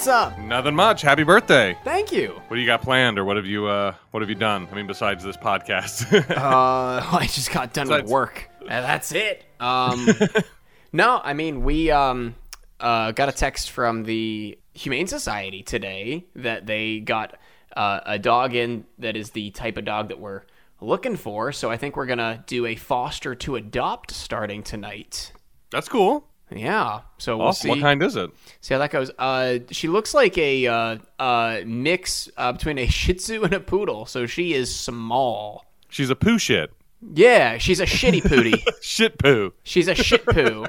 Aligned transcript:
what's 0.00 0.08
up? 0.08 0.38
Nothing 0.38 0.74
much. 0.74 1.02
Happy 1.02 1.24
birthday. 1.24 1.76
Thank 1.84 2.10
you. 2.10 2.40
What 2.48 2.56
do 2.56 2.60
you 2.62 2.64
got 2.66 2.80
planned, 2.80 3.18
or 3.18 3.24
what 3.26 3.36
have 3.36 3.44
you 3.44 3.66
uh, 3.66 3.92
what 4.12 4.22
have 4.22 4.30
you 4.30 4.34
done? 4.34 4.66
I 4.72 4.74
mean, 4.74 4.86
besides 4.86 5.22
this 5.22 5.36
podcast. 5.36 6.08
Uh, 6.40 7.06
I 7.12 7.26
just 7.26 7.52
got 7.52 7.74
done 7.74 7.88
with 7.88 8.06
work. 8.06 8.48
And 8.62 8.84
that's 8.84 9.12
it. 9.12 9.44
Um, 9.58 10.08
no, 10.92 11.20
I 11.22 11.34
mean 11.34 11.64
we 11.64 11.90
um 11.90 12.34
uh 12.78 13.12
got 13.12 13.28
a 13.28 13.32
text 13.32 13.72
from 13.72 14.04
the 14.04 14.58
Humane 14.72 15.06
Society 15.06 15.62
today 15.62 16.24
that 16.34 16.64
they 16.64 17.00
got 17.00 17.36
uh, 17.76 18.00
a 18.06 18.18
dog 18.18 18.54
in 18.54 18.86
that 18.98 19.16
is 19.16 19.32
the 19.32 19.50
type 19.50 19.76
of 19.76 19.84
dog 19.84 20.08
that 20.08 20.18
we're 20.18 20.44
looking 20.80 21.16
for. 21.16 21.52
So 21.52 21.70
I 21.70 21.76
think 21.76 21.96
we're 21.96 22.06
gonna 22.06 22.42
do 22.46 22.64
a 22.64 22.74
foster 22.74 23.34
to 23.34 23.56
adopt 23.56 24.12
starting 24.12 24.62
tonight. 24.62 25.32
That's 25.70 25.90
cool. 25.90 26.29
Yeah. 26.52 27.00
So 27.18 27.36
we'll 27.36 27.48
Awesome. 27.48 27.62
see. 27.62 27.68
What 27.70 27.80
kind 27.80 28.02
is 28.02 28.16
it? 28.16 28.30
See 28.60 28.74
how 28.74 28.78
that 28.80 28.90
goes. 28.90 29.10
Uh, 29.18 29.58
she 29.70 29.88
looks 29.88 30.14
like 30.14 30.36
a 30.38 30.66
uh, 30.66 30.98
uh, 31.18 31.60
mix 31.64 32.28
uh, 32.36 32.52
between 32.52 32.78
a 32.78 32.86
Shih 32.88 33.14
Tzu 33.14 33.42
and 33.44 33.52
a 33.52 33.60
poodle. 33.60 34.06
So 34.06 34.26
she 34.26 34.52
is 34.54 34.74
small. 34.74 35.64
She's 35.88 36.10
a 36.10 36.16
poo 36.16 36.38
shit. 36.38 36.72
Yeah, 37.14 37.56
she's 37.58 37.80
a 37.80 37.86
shitty 37.86 38.22
pooty. 38.22 38.62
Shit 38.82 39.18
poo. 39.18 39.54
she's 39.62 39.88
a 39.88 39.94
shit 39.94 40.24
poo. 40.26 40.66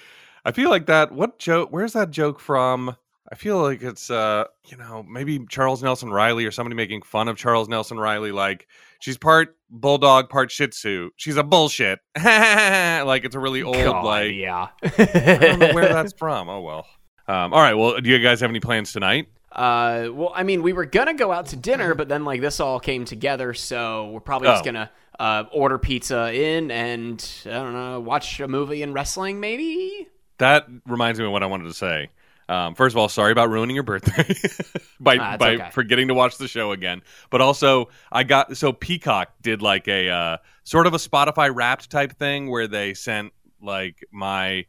I 0.45 0.51
feel 0.53 0.71
like 0.71 0.87
that. 0.87 1.13
What 1.13 1.39
joke? 1.39 1.69
Where's 1.71 1.93
that 1.93 2.11
joke 2.11 2.41
from? 2.41 2.97
I 3.31 3.35
feel 3.35 3.61
like 3.63 3.83
it's 3.83 4.11
uh, 4.11 4.45
you 4.67 4.77
know, 4.77 5.03
maybe 5.09 5.45
Charles 5.49 5.83
Nelson 5.83 6.11
Reilly 6.11 6.45
or 6.47 6.51
somebody 6.51 6.75
making 6.77 7.03
fun 7.03 7.29
of 7.29 7.37
Charles 7.37 7.69
Nelson 7.69 7.99
Reilly. 7.99 8.33
Like 8.33 8.67
she's 9.03 9.19
part 9.19 9.57
bulldog, 9.69 10.29
part 10.29 10.51
Shih 10.53 10.69
Tzu. 10.69 11.11
She's 11.17 11.37
a 11.37 11.43
bullshit. 11.43 11.99
like 12.17 13.25
it's 13.25 13.35
a 13.35 13.41
really 13.41 13.63
old 13.63 13.75
God, 13.77 14.05
like. 14.05 14.33
yeah. 14.33 14.69
I 14.83 15.39
don't 15.41 15.59
know 15.59 15.73
where 15.75 15.89
that's 15.89 16.13
from. 16.17 16.49
Oh 16.49 16.61
well. 16.61 16.87
Um, 17.29 17.53
all 17.53 17.61
right. 17.61 17.75
Well, 17.75 18.01
do 18.01 18.09
you 18.11 18.19
guys 18.21 18.41
have 18.41 18.51
any 18.51 18.61
plans 18.61 18.93
tonight? 18.93 19.27
Uh, 19.51 20.09
well, 20.13 20.33
I 20.35 20.45
mean, 20.45 20.63
we 20.63 20.73
were 20.73 20.87
gonna 20.87 21.15
go 21.15 21.31
out 21.33 21.47
to 21.47 21.57
dinner, 21.57 21.95
but 21.95 22.09
then 22.09 22.25
like 22.25 22.41
this 22.41 22.61
all 22.61 22.81
came 22.81 23.05
together, 23.05 23.53
so 23.55 24.09
we're 24.11 24.21
probably 24.21 24.49
just 24.49 24.63
Oh. 24.63 24.65
gonna 24.65 24.91
uh, 25.21 25.45
order 25.53 25.79
pizza 25.79 26.33
in 26.33 26.71
and 26.71 27.29
I 27.47 27.51
don't 27.51 27.73
know, 27.75 28.01
watch 28.01 28.41
a 28.41 28.49
movie 28.49 28.83
and 28.83 28.95
wrestling, 28.95 29.41
maybe. 29.41 30.09
That 30.39 30.67
reminds 30.87 31.19
me 31.21 31.27
of 31.27 31.33
what 31.33 31.43
I 31.43 31.47
wanted 31.47 31.65
to 31.65 31.75
say. 31.75 32.09
Um, 32.49 32.75
first 32.75 32.95
of 32.95 32.99
all, 32.99 33.09
sorry 33.09 33.33
about 33.33 33.51
ruining 33.51 33.77
your 33.77 33.83
birthday 33.85 34.35
by 35.01 35.17
Ah, 35.17 35.37
by 35.37 35.55
okay. 35.55 35.71
forgetting 35.73 36.09
to 36.09 36.15
watch 36.15 36.39
the 36.39 36.49
show 36.49 36.73
again. 36.73 37.03
But 37.31 37.41
also, 37.41 37.89
I 38.11 38.25
got 38.25 38.57
so 38.57 38.73
Peacock 38.73 39.33
did 39.41 39.63
like 39.63 39.89
a 39.89 40.09
uh, 40.09 40.37
sort 40.65 40.87
of 40.87 40.95
a 40.95 40.99
Spotify 40.99 41.55
Wrapped 41.55 41.91
type 41.91 42.13
thing 42.19 42.51
where 42.51 42.67
they 42.67 42.95
sent 42.95 43.33
like 43.61 44.05
my 44.11 44.67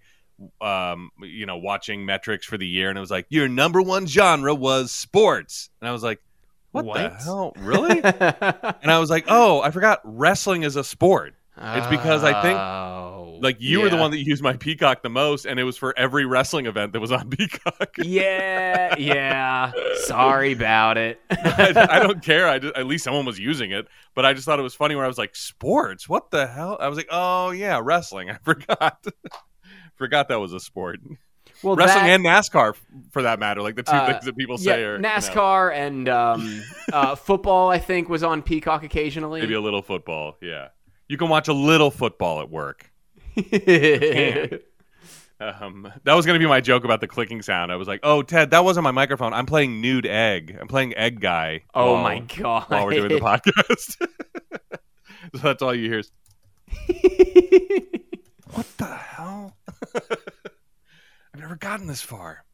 um 0.62 1.10
you 1.22 1.46
know 1.46 1.58
watching 1.58 2.06
metrics 2.06 2.46
for 2.46 2.58
the 2.58 2.68
year, 2.68 2.90
and 2.90 2.98
it 2.98 3.02
was 3.02 3.12
like 3.12 3.26
your 3.30 3.48
number 3.48 3.82
one 3.82 4.06
genre 4.08 4.54
was 4.54 4.92
sports, 4.92 5.70
and 5.82 5.90
I 5.90 5.92
was 5.92 6.04
like, 6.04 6.22
what, 6.72 6.94
the 6.94 7.10
hell, 7.10 7.54
really? 7.60 8.02
and 8.04 8.92
I 8.92 9.00
was 9.00 9.10
like, 9.10 9.26
oh, 9.28 9.62
I 9.62 9.72
forgot 9.72 10.02
wrestling 10.04 10.64
is 10.64 10.76
a 10.76 10.84
sport. 10.84 11.36
It's 11.56 11.88
because 11.88 12.23
I 12.23 12.42
think, 12.42 12.58
Oh, 12.58 13.38
Like 13.42 13.58
you 13.59 13.82
were 13.82 13.90
the 13.90 13.98
one 13.98 14.12
that 14.12 14.18
used 14.26 14.42
my 14.42 14.54
Peacock 14.54 15.04
the 15.04 15.09
most, 15.09 15.46
and 15.46 15.59
it 15.59 15.64
was 15.64 15.78
for 15.78 15.94
every 15.98 16.26
wrestling 16.26 16.66
event 16.66 16.94
that 16.94 17.00
was 17.00 17.12
on 17.12 17.30
Peacock. 17.38 17.96
yeah, 18.00 18.96
yeah. 18.98 19.72
Sorry 20.06 20.53
about 20.53 20.97
it. 20.97 21.19
I, 21.30 21.88
I 21.91 22.00
don't 22.00 22.24
care. 22.24 22.47
I 22.47 22.58
just, 22.59 22.75
at 22.75 22.86
least 22.88 23.03
someone 23.03 23.25
was 23.25 23.38
using 23.40 23.72
it, 23.72 23.88
but 24.16 24.25
I 24.25 24.34
just 24.34 24.46
thought 24.46 24.59
it 24.59 24.64
was 24.64 24.74
funny 24.74 24.96
where 24.96 25.06
I 25.06 25.08
was 25.08 25.18
like, 25.18 25.36
"Sports? 25.36 26.09
What 26.09 26.31
the 26.31 26.47
hell?" 26.47 26.78
I 26.80 26.88
was 26.88 26.97
like, 26.97 27.08
"Oh 27.12 27.52
yeah, 27.52 27.80
wrestling." 27.84 28.30
I 28.31 28.38
forgot. 28.44 29.06
forgot 29.96 30.30
that 30.30 30.40
was 30.40 30.53
a 30.53 30.59
sport. 30.59 31.00
Well, 31.62 31.75
wrestling 31.75 32.06
that- 32.06 32.14
and 32.20 32.25
NASCAR, 32.25 32.75
for 33.12 33.22
that 33.22 33.40
matter, 33.40 33.62
like 33.62 33.75
the 33.75 33.84
two 33.84 33.91
Uh, 33.91 34.08
things 34.12 34.25
that 34.25 34.35
people 34.35 34.56
yeah, 34.59 34.74
say 34.74 34.84
are 34.84 34.96
you 34.96 35.02
know, 35.02 35.08
NASCAR 35.09 35.74
and 35.74 36.09
um, 36.09 36.62
uh, 36.91 37.16
football. 37.16 37.70
I 37.70 37.78
think 37.80 38.09
was 38.09 38.24
on 38.24 38.41
Peacock 38.41 38.84
occasionally. 38.84 39.40
maybe 39.41 39.53
a 39.53 39.62
little 39.62 39.81
football. 39.81 40.35
Yeah, 40.41 40.70
you 41.13 41.18
can 41.18 41.29
watch 41.29 41.47
a 41.47 41.53
little 41.53 41.91
football 41.91 42.41
at 42.41 42.50
work. 42.50 42.91
Um, 45.40 45.91
that 46.06 46.13
was 46.13 46.25
going 46.25 46.40
to 46.40 46.44
be 46.44 46.47
my 46.47 46.62
joke 46.62 46.85
about 46.85 47.01
the 47.01 47.07
clicking 47.07 47.41
sound. 47.41 47.69
I 47.69 47.75
was 47.75 47.85
like, 47.85 48.00
"Oh, 48.03 48.22
Ted, 48.22 48.51
that 48.51 48.63
wasn't 48.63 48.85
my 48.85 48.91
microphone. 48.91 49.34
I'm 49.34 49.46
playing 49.46 49.81
nude 49.81 50.06
egg. 50.06 50.57
I'm 50.62 50.68
playing 50.69 50.96
egg 50.96 51.19
guy." 51.19 51.63
oh 51.73 51.94
while- 51.96 52.03
my 52.03 52.19
god! 52.19 52.69
While 52.69 52.85
we're 52.85 52.91
doing 52.91 53.09
the 53.09 53.19
podcast, 53.19 53.97
so 55.35 55.41
that's 55.41 55.62
all 55.62 55.75
you 55.75 55.90
hear. 55.90 56.00
Is, 56.00 56.12
what 58.53 58.66
the 58.78 58.85
hell? 58.85 59.57
I've 61.34 61.41
never 61.41 61.57
gotten 61.57 61.88
this 61.88 62.02
far. 62.02 62.46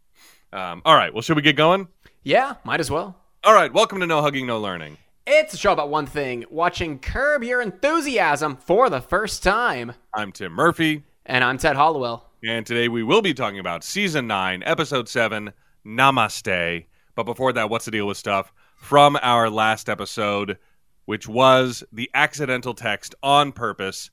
Um, 0.52 0.82
all 0.84 0.96
right. 0.96 1.14
Well, 1.14 1.22
should 1.22 1.36
we 1.36 1.44
get 1.44 1.56
going? 1.58 1.90
yeah, 2.24 2.56
might 2.64 2.80
as 2.80 2.90
well. 2.90 3.16
All 3.44 3.54
right. 3.54 3.72
Welcome 3.72 4.00
to 4.00 4.08
No 4.08 4.24
Hugging, 4.24 4.48
No 4.48 4.60
Learning. 4.60 4.98
It's 5.32 5.54
a 5.54 5.58
show 5.58 5.74
about 5.74 5.90
one 5.92 6.08
thing: 6.08 6.44
watching 6.50 6.98
Curb 6.98 7.44
Your 7.44 7.62
Enthusiasm 7.62 8.58
for 8.58 8.90
the 8.90 9.00
first 9.00 9.44
time. 9.44 9.94
I'm 10.12 10.32
Tim 10.32 10.52
Murphy, 10.54 11.04
And 11.24 11.44
I'm 11.44 11.60
Ted 11.60 11.76
Hollowell. 11.76 12.26
and 12.44 12.66
today 12.66 12.88
we 12.88 13.04
will 13.04 13.22
be 13.22 13.36
talking 13.36 13.60
about 13.60 13.84
season 13.84 14.26
nine, 14.26 14.64
episode 14.66 15.08
seven, 15.08 15.54
Namaste. 15.86 16.86
But 17.14 17.24
before 17.26 17.54
that, 17.54 17.70
what's 17.70 17.86
the 17.86 17.92
deal 17.92 18.08
with 18.08 18.18
stuff 18.18 18.52
from 18.76 19.20
our 19.22 19.52
last 19.52 19.88
episode, 19.88 20.58
which 21.06 21.28
was 21.28 21.84
the 21.92 22.10
accidental 22.16 22.74
text 22.74 23.14
on 23.22 23.52
purpose. 23.52 24.10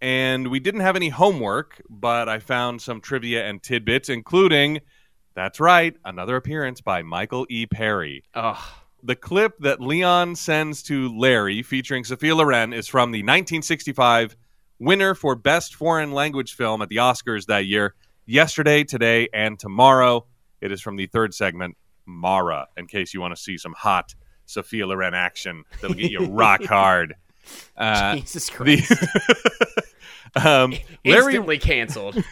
And 0.00 0.48
we 0.48 0.60
didn't 0.60 0.80
have 0.80 0.96
any 0.96 1.10
homework, 1.10 1.82
but 1.90 2.26
I 2.28 2.38
found 2.38 2.80
some 2.80 3.02
trivia 3.02 3.46
and 3.46 3.62
tidbits, 3.62 4.08
including, 4.08 4.80
that's 5.34 5.60
right, 5.60 5.94
another 6.06 6.36
appearance 6.36 6.80
by 6.80 7.02
Michael 7.02 7.46
E. 7.50 7.66
Perry. 7.66 8.24
Ugh. 8.32 8.56
The 9.06 9.14
clip 9.14 9.58
that 9.58 9.82
Leon 9.82 10.34
sends 10.34 10.82
to 10.84 11.14
Larry 11.14 11.62
featuring 11.62 12.04
Sophia 12.04 12.34
Loren 12.34 12.72
is 12.72 12.88
from 12.88 13.10
the 13.10 13.18
1965 13.18 14.34
winner 14.78 15.14
for 15.14 15.34
Best 15.34 15.74
Foreign 15.74 16.12
Language 16.12 16.54
Film 16.54 16.80
at 16.80 16.88
the 16.88 16.96
Oscars 16.96 17.44
that 17.44 17.66
year. 17.66 17.94
Yesterday, 18.24 18.82
today, 18.82 19.28
and 19.34 19.58
tomorrow. 19.58 20.24
It 20.62 20.72
is 20.72 20.80
from 20.80 20.96
the 20.96 21.04
third 21.04 21.34
segment, 21.34 21.76
Mara, 22.06 22.68
in 22.78 22.86
case 22.86 23.12
you 23.12 23.20
want 23.20 23.36
to 23.36 23.42
see 23.42 23.58
some 23.58 23.74
hot 23.74 24.14
Sophia 24.46 24.86
Loren 24.86 25.12
action 25.12 25.64
that'll 25.82 25.96
get 25.96 26.10
you 26.10 26.20
rock 26.30 26.64
hard. 26.64 27.14
Uh, 27.76 28.16
Jesus 28.16 28.48
Christ! 28.48 28.88
the 28.88 29.82
um, 30.48 30.72
Larry 31.04 31.34
Instantly 31.34 31.58
canceled. 31.58 32.24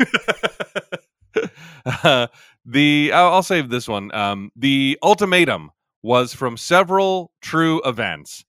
uh, 1.85 2.29
the 2.65 3.11
I'll, 3.13 3.35
I'll 3.35 3.43
save 3.43 3.69
this 3.69 3.87
one. 3.87 4.11
Um, 4.15 4.51
the 4.57 4.99
ultimatum 5.03 5.71
was 6.03 6.35
from 6.35 6.57
several 6.57 7.33
true 7.41 7.81
events. 7.85 8.45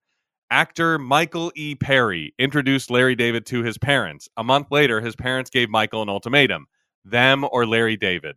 Actor 0.50 1.00
Michael 1.00 1.52
E. 1.56 1.76
Perry 1.76 2.34
introduced 2.38 2.92
Larry 2.92 3.16
David 3.16 3.46
to 3.48 3.64
his 3.64 3.78
parents. 3.78 4.30
A 4.38 4.44
month 4.44 4.68
later, 4.70 5.02
his 5.02 5.16
parents 5.16 5.50
gave 5.50 5.70
Michael 5.70 6.02
an 6.02 6.10
ultimatum: 6.10 6.68
them 7.06 7.46
or 7.52 7.66
Larry 7.66 7.98
David. 7.98 8.36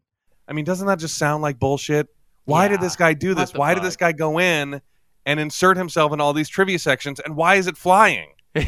I 0.49 0.53
mean, 0.53 0.65
doesn't 0.65 0.87
that 0.87 0.99
just 0.99 1.19
sound 1.19 1.43
like 1.43 1.59
bullshit? 1.59 2.09
Why 2.45 2.69
did 2.69 2.81
this 2.81 2.97
guy 2.97 3.13
do 3.15 3.35
this? 3.35 3.53
Why 3.53 3.75
did 3.75 3.83
this 3.83 3.97
guy 3.97 4.13
go 4.13 4.39
in 4.39 4.81
and 5.27 5.41
insert 5.41 5.77
himself 5.77 6.13
in 6.13 6.21
all 6.21 6.33
these 6.33 6.49
trivia 6.49 6.79
sections? 6.79 7.21
And 7.21 7.37
why 7.37 7.57
is 7.57 7.67
it 7.67 7.77
flying? 7.77 8.33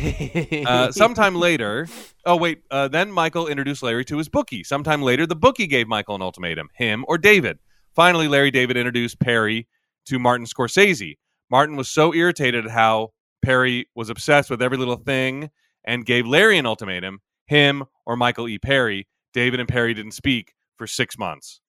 Uh, 0.66 0.92
sometime 0.92 1.34
later, 1.34 1.88
oh 2.26 2.36
wait, 2.36 2.62
uh, 2.70 2.88
then 2.88 3.10
Michael 3.10 3.46
introduced 3.46 3.82
Larry 3.82 4.04
to 4.04 4.18
his 4.18 4.28
bookie. 4.28 4.62
Sometime 4.62 5.00
later, 5.00 5.26
the 5.26 5.36
bookie 5.36 5.66
gave 5.66 5.88
Michael 5.88 6.14
an 6.14 6.20
ultimatum: 6.20 6.68
him 6.74 7.06
or 7.08 7.16
David. 7.16 7.58
Finally, 7.94 8.28
Larry 8.28 8.50
David 8.50 8.76
introduced 8.76 9.18
Perry 9.18 9.66
to 10.08 10.18
Martin 10.18 10.46
Scorsese. 10.46 11.16
Martin 11.50 11.76
was 11.76 11.88
so 11.88 12.12
irritated 12.14 12.66
at 12.66 12.70
how 12.72 13.12
Perry 13.42 13.88
was 13.94 14.10
obsessed 14.10 14.50
with 14.50 14.60
every 14.60 14.76
little 14.76 14.96
thing 14.96 15.50
and 15.84 16.04
gave 16.04 16.26
Larry 16.26 16.58
an 16.58 16.66
ultimatum: 16.66 17.20
him 17.46 17.84
or 18.06 18.16
Michael 18.16 18.48
E. 18.48 18.58
Perry. 18.58 19.06
David 19.32 19.60
and 19.60 19.68
Perry 19.68 19.94
didn't 19.94 20.12
speak 20.12 20.54
for 20.76 20.86
six 20.86 21.16
months. 21.18 21.60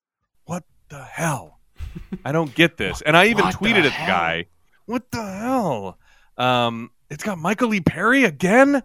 What 0.44 0.64
the 0.88 1.02
hell? 1.04 1.60
I 2.24 2.32
don't 2.32 2.54
get 2.54 2.76
this. 2.76 3.00
And 3.02 3.16
I 3.16 3.26
even 3.26 3.44
What 3.44 3.58
the 3.58 3.66
tweeted 3.66 3.84
at 3.84 3.92
the 3.92 4.06
guy. 4.06 4.46
What 4.86 5.10
the 5.10 5.22
hell? 5.22 5.98
Um, 6.36 6.90
it's 7.10 7.22
got 7.22 7.38
Michael 7.38 7.72
E. 7.74 7.80
Perry 7.80 8.24
again. 8.24 8.82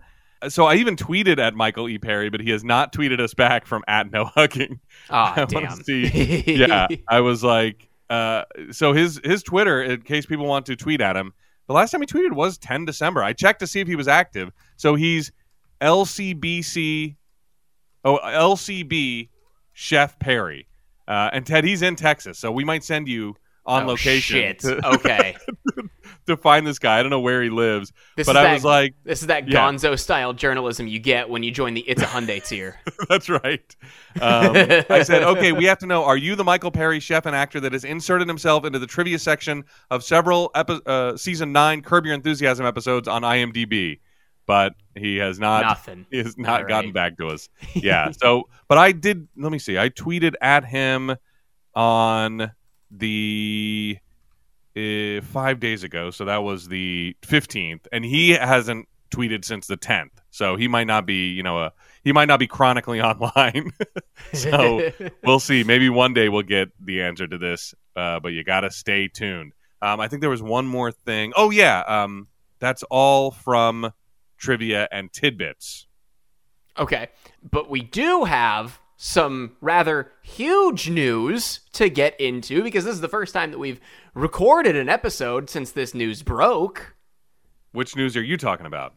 So 0.50 0.66
I 0.66 0.75
even 0.75 0.96
tweeted 0.96 1.40
at 1.40 1.56
Michael 1.56 1.90
E. 1.90 1.98
Perry, 1.98 2.30
but 2.30 2.42
he 2.42 2.52
has 2.52 2.63
not 2.63 2.94
tweeted 2.94 3.19
us 3.19 3.34
back 3.34 3.66
from 3.66 3.84
at 3.88 4.12
no 4.12 4.25
hugging. 4.25 4.80
Ah, 5.10 5.34
I 5.42 5.46
damn. 5.46 5.72
see- 5.84 6.44
Yeah, 6.56 6.88
I 7.07 7.22
was 7.22 7.44
like, 7.44 7.84
uh, 8.10 8.44
so 8.72 8.94
his 8.94 9.19
his 9.24 9.42
Twitter, 9.44 9.81
in 9.84 10.02
case 10.02 10.25
people 10.25 10.46
want 10.46 10.66
to 10.68 10.75
tweet 10.75 11.02
at 11.02 11.16
him, 11.16 11.34
the 11.68 11.74
last 11.74 11.92
time 11.92 12.02
he 12.02 12.07
tweeted 12.07 12.34
was 12.34 12.57
10 12.57 12.86
December. 12.86 13.24
I 13.24 13.34
checked 13.34 13.60
to 13.62 13.68
see 13.68 13.80
if 13.80 13.88
he 13.88 13.96
was 13.96 14.07
active. 14.07 14.52
So 14.78 14.96
he's 14.96 15.31
LCBC, 15.81 17.16
oh 18.04 18.19
LCB 18.24 19.30
Chef 19.74 20.18
Perry, 20.19 20.68
uh, 21.07 21.30
and 21.34 21.46
Ted, 21.46 21.63
he's 21.63 21.81
in 21.81 21.96
Texas, 21.96 22.38
so 22.40 22.52
we 22.52 22.63
might 22.63 22.84
send 22.84 23.07
you 23.07 23.36
on 23.66 23.84
Oh, 23.84 23.88
location 23.88 24.36
Shit. 24.38 24.60
to, 24.60 24.88
Okay. 24.96 25.36
to 26.27 26.38
find 26.38 26.66
this 26.66 26.80
guy. 26.80 27.00
I 27.00 27.04
don't 27.04 27.10
know 27.10 27.19
where 27.19 27.42
he 27.42 27.50
lives, 27.50 27.92
This 28.16 28.27
but 28.27 28.38
I 28.38 28.44
that, 28.44 28.54
was 28.54 28.63
like, 28.63 28.95
this 29.04 29.22
is 29.22 29.27
that 29.27 29.48
yeah. 29.48 29.60
Gonzo 29.60 29.98
style 29.98 30.33
journalism 30.33 30.88
you 30.88 31.00
get 31.00 31.30
when 31.30 31.44
you 31.44 31.51
join 31.51 31.74
the 31.74 31.81
It's 31.81 32.01
a 32.01 32.06
Hyundai 32.06 32.45
tier. 32.45 32.80
That's 33.10 33.30
right. 33.30 33.75
Um, 34.22 34.56
I 34.89 35.04
said, 35.04 35.24
okay, 35.24 35.51
we 35.51 35.66
have 35.66 35.80
to 35.80 35.86
know: 35.86 36.04
Are 36.04 36.18
you 36.18 36.36
the 36.36 36.44
Michael 36.44 36.72
Perry 36.72 37.00
chef 37.00 37.25
and 37.25 37.36
actor 37.36 37.60
that 37.60 37.74
has 37.74 37.83
inserted 37.83 38.27
himself 38.27 38.66
into 38.66 38.80
the 38.80 38.88
trivia 38.88 39.19
section 39.19 39.63
of 39.92 40.04
several 40.04 40.51
epi- 40.56 40.81
uh, 40.86 41.18
season 41.18 41.51
nine 41.51 41.81
Curb 41.81 42.06
Your 42.06 42.16
Enthusiasm 42.16 42.66
episodes 42.66 43.07
on 43.07 43.21
IMDb? 43.21 44.00
But 44.48 44.75
he 44.95 45.18
has 45.18 45.39
not. 45.39 45.63
Nothing. 45.63 46.06
He 46.12 46.18
has 46.18 46.38
not 46.38 46.68
gotten 46.68 46.89
right. 46.89 46.94
back 46.94 47.18
to 47.18 47.28
us. 47.28 47.50
Yeah. 47.75 48.12
so, 48.12 48.48
but 48.68 48.78
I 48.78 48.92
did. 48.92 49.28
Let 49.36 49.51
me 49.51 49.60
see. 49.60 49.78
I 49.78 49.89
tweeted 49.89 50.33
at 50.39 50.66
him 50.66 51.16
on 51.74 52.51
the 52.92 53.98
uh, 54.75 55.22
five 55.22 55.60
days 55.60 55.83
ago. 55.83 56.12
So 56.12 56.25
that 56.25 56.44
was 56.44 56.68
the 56.68 57.16
fifteenth, 57.24 57.88
and 57.92 58.06
he 58.06 58.31
hasn't 58.31 58.88
tweeted 59.12 59.45
since 59.45 59.68
the 59.68 59.77
tenth. 59.77 60.12
So 60.31 60.56
he 60.56 60.68
might 60.68 60.88
not 60.88 61.06
be, 61.06 61.30
you 61.30 61.44
know, 61.44 61.60
a 61.60 61.74
he 62.04 62.12
might 62.12 62.27
not 62.27 62.39
be 62.39 62.48
chronically 62.48 63.01
online. 63.01 63.72
so 64.33 64.92
we'll 65.24 65.39
see. 65.39 65.63
Maybe 65.63 65.89
one 65.89 66.13
day 66.13 66.30
we'll 66.30 66.44
get 66.44 66.69
the 66.83 67.01
answer 67.01 67.27
to 67.27 67.38
this, 67.38 67.74
uh, 67.95 68.19
but 68.19 68.30
you 68.30 68.44
got 68.44 68.62
to 68.62 68.72
stay 68.72 69.07
tuned. 69.07 69.54
Um, 69.81 70.00
I 70.00 70.07
think 70.07 70.22
there 70.22 70.30
was 70.30 70.42
one 70.42 70.66
more 70.66 70.92
thing. 70.92 71.33
Oh 71.36 71.50
yeah, 71.50 71.81
um, 71.81 72.28
that's 72.60 72.83
all 72.83 73.31
from 73.31 73.92
trivia 74.38 74.88
and 74.92 75.12
tidbits. 75.12 75.88
Okay, 76.78 77.07
but 77.50 77.69
we 77.69 77.81
do 77.81 78.25
have 78.25 78.80
some 78.97 79.57
rather 79.62 80.12
huge 80.21 80.89
news 80.89 81.62
to 81.74 81.89
get 81.89 82.19
into 82.19 82.63
because 82.63 82.86
this 82.86 82.94
is 82.94 83.01
the 83.01 83.09
first 83.09 83.33
time 83.33 83.51
that 83.51 83.59
we've 83.59 83.80
recorded 84.13 84.75
an 84.75 84.89
episode 84.89 85.50
since 85.50 85.71
this 85.71 85.94
news 85.94 86.24
broke. 86.24 86.95
Which 87.71 87.95
news 87.95 88.15
are 88.15 88.24
you 88.24 88.38
talking 88.38 88.65
about? 88.65 88.94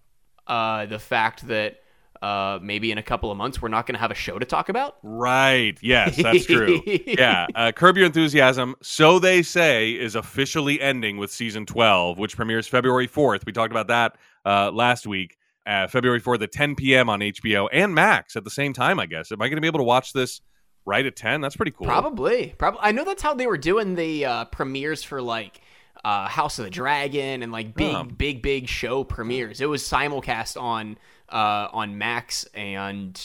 Uh, 0.46 0.86
the 0.86 0.98
fact 0.98 1.46
that 1.48 1.80
uh, 2.22 2.58
maybe 2.62 2.90
in 2.90 2.98
a 2.98 3.02
couple 3.02 3.30
of 3.30 3.36
months 3.36 3.60
we're 3.60 3.68
not 3.68 3.86
going 3.86 3.94
to 3.94 4.00
have 4.00 4.10
a 4.10 4.14
show 4.14 4.38
to 4.38 4.46
talk 4.46 4.68
about. 4.68 4.96
Right. 5.02 5.76
Yes, 5.82 6.16
that's 6.16 6.46
true. 6.46 6.80
yeah. 6.86 7.46
Uh, 7.54 7.72
Curb 7.72 7.96
Your 7.96 8.06
Enthusiasm, 8.06 8.76
so 8.82 9.18
they 9.18 9.42
say, 9.42 9.90
is 9.90 10.14
officially 10.14 10.80
ending 10.80 11.16
with 11.16 11.30
season 11.30 11.66
12, 11.66 12.18
which 12.18 12.36
premieres 12.36 12.66
February 12.66 13.08
4th. 13.08 13.46
We 13.46 13.52
talked 13.52 13.72
about 13.72 13.88
that 13.88 14.16
uh, 14.44 14.70
last 14.72 15.06
week. 15.06 15.36
Uh, 15.68 15.86
February 15.86 16.20
4th 16.20 16.40
at 16.42 16.50
10 16.50 16.76
p.m. 16.76 17.10
on 17.10 17.20
HBO 17.20 17.68
and 17.70 17.94
Max 17.94 18.36
at 18.36 18.44
the 18.44 18.50
same 18.50 18.72
time, 18.72 18.98
I 18.98 19.04
guess. 19.04 19.30
Am 19.30 19.42
I 19.42 19.48
going 19.48 19.56
to 19.56 19.60
be 19.60 19.66
able 19.66 19.80
to 19.80 19.84
watch 19.84 20.14
this 20.14 20.40
right 20.86 21.04
at 21.04 21.14
10? 21.14 21.42
That's 21.42 21.56
pretty 21.56 21.72
cool. 21.72 21.86
Probably, 21.86 22.54
probably. 22.56 22.80
I 22.82 22.92
know 22.92 23.04
that's 23.04 23.22
how 23.22 23.34
they 23.34 23.46
were 23.46 23.58
doing 23.58 23.94
the 23.94 24.24
uh, 24.24 24.44
premieres 24.46 25.02
for 25.02 25.20
like 25.20 25.60
uh, 26.04 26.26
House 26.26 26.58
of 26.58 26.64
the 26.64 26.70
Dragon 26.70 27.42
and 27.42 27.52
like 27.52 27.74
big, 27.74 27.94
Oh. 27.94 28.04
big, 28.04 28.40
big 28.40 28.66
show 28.66 29.04
premieres. 29.04 29.60
It 29.60 29.66
was 29.68 29.82
simulcast 29.82 30.58
on 30.58 30.96
uh, 31.28 31.68
on 31.70 31.98
Max 31.98 32.44
and 32.54 33.20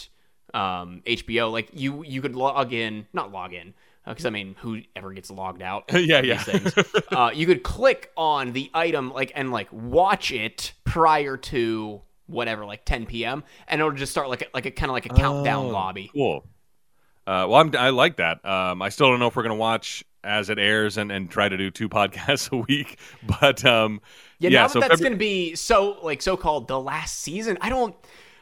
um, 0.54 1.02
HBO. 1.06 1.50
Like 1.50 1.70
you, 1.74 2.04
you 2.04 2.22
could 2.22 2.36
log 2.36 2.74
in, 2.74 3.08
not 3.14 3.32
log 3.32 3.54
in, 3.54 3.74
because 4.06 4.26
I 4.26 4.32
mean, 4.32 4.56
who 4.60 4.82
ever 4.98 5.14
gets 5.14 5.32
logged 5.32 5.62
out? 5.62 5.86
Yeah, 5.94 6.22
yeah. 6.22 6.40
Things. 6.44 6.74
uh, 7.12 7.32
you 7.34 7.46
could 7.46 7.64
click 7.64 8.12
on 8.18 8.52
the 8.52 8.70
item 8.74 9.14
like 9.14 9.32
and 9.34 9.52
like 9.52 9.70
watch 9.72 10.32
it 10.34 10.74
prior 10.84 11.38
to 11.38 12.02
whatever, 12.28 12.66
like 12.66 12.86
10 12.86 13.06
p.m. 13.06 13.44
and 13.68 13.82
it'll 13.82 13.92
just 13.92 14.12
start 14.12 14.30
like 14.30 14.42
a, 14.42 14.46
like 14.54 14.66
a 14.66 14.72
kind 14.72 14.90
of 14.90 14.94
like 14.94 15.06
a 15.06 15.10
countdown 15.10 15.66
Oh, 15.66 15.70
lobby. 15.70 16.10
Cool. 16.14 16.46
Uh, 17.26 17.48
well, 17.48 17.56
I'm, 17.56 17.74
I 17.78 17.90
like 17.90 18.18
that. 18.18 18.44
Um, 18.46 18.82
I 18.82 18.90
still 18.90 19.10
don't 19.10 19.20
know 19.20 19.28
if 19.28 19.36
we're 19.36 19.44
going 19.44 19.56
to 19.56 19.60
watch 19.60 20.04
as 20.24 20.50
it 20.50 20.60
airs 20.60 20.98
and, 20.98 21.12
and 21.12 21.30
try 21.30 21.48
to 21.50 21.58
do 21.58 21.70
two 21.72 21.90
podcasts 21.98 22.52
a 22.52 22.58
week. 22.58 23.00
But 23.40 23.64
um, 23.66 24.02
Yeah, 24.40 24.50
yeah, 24.50 24.62
now 24.62 24.68
so 24.68 24.80
that 24.80 24.90
that's 24.90 25.02
to 25.02 25.16
be 25.16 25.56
so 25.56 25.98
like 26.02 26.22
so 26.22 26.36
called 26.38 26.68
the 26.68 26.80
last 26.80 27.20
season. 27.20 27.58
I 27.62 27.70
don't, 27.70 27.96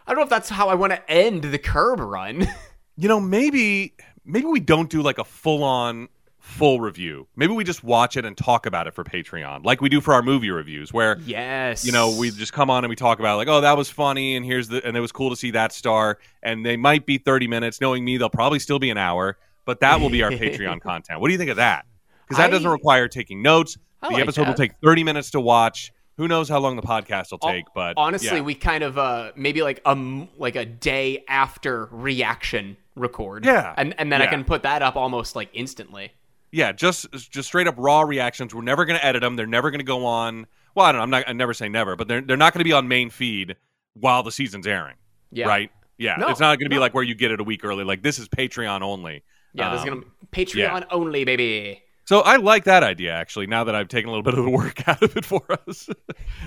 I 0.08 0.12
don't 0.12 0.20
know 0.20 0.24
if 0.24 0.30
that's 0.30 0.50
how 0.50 0.70
I 0.70 0.76
want 0.76 0.94
to 0.94 1.12
end 1.12 1.44
the 1.44 1.60
Curb 1.60 2.00
run. 2.00 2.48
you 2.98 3.08
know 3.08 3.20
maybe 3.20 3.94
maybe 4.26 4.46
we 4.46 4.60
don't 4.60 4.90
do 4.90 5.02
like 5.02 5.18
a 5.18 5.24
full 5.24 5.64
on 5.64 6.10
full 6.52 6.80
review. 6.82 7.28
Maybe 7.36 7.54
we 7.54 7.64
just 7.64 7.84
watch 7.84 8.18
it 8.18 8.26
and 8.26 8.36
talk 8.38 8.66
about 8.66 8.88
it 8.88 8.94
for 8.94 9.04
patreon 9.04 9.64
like 9.66 9.82
we 9.82 9.90
do 9.90 10.02
for 10.02 10.14
our 10.14 10.22
movie 10.22 10.52
reviews 10.52 10.92
where 10.94 11.18
yes, 11.26 11.86
you 11.86 11.92
know 11.92 12.16
we 12.18 12.32
just 12.32 12.54
come 12.54 12.70
on 12.70 12.84
and 12.84 12.90
we 12.90 12.96
talk 12.96 13.20
about 13.20 13.38
like 13.38 13.48
oh 13.48 13.62
that 13.62 13.78
was 13.78 13.90
funny 13.90 14.36
and 14.36 14.46
here's 14.46 14.68
the 14.68 14.86
and 14.86 14.96
it 14.96 15.00
was 15.00 15.12
cool 15.12 15.30
to 15.30 15.36
see 15.36 15.52
that 15.52 15.72
star 15.72 16.20
and 16.44 16.66
they 16.66 16.78
might 16.78 17.06
be 17.06 17.18
30 17.18 17.48
minutes 17.48 17.82
knowing 17.82 18.04
me 18.04 18.18
they'll 18.18 18.30
probably 18.30 18.60
still 18.60 18.80
be 18.80 18.90
an 18.90 18.98
hour 18.98 19.38
but 19.66 19.80
that 19.80 20.00
will 20.02 20.10
be 20.10 20.24
our 20.24 20.32
patreon 20.32 20.82
content. 20.82 21.20
What 21.22 21.28
do 21.28 21.34
you 21.34 21.38
think 21.38 21.52
of 21.52 21.58
that? 21.58 21.86
Because 22.24 22.38
that 22.38 22.48
I- 22.48 22.52
doesn't 22.52 22.70
require 22.70 23.08
taking 23.08 23.42
notes. 23.42 23.78
I 24.02 24.08
the 24.08 24.14
like 24.16 24.24
episode 24.24 24.48
will 24.48 24.56
take 24.56 24.74
30 24.84 25.04
minutes 25.04 25.32
to 25.32 25.40
watch. 25.40 25.94
Who 26.18 26.28
knows 26.28 26.50
how 26.50 26.60
long 26.60 26.76
the 26.76 26.82
podcast 26.82 27.32
will 27.32 27.38
take 27.38 27.66
but 27.74 27.94
honestly, 27.98 28.38
yeah. 28.38 28.42
we 28.42 28.54
kind 28.56 28.84
of 28.84 28.98
uh 28.98 29.32
maybe 29.36 29.62
like 29.62 29.82
a 29.86 29.92
m- 29.92 30.28
like 30.38 30.56
a 30.56 30.66
day 30.66 31.24
after 31.28 31.86
reaction 31.86 32.78
record. 32.96 33.46
Yeah, 33.46 33.74
and 33.78 33.96
and 33.98 34.12
then 34.12 34.22
I 34.22 34.28
can 34.28 34.44
put 34.44 34.64
that 34.64 34.82
up 34.82 34.96
almost 34.96 35.36
like 35.36 35.50
instantly. 35.54 36.12
Yeah, 36.52 36.72
just 36.74 37.10
just 37.12 37.48
straight 37.48 37.68
up 37.68 37.76
raw 37.78 38.02
reactions. 38.02 38.54
We're 38.54 38.62
never 38.62 38.86
going 38.86 39.00
to 39.00 39.06
edit 39.06 39.22
them. 39.22 39.36
They're 39.36 39.48
never 39.48 39.72
going 39.72 39.80
to 39.80 39.86
go 39.86 40.06
on. 40.06 40.48
Well, 40.76 40.86
I 40.86 40.92
don't 40.92 41.00
know. 41.00 41.04
I'm 41.04 41.10
not. 41.10 41.24
I 41.28 41.34
never 41.34 41.54
say 41.54 41.70
never, 41.70 41.96
but 41.96 42.08
they're 42.08 42.22
they're 42.22 42.38
not 42.38 42.54
going 42.54 42.60
to 42.60 42.66
be 42.66 42.74
on 42.74 42.88
main 42.88 43.10
feed 43.10 43.56
while 43.94 44.24
the 44.24 44.32
season's 44.32 44.68
airing. 44.68 44.96
Yeah, 45.32 45.48
Right. 45.48 45.72
Yeah. 45.98 46.16
No, 46.18 46.28
it's 46.30 46.40
not 46.40 46.58
going 46.60 46.70
to 46.70 46.74
be 46.76 46.80
like 46.80 46.94
where 46.94 47.04
you 47.04 47.14
get 47.16 47.32
it 47.32 47.40
a 47.40 47.44
week 47.44 47.64
early. 47.64 47.84
Like 47.84 48.02
this 48.04 48.20
is 48.20 48.28
Patreon 48.28 48.82
only. 48.82 49.24
Yeah, 49.54 49.72
this 49.72 49.82
is 49.82 49.88
Um, 49.88 50.00
gonna 50.00 50.06
be 50.32 50.46
Patreon 50.46 50.86
only, 50.92 51.24
baby. 51.26 51.84
So 52.12 52.20
I 52.20 52.36
like 52.36 52.66
that 52.66 52.84
idea 52.84 53.14
actually. 53.14 53.48
Now 53.48 53.64
that 53.64 53.74
I've 53.74 53.88
taken 53.88 54.10
a 54.10 54.12
little 54.12 54.22
bit 54.22 54.38
of 54.38 54.44
the 54.44 54.52
work 54.52 54.86
out 54.90 55.02
of 55.02 55.16
it 55.16 55.24
for 55.24 55.46
us, 55.50 55.88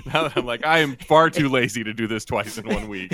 now 0.05 0.27
that 0.27 0.37
I'm 0.37 0.45
like 0.45 0.63
I 0.63 0.77
am 0.77 0.95
far 0.95 1.31
too 1.31 1.49
lazy 1.49 1.83
to 1.83 1.91
do 1.91 2.05
this 2.05 2.23
twice 2.23 2.59
in 2.59 2.67
one 2.67 2.87
week. 2.87 3.11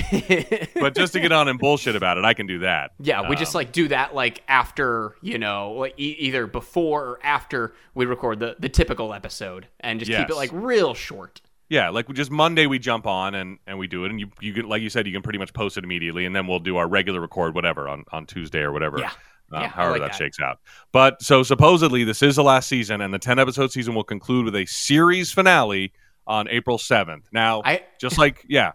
But 0.76 0.94
just 0.94 1.14
to 1.14 1.22
get 1.22 1.32
on 1.32 1.48
and 1.48 1.58
bullshit 1.58 1.96
about 1.96 2.18
it, 2.18 2.26
I 2.26 2.34
can 2.34 2.48
do 2.48 2.60
that. 2.60 2.92
Yeah, 3.00 3.30
we 3.30 3.38
just 3.38 3.56
Um, 3.56 3.60
like 3.60 3.72
do 3.72 3.88
that 3.88 4.14
like 4.14 4.44
after 4.50 5.16
you 5.22 5.38
know, 5.38 5.72
like 5.72 5.94
e- 5.98 6.18
either 6.20 6.46
before 6.46 7.06
or 7.06 7.20
after 7.24 7.74
we 7.96 8.06
record 8.06 8.42
the 8.42 8.58
the 8.60 8.68
typical 8.68 9.14
episode, 9.14 9.68
and 9.80 10.02
just 10.02 10.12
keep 10.12 10.30
it 10.30 10.36
like 10.36 10.50
real 10.52 10.94
short. 10.94 11.40
Yeah, 11.70 11.88
like 11.88 12.12
just 12.12 12.32
Monday 12.32 12.66
we 12.66 12.80
jump 12.80 13.08
on 13.08 13.34
and, 13.34 13.60
and 13.66 13.80
we 13.80 13.88
do 13.88 14.04
it, 14.04 14.12
and 14.12 14.20
you 14.20 14.30
you 14.42 14.54
can 14.54 14.68
like 14.68 14.82
you 14.82 14.90
said 14.90 15.08
you 15.08 15.14
can 15.14 15.22
pretty 15.22 15.40
much 15.40 15.54
post 15.54 15.78
it 15.78 15.86
immediately, 15.86 16.26
and 16.26 16.36
then 16.36 16.48
we'll 16.48 16.60
do 16.60 16.76
our 16.76 16.86
regular 16.90 17.22
record 17.22 17.56
whatever 17.56 17.88
on, 17.88 18.04
on 18.12 18.26
Tuesday 18.26 18.60
or 18.60 18.74
whatever. 18.74 19.00
Yeah. 19.00 19.12
Uh, 19.54 19.60
Yeah, 19.62 19.68
however 19.68 19.92
like 19.94 20.02
that, 20.02 20.12
that. 20.12 20.18
shakes 20.18 20.40
out. 20.40 20.60
But 20.92 21.22
so 21.22 21.44
supposedly 21.44 22.04
this 22.04 22.22
is 22.22 22.36
the 22.36 22.44
last 22.44 22.68
season, 22.70 23.02
and 23.02 23.14
the 23.14 23.20
ten 23.20 23.40
episode 23.40 23.72
season 23.72 23.94
will 23.96 24.04
conclude 24.04 24.46
with 24.46 24.56
a 24.56 24.66
series 24.66 25.32
finale 25.32 25.94
on 26.28 26.48
April 26.50 26.78
seventh. 26.78 27.28
Now, 27.32 27.62
I 27.66 27.84
just 28.00 28.18
like 28.18 28.46
yeah, 28.50 28.72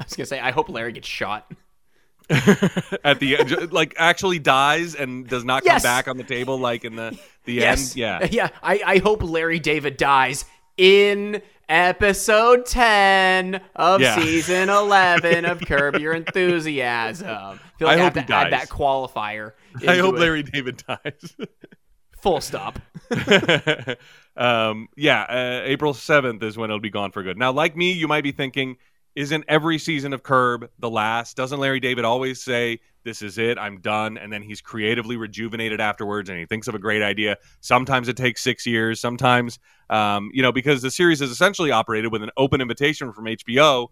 I 0.00 0.04
was 0.04 0.14
gonna 0.14 0.26
say 0.26 0.40
I 0.40 0.50
hope 0.50 0.68
Larry 0.68 0.92
gets 0.92 1.08
shot. 1.08 1.50
at 2.30 3.20
the 3.20 3.38
end, 3.38 3.72
like 3.72 3.94
actually 3.96 4.38
dies 4.38 4.94
and 4.94 5.26
does 5.26 5.44
not 5.44 5.64
Yes. 5.64 5.82
come 5.82 5.90
back 5.90 6.08
on 6.08 6.16
the 6.18 6.24
table 6.24 6.58
like 6.58 6.84
in 6.84 6.94
the 6.96 7.18
the 7.44 7.54
Yes, 7.54 7.92
end. 7.92 7.96
Yeah, 7.96 8.26
yeah. 8.30 8.48
I 8.62 8.80
I 8.84 8.98
hope 8.98 9.22
Larry 9.22 9.58
David 9.58 9.96
dies 9.96 10.44
in 10.76 11.40
episode 11.70 12.66
ten 12.66 13.60
of 13.74 14.00
Yeah. 14.02 14.16
season 14.16 14.68
eleven 14.68 15.46
of 15.46 15.60
Curb 15.60 15.96
Your 15.96 16.12
Enthusiasm. 16.12 17.26
I 17.28 17.58
feel 17.78 17.88
I 17.88 17.92
like 17.92 17.98
I, 18.00 18.04
hope 18.04 18.14
have 18.16 18.26
to 18.26 18.34
add 18.34 18.52
that 18.52 18.68
qualifier. 18.68 19.52
I 19.88 19.98
hope 19.98 20.16
it. 20.16 20.20
Larry 20.20 20.42
David 20.42 20.82
dies. 20.86 21.36
Full 22.20 22.40
stop. 22.40 22.80
um, 24.36 24.88
yeah, 24.96 25.22
uh, 25.22 25.62
April 25.64 25.94
7th 25.94 26.42
is 26.42 26.56
when 26.56 26.70
it'll 26.70 26.80
be 26.80 26.90
gone 26.90 27.12
for 27.12 27.22
good. 27.22 27.38
Now, 27.38 27.52
like 27.52 27.76
me, 27.76 27.92
you 27.92 28.08
might 28.08 28.24
be 28.24 28.32
thinking, 28.32 28.76
isn't 29.14 29.44
every 29.48 29.78
season 29.78 30.12
of 30.12 30.22
Curb 30.22 30.68
the 30.78 30.90
last? 30.90 31.36
Doesn't 31.36 31.58
Larry 31.58 31.80
David 31.80 32.04
always 32.04 32.42
say, 32.42 32.80
this 33.04 33.22
is 33.22 33.38
it, 33.38 33.56
I'm 33.58 33.80
done? 33.80 34.18
And 34.18 34.32
then 34.32 34.42
he's 34.42 34.60
creatively 34.60 35.16
rejuvenated 35.16 35.80
afterwards 35.80 36.28
and 36.28 36.38
he 36.38 36.46
thinks 36.46 36.68
of 36.68 36.74
a 36.74 36.78
great 36.78 37.02
idea. 37.02 37.36
Sometimes 37.60 38.08
it 38.08 38.16
takes 38.16 38.42
six 38.42 38.66
years. 38.66 39.00
Sometimes, 39.00 39.58
um, 39.90 40.30
you 40.34 40.42
know, 40.42 40.52
because 40.52 40.82
the 40.82 40.90
series 40.90 41.20
is 41.20 41.30
essentially 41.30 41.70
operated 41.70 42.12
with 42.12 42.22
an 42.22 42.30
open 42.36 42.60
invitation 42.60 43.12
from 43.12 43.24
HBO. 43.24 43.88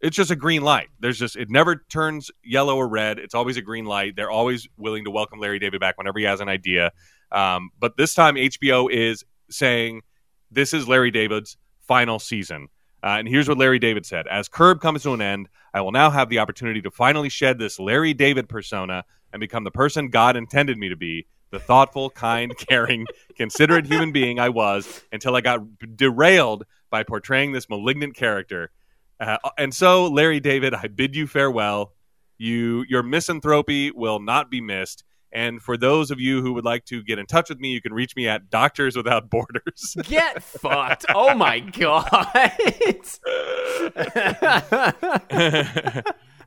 It's 0.00 0.16
just 0.16 0.30
a 0.30 0.36
green 0.36 0.62
light. 0.62 0.88
There's 1.00 1.18
just, 1.18 1.36
it 1.36 1.48
never 1.50 1.76
turns 1.88 2.30
yellow 2.44 2.76
or 2.76 2.86
red. 2.86 3.18
It's 3.18 3.34
always 3.34 3.56
a 3.56 3.62
green 3.62 3.86
light. 3.86 4.14
They're 4.16 4.30
always 4.30 4.68
willing 4.76 5.04
to 5.04 5.10
welcome 5.10 5.40
Larry 5.40 5.58
David 5.58 5.80
back 5.80 5.96
whenever 5.96 6.18
he 6.18 6.24
has 6.26 6.40
an 6.40 6.48
idea. 6.48 6.92
Um, 7.32 7.70
but 7.78 7.96
this 7.96 8.14
time, 8.14 8.34
HBO 8.34 8.90
is 8.90 9.24
saying 9.50 10.02
this 10.50 10.74
is 10.74 10.86
Larry 10.86 11.10
David's 11.10 11.56
final 11.80 12.18
season. 12.18 12.68
Uh, 13.02 13.16
and 13.18 13.28
here's 13.28 13.48
what 13.48 13.58
Larry 13.58 13.78
David 13.78 14.04
said 14.04 14.26
As 14.26 14.48
Curb 14.48 14.80
comes 14.80 15.02
to 15.02 15.12
an 15.12 15.20
end, 15.20 15.48
I 15.72 15.80
will 15.80 15.92
now 15.92 16.10
have 16.10 16.28
the 16.28 16.38
opportunity 16.38 16.82
to 16.82 16.90
finally 16.90 17.28
shed 17.28 17.58
this 17.58 17.78
Larry 17.78 18.14
David 18.14 18.48
persona 18.48 19.04
and 19.32 19.40
become 19.40 19.64
the 19.64 19.70
person 19.70 20.08
God 20.08 20.36
intended 20.36 20.78
me 20.78 20.88
to 20.88 20.96
be 20.96 21.26
the 21.50 21.58
thoughtful, 21.58 22.10
kind, 22.10 22.56
caring, 22.68 23.06
considerate 23.36 23.86
human 23.86 24.12
being 24.12 24.40
I 24.40 24.48
was 24.48 25.02
until 25.12 25.36
I 25.36 25.40
got 25.40 25.60
derailed 25.96 26.64
by 26.90 27.02
portraying 27.02 27.52
this 27.52 27.68
malignant 27.68 28.14
character. 28.14 28.70
Uh, 29.18 29.38
and 29.56 29.74
so, 29.74 30.06
Larry 30.06 30.40
David, 30.40 30.74
I 30.74 30.88
bid 30.88 31.16
you 31.16 31.26
farewell. 31.26 31.94
You, 32.38 32.84
your 32.88 33.02
misanthropy 33.02 33.90
will 33.90 34.20
not 34.20 34.50
be 34.50 34.60
missed. 34.60 35.04
And 35.32 35.60
for 35.60 35.76
those 35.76 36.10
of 36.10 36.20
you 36.20 36.40
who 36.40 36.54
would 36.54 36.64
like 36.64 36.84
to 36.86 37.02
get 37.02 37.18
in 37.18 37.26
touch 37.26 37.50
with 37.50 37.58
me, 37.58 37.70
you 37.70 37.82
can 37.82 37.92
reach 37.92 38.16
me 38.16 38.28
at 38.28 38.48
Doctors 38.48 38.96
Without 38.96 39.28
Borders. 39.28 39.96
Get 40.04 40.42
fucked. 40.42 41.04
Oh 41.14 41.34
my 41.34 41.60
god. 41.60 42.08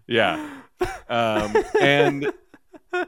yeah. 0.07 0.61
Um, 1.07 1.55
and 1.79 2.33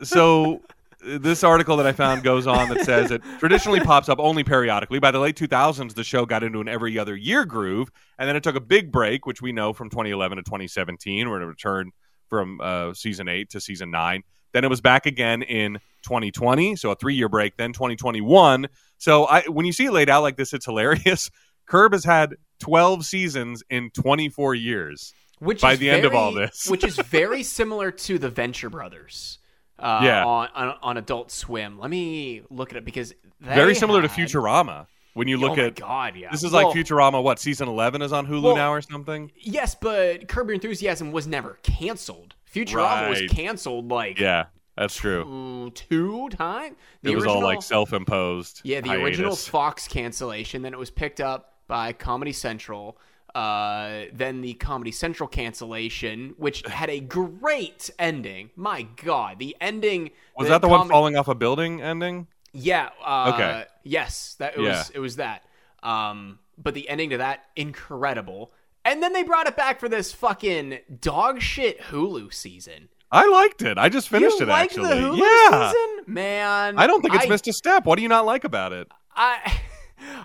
so 0.04 0.62
this 1.04 1.44
article 1.44 1.78
that 1.78 1.86
I 1.86 1.92
found 1.92 2.24
goes 2.24 2.48
on 2.48 2.70
that 2.70 2.86
says 2.86 3.12
it 3.12 3.22
traditionally 3.40 3.80
pops 3.80 4.10
up 4.10 4.20
only 4.20 4.44
periodically. 4.44 5.00
By 5.00 5.12
the 5.12 5.20
late 5.20 5.36
2000s, 5.36 5.94
the 5.94 6.04
show 6.04 6.26
got 6.26 6.44
into 6.44 6.62
an 6.62 6.68
every 6.68 6.98
other 7.00 7.16
year 7.16 7.46
groove, 7.46 7.92
and 8.20 8.28
then 8.30 8.36
it 8.36 8.44
took 8.44 8.56
a 8.56 8.62
big 8.62 8.92
break, 8.92 9.26
which 9.26 9.42
we 9.42 9.52
know 9.52 9.74
from 9.74 9.90
2011 9.90 10.38
to 10.38 10.44
2017, 10.44 11.30
where 11.30 11.42
it 11.42 11.46
returned 11.46 11.92
from 12.28 12.60
uh, 12.62 12.94
season 12.94 13.28
eight 13.28 13.50
to 13.52 13.60
season 13.62 13.92
nine. 13.92 14.24
Then 14.54 14.64
it 14.64 14.70
was 14.70 14.82
back 14.82 15.06
again 15.06 15.42
in 15.44 15.80
2020, 16.04 16.76
so 16.76 16.92
a 16.92 16.96
three 16.96 17.16
year 17.16 17.30
break. 17.30 17.58
Then 17.58 17.74
2021. 17.74 18.68
So 18.98 19.26
I, 19.26 19.42
when 19.44 19.66
you 19.66 19.74
see 19.74 19.86
it 19.86 19.92
laid 19.92 20.10
out 20.10 20.22
like 20.24 20.38
this, 20.38 20.54
it's 20.54 20.66
hilarious. 20.66 21.30
Curb 21.68 21.94
has 21.94 22.04
had 22.04 22.36
12 22.60 23.06
seasons 23.06 23.64
in 23.70 23.92
24 23.92 24.56
years. 24.56 25.14
Which 25.40 25.62
by 25.62 25.76
the 25.76 25.90
end 25.90 26.06
of 26.06 26.14
all 26.14 26.34
this. 26.34 26.68
which 26.68 26.84
is 26.84 26.98
very 26.98 27.42
similar 27.58 27.90
to 27.92 28.20
the 28.20 28.30
Venture 28.30 28.70
Brothers. 28.70 29.40
Uh, 29.82 30.02
Yeah. 30.04 30.26
on, 30.26 30.50
on 30.56 30.76
on 30.82 30.98
Adult 30.98 31.32
Swim. 31.32 31.80
Let 31.80 31.90
me 31.90 32.42
look 32.50 32.72
at 32.72 32.78
it 32.78 32.86
because 32.86 33.14
Very 33.40 33.76
similar 33.76 34.02
to 34.02 34.08
Futurama. 34.08 34.88
When 35.14 35.28
you 35.28 35.36
look 35.38 35.52
oh 35.52 35.56
my 35.58 35.64
at 35.64 35.76
God, 35.76 36.16
yeah. 36.16 36.32
this 36.32 36.42
is 36.44 36.54
Well, 36.54 36.68
like 36.68 36.76
Futurama. 36.78 37.22
What 37.22 37.38
season 37.38 37.68
11 37.68 38.02
is 38.02 38.14
on 38.14 38.26
Hulu 38.28 38.44
Well- 38.44 38.56
now 38.56 38.72
or 38.72 38.82
something? 38.82 39.30
Yes, 39.36 39.76
but 39.76 40.28
Curb 40.30 40.48
Your 40.48 40.54
Enthusiasm 40.54 41.12
was 41.12 41.28
never 41.28 41.58
canceled. 41.64 42.36
Futurama 42.54 43.10
was 43.10 43.22
canceled 43.30 43.90
like 43.90 44.20
Yeah, 44.20 44.46
that's 44.78 44.96
true. 44.96 45.26
mm, 45.26 45.74
two 45.74 46.30
times. 46.30 46.78
It 47.04 47.16
was 47.16 47.26
all 47.26 47.42
like 47.44 47.62
self-imposed. 47.62 48.62
Yeah, 48.64 48.82
the 48.82 48.92
original. 48.94 49.36
Fox 49.36 49.88
cancellation. 49.88 50.62
Then 50.62 50.74
it 50.74 50.80
was 50.80 50.90
picked 50.92 51.20
up 51.20 51.56
by 51.68 51.92
Comedy 51.94 52.32
Central. 52.34 52.98
Uh, 53.36 54.06
then 54.14 54.42
the 54.42 54.54
Comedy 54.56 54.92
Central 54.92 55.28
cancellation, 55.28 56.34
which 56.38 56.62
had 56.68 56.90
a 56.90 57.00
great 57.00 57.90
ending. 58.00 58.50
My 58.56 58.84
God, 59.04 59.40
the 59.40 59.56
ending 59.62 60.12
Was 60.38 60.48
that 60.50 60.62
the 60.62 60.68
one 60.68 60.88
falling 60.90 61.16
off 61.18 61.28
a 61.28 61.36
building 61.36 61.82
ending? 61.82 62.28
Yeah. 62.54 62.90
Uh, 63.04 63.32
Okay. 63.34 63.66
Yes, 63.84 64.36
that 64.40 64.56
it 64.58 64.62
Yeah. 64.62 64.78
was. 64.80 64.90
It 64.92 65.00
was 65.00 65.16
that. 65.16 65.44
Um, 65.84 66.40
but 66.58 66.74
the 66.74 66.88
ending 66.90 67.10
to 67.12 67.18
that 67.18 67.46
incredible. 67.56 68.52
And 68.84 69.02
then 69.02 69.14
they 69.14 69.24
brought 69.24 69.48
it 69.48 69.56
back 69.56 69.80
for 69.80 69.88
this 69.90 70.12
fucking 70.14 70.80
dog 71.00 71.42
shit 71.42 71.80
Hulu 71.82 72.34
season. 72.34 72.90
I 73.12 73.28
liked 73.28 73.62
it. 73.62 73.78
I 73.78 73.90
just 73.90 74.10
finished 74.10 74.38
you 74.40 74.46
it 74.46 74.50
liked 74.50 74.74
actually. 74.78 74.90
the 74.90 74.96
Hulu 75.08 75.18
yeah. 75.20 75.72
season, 75.72 76.14
man. 76.14 76.78
I 76.80 76.88
don't 76.88 77.02
think 77.02 77.14
it's 77.16 77.26
I 77.26 77.30
missed 77.30 77.48
a 77.48 77.54
step. 77.54 77.86
What 77.86 77.98
do 77.98 78.02
you 78.04 78.08
not 78.10 78.26
like 78.26 78.44
about 78.44 78.74
it? 78.74 78.88
I 79.16 79.60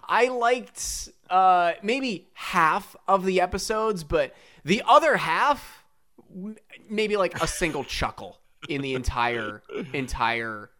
I 0.09 0.29
liked 0.29 1.09
uh 1.31 1.73
maybe 1.83 2.29
half 2.35 2.97
of 3.09 3.25
the 3.25 3.41
episodes, 3.41 4.05
but 4.05 4.35
the 4.65 4.83
other 4.87 5.17
half 5.17 5.85
maybe 6.89 7.17
like 7.17 7.41
a 7.43 7.47
single 7.47 7.85
chuckle 7.97 8.39
in 8.69 8.83
the 8.83 8.95
entire 8.95 9.63
entire 9.93 10.71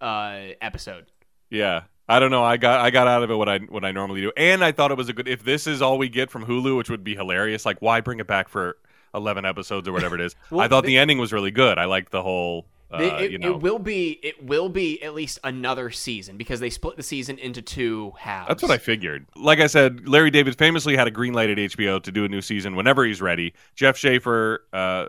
uh 0.00 0.38
episode. 0.60 1.06
Yeah. 1.50 1.82
I 2.08 2.20
don't 2.20 2.30
know. 2.30 2.44
I 2.44 2.56
got 2.56 2.80
I 2.80 2.90
got 2.90 3.08
out 3.08 3.22
of 3.24 3.30
it 3.30 3.34
what 3.34 3.48
I 3.48 3.58
what 3.58 3.84
I 3.84 3.90
normally 3.90 4.20
do, 4.20 4.30
and 4.36 4.62
I 4.62 4.70
thought 4.70 4.92
it 4.92 4.96
was 4.96 5.08
a 5.08 5.12
good. 5.12 5.26
If 5.26 5.42
this 5.44 5.66
is 5.66 5.82
all 5.82 5.98
we 5.98 6.08
get 6.08 6.30
from 6.30 6.46
Hulu, 6.46 6.76
which 6.76 6.88
would 6.88 7.02
be 7.02 7.16
hilarious, 7.16 7.66
like 7.66 7.82
why 7.82 8.00
bring 8.00 8.20
it 8.20 8.28
back 8.28 8.48
for 8.48 8.76
eleven 9.12 9.44
episodes 9.44 9.88
or 9.88 9.92
whatever 9.92 10.14
it 10.14 10.20
is? 10.20 10.36
Well, 10.50 10.60
I 10.60 10.68
thought 10.68 10.82
the- 10.84 10.88
the, 10.88 10.98
ending 10.98 11.18
was 11.18 11.32
really 11.32 11.50
good. 11.50 11.78
I 11.78 11.86
liked 11.86 12.12
the 12.12 12.22
whole. 12.22 12.66
Uh, 12.90 13.18
it, 13.20 13.32
you 13.32 13.38
know, 13.38 13.50
it 13.50 13.60
will 13.60 13.80
be 13.80 14.12
it 14.22 14.44
will 14.44 14.68
be 14.68 15.02
at 15.02 15.12
least 15.12 15.40
another 15.42 15.90
season 15.90 16.36
because 16.36 16.60
they 16.60 16.70
split 16.70 16.96
the 16.96 17.02
season 17.02 17.36
into 17.38 17.60
two 17.60 18.12
halves. 18.18 18.48
That's 18.48 18.62
what 18.62 18.70
I 18.70 18.78
figured. 18.78 19.26
Like 19.34 19.58
I 19.58 19.66
said, 19.66 20.08
Larry 20.08 20.30
David 20.30 20.56
famously 20.56 20.96
had 20.96 21.08
a 21.08 21.10
green 21.10 21.34
light 21.34 21.50
at 21.50 21.58
HBO 21.58 22.00
to 22.02 22.12
do 22.12 22.24
a 22.24 22.28
new 22.28 22.40
season 22.40 22.76
whenever 22.76 23.04
he's 23.04 23.20
ready. 23.20 23.54
Jeff 23.74 23.96
Schaffer, 23.96 24.64
uh, 24.72 25.06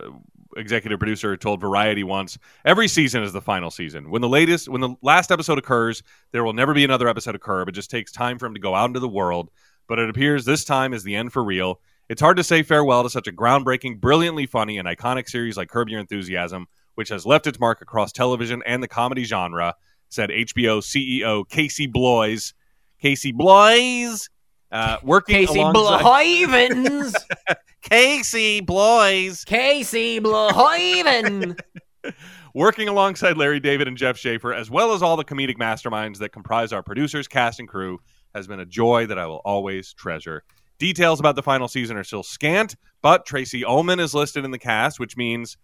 executive 0.56 0.98
producer, 0.98 1.38
told 1.38 1.62
Variety 1.62 2.04
once, 2.04 2.40
"Every 2.66 2.88
season 2.88 3.22
is 3.22 3.32
the 3.32 3.42
final 3.42 3.70
season. 3.70 4.10
When 4.10 4.24
the 4.24 4.30
latest, 4.30 4.68
when 4.68 4.82
the 4.82 4.96
last 5.04 5.32
episode 5.32 5.60
occurs, 5.60 6.02
there 6.32 6.44
will 6.44 6.54
never 6.54 6.74
be 6.74 6.84
another 6.84 7.08
episode 7.08 7.36
of 7.36 7.42
Curb. 7.42 7.70
It 7.70 7.74
just 7.74 7.92
takes 7.92 8.12
time 8.12 8.40
for 8.40 8.48
him 8.48 8.56
to 8.56 8.60
go 8.60 8.74
out 8.74 8.86
into 8.86 9.00
the 9.00 9.08
world. 9.08 9.52
But 9.88 10.00
it 10.00 10.10
appears 10.10 10.46
this 10.46 10.66
time 10.66 10.94
is 10.94 11.04
the 11.04 11.16
end 11.16 11.32
for 11.32 11.44
real. 11.44 11.80
It's 12.10 12.22
hard 12.22 12.38
to 12.38 12.44
say 12.44 12.64
farewell 12.64 13.04
to 13.04 13.10
such 13.10 13.28
a 13.28 13.32
groundbreaking, 13.32 14.00
brilliantly 14.00 14.46
funny, 14.46 14.78
and 14.78 14.88
iconic 14.88 15.30
series 15.30 15.58
like 15.58 15.70
Curb 15.70 15.90
Your 15.90 16.00
Enthusiasm, 16.00 16.68
which 16.98 17.10
has 17.10 17.26
left 17.26 17.48
its 17.48 17.60
mark 17.60 17.82
across 17.82 18.12
television 18.12 18.62
and 18.66 18.82
the 18.82 18.88
comedy 18.88 19.24
genre." 19.24 19.76
Said 20.10 20.30
HBO 20.30 20.82
CEO 20.82 21.48
Casey 21.48 21.88
Bloys. 21.88 22.54
Casey 23.00 23.32
Bloys, 23.32 24.30
uh, 24.72 24.98
working 25.04 25.36
Casey 25.36 25.60
alongside 25.60 26.04
Bloivens. 26.04 27.14
Casey 27.82 28.60
Bloys, 28.62 29.46
Casey 29.46 30.20
Bloiven. 30.20 31.60
working 32.54 32.88
alongside 32.88 33.38
Larry 33.38 33.60
David 33.60 33.88
and 33.88 33.98
Jeff 33.98 34.18
Schaffer, 34.18 34.54
as 34.54 34.70
well 34.70 34.94
as 34.94 35.02
all 35.02 35.16
the 35.16 35.24
comedic 35.24 35.58
masterminds 35.58 36.18
that 36.18 36.30
comprise 36.30 36.74
our 36.74 36.82
producers, 36.82 37.28
cast, 37.28 37.60
and 37.60 37.68
crew, 37.68 38.00
has 38.34 38.48
been 38.48 38.60
a 38.60 38.66
joy 38.66 39.06
that 39.06 39.20
I 39.20 39.28
will 39.28 39.42
always 39.46 39.94
treasure. 39.94 40.44
Details 40.80 41.20
about 41.20 41.36
the 41.36 41.44
final 41.44 41.68
season 41.68 41.98
are 41.98 42.04
still 42.04 42.24
scant, 42.24 42.76
but 43.02 43.26
Tracey 43.26 43.64
Ullman 43.64 44.00
is 44.00 44.14
listed 44.14 44.44
in 44.44 44.52
the 44.52 44.60
cast, 44.60 45.00
which 45.00 45.18
means 45.18 45.58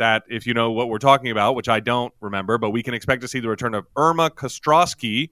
that 0.00 0.22
if 0.30 0.46
you 0.46 0.54
know 0.54 0.72
what 0.72 0.88
we're 0.88 0.98
talking 0.98 1.30
about, 1.30 1.54
which 1.54 1.68
I 1.68 1.78
don't 1.78 2.12
remember, 2.20 2.56
but 2.56 2.70
we 2.70 2.82
can 2.82 2.94
expect 2.94 3.20
to 3.20 3.28
see 3.28 3.38
the 3.38 3.50
return 3.50 3.74
of 3.74 3.86
Irma 3.96 4.30
Kostroski, 4.30 5.28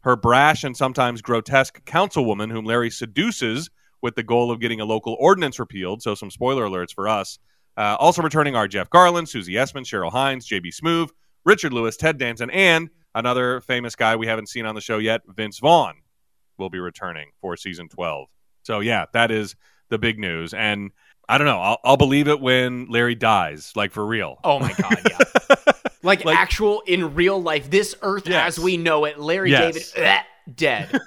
her 0.00 0.16
brash 0.16 0.64
and 0.64 0.74
sometimes 0.74 1.20
grotesque 1.20 1.84
councilwoman 1.84 2.50
whom 2.50 2.64
Larry 2.64 2.88
seduces 2.88 3.68
with 4.00 4.14
the 4.14 4.22
goal 4.22 4.50
of 4.50 4.60
getting 4.60 4.80
a 4.80 4.86
local 4.86 5.14
ordinance 5.20 5.58
repealed. 5.58 6.00
So, 6.00 6.14
some 6.14 6.30
spoiler 6.30 6.66
alerts 6.66 6.94
for 6.94 7.06
us. 7.06 7.38
Uh, 7.76 7.96
also 8.00 8.22
returning 8.22 8.56
are 8.56 8.66
Jeff 8.66 8.88
Garlin, 8.88 9.28
Susie 9.28 9.52
Essman, 9.52 9.84
Cheryl 9.84 10.10
Hines, 10.10 10.48
JB 10.48 10.74
Smoove, 10.74 11.10
Richard 11.44 11.74
Lewis, 11.74 11.98
Ted 11.98 12.16
Danson, 12.16 12.48
and 12.48 12.88
another 13.14 13.60
famous 13.60 13.94
guy 13.94 14.16
we 14.16 14.26
haven't 14.26 14.48
seen 14.48 14.64
on 14.64 14.74
the 14.74 14.80
show 14.80 14.96
yet, 14.96 15.20
Vince 15.28 15.58
Vaughn, 15.58 15.96
will 16.56 16.70
be 16.70 16.80
returning 16.80 17.32
for 17.42 17.58
season 17.58 17.90
12. 17.90 18.26
So, 18.62 18.80
yeah, 18.80 19.04
that 19.12 19.30
is 19.30 19.54
the 19.90 19.98
big 19.98 20.18
news. 20.18 20.54
And 20.54 20.92
I 21.28 21.36
don't 21.38 21.46
know, 21.46 21.60
I'll, 21.60 21.78
I'll 21.84 21.96
believe 21.96 22.26
it 22.28 22.40
when 22.40 22.86
Larry 22.88 23.14
dies, 23.14 23.72
like 23.76 23.92
for 23.92 24.04
real. 24.06 24.38
Oh 24.44 24.58
my 24.58 24.72
god, 24.72 25.00
yeah. 25.08 25.18
Like, 26.02 26.24
Like- 26.24 26.36
actual 26.38 26.80
in 26.86 27.14
real 27.16 27.42
life, 27.42 27.68
this 27.70 27.94
earth 28.02 28.28
Yes. 28.28 28.56
as 28.56 28.64
we 28.64 28.76
know 28.76 29.04
it, 29.04 29.18
Larry 29.18 29.50
Yes. 29.50 29.90
David 29.92 30.08
eh, 30.08 30.22
dead. 30.54 31.00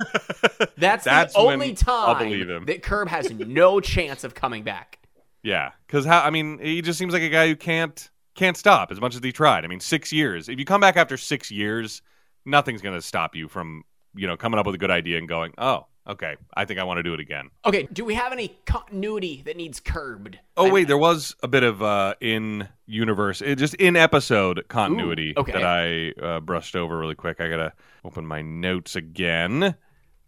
That's, 0.77 1.05
That's 1.05 1.33
the 1.33 1.39
only 1.39 1.69
I'll 1.87 2.15
time 2.15 2.27
believe 2.27 2.49
him. 2.49 2.65
that 2.65 2.83
Curb 2.83 3.07
has 3.07 3.31
no 3.31 3.79
chance 3.79 4.23
of 4.25 4.35
coming 4.35 4.63
back. 4.63 4.99
Yeah, 5.43 5.71
because 5.87 6.05
how? 6.05 6.21
I 6.21 6.29
mean, 6.29 6.59
he 6.59 6.81
just 6.81 6.99
seems 6.99 7.13
like 7.13 7.23
a 7.23 7.29
guy 7.29 7.47
who 7.47 7.55
can't 7.55 8.09
can't 8.35 8.55
stop 8.57 8.91
as 8.91 8.99
much 9.01 9.15
as 9.15 9.21
he 9.23 9.31
tried. 9.31 9.63
I 9.63 9.67
mean, 9.67 9.79
six 9.79 10.11
years. 10.13 10.49
If 10.49 10.59
you 10.59 10.65
come 10.65 10.81
back 10.81 10.97
after 10.97 11.17
six 11.17 11.49
years, 11.49 12.01
nothing's 12.45 12.81
going 12.81 12.95
to 12.95 13.01
stop 13.01 13.35
you 13.35 13.47
from 13.47 13.83
you 14.13 14.27
know 14.27 14.37
coming 14.37 14.59
up 14.59 14.65
with 14.67 14.75
a 14.75 14.77
good 14.77 14.91
idea 14.91 15.17
and 15.17 15.27
going, 15.27 15.53
oh, 15.57 15.87
okay, 16.11 16.35
I 16.55 16.65
think 16.65 16.79
I 16.79 16.83
want 16.83 16.97
to 16.99 17.03
do 17.03 17.13
it 17.13 17.19
again. 17.19 17.49
Okay, 17.65 17.87
do 17.91 18.05
we 18.05 18.13
have 18.13 18.31
any 18.31 18.55
continuity 18.65 19.41
that 19.45 19.57
needs 19.57 19.79
curbed? 19.79 20.39
Oh 20.57 20.71
wait, 20.71 20.87
there 20.87 20.97
was 20.97 21.35
a 21.41 21.47
bit 21.47 21.63
of 21.63 21.81
uh, 21.81 22.15
in 22.21 22.67
universe, 22.85 23.41
it, 23.41 23.55
just 23.57 23.73
in 23.75 23.95
episode 23.95 24.63
continuity 24.67 25.31
Ooh, 25.37 25.41
okay. 25.41 25.53
that 25.53 25.63
I 25.63 26.11
uh, 26.21 26.39
brushed 26.39 26.75
over 26.75 26.97
really 26.97 27.15
quick. 27.15 27.39
I 27.41 27.49
gotta 27.49 27.73
open 28.05 28.25
my 28.25 28.41
notes 28.41 28.95
again. 28.95 29.75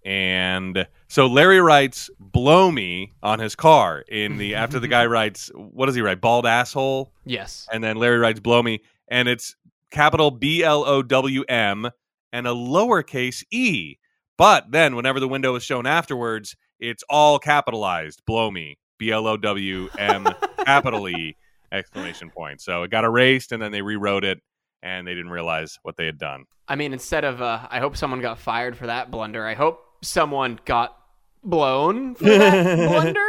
And 0.06 0.86
so 1.08 1.28
Larry 1.28 1.62
writes 1.62 2.10
"blow 2.20 2.72
me" 2.72 3.14
on 3.22 3.40
his 3.40 3.56
car 3.56 4.04
in 4.10 4.38
the 4.38 4.56
after 4.64 4.80
the 4.80 4.88
guy 4.88 5.06
writes 5.06 5.50
what 5.56 5.86
does 5.86 5.96
he 5.96 6.02
write 6.02 6.20
bald 6.22 6.46
asshole 6.46 7.14
Yes. 7.26 7.68
and 7.72 7.84
then 7.84 7.96
Larry 7.98 8.18
writes 8.18 8.40
"blow 8.40 8.62
me" 8.62 8.82
and 9.08 9.28
it's 9.30 9.56
capital 9.92 10.32
B 10.32 10.64
L 10.64 10.84
O 10.86 11.02
W 11.02 11.44
M 11.48 11.90
and 12.34 12.48
a 12.48 12.52
lowercase 12.52 13.44
e. 13.52 13.96
But 14.38 14.72
then 14.72 14.96
whenever 14.96 15.20
the 15.20 15.28
window 15.28 15.56
is 15.56 15.64
shown 15.64 15.86
afterwards, 15.86 16.56
it's 16.80 17.04
all 17.10 17.40
capitalized 17.40 18.22
"blow 18.26 18.50
me" 18.52 18.78
B 18.98 19.12
L 19.12 19.28
O 19.28 19.38
W 19.38 19.90
M 19.98 20.28
capital 20.66 21.08
E 21.10 21.36
exclamation 21.72 22.30
point. 22.30 22.62
So 22.62 22.84
it 22.84 22.92
got 22.92 23.04
erased 23.04 23.52
and 23.52 23.62
then 23.62 23.72
they 23.72 23.82
rewrote 23.82 24.24
it 24.24 24.40
and 24.82 25.08
they 25.08 25.14
didn't 25.14 25.32
realize 25.32 25.78
what 25.84 25.98
they 25.98 26.06
had 26.06 26.18
done. 26.18 26.46
I 26.68 26.76
mean, 26.76 26.94
instead 26.94 27.26
of, 27.26 27.42
uh, 27.42 27.68
I 27.70 27.80
hope 27.80 27.98
someone 27.98 28.22
got 28.22 28.40
fired 28.40 28.78
for 28.78 28.88
that 28.88 29.12
blunder. 29.12 29.46
I 29.46 29.54
hope 29.54 29.84
someone 30.02 30.60
got 30.66 30.98
blown 31.44 32.16
for 32.16 32.24
that 32.26 32.78
blunder. 32.90 33.20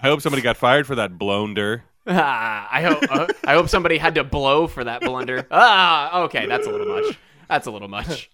I 0.00 0.08
hope 0.08 0.20
somebody 0.20 0.42
got 0.42 0.56
fired 0.56 0.86
for 0.86 0.94
that 0.96 1.18
blonder. 1.18 1.84
Ah, 2.04 2.68
I 2.68 2.82
hope 2.82 3.04
uh, 3.08 3.28
I 3.44 3.54
hope 3.54 3.68
somebody 3.68 3.96
had 3.96 4.16
to 4.16 4.24
blow 4.24 4.66
for 4.66 4.82
that 4.82 5.02
blunder. 5.02 5.46
Ah, 5.52 6.22
okay, 6.22 6.46
that's 6.46 6.66
a 6.66 6.70
little 6.70 6.88
much. 7.00 7.16
That's 7.48 7.68
a 7.68 7.70
little 7.70 7.86
much. 7.86 8.28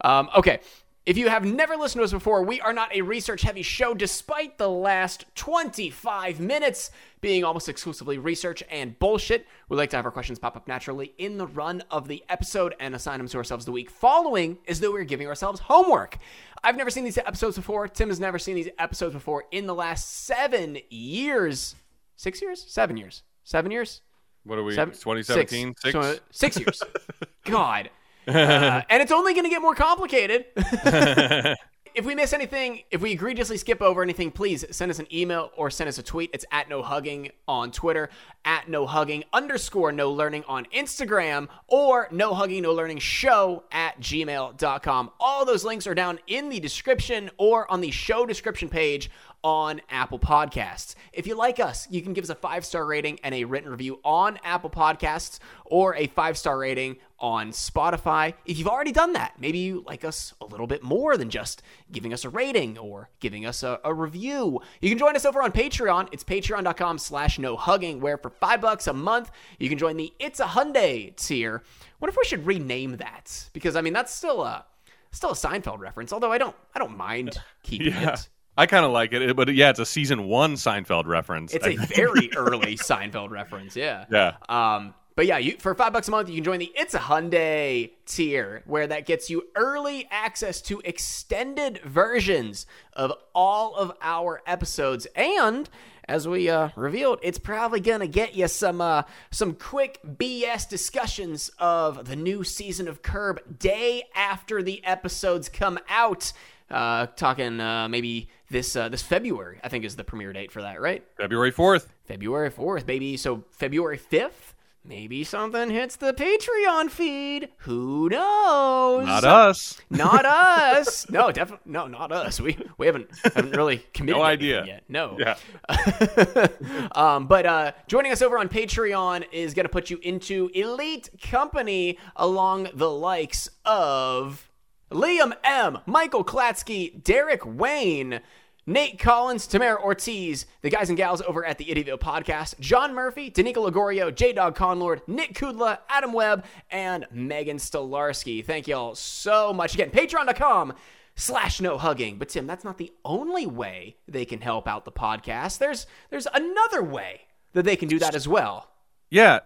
Um, 0.00 0.28
okay, 0.36 0.58
If 1.04 1.18
you 1.18 1.28
have 1.28 1.44
never 1.44 1.76
listened 1.76 1.98
to 1.98 2.04
us 2.04 2.12
before, 2.12 2.44
we 2.44 2.60
are 2.60 2.72
not 2.72 2.94
a 2.94 3.02
research 3.02 3.42
heavy 3.42 3.62
show, 3.62 3.92
despite 3.92 4.56
the 4.56 4.70
last 4.70 5.24
25 5.34 6.38
minutes 6.38 6.92
being 7.20 7.42
almost 7.42 7.68
exclusively 7.68 8.18
research 8.18 8.62
and 8.70 8.96
bullshit. 9.00 9.48
We 9.68 9.76
like 9.76 9.90
to 9.90 9.96
have 9.96 10.04
our 10.04 10.12
questions 10.12 10.38
pop 10.38 10.56
up 10.56 10.68
naturally 10.68 11.12
in 11.18 11.38
the 11.38 11.48
run 11.48 11.82
of 11.90 12.06
the 12.06 12.22
episode 12.28 12.76
and 12.78 12.94
assign 12.94 13.18
them 13.18 13.26
to 13.26 13.36
ourselves 13.36 13.64
the 13.64 13.72
week 13.72 13.90
following 13.90 14.58
as 14.68 14.78
though 14.78 14.92
we're 14.92 15.02
giving 15.02 15.26
ourselves 15.26 15.58
homework. 15.58 16.18
I've 16.62 16.76
never 16.76 16.90
seen 16.90 17.02
these 17.02 17.18
episodes 17.18 17.56
before. 17.56 17.88
Tim 17.88 18.08
has 18.08 18.20
never 18.20 18.38
seen 18.38 18.54
these 18.54 18.70
episodes 18.78 19.14
before 19.14 19.42
in 19.50 19.66
the 19.66 19.74
last 19.74 20.24
seven 20.24 20.78
years. 20.88 21.74
Six 22.14 22.40
years? 22.40 22.64
Seven 22.68 22.96
years. 22.96 23.24
Seven 23.42 23.72
years? 23.72 24.02
What 24.44 24.56
are 24.56 24.62
we? 24.62 24.76
Seven? 24.76 24.94
2017? 24.94 25.74
Six. 25.80 25.98
Six? 25.98 26.20
Six 26.30 26.60
years. 26.60 26.82
God. 27.44 27.90
Uh, 28.26 28.82
and 28.88 29.02
it's 29.02 29.12
only 29.12 29.34
going 29.34 29.44
to 29.44 29.50
get 29.50 29.62
more 29.62 29.74
complicated. 29.74 30.46
if 31.94 32.04
we 32.04 32.14
miss 32.14 32.32
anything, 32.32 32.82
if 32.90 33.00
we 33.00 33.12
egregiously 33.12 33.56
skip 33.56 33.82
over 33.82 34.02
anything, 34.02 34.30
please 34.30 34.64
send 34.70 34.90
us 34.90 34.98
an 34.98 35.12
email 35.12 35.50
or 35.56 35.70
send 35.70 35.88
us 35.88 35.98
a 35.98 36.02
tweet. 36.02 36.30
It's 36.32 36.44
at 36.50 36.68
no 36.68 36.82
hugging 36.82 37.30
on 37.46 37.70
Twitter, 37.70 38.08
at 38.44 38.68
no 38.68 38.86
hugging 38.86 39.24
underscore 39.32 39.92
no 39.92 40.10
learning 40.10 40.44
on 40.48 40.66
Instagram, 40.66 41.48
or 41.68 42.08
no 42.10 42.34
hugging 42.34 42.62
no 42.62 42.72
learning 42.72 42.98
show 42.98 43.64
at 43.72 44.00
gmail.com. 44.00 45.10
All 45.20 45.44
those 45.44 45.64
links 45.64 45.86
are 45.86 45.94
down 45.94 46.18
in 46.26 46.48
the 46.48 46.60
description 46.60 47.30
or 47.36 47.70
on 47.70 47.80
the 47.80 47.90
show 47.90 48.24
description 48.26 48.68
page 48.68 49.10
on 49.44 49.80
Apple 49.90 50.18
Podcasts. 50.18 50.94
If 51.12 51.26
you 51.26 51.34
like 51.34 51.58
us, 51.58 51.88
you 51.90 52.00
can 52.02 52.12
give 52.12 52.24
us 52.24 52.30
a 52.30 52.34
five 52.34 52.64
star 52.64 52.86
rating 52.86 53.18
and 53.24 53.34
a 53.34 53.44
written 53.44 53.70
review 53.70 53.98
on 54.04 54.38
Apple 54.44 54.70
Podcasts 54.70 55.38
or 55.64 55.94
a 55.96 56.06
five 56.06 56.38
star 56.38 56.58
rating 56.58 56.96
on 57.18 57.50
Spotify. 57.50 58.34
If 58.46 58.58
you've 58.58 58.68
already 58.68 58.92
done 58.92 59.12
that, 59.14 59.34
maybe 59.38 59.58
you 59.58 59.84
like 59.86 60.04
us 60.04 60.34
a 60.40 60.44
little 60.46 60.66
bit 60.66 60.82
more 60.82 61.16
than 61.16 61.30
just 61.30 61.62
giving 61.90 62.12
us 62.12 62.24
a 62.24 62.28
rating 62.28 62.78
or 62.78 63.10
giving 63.20 63.46
us 63.46 63.62
a, 63.62 63.80
a 63.84 63.92
review. 63.92 64.60
You 64.80 64.88
can 64.88 64.98
join 64.98 65.16
us 65.16 65.24
over 65.24 65.42
on 65.42 65.52
Patreon. 65.52 66.08
It's 66.12 66.24
patreon.com 66.24 66.98
slash 66.98 67.38
no 67.38 67.56
hugging, 67.56 68.00
where 68.00 68.18
for 68.18 68.30
five 68.30 68.60
bucks 68.60 68.86
a 68.86 68.92
month, 68.92 69.30
you 69.58 69.68
can 69.68 69.78
join 69.78 69.96
the 69.96 70.12
It's 70.18 70.40
a 70.40 70.44
Hyundai 70.46 71.14
tier. 71.16 71.62
What 71.98 72.08
if 72.08 72.16
we 72.16 72.24
should 72.24 72.44
rename 72.46 72.96
that? 72.98 73.48
Because 73.52 73.76
I 73.76 73.80
mean 73.80 73.92
that's 73.92 74.12
still 74.12 74.42
a 74.42 74.64
still 75.12 75.30
a 75.30 75.34
Seinfeld 75.34 75.78
reference, 75.78 76.12
although 76.12 76.32
I 76.32 76.38
don't 76.38 76.56
I 76.74 76.78
don't 76.78 76.96
mind 76.96 77.38
keeping 77.62 77.92
Yeah. 77.92 78.14
it. 78.14 78.28
I 78.56 78.66
kind 78.66 78.84
of 78.84 78.92
like 78.92 79.12
it, 79.12 79.34
but 79.34 79.54
yeah, 79.54 79.70
it's 79.70 79.78
a 79.78 79.86
season 79.86 80.24
one 80.24 80.54
Seinfeld 80.54 81.06
reference. 81.06 81.54
It's 81.54 81.66
a 81.66 81.76
very 81.94 82.30
early 82.36 82.76
Seinfeld 82.76 83.30
reference, 83.30 83.74
yeah. 83.74 84.04
yeah. 84.10 84.36
Um, 84.48 84.94
but 85.14 85.26
yeah, 85.26 85.38
you 85.38 85.56
for 85.58 85.74
five 85.74 85.92
bucks 85.92 86.08
a 86.08 86.10
month, 86.10 86.28
you 86.28 86.36
can 86.36 86.44
join 86.44 86.58
the 86.58 86.72
It's 86.74 86.94
a 86.94 86.98
Hyundai 86.98 87.90
tier, 88.06 88.62
where 88.66 88.86
that 88.86 89.06
gets 89.06 89.30
you 89.30 89.44
early 89.56 90.06
access 90.10 90.60
to 90.62 90.80
extended 90.84 91.80
versions 91.84 92.66
of 92.92 93.12
all 93.34 93.74
of 93.74 93.92
our 94.02 94.42
episodes, 94.46 95.06
and 95.14 95.68
as 96.08 96.26
we 96.26 96.48
uh, 96.48 96.70
revealed, 96.76 97.20
it's 97.22 97.38
probably 97.38 97.80
gonna 97.80 98.06
get 98.06 98.34
you 98.34 98.48
some 98.48 98.80
uh, 98.80 99.02
some 99.30 99.54
quick 99.54 99.98
BS 100.04 100.68
discussions 100.68 101.50
of 101.58 102.06
the 102.06 102.16
new 102.16 102.42
season 102.42 102.88
of 102.88 103.02
Curb 103.02 103.58
day 103.58 104.04
after 104.14 104.62
the 104.62 104.84
episodes 104.84 105.48
come 105.48 105.78
out. 105.88 106.32
Uh, 106.70 107.06
talking 107.16 107.60
uh, 107.60 107.86
maybe 107.86 108.30
this 108.52 108.76
uh, 108.76 108.88
this 108.88 109.02
February, 109.02 109.58
I 109.64 109.68
think 109.68 109.84
is 109.84 109.96
the 109.96 110.04
premiere 110.04 110.32
date 110.32 110.52
for 110.52 110.62
that, 110.62 110.80
right? 110.80 111.02
February 111.16 111.50
4th. 111.52 111.86
February 112.04 112.50
4th, 112.50 112.86
baby. 112.86 113.16
So 113.16 113.44
February 113.50 113.98
5th, 113.98 114.54
maybe 114.84 115.24
something 115.24 115.70
hits 115.70 115.96
the 115.96 116.12
Patreon 116.12 116.90
feed. 116.90 117.48
Who 117.58 118.08
knows? 118.10 119.06
Not 119.06 119.24
us. 119.24 119.80
Not 119.90 120.24
us. 120.26 121.08
No, 121.10 121.32
definitely 121.32 121.72
no, 121.72 121.86
not 121.88 122.12
us. 122.12 122.40
We 122.40 122.56
we 122.78 122.86
haven't 122.86 123.08
haven't 123.24 123.56
really 123.56 123.78
committed 123.94 124.18
No 124.18 124.22
idea. 124.24 124.64
yet. 124.66 124.84
No. 124.88 125.18
Yeah. 125.18 125.36
um, 126.94 127.26
but 127.26 127.46
uh, 127.46 127.72
joining 127.88 128.12
us 128.12 128.22
over 128.22 128.38
on 128.38 128.48
Patreon 128.48 129.24
is 129.32 129.54
going 129.54 129.64
to 129.64 129.70
put 129.70 129.90
you 129.90 129.98
into 130.02 130.50
elite 130.54 131.08
company 131.22 131.98
along 132.16 132.68
the 132.74 132.90
likes 132.90 133.48
of 133.64 134.48
Liam 134.90 135.32
M, 135.42 135.78
Michael 135.86 136.22
Klatsky, 136.24 137.02
Derek 137.02 137.46
Wayne, 137.46 138.20
Nate 138.64 138.98
Collins, 138.98 139.46
Tamara 139.48 139.82
Ortiz, 139.82 140.46
the 140.60 140.70
guys 140.70 140.88
and 140.88 140.96
gals 140.96 141.20
over 141.22 141.44
at 141.44 141.58
the 141.58 141.64
Idioville 141.64 141.98
podcast, 141.98 142.60
John 142.60 142.94
Murphy, 142.94 143.30
Danica 143.30 143.56
Ligorio, 143.56 144.14
J 144.14 144.32
Dog 144.32 144.56
Conlord, 144.56 145.00
Nick 145.08 145.34
Kudla, 145.34 145.78
Adam 145.88 146.12
Webb, 146.12 146.44
and 146.70 147.06
Megan 147.10 147.56
Stolarski. 147.56 148.44
Thank 148.44 148.68
y'all 148.68 148.94
so 148.94 149.52
much. 149.52 149.74
Again, 149.74 149.90
patreon.com 149.90 150.74
slash 151.16 151.60
no 151.60 151.76
hugging. 151.76 152.18
But 152.18 152.28
Tim, 152.28 152.46
that's 152.46 152.62
not 152.64 152.78
the 152.78 152.92
only 153.04 153.46
way 153.46 153.96
they 154.06 154.24
can 154.24 154.40
help 154.40 154.68
out 154.68 154.84
the 154.84 154.92
podcast. 154.92 155.58
There's 155.58 155.86
there's 156.10 156.28
another 156.32 156.82
way 156.84 157.22
that 157.54 157.64
they 157.64 157.74
can 157.76 157.88
do 157.88 157.98
that 157.98 158.14
as 158.14 158.28
well. 158.28 158.70
Yeah. 159.10 159.40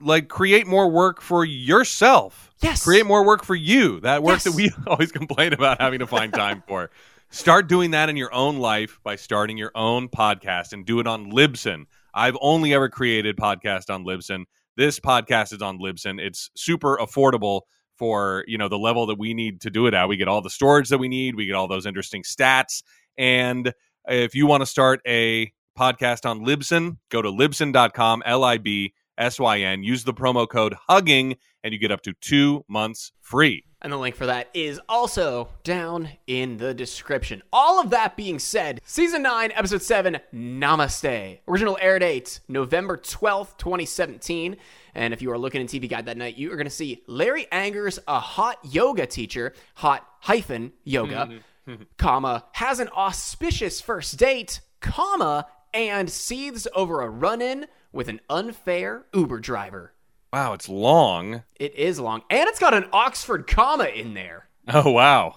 Like 0.00 0.28
create 0.28 0.66
more 0.66 0.88
work 0.88 1.20
for 1.20 1.44
yourself. 1.44 2.54
Yes. 2.62 2.84
Create 2.84 3.04
more 3.04 3.26
work 3.26 3.44
for 3.44 3.54
you. 3.54 4.00
That 4.00 4.22
work 4.22 4.34
Yes. 4.36 4.44
that 4.44 4.54
we 4.54 4.70
always 4.86 5.10
complain 5.12 5.52
about 5.52 5.80
having 5.80 5.98
to 5.98 6.06
find 6.06 6.32
time 6.32 6.62
for. 6.68 6.90
Start 7.32 7.68
doing 7.68 7.92
that 7.92 8.08
in 8.08 8.16
your 8.16 8.34
own 8.34 8.58
life 8.58 8.98
by 9.04 9.14
starting 9.14 9.56
your 9.56 9.70
own 9.76 10.08
podcast 10.08 10.72
and 10.72 10.84
do 10.84 10.98
it 10.98 11.06
on 11.06 11.30
Libsyn. 11.30 11.84
I've 12.12 12.36
only 12.40 12.74
ever 12.74 12.88
created 12.88 13.36
podcast 13.36 13.88
on 13.88 14.04
Libsyn. 14.04 14.46
This 14.76 14.98
podcast 14.98 15.52
is 15.52 15.62
on 15.62 15.78
Libsyn. 15.78 16.20
It's 16.20 16.50
super 16.56 16.96
affordable 16.96 17.62
for, 17.96 18.42
you 18.48 18.58
know, 18.58 18.68
the 18.68 18.80
level 18.80 19.06
that 19.06 19.18
we 19.18 19.32
need 19.32 19.60
to 19.60 19.70
do 19.70 19.86
it 19.86 19.94
at. 19.94 20.08
We 20.08 20.16
get 20.16 20.26
all 20.26 20.42
the 20.42 20.50
storage 20.50 20.88
that 20.88 20.98
we 20.98 21.06
need, 21.06 21.36
we 21.36 21.46
get 21.46 21.54
all 21.54 21.68
those 21.68 21.86
interesting 21.86 22.24
stats. 22.24 22.82
And 23.16 23.74
if 24.08 24.34
you 24.34 24.48
want 24.48 24.62
to 24.62 24.66
start 24.66 25.00
a 25.06 25.52
podcast 25.78 26.28
on 26.28 26.40
Libsyn, 26.40 26.96
go 27.10 27.22
to 27.22 27.30
libsyn.com, 27.30 28.24
L 28.26 28.42
I 28.42 28.58
B 28.58 28.92
S 29.16 29.38
Y 29.38 29.60
N. 29.60 29.84
Use 29.84 30.02
the 30.02 30.14
promo 30.14 30.48
code 30.48 30.74
HUGGING, 30.88 31.36
and 31.62 31.72
you 31.72 31.78
get 31.78 31.92
up 31.92 32.02
to 32.02 32.12
two 32.20 32.64
months 32.68 33.12
free. 33.20 33.69
And 33.82 33.92
the 33.92 33.96
link 33.96 34.14
for 34.14 34.26
that 34.26 34.50
is 34.52 34.78
also 34.88 35.48
down 35.64 36.10
in 36.26 36.58
the 36.58 36.74
description. 36.74 37.42
All 37.50 37.80
of 37.80 37.90
that 37.90 38.14
being 38.14 38.38
said, 38.38 38.82
season 38.84 39.22
9, 39.22 39.52
episode 39.54 39.80
7, 39.80 40.18
Namaste. 40.34 41.38
Original 41.48 41.78
air 41.80 41.98
date 41.98 42.40
November 42.46 42.98
12th, 42.98 43.56
2017. 43.56 44.56
And 44.94 45.14
if 45.14 45.22
you 45.22 45.30
are 45.30 45.38
looking 45.38 45.62
in 45.62 45.66
TV 45.66 45.88
Guide 45.88 46.06
that 46.06 46.18
night, 46.18 46.36
you 46.36 46.52
are 46.52 46.56
going 46.56 46.66
to 46.66 46.70
see 46.70 47.02
Larry 47.06 47.46
Angers, 47.50 47.98
a 48.06 48.20
hot 48.20 48.58
yoga 48.64 49.06
teacher, 49.06 49.54
hot 49.76 50.06
hyphen 50.20 50.72
yoga, 50.84 51.40
mm-hmm. 51.66 51.82
comma, 51.96 52.44
has 52.52 52.80
an 52.80 52.88
auspicious 52.90 53.80
first 53.80 54.18
date, 54.18 54.60
comma, 54.80 55.46
and 55.72 56.10
seethes 56.10 56.68
over 56.74 57.00
a 57.00 57.08
run 57.08 57.40
in 57.40 57.66
with 57.92 58.08
an 58.08 58.20
unfair 58.28 59.06
Uber 59.14 59.40
driver. 59.40 59.94
Wow, 60.32 60.52
it's 60.52 60.68
long. 60.68 61.42
It 61.56 61.74
is 61.74 61.98
long, 61.98 62.22
and 62.30 62.48
it's 62.48 62.58
got 62.58 62.74
an 62.74 62.86
Oxford 62.92 63.46
comma 63.46 63.84
in 63.84 64.14
there. 64.14 64.48
Oh 64.68 64.90
wow. 64.90 65.36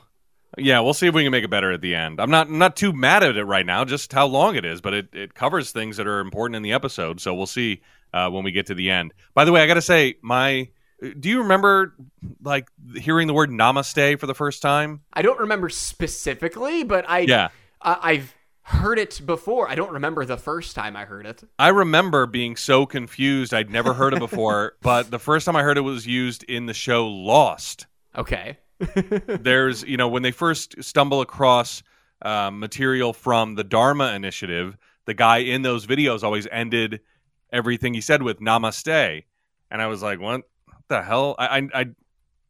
Yeah, 0.55 0.81
we'll 0.81 0.93
see 0.93 1.07
if 1.07 1.15
we 1.15 1.23
can 1.23 1.31
make 1.31 1.43
it 1.43 1.49
better 1.49 1.71
at 1.71 1.81
the 1.81 1.95
end. 1.95 2.19
I'm 2.19 2.29
not 2.29 2.49
not 2.49 2.75
too 2.75 2.93
mad 2.93 3.23
at 3.23 3.35
it 3.37 3.45
right 3.45 3.65
now, 3.65 3.85
just 3.85 4.13
how 4.13 4.27
long 4.27 4.55
it 4.55 4.65
is, 4.65 4.81
but 4.81 4.93
it, 4.93 5.09
it 5.13 5.33
covers 5.33 5.71
things 5.71 5.97
that 5.97 6.05
are 6.05 6.19
important 6.19 6.55
in 6.55 6.61
the 6.61 6.73
episode. 6.73 7.19
So 7.19 7.33
we'll 7.33 7.47
see 7.47 7.81
uh, 8.13 8.29
when 8.29 8.43
we 8.43 8.51
get 8.51 8.67
to 8.67 8.75
the 8.75 8.91
end. 8.91 9.13
By 9.33 9.45
the 9.45 9.51
way, 9.51 9.61
I 9.61 9.67
got 9.67 9.75
to 9.75 9.81
say, 9.81 10.15
my 10.21 10.69
do 11.19 11.27
you 11.27 11.39
remember 11.41 11.95
like 12.43 12.69
hearing 12.95 13.27
the 13.27 13.33
word 13.33 13.49
namaste 13.49 14.19
for 14.19 14.27
the 14.27 14.35
first 14.35 14.61
time? 14.61 15.01
I 15.11 15.21
don't 15.21 15.39
remember 15.39 15.69
specifically, 15.69 16.83
but 16.83 17.09
I 17.09 17.19
Yeah. 17.19 17.49
I, 17.81 17.97
I've 18.01 18.35
heard 18.63 18.97
it 18.97 19.21
before. 19.25 19.69
I 19.69 19.75
don't 19.75 19.91
remember 19.91 20.25
the 20.25 20.37
first 20.37 20.75
time 20.75 20.95
I 20.95 21.05
heard 21.05 21.25
it. 21.25 21.43
I 21.59 21.69
remember 21.69 22.25
being 22.25 22.55
so 22.55 22.85
confused. 22.85 23.53
I'd 23.53 23.69
never 23.69 23.93
heard 23.93 24.13
it 24.13 24.19
before, 24.27 24.73
but 24.81 25.11
the 25.11 25.19
first 25.19 25.45
time 25.45 25.55
I 25.55 25.63
heard 25.63 25.77
it 25.77 25.81
was 25.81 26.07
used 26.07 26.43
in 26.43 26.65
the 26.65 26.73
show 26.73 27.07
Lost. 27.07 27.87
Okay. 28.15 28.57
There's, 29.27 29.83
you 29.83 29.97
know, 29.97 30.07
when 30.07 30.23
they 30.23 30.31
first 30.31 30.81
stumble 30.83 31.21
across 31.21 31.83
uh, 32.21 32.51
material 32.51 33.13
from 33.13 33.55
the 33.55 33.63
Dharma 33.63 34.13
Initiative, 34.13 34.77
the 35.05 35.13
guy 35.13 35.39
in 35.39 35.61
those 35.61 35.85
videos 35.85 36.23
always 36.23 36.47
ended 36.51 37.01
everything 37.51 37.93
he 37.93 38.01
said 38.01 38.23
with 38.23 38.39
"Namaste," 38.39 39.23
and 39.69 39.81
I 39.81 39.87
was 39.87 40.01
like, 40.01 40.19
"What 40.19 40.43
the 40.87 41.01
hell?" 41.01 41.35
I, 41.37 41.69
I, 41.73 41.85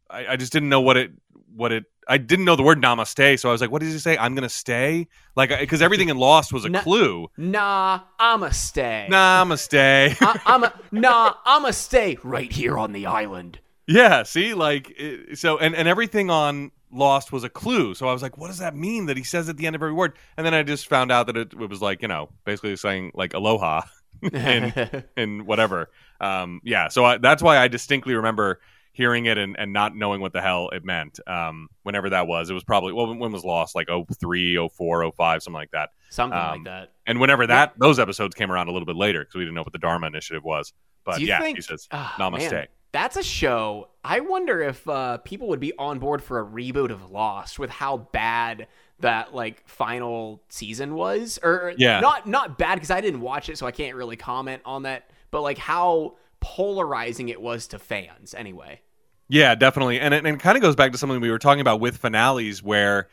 I, 0.10 0.28
I 0.30 0.36
just 0.36 0.54
didn't 0.54 0.70
know 0.70 0.82
what 0.82 0.98
it, 0.98 1.12
what 1.56 1.72
it. 1.72 1.86
I 2.08 2.18
didn't 2.18 2.46
know 2.46 2.56
the 2.56 2.64
word 2.64 2.82
"Namaste," 2.82 3.40
so 3.40 3.50
I 3.50 3.52
was 3.52 3.62
like, 3.62 3.72
"What 3.72 3.82
does 3.82 3.94
he 3.94 4.00
say? 4.00 4.18
I'm 4.18 4.36
gonna 4.36 4.50
stay?" 4.50 5.08
Like, 5.36 5.50
because 5.58 5.82
everything 5.82 6.10
in 6.10 6.18
Lost 6.18 6.54
was 6.54 6.66
a 6.66 6.70
Na- 6.70 6.82
clue. 6.82 7.30
Nah, 7.38 8.02
I'ma 8.20 8.50
stay. 8.50 9.08
Namaste. 9.10 10.18
I, 10.22 10.40
I'm 10.46 10.64
a, 10.64 10.74
nah, 10.92 11.34
I'ma 11.46 11.72
stay 11.72 12.18
right 12.24 12.52
here 12.52 12.78
on 12.78 12.94
the 12.94 13.06
island. 13.06 13.60
Yeah, 13.88 14.24
see, 14.24 14.54
like 14.54 14.94
it, 14.98 15.38
so, 15.38 15.58
and 15.58 15.76
and 15.76 15.88
everything 15.88 16.30
on 16.30 16.72
Lost 16.92 17.32
was 17.32 17.44
a 17.44 17.50
clue. 17.50 17.96
So 17.96 18.08
I 18.08 18.14
was 18.14 18.22
like, 18.22 18.38
what 18.38 18.48
does 18.48 18.60
that 18.60 18.76
mean 18.76 19.08
that 19.08 19.18
he 19.18 19.24
says 19.24 19.50
at 19.50 19.58
the 19.58 19.66
end 19.66 19.76
of 19.76 19.82
every 19.82 19.94
word? 19.94 20.14
And 20.38 20.46
then 20.46 20.54
I 20.54 20.64
just 20.64 20.88
found 20.88 21.12
out 21.12 21.28
that 21.28 21.36
it, 21.38 21.54
it 21.54 21.70
was 21.70 21.82
like 21.82 22.02
you 22.02 22.08
know 22.08 22.30
basically 22.46 22.76
saying 22.76 23.12
like 23.14 23.34
aloha 23.34 23.82
and 24.34 25.04
and 25.18 25.44
whatever. 25.48 25.90
Um, 26.22 26.62
yeah, 26.64 26.88
so 26.88 27.04
I, 27.04 27.18
that's 27.18 27.44
why 27.44 27.58
I 27.58 27.68
distinctly 27.68 28.14
remember 28.16 28.62
hearing 28.94 29.26
it 29.26 29.38
and, 29.38 29.58
and 29.60 29.74
not 29.74 29.96
knowing 29.96 30.22
what 30.22 30.32
the 30.34 30.42
hell 30.42 30.70
it 30.70 30.86
meant. 30.86 31.20
Um, 31.28 31.68
whenever 31.84 32.10
that 32.12 32.28
was, 32.28 32.50
it 32.50 32.54
was 32.54 32.64
probably 32.64 32.94
well, 32.94 33.14
when 33.14 33.32
was 33.32 33.44
Lost? 33.44 33.76
Like 33.76 33.88
03, 34.22 34.70
04, 34.70 35.12
05, 35.12 35.44
something 35.44 35.54
like 35.58 35.72
that. 35.72 35.90
Something 36.10 36.40
Um, 36.40 36.48
like 36.50 36.64
that. 36.66 36.92
And 37.06 37.20
whenever 37.20 37.46
that 37.48 37.74
those 37.78 38.00
episodes 38.00 38.36
came 38.36 38.52
around 38.52 38.68
a 38.70 38.72
little 38.72 38.86
bit 38.86 38.96
later 38.96 39.20
because 39.22 39.36
we 39.36 39.42
didn't 39.42 39.56
know 39.56 39.64
what 39.64 39.74
the 39.74 39.80
Dharma 39.80 40.08
Initiative 40.08 40.44
was. 40.44 40.72
But 41.04 41.20
yeah, 41.20 41.40
think- 41.42 41.58
he 41.58 41.62
says 41.62 41.88
Ah, 41.92 42.16
Namaste. 42.18 42.52
man, 42.52 42.68
that's 42.94 43.18
a 43.18 43.24
show. 43.24 43.90
I 44.06 44.20
wonder 44.22 44.62
if 44.62 44.88
uh, 44.88 45.18
people 45.18 45.48
would 45.50 45.60
be 45.60 45.74
on 45.78 46.00
board 46.00 46.22
for 46.24 46.40
a 46.40 46.46
reboot 46.46 46.92
of 46.92 47.10
Lost 47.12 47.58
with 47.60 47.70
how 47.72 47.98
bad 47.98 48.68
that 49.00 49.34
like 49.34 49.68
final 49.68 50.42
season 50.50 50.94
was, 50.94 51.40
or 51.44 51.74
Yeah. 51.78 52.00
not 52.00 52.28
not 52.28 52.58
bad 52.58 52.76
because 52.76 52.92
I 52.92 53.02
didn't 53.02 53.22
watch 53.22 53.50
it, 53.50 53.58
so 53.58 53.66
I 53.66 53.72
can't 53.72 53.96
really 53.96 54.16
comment 54.16 54.62
on 54.66 54.84
that. 54.84 55.10
But 55.32 55.42
like 55.42 55.58
how 55.58 56.16
polarizing 56.44 57.30
it 57.30 57.42
was 57.42 57.68
to 57.68 57.80
fans, 57.80 58.34
anyway. 58.34 58.82
Yeah, 59.30 59.56
definitely. 59.56 60.00
And 60.02 60.14
it, 60.14 60.26
and 60.26 60.36
it 60.36 60.40
kind 60.42 60.58
of 60.58 60.62
goes 60.62 60.76
back 60.76 60.92
to 60.92 60.98
something 60.98 61.22
we 61.22 61.32
were 61.32 61.40
talking 61.40 61.62
about 61.62 61.80
with 61.80 61.98
finales 61.98 62.62
where 62.62 63.08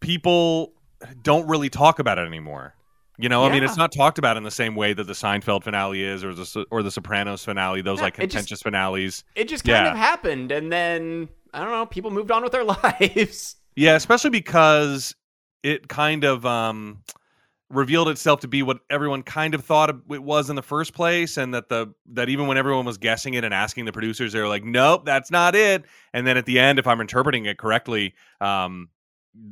people 0.00 0.74
don't 1.22 1.48
really 1.48 1.70
talk 1.70 1.98
about 1.98 2.18
it 2.18 2.26
anymore. 2.26 2.74
You 3.16 3.28
know, 3.28 3.44
I 3.44 3.50
mean, 3.50 3.62
it's 3.62 3.76
not 3.76 3.92
talked 3.92 4.18
about 4.18 4.36
in 4.36 4.42
the 4.42 4.50
same 4.50 4.74
way 4.74 4.92
that 4.92 5.04
the 5.04 5.12
Seinfeld 5.12 5.62
finale 5.62 6.02
is, 6.02 6.24
or 6.24 6.34
the 6.34 6.66
or 6.72 6.82
the 6.82 6.90
Sopranos 6.90 7.44
finale. 7.44 7.80
Those 7.80 7.98
Yeah, 7.98 8.04
like 8.04 8.14
it 8.18 8.22
just- 8.22 8.32
contentious 8.32 8.62
finales. 8.62 9.22
It 9.36 9.48
just 9.48 9.64
kind 9.64 9.86
Yeah. 9.86 9.92
of 9.92 9.96
happened, 9.96 10.50
and 10.50 10.70
then 10.72 11.28
I 11.52 11.60
don't 11.60 11.70
know. 11.70 11.86
People 11.86 12.10
moved 12.10 12.32
on 12.32 12.42
with 12.42 12.50
their 12.52 12.64
lives. 13.00 13.54
Yeah, 13.76 13.94
especially 13.94 14.30
because 14.30 15.14
it 15.62 15.86
kind 15.88 16.24
of 16.24 16.44
um, 16.44 17.02
revealed 17.70 18.08
itself 18.08 18.40
to 18.40 18.48
be 18.48 18.62
what 18.62 18.78
everyone 18.90 19.22
kind 19.22 19.54
of 19.54 19.64
thought 19.64 19.90
it 19.90 20.22
was 20.22 20.50
in 20.50 20.56
the 20.56 20.62
first 20.62 20.92
place, 20.94 21.36
and 21.36 21.54
that 21.54 21.68
the 21.68 21.92
that 22.12 22.28
even 22.28 22.46
when 22.46 22.56
everyone 22.56 22.84
was 22.84 22.98
guessing 22.98 23.34
it 23.34 23.44
and 23.44 23.52
asking 23.54 23.84
the 23.84 23.92
producers, 23.92 24.32
they 24.32 24.40
were 24.40 24.48
like, 24.48 24.64
"Nope, 24.64 25.04
that's 25.04 25.30
not 25.30 25.54
it." 25.54 25.84
And 26.12 26.26
then 26.26 26.36
at 26.36 26.46
the 26.46 26.58
end, 26.58 26.78
if 26.78 26.86
I'm 26.86 27.00
interpreting 27.00 27.46
it 27.46 27.58
correctly, 27.58 28.14
um, 28.40 28.88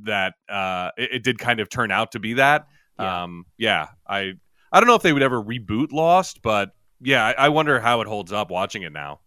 that 0.04 0.34
uh, 0.48 0.90
it, 0.96 1.10
it 1.14 1.22
did 1.24 1.38
kind 1.38 1.60
of 1.60 1.68
turn 1.68 1.90
out 1.90 2.12
to 2.12 2.20
be 2.20 2.34
that. 2.34 2.68
Yeah. 2.98 3.22
Um, 3.24 3.46
yeah, 3.58 3.88
I 4.06 4.34
I 4.70 4.80
don't 4.80 4.86
know 4.86 4.94
if 4.94 5.02
they 5.02 5.12
would 5.12 5.22
ever 5.22 5.42
reboot 5.42 5.92
Lost, 5.92 6.42
but 6.42 6.70
yeah, 7.00 7.24
I, 7.26 7.32
I 7.32 7.48
wonder 7.48 7.80
how 7.80 8.00
it 8.00 8.06
holds 8.06 8.32
up 8.32 8.50
watching 8.50 8.82
it 8.82 8.92
now. 8.92 9.20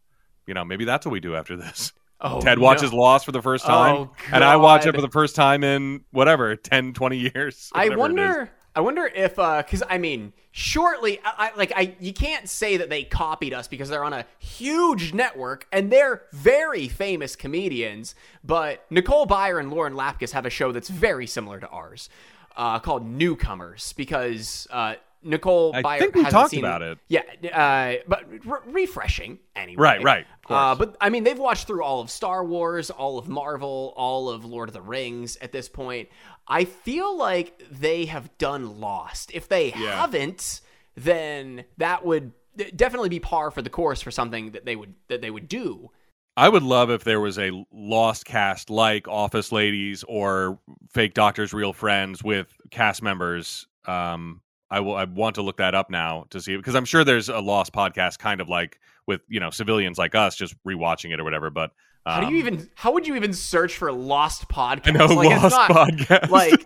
You 0.48 0.54
know, 0.54 0.64
maybe 0.64 0.86
that's 0.86 1.06
what 1.06 1.12
we 1.12 1.20
do 1.20 1.36
after 1.36 1.56
this. 1.58 1.92
Oh, 2.22 2.40
Ted 2.40 2.58
no. 2.60 2.64
watches 2.64 2.94
Lost 2.94 3.26
for 3.26 3.34
the 3.34 3.42
first 3.42 3.66
time, 3.66 3.96
Oh, 3.96 4.12
and 4.32 4.42
I 4.44 4.56
watch 4.56 4.86
it 4.86 4.96
for 4.96 5.02
the 5.02 5.10
first 5.10 5.36
time 5.36 5.66
in 5.66 6.06
whatever 6.12 6.56
10, 6.56 6.94
20 6.94 7.18
years. 7.18 7.70
I 7.74 7.90
whatever 7.90 7.92
it 7.92 7.94
is. 7.94 8.00
wonder. 8.00 8.52
I 8.76 8.82
wonder 8.82 9.06
if, 9.06 9.36
because 9.36 9.84
I 9.90 9.98
mean, 9.98 10.34
shortly, 10.52 11.20
I, 11.24 11.52
I 11.54 11.58
like 11.58 11.72
I, 11.76 11.96
you 12.00 12.12
can't 12.12 12.50
say 12.50 12.76
that 12.78 12.90
they 12.90 13.04
copied 13.04 13.54
us 13.54 13.70
because 13.70 13.88
they're 13.88 14.04
on 14.04 14.12
a 14.12 14.26
huge 14.38 15.14
network 15.14 15.66
and 15.72 15.90
they're 15.90 16.24
very 16.34 16.90
famous 16.90 17.38
comedians. 17.38 18.16
But 18.44 18.86
Nicole 18.90 19.28
Byer 19.28 19.60
and 19.60 19.72
Lauren 19.72 19.94
Lapkus 19.94 20.32
have 20.32 20.46
a 20.46 20.50
show 20.50 20.74
that's 20.74 20.90
very 20.90 21.26
similar 21.26 21.62
to 21.62 21.68
ours, 21.70 22.10
uh, 22.58 22.80
called 22.80 23.06
Newcomers. 23.06 23.94
Because 23.94 24.68
uh, 24.72 24.96
Nicole 25.26 25.76
I 25.76 25.82
Byer 25.82 26.00
think 26.00 26.16
we 26.16 26.22
hasn't 26.24 26.32
talked 26.32 26.52
seen- 26.52 26.60
about 26.60 26.82
it. 26.82 26.98
Yeah, 27.10 27.24
uh, 27.54 28.04
but 28.08 28.24
re- 28.46 28.60
refreshing 28.68 29.40
anyway. 29.56 29.82
Right, 29.82 30.04
right. 30.04 30.26
Uh, 30.48 30.76
but 30.76 30.96
I 31.02 31.10
mean, 31.10 31.24
they've 31.24 31.38
watched 31.38 31.68
through 31.68 31.84
all 31.84 32.00
of 32.00 32.10
Star 32.12 32.46
Wars, 32.46 32.90
all 32.92 33.18
of 33.18 33.28
Marvel, 33.28 33.94
all 33.98 34.30
of 34.30 34.46
Lord 34.46 34.70
of 34.70 34.74
the 34.74 34.82
Rings 34.82 35.36
at 35.38 35.52
this 35.52 35.68
point. 35.68 36.10
I 36.48 36.66
feel 36.66 37.18
like 37.18 37.62
they 37.72 38.06
have 38.06 38.38
done 38.38 38.80
Lost. 38.80 39.32
If 39.34 39.50
they 39.50 39.74
Yeah. 39.76 40.00
haven't, 40.02 40.62
then 40.96 41.66
that 41.78 42.06
would 42.06 42.32
definitely 42.76 43.10
be 43.10 43.20
par 43.20 43.52
for 43.52 43.62
the 43.62 43.70
course 43.70 44.02
for 44.02 44.12
something 44.12 44.52
that 44.52 44.64
they 44.66 44.76
would 44.76 44.94
that 45.08 45.22
they 45.22 45.32
would 45.32 45.50
do. 45.50 45.90
I 46.38 46.50
would 46.50 46.64
love 46.64 46.90
if 46.92 47.04
there 47.04 47.20
was 47.22 47.40
a 47.40 47.66
Lost 47.72 48.26
cast 48.26 48.70
like 48.70 49.08
Office 49.08 49.52
Ladies 49.52 50.04
or 50.08 50.60
Fake 50.94 51.14
Doctors, 51.14 51.54
Real 51.54 51.74
Friends 51.74 52.24
with 52.24 52.56
cast 52.72 53.02
members. 53.02 53.68
Um, 53.86 54.42
I 54.76 54.80
will. 54.82 54.96
I 54.96 55.06
want 55.06 55.36
to 55.36 55.42
look 55.42 55.58
that 55.58 55.74
up 55.74 55.90
now 55.90 56.26
to 56.32 56.42
see 56.42 56.58
because 56.58 56.76
I'm 56.76 56.86
sure 56.86 57.04
there's 57.04 57.30
a 57.30 57.40
Lost 57.40 57.72
podcast 57.74 58.20
kind 58.20 58.42
of 58.42 58.50
like 58.50 58.80
with 59.08 59.22
you 59.30 59.40
know 59.40 59.50
civilians 59.50 59.98
like 59.98 60.16
us 60.16 60.36
just 60.36 60.54
rewatching 60.66 61.14
it 61.14 61.20
or 61.20 61.24
whatever. 61.24 61.50
But 61.50 61.72
How 62.06 62.20
do 62.20 62.28
um, 62.28 62.34
you 62.34 62.40
even? 62.40 62.70
How 62.76 62.92
would 62.92 63.08
you 63.08 63.16
even 63.16 63.32
search 63.34 63.78
for 63.78 63.92
Lost 63.92 64.50
podcast? 64.50 64.88
I 64.88 64.92
know 64.92 65.06
like, 65.08 65.32
it's 65.32 65.44
Lost 65.44 65.56
not- 65.56 65.70
podcast. 65.72 66.30
like 66.30 66.66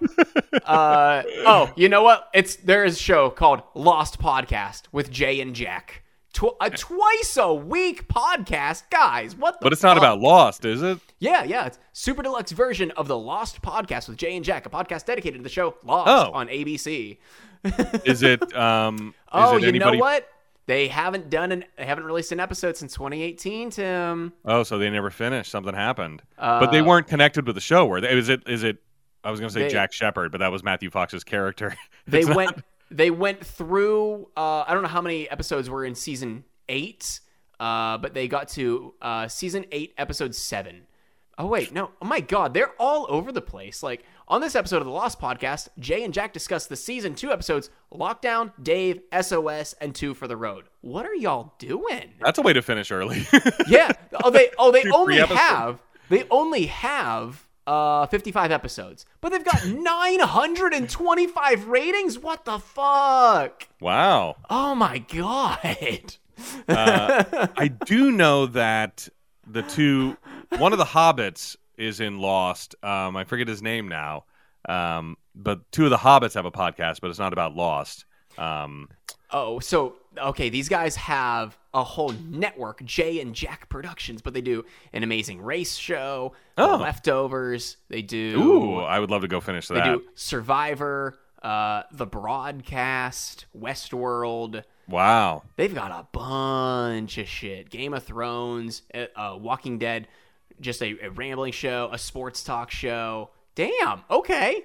uh 0.65 1.23
oh 1.45 1.71
you 1.75 1.87
know 1.89 2.01
what 2.03 2.29
it's 2.33 2.55
there 2.57 2.83
is 2.83 2.95
a 2.95 2.99
show 2.99 3.29
called 3.29 3.61
lost 3.75 4.19
podcast 4.19 4.83
with 4.91 5.09
jay 5.11 5.39
and 5.41 5.55
jack 5.55 6.03
Tw- 6.33 6.55
a 6.61 6.69
twice 6.69 7.37
a 7.37 7.53
week 7.53 8.07
podcast 8.07 8.83
guys 8.91 9.35
what 9.35 9.59
the 9.59 9.63
but 9.63 9.73
it's 9.73 9.81
not 9.83 9.97
about 9.97 10.19
Lost, 10.19 10.65
is 10.65 10.81
it? 10.81 10.99
yeah 11.19 11.43
yeah 11.43 11.65
it's 11.65 11.79
super 11.93 12.21
deluxe 12.21 12.51
version 12.51 12.91
of 12.91 13.07
the 13.07 13.17
lost 13.17 13.61
podcast 13.61 14.07
with 14.09 14.17
jay 14.17 14.35
and 14.35 14.43
jack 14.45 14.65
a 14.65 14.69
podcast 14.69 15.05
dedicated 15.05 15.39
to 15.39 15.43
the 15.43 15.49
show 15.49 15.75
lost 15.83 16.09
Oh. 16.09 16.31
on 16.33 16.47
abc 16.49 17.17
Is 18.05 18.23
it? 18.23 18.55
Um, 18.55 19.09
is 19.09 19.13
oh 19.33 19.55
it 19.57 19.61
you 19.63 19.67
anybody? 19.69 19.97
know 19.97 20.01
what 20.03 20.27
they 20.65 20.87
haven't 20.87 21.29
done 21.29 21.51
an 21.51 21.65
they 21.77 21.85
haven't 21.85 22.03
released 22.05 22.31
an 22.31 22.39
episode 22.39 22.77
since 22.77 22.93
2018 22.93 23.69
tim 23.71 24.33
Oh, 24.45 24.63
so 24.63 24.77
they 24.77 24.89
never 24.89 25.09
finished. 25.09 25.51
Something 25.51 25.73
happened, 25.73 26.21
but 26.37 26.67
they 26.71 26.79
Uh, 26.79 26.85
weren't 26.85 27.07
connected 27.07 27.45
with 27.45 27.55
the 27.55 27.61
show. 27.61 27.85
Were 27.85 28.01
they? 28.01 28.09
Is 28.17 28.29
it? 28.29 28.43
Is 28.47 28.63
it? 28.63 28.77
I 29.23 29.31
was 29.31 29.39
going 29.39 29.49
to 29.49 29.53
say 29.53 29.63
They- 29.63 29.69
Jack 29.69 29.91
Shephard, 29.91 30.31
but 30.31 30.37
that 30.39 30.51
was 30.51 30.63
Matthew 30.63 30.89
Fox's 30.89 31.23
character. 31.23 31.75
they 32.07 32.21
not- 32.23 32.35
went 32.35 32.63
they 32.91 33.11
went 33.11 33.45
through 33.45 34.29
uh, 34.37 34.63
I 34.67 34.73
don't 34.73 34.81
know 34.83 34.89
how 34.89 35.01
many 35.01 35.29
episodes 35.29 35.69
were 35.69 35.83
in 35.85 35.95
season 35.95 36.43
eight, 36.69 37.19
uh, 37.59 37.97
but 37.97 38.13
they 38.13 38.27
got 38.27 38.47
to 38.49 38.93
uh, 39.01 39.27
season 39.27 39.65
eight, 39.71 39.93
episode 39.97 40.33
seven. 40.35 40.83
Oh 41.39 41.45
wait, 41.45 41.71
no! 41.71 41.91
Oh 42.01 42.05
my 42.05 42.19
God, 42.19 42.53
they're 42.53 42.73
all 42.77 43.05
over 43.07 43.31
the 43.31 43.39
place. 43.39 43.81
Like 43.81 44.03
on 44.27 44.41
this 44.41 44.55
episode 44.55 44.79
of 44.79 44.85
the 44.85 44.91
Lost 44.91 45.21
Podcast, 45.21 45.69
Jay 45.79 46.03
and 46.03 46.13
Jack 46.13 46.33
discuss 46.33 46.67
the 46.67 46.75
season 46.75 47.15
two 47.15 47.31
episodes: 47.31 47.69
Lockdown, 47.93 48.51
Dave, 48.61 48.99
SOS, 49.21 49.73
and 49.79 49.95
Two 49.95 50.13
for 50.13 50.27
the 50.27 50.35
Road. 50.35 50.65
What 50.81 51.05
are 51.05 51.15
y'all 51.15 51.53
doing? 51.57 52.15
That's 52.19 52.39
a 52.39 52.41
way 52.41 52.51
to 52.51 52.61
finish 52.61 52.91
early. 52.91 53.25
yeah. 53.69 53.93
Oh, 54.21 54.29
they 54.29 54.49
oh 54.57 54.73
they 54.73 54.83
only 54.91 55.15
have 55.17 55.81
they 56.09 56.25
only 56.29 56.65
have 56.65 57.47
uh 57.65 58.05
55 58.07 58.51
episodes, 58.51 59.05
but 59.21 59.29
they've 59.29 59.41
got 59.41 59.65
925 60.45 61.67
ratings. 61.69 62.19
What 62.19 62.43
the 62.43 62.59
fuck? 62.59 63.65
wow. 63.79 64.35
Oh 64.49 64.75
my 64.75 64.97
god. 64.97 66.15
Uh, 66.67 67.47
I 67.57 67.67
do 67.67 68.11
know 68.11 68.45
that 68.47 69.07
the 69.45 69.61
two, 69.63 70.15
one 70.57 70.71
of 70.73 70.79
the 70.79 70.85
hobbits 70.85 71.55
is 71.77 71.99
in 71.99 72.19
Lost. 72.19 72.75
Um, 72.83 73.15
I 73.15 73.23
forget 73.23 73.47
his 73.47 73.61
name 73.61 73.87
now. 73.87 74.25
Um, 74.67 75.15
but 75.35 75.71
two 75.71 75.85
of 75.85 75.89
the 75.89 75.97
hobbits 75.97 76.33
have 76.33 76.45
a 76.45 76.51
podcast, 76.51 76.99
but 77.01 77.09
it's 77.09 77.19
not 77.19 77.33
about 77.33 77.55
Lost. 77.55 78.05
Um, 78.37 78.89
Oh, 79.31 79.59
so 79.59 79.95
okay, 80.17 80.49
these 80.49 80.67
guys 80.69 80.95
have 80.95 81.55
a 81.71 81.83
whole 81.83 82.09
network, 82.29 82.83
Jay 82.83 83.21
and 83.21 83.35
Jack 83.35 83.69
Productions, 83.69 84.23
but 84.23 84.33
they 84.33 84.41
do 84.41 84.65
an 84.91 85.03
amazing 85.03 85.39
race 85.39 85.75
show, 85.75 86.33
Oh. 86.57 86.77
leftovers. 86.77 87.77
They 87.89 88.01
do 88.01 88.41
ooh, 88.41 88.79
I 88.79 88.97
would 88.99 89.11
love 89.11 89.21
to 89.21 89.27
go 89.27 89.39
finish 89.39 89.67
that. 89.67 89.75
they 89.75 89.83
do 89.83 90.03
Survivor, 90.15 91.19
uh, 91.43 91.83
The 91.91 92.07
Broadcast, 92.07 93.45
Westworld. 93.57 94.63
Wow. 94.87 95.43
They've 95.57 95.73
got 95.75 95.91
a 95.91 96.07
bunch 96.11 97.19
of 97.19 97.27
shit. 97.27 97.69
Game 97.69 97.93
of 97.93 98.03
Thrones, 98.03 98.81
uh, 98.95 99.05
uh, 99.15 99.37
Walking 99.39 99.77
Dead, 99.77 100.07
just 100.61 100.81
a, 100.81 100.95
a 101.05 101.09
rambling 101.11 101.51
show, 101.53 101.89
a 101.91 101.97
sports 101.97 102.43
talk 102.43 102.71
show. 102.71 103.29
Damn. 103.55 104.01
Okay. 104.09 104.61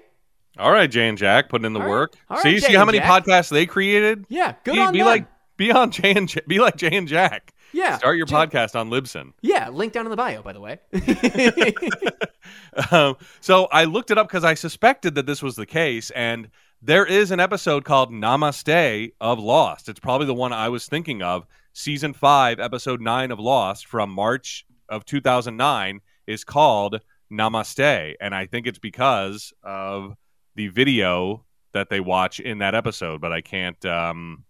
All 0.58 0.70
right, 0.70 0.88
Jay 0.90 1.08
and 1.08 1.18
Jack, 1.18 1.48
putting 1.48 1.64
in 1.64 1.72
the 1.72 1.80
All 1.80 1.86
right. 1.86 1.90
work. 1.90 2.14
All 2.30 2.36
right, 2.36 2.42
see, 2.44 2.52
Jay 2.54 2.60
see 2.68 2.74
how 2.74 2.82
and 2.82 2.86
many 2.88 2.98
Jack. 2.98 3.24
podcasts 3.24 3.50
they 3.50 3.66
created. 3.66 4.24
Yeah. 4.28 4.54
Good 4.64 4.74
be, 4.74 4.78
on 4.80 4.92
be 4.92 4.98
them. 4.98 5.06
like 5.08 5.26
be 5.56 5.72
on 5.72 5.90
Jay 5.90 6.12
and 6.12 6.28
J- 6.28 6.42
be 6.46 6.58
like 6.60 6.76
Jay 6.76 6.96
and 6.96 7.08
Jack. 7.08 7.52
yeah. 7.72 7.96
Start 7.98 8.16
your 8.16 8.26
Jay- 8.26 8.34
podcast 8.36 8.78
on 8.78 8.88
Libsyn. 8.90 9.32
Yeah. 9.42 9.68
Link 9.70 9.92
down 9.92 10.06
in 10.06 10.10
the 10.10 10.16
bio, 10.16 10.42
by 10.42 10.52
the 10.52 10.60
way. 10.60 10.78
um, 12.90 13.16
so 13.40 13.66
I 13.66 13.84
looked 13.84 14.10
it 14.10 14.18
up 14.18 14.28
because 14.28 14.44
I 14.44 14.54
suspected 14.54 15.14
that 15.16 15.26
this 15.26 15.42
was 15.42 15.56
the 15.56 15.66
case, 15.66 16.10
and 16.10 16.48
there 16.82 17.06
is 17.06 17.30
an 17.30 17.40
episode 17.40 17.84
called 17.84 18.12
Namaste 18.12 19.12
of 19.20 19.38
Lost. 19.38 19.88
It's 19.88 20.00
probably 20.00 20.26
the 20.26 20.34
one 20.34 20.52
I 20.52 20.68
was 20.68 20.86
thinking 20.86 21.22
of. 21.22 21.46
Season 21.72 22.12
five, 22.12 22.60
episode 22.60 23.00
nine 23.00 23.32
of 23.32 23.40
Lost 23.40 23.86
from 23.86 24.10
March 24.10 24.64
of 24.94 25.04
2009 25.04 26.00
is 26.26 26.44
called 26.44 27.00
Namaste, 27.30 28.14
and 28.20 28.34
I 28.34 28.46
think 28.46 28.66
it's 28.66 28.78
because 28.78 29.52
of 29.62 30.14
the 30.54 30.68
video 30.68 31.44
that 31.72 31.90
they 31.90 32.00
watch 32.00 32.40
in 32.40 32.58
that 32.58 32.74
episode. 32.74 33.20
But 33.20 33.32
I 33.32 33.40
can't 33.40 33.84
um, 33.84 34.44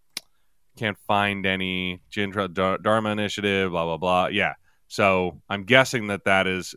can't 0.77 0.99
find 1.07 1.47
any 1.47 2.01
Jindra 2.13 2.83
Dharma 2.83 3.11
Initiative, 3.11 3.71
blah 3.71 3.85
blah 3.85 3.97
blah. 3.97 4.27
Yeah, 4.27 4.55
so 4.89 5.41
I'm 5.49 5.65
guessing 5.65 6.09
that 6.09 6.25
that 6.25 6.47
is 6.47 6.75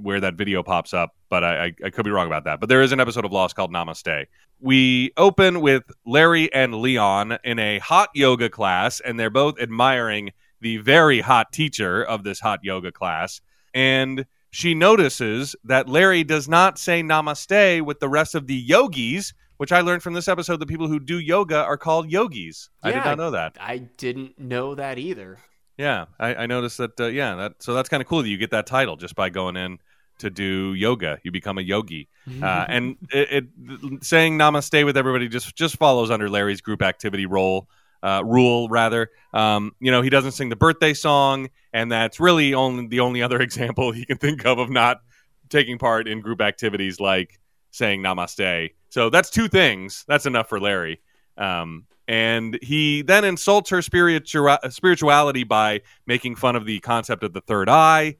where 0.00 0.20
that 0.20 0.34
video 0.34 0.62
pops 0.62 0.94
up, 0.94 1.14
but 1.28 1.44
I, 1.44 1.64
I, 1.66 1.72
I 1.84 1.90
could 1.90 2.04
be 2.04 2.10
wrong 2.10 2.26
about 2.26 2.44
that. 2.44 2.60
But 2.60 2.68
there 2.68 2.82
is 2.82 2.92
an 2.92 3.00
episode 3.00 3.24
of 3.24 3.32
Lost 3.32 3.56
called 3.56 3.72
Namaste. 3.72 4.26
We 4.60 5.12
open 5.16 5.60
with 5.60 5.84
Larry 6.06 6.52
and 6.52 6.76
Leon 6.76 7.38
in 7.44 7.58
a 7.58 7.78
hot 7.78 8.10
yoga 8.14 8.48
class, 8.48 9.00
and 9.00 9.18
they're 9.18 9.30
both 9.30 9.60
admiring 9.60 10.32
the 10.60 10.78
very 10.78 11.20
hot 11.20 11.52
teacher 11.52 12.02
of 12.02 12.24
this 12.24 12.40
hot 12.40 12.60
yoga 12.62 12.92
class. 12.92 13.40
And 13.74 14.26
she 14.50 14.74
notices 14.74 15.54
that 15.64 15.88
Larry 15.88 16.24
does 16.24 16.48
not 16.48 16.78
say 16.78 17.02
namaste 17.02 17.82
with 17.82 18.00
the 18.00 18.08
rest 18.08 18.34
of 18.34 18.46
the 18.46 18.54
yogis, 18.54 19.34
which 19.58 19.72
I 19.72 19.80
learned 19.80 20.02
from 20.02 20.14
this 20.14 20.28
episode. 20.28 20.60
The 20.60 20.66
people 20.66 20.88
who 20.88 20.98
do 20.98 21.18
yoga 21.18 21.62
are 21.64 21.76
called 21.76 22.10
yogis. 22.10 22.70
I 22.82 22.92
did 22.92 23.04
not 23.04 23.18
know 23.18 23.30
that. 23.32 23.56
I 23.60 23.78
didn't 23.78 24.38
know 24.38 24.74
that 24.74 24.98
either. 24.98 25.38
Yeah, 25.76 26.06
I, 26.18 26.34
I 26.34 26.46
noticed 26.46 26.78
that. 26.78 26.98
Uh, 26.98 27.06
yeah, 27.06 27.36
that 27.36 27.62
so 27.62 27.72
that's 27.72 27.88
kind 27.88 28.00
of 28.00 28.08
cool 28.08 28.22
that 28.22 28.28
you 28.28 28.36
get 28.36 28.50
that 28.50 28.66
title 28.66 28.96
just 28.96 29.14
by 29.14 29.30
going 29.30 29.56
in 29.56 29.78
to 30.18 30.28
do 30.28 30.74
yoga. 30.74 31.20
You 31.22 31.30
become 31.30 31.58
a 31.58 31.62
yogi, 31.62 32.08
uh, 32.42 32.64
and 32.68 32.96
it, 33.12 33.46
it 33.62 34.04
saying 34.04 34.38
namaste 34.38 34.84
with 34.84 34.96
everybody 34.96 35.28
just 35.28 35.54
just 35.54 35.76
follows 35.76 36.10
under 36.10 36.28
Larry's 36.28 36.60
group 36.60 36.82
activity 36.82 37.26
role 37.26 37.68
uh, 38.02 38.22
rule. 38.24 38.68
Rather, 38.68 39.10
um, 39.32 39.72
you 39.80 39.90
know, 39.90 40.02
he 40.02 40.10
doesn't 40.10 40.32
sing 40.32 40.48
the 40.48 40.56
birthday 40.56 40.94
song, 40.94 41.48
and 41.72 41.90
that's 41.90 42.20
really 42.20 42.54
only 42.54 42.86
the 42.86 43.00
only 43.00 43.22
other 43.22 43.40
example 43.42 43.92
he 43.92 44.04
can 44.04 44.18
think 44.18 44.44
of 44.46 44.58
of 44.58 44.70
not 44.70 45.00
taking 45.48 45.78
part 45.78 46.08
in 46.08 46.20
group 46.20 46.40
activities 46.40 47.00
like 47.00 47.40
saying 47.70 48.02
namaste. 48.02 48.70
So 48.90 49.10
that's 49.10 49.30
two 49.30 49.48
things. 49.48 50.04
That's 50.08 50.26
enough 50.26 50.48
for 50.48 50.60
Larry. 50.60 51.00
Um, 51.36 51.86
and 52.06 52.58
he 52.62 53.02
then 53.02 53.24
insults 53.24 53.70
her 53.70 53.78
spiritua- 53.78 54.72
spirituality 54.72 55.44
by 55.44 55.82
making 56.06 56.36
fun 56.36 56.56
of 56.56 56.64
the 56.64 56.80
concept 56.80 57.22
of 57.22 57.34
the 57.34 57.42
third 57.42 57.68
eye. 57.68 58.16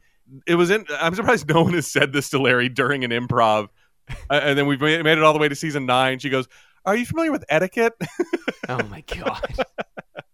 It 0.47 0.57
was 0.57 0.71
in. 0.71 0.85
I'm 1.01 1.14
surprised 1.14 1.49
no 1.49 1.62
one 1.62 1.73
has 1.73 1.91
said 1.91 2.12
this 2.12 2.29
to 2.31 2.38
Larry 2.41 2.69
during 2.69 3.05
an 3.05 3.11
improv. 3.11 3.69
And 4.31 4.59
then 4.59 4.67
we've 4.67 4.81
made 4.81 5.07
it 5.07 5.23
all 5.23 5.35
the 5.35 5.38
way 5.38 5.51
to 5.51 5.55
season 5.55 5.85
nine. 5.85 6.19
She 6.19 6.31
goes, 6.31 6.49
"Are 6.85 6.97
you 6.97 7.07
familiar 7.07 7.33
with 7.33 7.45
etiquette?" 7.49 7.95
oh 8.69 8.83
my 8.85 9.03
god. 9.03 9.55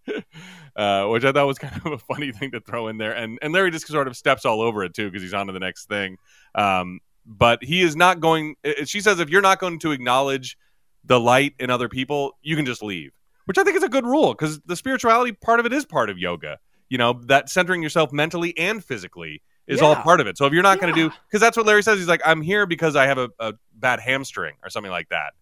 uh, 0.76 1.06
which 1.06 1.24
I 1.24 1.32
thought 1.32 1.46
was 1.46 1.58
kind 1.58 1.80
of 1.84 1.92
a 1.92 1.98
funny 1.98 2.32
thing 2.32 2.52
to 2.52 2.60
throw 2.60 2.88
in 2.88 2.98
there. 2.98 3.12
And 3.12 3.38
and 3.42 3.52
Larry 3.52 3.70
just 3.70 3.86
sort 3.86 4.08
of 4.08 4.16
steps 4.16 4.44
all 4.44 4.60
over 4.60 4.84
it 4.84 4.94
too 4.94 5.10
because 5.10 5.22
he's 5.22 5.34
on 5.34 5.46
to 5.46 5.52
the 5.52 5.60
next 5.60 5.88
thing. 5.88 6.16
Um, 6.54 7.00
but 7.26 7.62
he 7.62 7.82
is 7.82 7.96
not 7.96 8.20
going. 8.20 8.56
She 8.84 9.00
says, 9.00 9.20
if 9.20 9.30
you're 9.30 9.42
not 9.42 9.58
going 9.58 9.78
to 9.80 9.92
acknowledge 9.92 10.56
the 11.04 11.18
light 11.18 11.54
in 11.58 11.70
other 11.70 11.88
people, 11.88 12.32
you 12.42 12.56
can 12.56 12.66
just 12.66 12.82
leave. 12.82 13.12
Which 13.46 13.58
I 13.58 13.62
think 13.62 13.76
is 13.76 13.82
a 13.82 13.88
good 13.88 14.06
rule 14.06 14.32
because 14.32 14.60
the 14.60 14.76
spirituality 14.76 15.32
part 15.32 15.60
of 15.60 15.66
it 15.66 15.72
is 15.72 15.84
part 15.84 16.10
of 16.10 16.18
yoga. 16.18 16.58
You 16.88 16.98
know 16.98 17.20
that 17.24 17.48
centering 17.48 17.82
yourself 17.82 18.12
mentally 18.12 18.56
and 18.58 18.84
physically 18.84 19.42
is 19.66 19.80
all 19.80 19.96
part 19.96 20.20
of 20.20 20.26
it. 20.26 20.36
So 20.36 20.46
if 20.46 20.52
you're 20.52 20.62
not 20.62 20.80
going 20.80 20.94
to 20.94 21.00
do, 21.00 21.14
because 21.26 21.40
that's 21.40 21.56
what 21.56 21.64
Larry 21.66 21.82
says, 21.82 21.98
he's 21.98 22.08
like, 22.08 22.20
I'm 22.24 22.42
here 22.42 22.66
because 22.66 22.96
I 22.96 23.06
have 23.06 23.18
a, 23.18 23.30
a 23.38 23.54
bad 23.74 24.00
hamstring 24.00 24.56
or 24.62 24.68
something 24.68 24.92
like 24.92 25.08
that. 25.08 25.32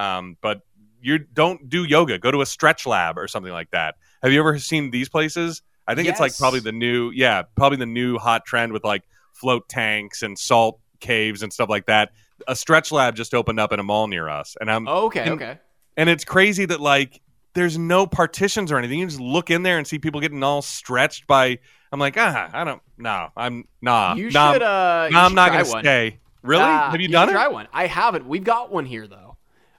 Um, 0.00 0.36
but 0.40 0.62
you 1.02 1.18
don't 1.18 1.68
do 1.68 1.84
yoga. 1.84 2.18
Go 2.18 2.30
to 2.30 2.40
a 2.40 2.46
stretch 2.46 2.86
lab 2.86 3.18
or 3.18 3.28
something 3.28 3.52
like 3.52 3.70
that. 3.70 3.96
Have 4.22 4.32
you 4.32 4.40
ever 4.40 4.58
seen 4.58 4.90
these 4.90 5.08
places? 5.08 5.62
I 5.86 5.94
think 5.94 6.08
it's 6.08 6.20
like 6.20 6.36
probably 6.36 6.60
the 6.60 6.72
new, 6.72 7.10
yeah, 7.10 7.42
probably 7.56 7.78
the 7.78 7.86
new 7.86 8.18
hot 8.18 8.44
trend 8.44 8.72
with 8.72 8.84
like 8.84 9.02
float 9.32 9.68
tanks 9.68 10.22
and 10.22 10.38
salt 10.38 10.78
caves 11.00 11.42
and 11.42 11.52
stuff 11.52 11.68
like 11.68 11.86
that. 11.86 12.10
A 12.46 12.54
stretch 12.54 12.92
lab 12.92 13.16
just 13.16 13.34
opened 13.34 13.58
up 13.58 13.72
in 13.72 13.80
a 13.80 13.82
mall 13.82 14.06
near 14.06 14.28
us, 14.28 14.56
and 14.60 14.70
I'm 14.70 14.86
Okay, 14.88 15.20
And- 15.22 15.30
okay. 15.32 15.58
and 15.96 16.08
it's 16.08 16.24
crazy 16.24 16.64
that 16.66 16.80
like 16.80 17.20
there's 17.54 17.76
no 17.76 18.06
partitions 18.06 18.70
or 18.70 18.78
anything. 18.78 19.00
You 19.00 19.06
just 19.06 19.18
look 19.20 19.50
in 19.50 19.62
there 19.64 19.78
and 19.78 19.86
see 19.86 19.98
people 19.98 20.20
getting 20.20 20.42
all 20.44 20.62
stretched 20.62 21.26
by. 21.26 21.58
I'm 21.92 21.98
like, 21.98 22.14
ah, 22.16 22.48
I 22.52 22.62
don't. 22.64 22.80
No, 22.96 23.28
I'm 23.36 23.64
nah. 23.82 24.14
You 24.14 24.30
nah, 24.30 24.52
should. 24.52 24.62
Uh, 24.62 25.06
you 25.10 25.14
nah, 25.14 25.24
I'm 25.24 25.30
should 25.30 25.34
not 25.36 25.52
gonna 25.52 25.68
one. 25.68 25.82
stay. 25.82 26.20
Really? 26.42 26.62
Ah, 26.62 26.90
Have 26.92 27.00
you 27.00 27.06
should 27.06 27.12
done 27.12 27.28
it? 27.30 27.32
Try 27.32 27.48
one. 27.48 27.66
I 27.72 27.86
haven't. 27.88 28.26
We've 28.28 28.44
got 28.44 28.70
one 28.70 28.86
here 28.86 29.06
though. 29.08 29.29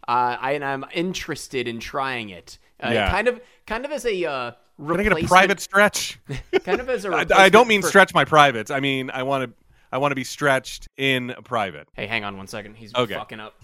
Uh, 0.07 0.37
I, 0.39 0.51
and 0.53 0.65
I'm 0.65 0.85
interested 0.93 1.67
in 1.67 1.79
trying 1.79 2.29
it. 2.29 2.57
Uh, 2.83 2.89
Yeah. 2.91 3.09
Kind 3.09 3.27
of, 3.27 3.39
kind 3.67 3.85
of 3.85 3.91
as 3.91 4.05
a 4.05 4.25
uh, 4.25 4.51
Can 4.77 4.99
I 4.99 5.03
get 5.03 5.13
a 5.13 5.27
private 5.27 5.59
stretch? 5.59 6.19
Kind 6.63 6.81
of 6.81 6.89
as 6.89 7.05
a. 7.05 7.09
I, 7.15 7.25
I 7.45 7.49
don't 7.49 7.67
mean 7.67 7.81
for- 7.81 7.87
stretch 7.87 8.13
my 8.13 8.25
privates. 8.25 8.71
I 8.71 8.79
mean 8.79 9.09
I 9.11 9.23
want 9.23 9.45
to. 9.51 9.53
I 9.93 9.97
want 9.97 10.11
to 10.11 10.15
be 10.15 10.23
stretched 10.23 10.87
in 10.97 11.31
a 11.31 11.41
private. 11.41 11.87
Hey, 11.93 12.07
hang 12.07 12.23
on 12.23 12.37
one 12.37 12.47
second. 12.47 12.75
He's 12.75 12.95
Okay. 12.95 13.13
fucking 13.13 13.39
up. 13.41 13.61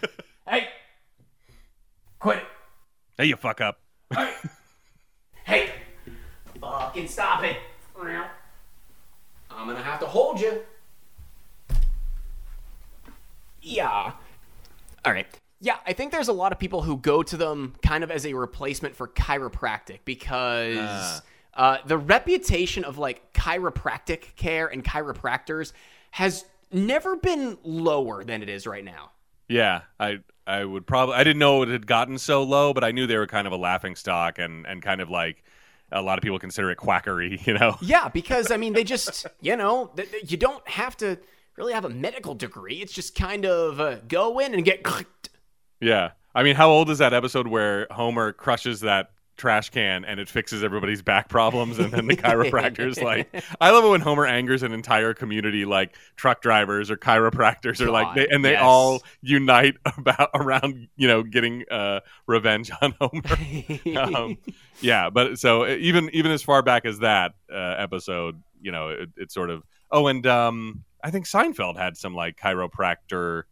hey, 0.48 0.68
quit 2.18 2.38
it. 2.38 2.44
Hey, 3.16 3.24
you 3.26 3.36
fuck 3.36 3.60
up. 3.62 3.80
Hey, 5.44 5.70
fucking 6.60 7.08
stop 7.08 7.42
it. 7.42 7.56
I'm 7.98 9.66
gonna 9.66 9.82
have 9.82 9.98
to 10.00 10.06
hold 10.06 10.40
you. 10.40 10.60
Yeah. 13.62 14.12
All 15.04 15.12
right. 15.12 15.26
Yeah, 15.64 15.76
I 15.86 15.92
think 15.92 16.10
there's 16.10 16.26
a 16.28 16.32
lot 16.32 16.50
of 16.50 16.58
people 16.58 16.82
who 16.82 16.96
go 16.96 17.22
to 17.22 17.36
them 17.36 17.74
kind 17.82 18.02
of 18.02 18.10
as 18.10 18.26
a 18.26 18.34
replacement 18.34 18.96
for 18.96 19.06
chiropractic 19.06 20.00
because 20.04 20.76
Ah. 20.80 21.22
uh, 21.54 21.78
the 21.86 21.96
reputation 21.96 22.82
of 22.84 22.98
like 22.98 23.32
chiropractic 23.32 24.34
care 24.36 24.66
and 24.66 24.82
chiropractors 24.84 25.72
has 26.10 26.44
never 26.72 27.14
been 27.16 27.58
lower 27.62 28.24
than 28.24 28.42
it 28.42 28.48
is 28.48 28.66
right 28.66 28.84
now. 28.84 29.12
Yeah, 29.48 29.82
I 30.00 30.18
I 30.46 30.64
would 30.64 30.84
probably 30.86 31.14
I 31.14 31.22
didn't 31.24 31.38
know 31.38 31.62
it 31.62 31.68
had 31.68 31.86
gotten 31.86 32.18
so 32.18 32.42
low, 32.42 32.72
but 32.74 32.82
I 32.82 32.90
knew 32.90 33.06
they 33.06 33.16
were 33.16 33.28
kind 33.28 33.46
of 33.46 33.52
a 33.52 33.56
laughing 33.56 33.94
stock 33.94 34.38
and 34.40 34.66
and 34.66 34.82
kind 34.82 35.00
of 35.00 35.10
like 35.10 35.44
a 35.92 36.02
lot 36.02 36.18
of 36.18 36.22
people 36.22 36.38
consider 36.40 36.70
it 36.72 36.76
quackery, 36.76 37.38
you 37.46 37.54
know. 37.54 37.76
Yeah, 37.82 38.08
because 38.08 38.50
I 38.50 38.56
mean, 38.56 38.72
they 38.72 38.82
just 38.84 39.26
you 39.40 39.56
know 39.56 39.92
th- 39.94 40.10
th- 40.10 40.30
you 40.30 40.38
don't 40.38 40.66
have 40.68 40.96
to 40.98 41.18
really 41.56 41.72
have 41.74 41.84
a 41.84 41.88
medical 41.90 42.34
degree. 42.34 42.76
It's 42.80 42.92
just 42.94 43.14
kind 43.14 43.44
of 43.46 43.78
uh, 43.78 43.96
go 44.08 44.38
in 44.40 44.54
and 44.54 44.64
get. 44.64 44.82
clicked. 44.82 45.28
Yeah. 45.82 46.12
I 46.34 46.42
mean, 46.42 46.54
how 46.54 46.70
old 46.70 46.88
is 46.88 46.98
that 46.98 47.12
episode 47.12 47.46
where 47.46 47.86
Homer 47.90 48.32
crushes 48.32 48.80
that 48.80 49.10
trash 49.36 49.70
can 49.70 50.04
and 50.04 50.20
it 50.20 50.28
fixes 50.28 50.62
everybody's 50.62 51.02
back 51.02 51.28
problems 51.28 51.78
and 51.78 51.90
then 51.90 52.06
the 52.06 52.14
chiropractor's 52.14 53.00
like 53.02 53.42
I 53.60 53.70
love 53.70 53.84
it 53.84 53.88
when 53.88 54.00
Homer 54.00 54.26
angers 54.26 54.62
an 54.62 54.72
entire 54.72 55.14
community 55.14 55.64
like 55.64 55.96
truck 56.16 56.42
drivers 56.42 56.90
or 56.90 56.96
chiropractors 56.96 57.80
or 57.80 57.90
like 57.90 58.14
they, 58.14 58.28
and 58.28 58.44
they 58.44 58.52
yes. 58.52 58.62
all 58.62 59.02
unite 59.22 59.76
about 59.96 60.30
around, 60.34 60.86
you 60.96 61.08
know, 61.08 61.22
getting 61.22 61.64
uh 61.70 62.00
revenge 62.26 62.70
on 62.80 62.94
Homer. 63.00 64.14
um, 64.14 64.38
yeah, 64.80 65.10
but 65.10 65.38
so 65.38 65.64
uh, 65.64 65.76
even 65.80 66.10
even 66.12 66.30
as 66.30 66.42
far 66.42 66.62
back 66.62 66.84
as 66.84 67.00
that 67.00 67.32
uh, 67.52 67.74
episode, 67.78 68.40
you 68.60 68.70
know, 68.70 68.90
it, 68.90 69.10
it 69.16 69.32
sort 69.32 69.50
of. 69.50 69.64
Oh, 69.90 70.06
and 70.06 70.26
um, 70.26 70.84
I 71.02 71.10
think 71.10 71.26
Seinfeld 71.26 71.76
had 71.76 71.96
some 71.96 72.14
like 72.14 72.38
chiropractor 72.38 73.44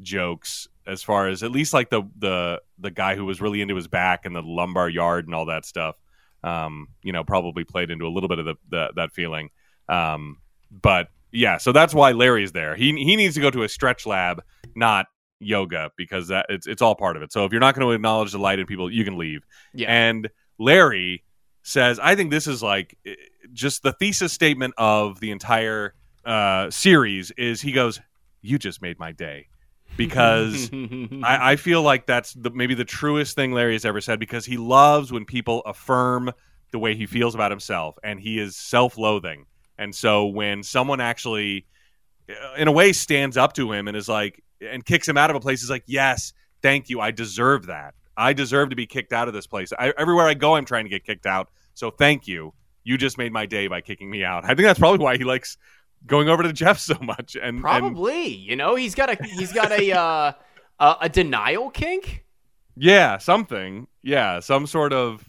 jokes 0.00 0.68
as 0.86 1.02
far 1.02 1.28
as 1.28 1.42
at 1.42 1.50
least 1.50 1.72
like 1.72 1.90
the 1.90 2.02
the 2.18 2.60
the 2.78 2.90
guy 2.90 3.14
who 3.16 3.24
was 3.24 3.40
really 3.40 3.60
into 3.60 3.74
his 3.74 3.88
back 3.88 4.24
and 4.24 4.34
the 4.34 4.42
lumbar 4.42 4.88
yard 4.88 5.26
and 5.26 5.34
all 5.34 5.46
that 5.46 5.64
stuff. 5.64 5.96
Um, 6.44 6.88
you 7.02 7.12
know, 7.12 7.22
probably 7.22 7.64
played 7.64 7.90
into 7.90 8.06
a 8.06 8.10
little 8.10 8.28
bit 8.28 8.38
of 8.38 8.46
the, 8.46 8.54
the 8.68 8.92
that 8.96 9.12
feeling. 9.12 9.50
Um, 9.88 10.38
but 10.70 11.08
yeah, 11.30 11.58
so 11.58 11.72
that's 11.72 11.94
why 11.94 12.12
Larry's 12.12 12.52
there. 12.52 12.74
He 12.76 12.92
he 12.92 13.16
needs 13.16 13.34
to 13.36 13.40
go 13.40 13.50
to 13.50 13.62
a 13.62 13.68
stretch 13.68 14.06
lab, 14.06 14.42
not 14.74 15.06
yoga, 15.38 15.90
because 15.96 16.28
that 16.28 16.46
it's 16.48 16.66
it's 16.66 16.82
all 16.82 16.94
part 16.94 17.16
of 17.16 17.22
it. 17.22 17.32
So 17.32 17.44
if 17.44 17.52
you're 17.52 17.60
not 17.60 17.74
going 17.74 17.86
to 17.86 17.92
acknowledge 17.92 18.32
the 18.32 18.38
light 18.38 18.58
in 18.58 18.66
people, 18.66 18.92
you 18.92 19.04
can 19.04 19.16
leave. 19.16 19.44
yeah, 19.74 19.88
And 19.88 20.30
Larry 20.58 21.24
says, 21.62 21.98
I 21.98 22.16
think 22.16 22.30
this 22.30 22.46
is 22.46 22.62
like 22.62 22.98
just 23.52 23.82
the 23.82 23.92
thesis 23.92 24.32
statement 24.32 24.74
of 24.76 25.20
the 25.20 25.30
entire 25.30 25.94
uh, 26.24 26.70
series 26.70 27.30
is 27.32 27.60
he 27.60 27.72
goes, 27.72 28.00
You 28.40 28.58
just 28.58 28.82
made 28.82 28.98
my 28.98 29.12
day. 29.12 29.48
Because 29.96 30.70
I, 31.22 31.52
I 31.52 31.56
feel 31.56 31.82
like 31.82 32.06
that's 32.06 32.32
the, 32.32 32.50
maybe 32.50 32.74
the 32.74 32.84
truest 32.84 33.36
thing 33.36 33.52
Larry 33.52 33.74
has 33.74 33.84
ever 33.84 34.00
said 34.00 34.18
because 34.18 34.46
he 34.46 34.56
loves 34.56 35.12
when 35.12 35.24
people 35.24 35.60
affirm 35.66 36.32
the 36.70 36.78
way 36.78 36.94
he 36.94 37.06
feels 37.06 37.34
about 37.34 37.50
himself 37.50 37.96
and 38.02 38.18
he 38.18 38.38
is 38.38 38.56
self 38.56 38.96
loathing. 38.98 39.46
And 39.78 39.94
so 39.94 40.26
when 40.26 40.62
someone 40.62 41.00
actually, 41.00 41.66
uh, 42.28 42.54
in 42.56 42.68
a 42.68 42.72
way, 42.72 42.92
stands 42.92 43.36
up 43.36 43.52
to 43.54 43.72
him 43.72 43.88
and 43.88 43.96
is 43.96 44.08
like, 44.08 44.42
and 44.60 44.84
kicks 44.84 45.08
him 45.08 45.16
out 45.16 45.30
of 45.30 45.36
a 45.36 45.40
place, 45.40 45.62
is 45.62 45.70
like, 45.70 45.84
Yes, 45.86 46.32
thank 46.62 46.88
you. 46.88 47.00
I 47.00 47.10
deserve 47.10 47.66
that. 47.66 47.94
I 48.16 48.32
deserve 48.32 48.70
to 48.70 48.76
be 48.76 48.86
kicked 48.86 49.12
out 49.12 49.28
of 49.28 49.34
this 49.34 49.46
place. 49.46 49.72
I, 49.78 49.92
everywhere 49.96 50.26
I 50.26 50.34
go, 50.34 50.56
I'm 50.56 50.64
trying 50.64 50.84
to 50.84 50.90
get 50.90 51.04
kicked 51.04 51.26
out. 51.26 51.50
So 51.74 51.90
thank 51.90 52.26
you. 52.26 52.52
You 52.84 52.98
just 52.98 53.16
made 53.16 53.32
my 53.32 53.46
day 53.46 53.68
by 53.68 53.80
kicking 53.80 54.10
me 54.10 54.24
out. 54.24 54.44
I 54.44 54.48
think 54.48 54.62
that's 54.62 54.78
probably 54.78 54.98
why 54.98 55.16
he 55.16 55.24
likes 55.24 55.56
going 56.06 56.28
over 56.28 56.42
to 56.42 56.52
Jeff 56.52 56.78
so 56.78 56.96
much. 57.00 57.34
And 57.36 57.44
and- 57.44 57.60
probably. 57.60 58.28
you 58.28 58.56
know, 58.56 58.74
he's 58.74 58.94
got 58.94 59.10
a 59.10 59.24
he's 59.24 59.52
got 59.52 59.72
a 59.72 59.92
uh, 59.92 60.32
a, 60.80 60.96
a 61.02 61.08
denial 61.08 61.70
kink. 61.70 62.24
Yeah, 62.76 63.18
something. 63.18 63.86
Yeah, 64.02 64.40
some 64.40 64.66
sort 64.66 64.92
of 64.92 65.28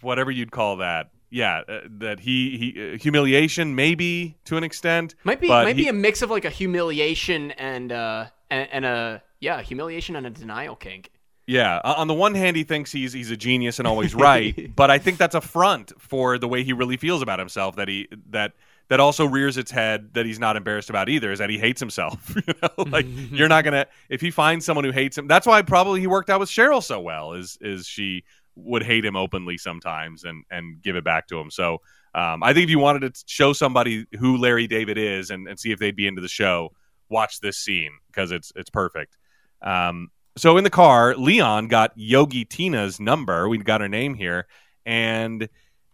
whatever 0.00 0.30
you'd 0.30 0.50
call 0.50 0.76
that. 0.78 1.10
Yeah, 1.30 1.62
uh, 1.68 1.80
that 1.98 2.20
he 2.20 2.56
he 2.56 2.94
uh, 2.94 2.98
humiliation 2.98 3.74
maybe 3.74 4.38
to 4.46 4.56
an 4.56 4.64
extent. 4.64 5.14
Might 5.24 5.40
be 5.40 5.48
might 5.48 5.76
he- 5.76 5.82
be 5.84 5.88
a 5.88 5.92
mix 5.92 6.22
of 6.22 6.30
like 6.30 6.46
a 6.46 6.50
humiliation 6.50 7.50
and 7.52 7.92
uh 7.92 8.26
and, 8.50 8.68
and 8.72 8.84
a 8.86 9.22
yeah 9.40 9.60
humiliation 9.60 10.16
and 10.16 10.26
a 10.26 10.30
denial 10.30 10.74
kink. 10.74 11.10
Yeah, 11.46 11.80
on 11.82 12.08
the 12.08 12.14
one 12.14 12.34
hand, 12.34 12.56
he 12.58 12.64
thinks 12.64 12.92
he's 12.92 13.12
he's 13.12 13.30
a 13.30 13.36
genius 13.36 13.78
and 13.78 13.86
always 13.88 14.14
right, 14.14 14.70
but 14.76 14.90
I 14.90 14.98
think 14.98 15.16
that's 15.18 15.34
a 15.34 15.40
front 15.40 15.92
for 15.98 16.38
the 16.38 16.46
way 16.48 16.62
he 16.62 16.72
really 16.74 16.96
feels 16.98 17.22
about 17.22 17.38
himself. 17.38 17.76
That 17.76 17.88
he 17.88 18.08
that 18.30 18.52
that 18.88 19.00
also 19.00 19.26
rears 19.26 19.56
its 19.56 19.70
head 19.70 20.14
that 20.14 20.24
he's 20.26 20.38
not 20.38 20.56
embarrassed 20.56 20.90
about 20.90 21.08
either. 21.08 21.30
Is 21.30 21.38
that 21.38 21.50
he 21.50 21.58
hates 21.58 21.80
himself. 21.80 22.34
you 22.46 22.54
know, 22.62 22.84
like 22.84 23.06
you're 23.30 23.48
not 23.48 23.64
gonna 23.64 23.86
if 24.08 24.20
he 24.20 24.30
finds 24.30 24.64
someone 24.64 24.84
who 24.84 24.92
hates 24.92 25.16
him. 25.16 25.26
That's 25.26 25.46
why 25.46 25.62
probably 25.62 26.00
he 26.00 26.06
worked 26.06 26.30
out 26.30 26.40
with 26.40 26.48
Cheryl 26.48 26.82
so 26.82 27.00
well. 27.00 27.32
Is 27.34 27.58
is 27.60 27.86
she 27.86 28.24
would 28.56 28.82
hate 28.82 29.04
him 29.04 29.16
openly 29.16 29.58
sometimes 29.58 30.24
and 30.24 30.44
and 30.50 30.82
give 30.82 30.96
it 30.96 31.04
back 31.04 31.28
to 31.28 31.38
him. 31.38 31.50
So 31.50 31.78
um, 32.14 32.42
I 32.42 32.52
think 32.52 32.64
if 32.64 32.70
you 32.70 32.78
wanted 32.78 33.14
to 33.14 33.24
show 33.26 33.52
somebody 33.52 34.06
who 34.18 34.38
Larry 34.38 34.66
David 34.66 34.98
is 34.98 35.30
and, 35.30 35.46
and 35.46 35.58
see 35.58 35.70
if 35.70 35.78
they'd 35.78 35.94
be 35.94 36.06
into 36.06 36.22
the 36.22 36.28
show, 36.28 36.72
watch 37.08 37.40
this 37.40 37.58
scene 37.58 37.92
because 38.08 38.32
it's 38.32 38.52
it's 38.56 38.70
perfect. 38.70 39.16
Um, 39.62 40.08
so 40.36 40.56
in 40.56 40.64
the 40.64 40.70
car, 40.70 41.16
Leon 41.16 41.68
got 41.68 41.92
Yogi 41.96 42.44
Tina's 42.44 43.00
number. 43.00 43.48
We 43.48 43.58
got 43.58 43.80
her 43.80 43.88
name 43.88 44.14
here, 44.14 44.46
and 44.86 45.48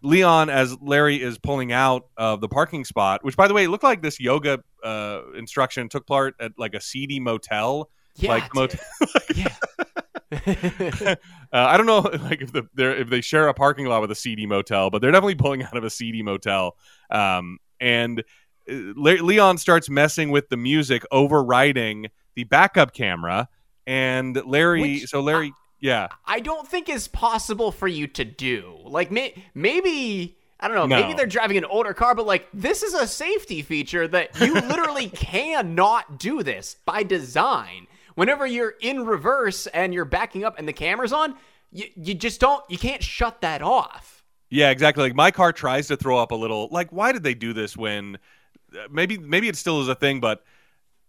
Leon, 0.04 0.50
as 0.50 0.76
Larry 0.80 1.20
is 1.20 1.38
pulling 1.38 1.72
out 1.72 2.06
of 2.16 2.40
the 2.40 2.48
parking 2.48 2.84
spot, 2.84 3.24
which 3.24 3.36
by 3.36 3.48
the 3.48 3.54
way, 3.54 3.64
it 3.64 3.68
looked 3.70 3.82
like 3.82 4.02
this 4.02 4.20
yoga 4.20 4.62
uh, 4.84 5.22
instruction 5.36 5.88
took 5.88 6.06
part 6.06 6.34
at 6.38 6.52
like 6.58 6.74
a 6.74 6.80
seedy 6.80 7.18
motel. 7.18 7.90
Yeah, 8.16 8.28
like 8.28 8.54
motel. 8.54 8.80
yeah. 9.34 9.54
uh, 10.32 11.16
I 11.52 11.76
don't 11.76 11.86
know, 11.86 11.98
like 12.22 12.42
if 12.42 12.52
the 12.52 12.66
if 12.76 13.08
they 13.08 13.22
share 13.22 13.48
a 13.48 13.54
parking 13.54 13.86
lot 13.86 14.02
with 14.02 14.10
a 14.10 14.14
seedy 14.14 14.46
motel, 14.46 14.90
but 14.90 15.00
they're 15.00 15.10
definitely 15.10 15.36
pulling 15.36 15.62
out 15.62 15.76
of 15.76 15.84
a 15.84 15.90
seedy 15.90 16.22
motel. 16.22 16.76
Um, 17.10 17.58
and 17.80 18.20
uh, 18.70 18.74
Le- 18.96 19.22
Leon 19.22 19.56
starts 19.58 19.88
messing 19.88 20.30
with 20.30 20.50
the 20.50 20.56
music, 20.58 21.04
overriding 21.10 22.08
the 22.34 22.44
backup 22.44 22.92
camera. 22.92 23.48
And 23.86 24.40
Larry, 24.44 24.80
Which- 24.80 25.06
so 25.08 25.20
Larry, 25.20 25.52
yeah, 25.85 26.09
I 26.25 26.40
don't 26.40 26.66
think 26.66 26.88
is 26.88 27.09
possible 27.09 27.70
for 27.70 27.87
you 27.87 28.07
to 28.09 28.25
do. 28.25 28.79
Like 28.85 29.11
may- 29.11 29.35
maybe 29.55 30.37
I 30.59 30.66
don't 30.68 30.77
know, 30.77 30.87
No. 30.87 31.01
maybe 31.01 31.12
they're 31.12 31.27
driving 31.27 31.59
an 31.59 31.64
older 31.66 31.92
car, 31.92 32.14
but 32.14 32.25
like 32.27 32.49
this 32.55 32.83
is 32.83 32.94
a 32.94 33.07
safety 33.07 33.61
feature 33.61 34.09
that 34.09 34.40
you 34.40 34.55
literally 34.73 35.09
cannot 35.09 36.18
do 36.18 36.42
this 36.42 36.77
by 36.87 37.03
design. 37.03 37.87
Whenever 38.14 38.47
you're 38.47 38.75
in 38.81 39.05
reverse 39.05 39.66
and 39.68 39.92
you're 39.92 40.05
backing 40.07 40.42
up 40.44 40.59
and 40.59 40.66
the 40.66 40.73
camera's 40.73 41.12
on, 41.12 41.35
you, 41.70 41.85
you 41.97 42.14
just 42.14 42.40
don't 42.40 42.64
you 42.70 42.79
can't 42.79 43.03
shut 43.03 43.40
that 43.42 43.61
off. 43.61 44.25
Yeah, 44.49 44.70
exactly. 44.70 45.03
Like 45.05 45.14
my 45.16 45.31
car 45.33 45.53
tries 45.53 45.88
to 45.88 45.97
throw 45.97 46.16
up 46.16 46.31
a 46.31 46.37
little. 46.37 46.68
Like, 46.70 46.92
why 46.92 47.12
did 47.12 47.25
they 47.25 47.35
do 47.35 47.53
this 47.53 47.77
when? 47.77 48.18
uh, 48.73 48.87
Maybe 48.90 49.18
maybe 49.18 49.49
it 49.49 49.57
still 49.57 49.83
is 49.83 49.88
a 49.88 49.94
thing, 49.97 50.20
but 50.20 50.44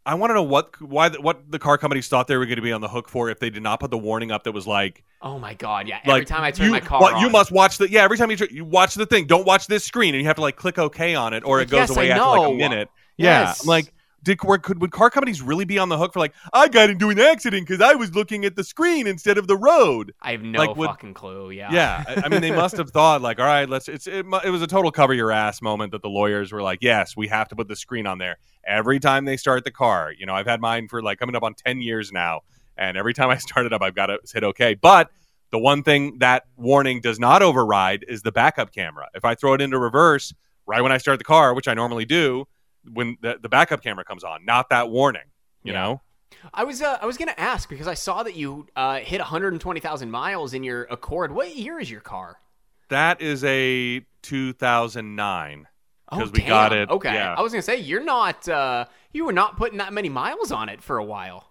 I 0.05 0.13
want 0.15 0.29
to 0.29 0.35
know 0.35 0.43
what 0.43 0.79
why 0.81 1.09
the, 1.09 1.19
what 1.19 1.49
the 1.51 1.57
car 1.59 1.77
companies 1.77 2.07
thought 2.07 2.27
they 2.27 2.37
were 2.37 2.45
going 2.45 2.57
to 2.57 2.61
be 2.61 2.71
on 2.71 2.81
the 2.81 2.87
hook 2.87 3.09
for 3.09 3.29
if 3.29 3.39
they 3.39 3.49
did 3.49 3.63
not 3.63 3.79
put 3.79 3.89
the 3.91 3.97
warning 3.97 4.31
up 4.31 4.43
that 4.43 4.51
was 4.51 4.67
like 4.67 5.03
Oh 5.21 5.39
my 5.39 5.55
god, 5.55 5.87
yeah. 5.87 5.95
like 6.05 6.07
Every 6.21 6.25
time 6.25 6.43
I 6.43 6.51
turn 6.51 6.67
you, 6.67 6.71
my 6.73 6.79
car 6.79 7.01
what- 7.01 7.15
on. 7.15 7.21
you 7.21 7.29
must 7.29 7.51
watch 7.51 7.77
the 7.79 7.89
yeah. 7.89 8.03
Every 8.03 8.17
time 8.17 8.29
you 8.29 8.37
tr- 8.37 8.45
you 8.51 8.63
watch 8.65 8.93
the 8.95 9.05
thing, 9.07 9.25
don't 9.25 9.45
watch 9.45 9.65
this 9.67 9.83
screen, 9.83 10.13
and 10.13 10.21
you 10.21 10.27
have 10.27 10.35
to 10.35 10.41
like 10.43 10.55
click 10.57 10.77
OK 10.77 11.15
on 11.15 11.33
it, 11.33 11.43
or 11.43 11.59
it 11.61 11.69
goes 11.69 11.89
Yes, 11.89 11.89
away 11.91 12.11
after 12.11 12.23
like 12.39 12.51
a 12.51 12.53
minute. 12.53 12.89
Yeah, 13.17 13.41
Yes. 13.47 13.61
I'm 13.63 13.67
like. 13.67 13.91
Did, 14.25 14.43
were- 14.43 14.57
could 14.57 14.81
would 14.81 14.91
car 14.91 15.09
companies 15.09 15.41
really 15.41 15.63
be 15.65 15.77
on 15.77 15.87
the 15.87 15.97
hook 15.97 16.11
for 16.11 16.19
like 16.19 16.33
I 16.51 16.67
got 16.67 16.89
into 16.89 17.09
an 17.09 17.19
accident 17.19 17.67
because 17.67 17.79
I 17.79 17.93
was 17.93 18.13
looking 18.13 18.43
at 18.43 18.55
the 18.55 18.63
screen 18.63 19.07
instead 19.07 19.37
of 19.37 19.47
the 19.47 19.55
road? 19.55 20.13
I 20.21 20.31
have 20.31 20.41
no 20.41 20.59
like, 20.59 20.75
would- 20.75 20.87
fucking 20.89 21.13
clue. 21.13 21.51
Yeah. 21.51 21.71
Yeah, 21.71 22.03
I, 22.07 22.23
I 22.25 22.29
mean, 22.29 22.41
they 22.41 22.51
must 22.63 22.75
have 22.77 22.89
thought 22.89 23.21
like, 23.21 23.39
all 23.39 23.45
right, 23.45 23.69
let's. 23.69 23.87
It's 23.87 24.07
it, 24.07 24.25
it 24.43 24.49
was 24.49 24.61
a 24.61 24.67
total 24.67 24.91
cover 24.91 25.13
your 25.13 25.31
ass 25.31 25.61
moment 25.61 25.91
that 25.91 26.01
the 26.01 26.09
lawyers 26.09 26.51
were 26.51 26.61
like, 26.61 26.79
yes, 26.81 27.15
we 27.15 27.27
have 27.27 27.47
to 27.49 27.55
put 27.55 27.67
the 27.67 27.75
screen 27.75 28.07
on 28.07 28.17
there 28.17 28.37
every 28.67 28.99
time 28.99 29.25
they 29.25 29.37
start 29.37 29.63
the 29.63 29.71
car. 29.71 30.11
You 30.17 30.25
know, 30.25 30.33
I've 30.33 30.47
had 30.47 30.59
mine 30.59 30.87
for 30.87 31.01
like 31.01 31.19
coming 31.19 31.35
up 31.35 31.43
on 31.43 31.53
ten 31.53 31.81
years 31.81 32.11
now, 32.11 32.41
and 32.77 32.97
every 32.97 33.13
time 33.13 33.29
I 33.29 33.37
start 33.37 33.65
it 33.65 33.73
up, 33.73 33.81
I've 33.81 33.95
got 33.95 34.07
to 34.07 34.19
hit 34.33 34.43
okay. 34.43 34.73
But 34.73 35.11
the 35.51 35.59
one 35.59 35.83
thing 35.83 36.17
that 36.19 36.43
warning 36.57 36.99
does 36.99 37.19
not 37.19 37.41
override 37.41 38.03
is 38.07 38.23
the 38.23 38.31
backup 38.31 38.73
camera. 38.73 39.07
If 39.13 39.23
I 39.23 39.35
throw 39.35 39.53
it 39.53 39.61
into 39.61 39.77
reverse 39.77 40.33
right 40.65 40.81
when 40.81 40.91
I 40.91 40.97
start 40.97 41.19
the 41.19 41.23
car, 41.25 41.53
which 41.53 41.67
I 41.67 41.75
normally 41.75 42.05
do, 42.05 42.47
when 42.93 43.17
the, 43.21 43.37
the 43.41 43.49
backup 43.49 43.81
camera 43.81 44.03
comes 44.05 44.23
on, 44.23 44.45
not 44.45 44.69
that 44.69 44.89
warning. 44.89 45.23
You 45.63 45.73
Yeah. 45.73 45.81
know. 45.81 46.01
I 46.53 46.63
was 46.63 46.81
uh, 46.81 46.97
I 47.01 47.05
was 47.05 47.17
gonna 47.17 47.33
ask 47.37 47.67
because 47.69 47.87
I 47.87 47.93
saw 47.95 48.21
that 48.23 48.35
you 48.35 48.67
uh, 48.75 48.99
hit 48.99 49.19
120,000 49.19 50.11
miles 50.11 50.53
in 50.53 50.63
your 50.63 50.83
Accord. 50.83 51.31
What 51.33 51.55
year 51.55 51.79
is 51.79 51.89
your 51.89 52.01
car? 52.01 52.37
That 52.89 53.19
is 53.21 53.43
a 53.43 54.05
2009. 54.21 55.67
Oh, 56.11 56.17
'Cause 56.19 56.31
we 56.31 56.41
got 56.41 56.69
damn. 56.69 56.79
it, 56.83 56.89
Okay, 56.91 57.13
yeah. 57.13 57.33
I 57.35 57.41
was 57.41 57.51
gonna 57.51 57.61
say 57.63 57.77
you're 57.79 58.03
not. 58.03 58.47
Uh, 58.47 58.85
you 59.11 59.25
were 59.25 59.33
not 59.33 59.57
putting 59.57 59.79
that 59.79 59.91
many 59.91 60.09
miles 60.09 60.51
on 60.51 60.69
it 60.69 60.83
for 60.83 60.97
a 60.97 61.03
while. 61.03 61.49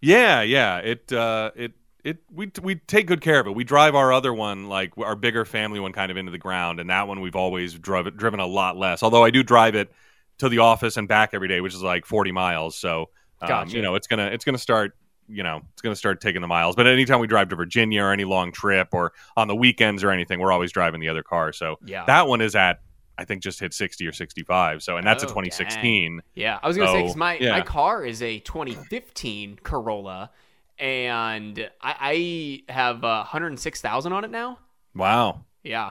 Yeah, 0.00 0.40
yeah. 0.40 0.78
It 0.78 1.12
uh 1.12 1.50
it 1.54 1.72
it 2.02 2.18
we 2.32 2.50
we 2.62 2.76
take 2.76 3.06
good 3.06 3.20
care 3.20 3.40
of 3.40 3.46
it. 3.46 3.54
We 3.54 3.62
drive 3.64 3.94
our 3.94 4.10
other 4.10 4.32
one 4.32 4.68
like 4.70 4.96
our 4.96 5.14
bigger 5.16 5.44
family 5.44 5.80
one 5.80 5.92
kind 5.92 6.10
of 6.10 6.16
into 6.16 6.32
the 6.32 6.38
ground 6.38 6.80
and 6.80 6.88
that 6.88 7.06
one 7.08 7.20
we've 7.20 7.36
always 7.36 7.74
drove 7.74 8.16
driven 8.16 8.40
a 8.40 8.46
lot 8.46 8.78
less. 8.78 9.02
Although 9.02 9.22
I 9.22 9.30
do 9.30 9.42
drive 9.42 9.74
it 9.74 9.92
to 10.40 10.48
the 10.48 10.58
office 10.58 10.96
and 10.96 11.06
back 11.08 11.30
every 11.32 11.48
day, 11.48 11.60
which 11.60 11.74
is 11.74 11.82
like 11.82 12.04
40 12.04 12.32
miles. 12.32 12.76
So 12.76 13.10
um, 13.42 13.48
Gotcha. 13.48 13.76
you 13.76 13.82
know, 13.82 13.94
it's 13.94 14.06
going 14.06 14.18
to 14.18 14.32
it's 14.32 14.44
going 14.44 14.54
to 14.56 14.60
start 14.62 14.92
you 15.32 15.44
know, 15.44 15.60
it's 15.72 15.80
going 15.80 15.92
to 15.92 15.96
start 15.98 16.20
taking 16.20 16.40
the 16.40 16.48
miles. 16.48 16.74
But 16.74 16.88
anytime 16.88 17.20
we 17.20 17.28
drive 17.28 17.48
to 17.50 17.56
Virginia 17.56 18.02
or 18.02 18.12
any 18.12 18.24
long 18.24 18.50
trip 18.50 18.88
or 18.92 19.12
on 19.36 19.46
the 19.46 19.54
weekends 19.54 20.02
or 20.02 20.10
anything, 20.10 20.40
we're 20.40 20.50
always 20.50 20.72
driving 20.72 21.00
the 21.00 21.08
other 21.08 21.22
car. 21.22 21.52
So 21.52 21.78
Yeah. 21.84 22.04
that 22.06 22.26
one 22.26 22.40
is 22.40 22.56
at 22.56 22.80
I 23.16 23.24
think 23.24 23.42
just 23.42 23.60
hit 23.60 23.72
60 23.74 24.06
or 24.06 24.12
65. 24.12 24.82
So 24.82 24.96
and 24.96 25.06
that's 25.06 25.22
a 25.22 25.26
Oh, 25.26 25.28
2016. 25.30 26.20
Yeah, 26.34 26.58
I 26.62 26.66
was 26.66 26.76
gonna 26.76 26.90
say 26.90 27.02
'cause 27.02 27.12
So, 27.12 27.18
my 27.18 27.36
yeah. 27.38 27.52
my 27.52 27.60
car 27.60 28.04
is 28.04 28.22
a 28.22 28.40
2015 28.40 29.58
Corolla, 29.62 30.30
and 30.78 31.70
I, 31.82 32.62
I 32.68 32.72
have 32.72 33.04
uh, 33.04 33.18
106,000 33.18 34.12
on 34.12 34.24
it 34.24 34.30
now. 34.30 34.58
Wow. 34.94 35.44
Yeah. 35.62 35.90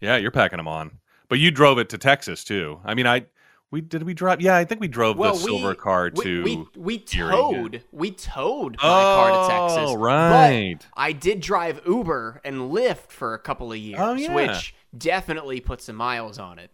Yeah, 0.00 0.16
you're 0.16 0.30
packing 0.30 0.58
them 0.58 0.68
on. 0.68 0.92
But 1.28 1.40
you 1.40 1.50
drove 1.50 1.78
it 1.78 1.88
to 1.90 1.98
Texas 1.98 2.44
too. 2.44 2.80
I 2.84 2.94
mean, 2.94 3.06
I 3.06 3.26
we 3.70 3.80
did 3.80 4.02
we 4.02 4.14
drive? 4.14 4.40
Yeah, 4.40 4.56
I 4.56 4.64
think 4.64 4.80
we 4.80 4.88
drove 4.88 5.16
Well, 5.18 5.34
the 5.34 5.40
silver 5.40 5.68
we, 5.70 5.74
car 5.74 6.10
we, 6.14 6.24
to. 6.24 6.42
we 6.42 6.66
we 6.76 6.98
towed 6.98 7.82
we 7.92 8.10
towed 8.10 8.76
my 8.76 8.82
car 8.82 9.30
to 9.30 9.48
Texas. 9.48 9.90
Oh, 9.90 9.96
right. 9.96 10.78
I 10.96 11.12
did 11.12 11.40
drive 11.40 11.82
Uber 11.86 12.40
and 12.44 12.70
Lyft 12.72 13.10
for 13.10 13.34
a 13.34 13.38
couple 13.38 13.70
of 13.72 13.78
years, 13.78 14.00
Oh, 14.02 14.14
yeah. 14.14 14.34
which 14.34 14.74
definitely 14.96 15.60
put 15.60 15.82
some 15.82 15.96
miles 15.96 16.38
on 16.38 16.58
it. 16.58 16.70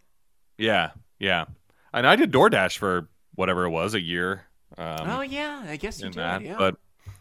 yeah, 0.57 0.91
yeah. 1.19 1.45
And 1.93 2.05
I 2.05 2.15
did 2.15 2.31
DoorDash 2.31 2.77
for 2.77 3.09
whatever 3.35 3.65
it 3.65 3.69
was, 3.69 3.93
a 3.93 4.01
year. 4.01 4.45
Um, 4.77 5.09
oh 5.09 5.21
yeah, 5.21 5.63
I 5.67 5.77
guess 5.77 5.99
you 5.99 6.07
did. 6.07 6.15
that, 6.15 6.41
yeah. 6.41 6.55
but 6.57 6.75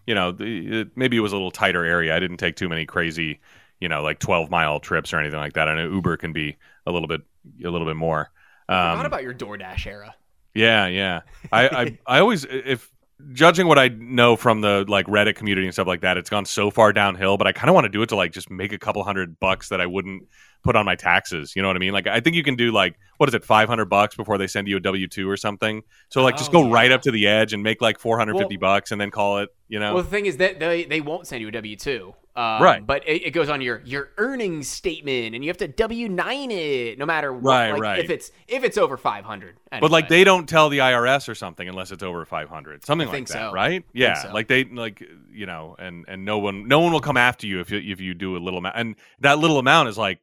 you 0.07 0.15
know, 0.15 0.33
the, 0.33 0.81
it, 0.81 0.97
maybe 0.97 1.17
it 1.17 1.21
was 1.21 1.33
a 1.33 1.37
little 1.37 1.51
tighter 1.51 1.85
area. 1.85 2.15
I 2.15 2.21
didn't 2.21 2.37
take 2.39 2.57
too 2.57 2.69
many 2.69 2.85
crazy, 2.87 3.41
you 3.81 3.89
know, 3.89 4.03
like 4.03 4.19
12 4.19 4.51
mile 4.51 4.81
trips 4.81 5.13
or 5.13 5.19
anything 5.19 5.39
like 5.39 5.53
that. 5.55 5.69
I 5.69 5.75
know 5.75 5.89
Uber 5.91 6.17
can 6.17 6.33
be 6.33 6.57
a 6.87 6.93
little 6.93 7.09
bit, 7.09 7.23
a 7.65 7.71
little 7.71 7.87
bit 7.87 7.97
more. 7.97 8.31
I 8.69 8.91
Um, 8.93 8.97
forgot 8.97 9.07
about 9.07 9.23
your 9.23 9.35
DoorDash 9.35 9.87
era. 9.87 10.15
Yeah, 10.55 10.87
yeah. 10.87 11.21
I, 11.53 11.69
I, 11.69 11.99
I 12.17 12.19
always, 12.21 12.45
if 12.49 12.91
judging 13.33 13.67
what 13.67 13.79
I 13.79 13.89
know 13.89 14.37
from 14.37 14.61
the 14.61 14.85
like 14.89 15.07
Reddit 15.07 15.37
community 15.37 15.67
and 15.67 15.75
stuff 15.75 15.87
like 15.87 16.01
that, 16.03 16.17
it's 16.17 16.31
gone 16.31 16.45
so 16.45 16.71
far 16.71 16.93
downhill. 16.93 17.37
But 17.37 17.47
I 17.47 17.53
kind 17.53 17.69
of 17.69 17.75
want 17.75 17.85
to 17.87 17.89
do 17.91 18.03
it 18.03 18.09
to 18.11 18.17
like 18.17 18.33
just 18.33 18.51
make 18.51 18.73
a 18.73 18.79
couple 18.79 19.03
hundred 19.05 19.39
bucks 19.41 19.69
that 19.71 19.81
I 19.81 19.87
wouldn't 19.87 20.25
put 20.63 20.77
on 20.77 20.85
my 20.87 20.95
taxes. 20.97 21.55
You 21.55 21.63
know 21.63 21.69
what 21.69 21.77
I 21.77 21.81
mean? 21.81 21.93
Like 21.93 22.07
I 22.07 22.21
think 22.21 22.37
you 22.37 22.43
can 22.43 22.57
do 22.57 22.73
like 22.73 22.97
what 23.19 23.29
is 23.29 23.35
it, 23.35 23.45
five 23.45 23.69
hundred 23.69 23.87
bucks 23.87 24.17
before 24.17 24.39
they 24.39 24.47
send 24.47 24.69
you 24.69 24.77
a 24.77 24.81
W 24.81 25.07
two 25.09 25.29
or 25.29 25.37
something. 25.37 25.83
So 26.09 26.23
like 26.23 26.37
just 26.37 26.51
Oh, 26.51 26.65
go 26.65 26.71
right 26.71 26.91
up 26.93 27.03
to 27.03 27.11
the 27.11 27.27
edge 27.27 27.53
and 27.53 27.63
make 27.63 27.81
like 27.83 27.99
four 27.99 28.19
hundred 28.19 28.39
fifty 28.39 28.57
Well- 28.57 28.73
bucks 28.75 28.93
and 28.93 29.01
then 29.01 29.11
call 29.11 29.39
it. 29.39 29.51
You 29.69 29.81
know? 29.81 29.95
Well, 29.95 30.03
the 30.03 30.11
thing 30.11 30.27
is 30.27 30.37
that 30.39 30.61
they 30.61 30.85
they 30.85 31.01
won't 31.01 31.27
send 31.27 31.43
you 31.43 31.49
a 31.49 31.53
W 31.53 31.77
two, 31.77 32.15
um, 32.37 32.63
Right. 32.63 32.85
But 32.85 33.07
it, 33.09 33.27
it 33.27 33.31
goes 33.31 33.49
on 33.49 33.61
your 33.61 33.81
your 33.85 34.11
earnings 34.19 34.69
statement, 34.69 35.35
and 35.35 35.45
you 35.45 35.51
have 35.51 35.57
to 35.59 35.69
W 35.69 36.09
nine 36.09 36.51
it, 36.51 36.99
no 36.99 37.07
matter 37.07 37.33
what. 37.33 37.45
Right, 37.51 37.73
like, 37.73 37.81
right. 37.81 37.99
If 38.01 38.11
it's 38.11 38.33
if 38.49 38.65
it's 38.65 38.77
over 38.77 38.97
five 38.97 39.25
hundred, 39.25 39.57
But 39.71 39.91
like 39.91 40.09
they 40.09 40.25
don't 40.25 40.49
tell 40.49 40.69
the 40.69 40.79
IRS 40.79 41.29
or 41.29 41.35
something 41.35 41.69
unless 41.69 41.93
it's 41.93 42.03
over 42.03 42.25
500, 42.25 42.85
something 42.85 43.07
I 43.07 43.11
like 43.11 43.17
think 43.17 43.29
that, 43.29 43.51
so. 43.51 43.53
right? 43.53 43.85
Yeah, 43.93 44.15
so. 44.15 44.33
like 44.33 44.49
they 44.49 44.65
like 44.65 45.03
you 45.31 45.47
know, 45.47 45.77
and 45.79 46.05
and 46.09 46.25
no 46.25 46.39
one 46.39 46.67
no 46.67 46.81
one 46.81 46.93
will 46.93 47.01
come 47.01 47.17
after 47.17 47.47
you 47.47 47.61
if 47.61 47.71
you 47.71 47.79
if 47.79 48.01
you 48.01 48.15
do 48.15 48.37
a 48.37 48.39
little 48.39 48.59
amount, 48.59 48.77
and 48.79 48.97
that 49.21 49.39
little 49.39 49.59
amount 49.59 49.89
is 49.89 49.97
like 49.97 50.19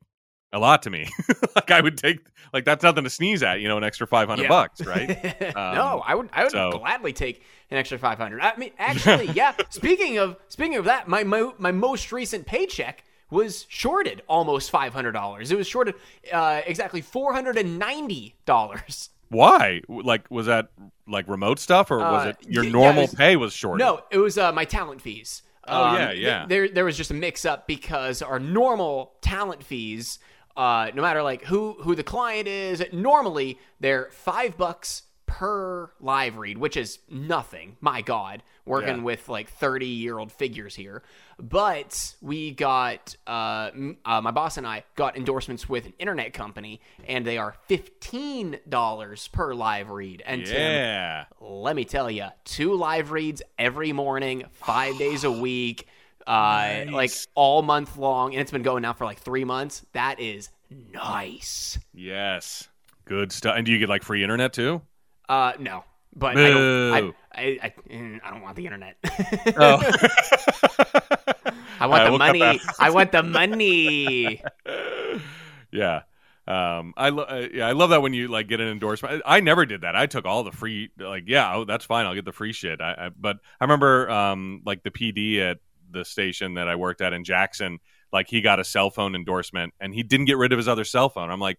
a 0.53 0.59
lot 0.59 0.83
to 0.83 0.89
me. 0.89 1.07
like 1.55 1.71
I 1.71 1.81
would 1.81 1.97
take 1.97 2.19
like 2.53 2.65
that's 2.65 2.83
nothing 2.83 3.03
to 3.05 3.09
sneeze 3.09 3.41
at, 3.43 3.61
you 3.61 3.67
know, 3.67 3.77
an 3.77 3.83
extra 3.83 4.05
500 4.07 4.43
Yeah. 4.43 4.49
bucks, 4.49 4.81
right? 4.85 5.09
no, 5.55 6.03
I 6.05 6.15
would 6.15 6.29
I 6.33 6.43
would 6.43 6.51
so- 6.51 6.71
gladly 6.71 7.13
take 7.13 7.43
an 7.69 7.77
extra 7.77 7.97
five 7.97 8.17
hundred. 8.17 8.41
I 8.41 8.55
mean, 8.57 8.71
actually, 8.77 9.27
yeah. 9.33 9.53
speaking 9.69 10.17
of 10.17 10.35
speaking 10.49 10.75
of 10.75 10.85
that, 10.85 11.07
my 11.07 11.23
my, 11.23 11.51
my 11.57 11.71
most 11.71 12.11
recent 12.11 12.45
paycheck 12.45 13.03
was 13.29 13.65
shorted 13.69 14.21
almost 14.27 14.69
five 14.71 14.93
hundred 14.93 15.13
dollars. 15.13 15.51
It 15.51 15.57
was 15.57 15.67
shorted 15.67 15.95
uh, 16.33 16.61
exactly 16.65 16.99
four 17.01 17.33
hundred 17.33 17.57
and 17.57 17.79
ninety 17.79 18.35
dollars. 18.45 19.09
Why? 19.29 19.79
Like 19.87 20.29
was 20.29 20.47
that 20.47 20.67
like 21.07 21.29
remote 21.29 21.59
stuff 21.59 21.89
or 21.91 21.99
was 21.99 22.25
Uh, 22.25 22.29
it 22.29 22.37
your 22.49 22.65
yeah, 22.65 22.71
normal 22.71 23.03
it 23.03 23.11
was- 23.11 23.15
pay 23.15 23.35
was 23.37 23.53
shorted? 23.53 23.81
No, 23.85 24.01
it 24.11 24.17
was 24.17 24.37
uh, 24.37 24.51
my 24.51 24.65
talent 24.65 25.01
fees. 25.01 25.43
Oh, 25.67 25.83
Um, 25.83 25.95
yeah, 25.95 26.11
yeah. 26.11 26.45
there, 26.47 26.67
there 26.67 26.84
was 26.84 26.97
just 26.97 27.11
a 27.11 27.13
mix-up 27.13 27.67
because 27.67 28.23
our 28.23 28.39
normal 28.39 29.13
talent 29.21 29.63
fees, 29.63 30.17
uh, 30.58 30.91
no 30.93 31.02
matter 31.02 31.24
like 31.24 31.43
who 31.45 31.74
who 31.82 31.95
the 31.95 32.04
client 32.04 32.47
is, 32.47 32.84
normally 32.93 33.58
they're 33.80 34.10
five 34.12 34.58
bucks 34.58 35.04
per 35.26 35.89
live 36.02 36.36
read, 36.38 36.58
which 36.58 36.76
is 36.76 36.99
nothing. 37.10 37.78
My 37.80 38.02
God, 38.02 38.43
working 38.66 38.97
Yeah. 38.97 39.04
with 39.04 39.30
like 39.30 39.49
thirty-year-old 39.49 40.32
figures 40.32 40.76
here. 40.76 41.04
But 41.39 42.16
we 42.22 42.52
got 42.52 43.16
uh, 43.26 43.72
m- 43.74 43.97
uh, 44.06 44.20
my 44.22 44.32
boss 44.32 44.58
and 44.58 44.68
I 44.68 44.84
got 44.95 45.16
endorsements 45.18 45.68
with 45.70 45.86
an 45.86 45.93
internet 45.99 46.34
company, 46.34 46.82
and 47.08 47.26
they 47.26 47.38
are 47.38 47.56
fifteen 47.68 48.60
dollars 48.68 49.30
per 49.30 49.54
live 49.54 49.89
read. 49.89 50.22
And 50.26 50.45
Tim, 50.45 50.56
Yeah. 50.56 51.26
let 51.39 51.76
me 51.78 51.86
tell 51.86 52.12
you, 52.12 52.28
two 52.43 52.74
live 52.76 53.12
reads 53.12 53.41
every 53.58 53.93
morning, 53.93 54.43
five 54.52 54.97
days 54.99 55.24
a 55.24 55.32
week. 55.32 55.88
Uh, 56.32 56.86
Nice. 56.86 56.91
like 56.93 57.11
all 57.36 57.61
month 57.61 57.97
long, 57.97 58.32
and 58.32 58.39
it's 58.41 58.51
been 58.51 58.63
going 58.63 58.84
now 58.84 58.93
for 58.93 59.03
like 59.03 59.19
three 59.19 59.43
months. 59.43 59.86
That 59.91 60.21
is 60.21 60.49
nice. 60.93 61.77
Yes. 61.93 62.69
Good 63.03 63.34
stuff. 63.34 63.55
And 63.57 63.65
do 63.65 63.71
you 63.73 63.79
get 63.79 63.89
like 63.89 64.01
free 64.03 64.23
internet 64.23 64.53
too? 64.53 64.82
Uh, 65.27 65.51
no, 65.59 65.84
but 66.15 66.38
I 66.38 66.49
don't. 66.49 66.93
I, 66.93 67.13
I, 67.34 67.59
I, 67.63 67.73
mm, 67.89 68.21
I 68.23 68.32
don't 68.32 68.41
want 68.41 68.55
the 68.55 68.65
internet. 68.65 68.95
Oh. 69.57 69.82
I 71.82 71.88
want 71.88 72.11
the 72.11 72.17
money. 72.17 72.61
I 72.79 72.89
want 72.91 73.11
the 73.11 73.23
money. 73.23 74.41
yeah. 75.71 76.03
Um, 76.47 76.93
I 76.97 77.09
lo- 77.09 77.23
uh, 77.23 77.47
yeah, 77.53 77.67
I 77.67 77.73
love 77.73 77.89
that 77.89 78.01
when 78.01 78.13
you 78.13 78.27
like 78.29 78.47
get 78.47 78.61
an 78.61 78.67
endorsement. 78.67 79.21
I, 79.25 79.38
I 79.38 79.39
never 79.41 79.65
did 79.65 79.82
that. 79.82 79.95
I 79.95 80.05
took 80.05 80.25
all 80.25 80.43
the 80.43 80.51
free, 80.51 80.91
like, 80.97 81.23
yeah, 81.27 81.55
oh, 81.55 81.65
that's 81.65 81.86
fine. 81.86 82.05
I'll 82.05 82.15
get 82.15 82.25
the 82.25 82.32
free 82.32 82.53
shit. 82.53 82.79
I, 82.82 82.93
I 82.97 83.09
but 83.09 83.38
I 83.59 83.63
remember, 83.65 84.09
um, 84.09 84.61
like 84.65 84.84
the 84.84 84.91
PD 84.91 85.39
at 85.39 85.59
the 85.91 86.05
station 86.05 86.55
that 86.55 86.67
I 86.67 86.75
worked 86.75 87.01
at 87.01 87.13
in 87.13 87.23
Jackson, 87.23 87.79
like 88.13 88.29
he 88.29 88.41
got 88.41 88.59
a 88.59 88.63
cell 88.63 88.89
phone 88.89 89.15
endorsement 89.15 89.73
and 89.79 89.93
he 89.93 90.03
didn't 90.03 90.25
get 90.25 90.37
rid 90.37 90.51
of 90.51 90.57
his 90.57 90.67
other 90.67 90.83
cell 90.83 91.09
phone. 91.09 91.29
I'm 91.29 91.39
like, 91.39 91.57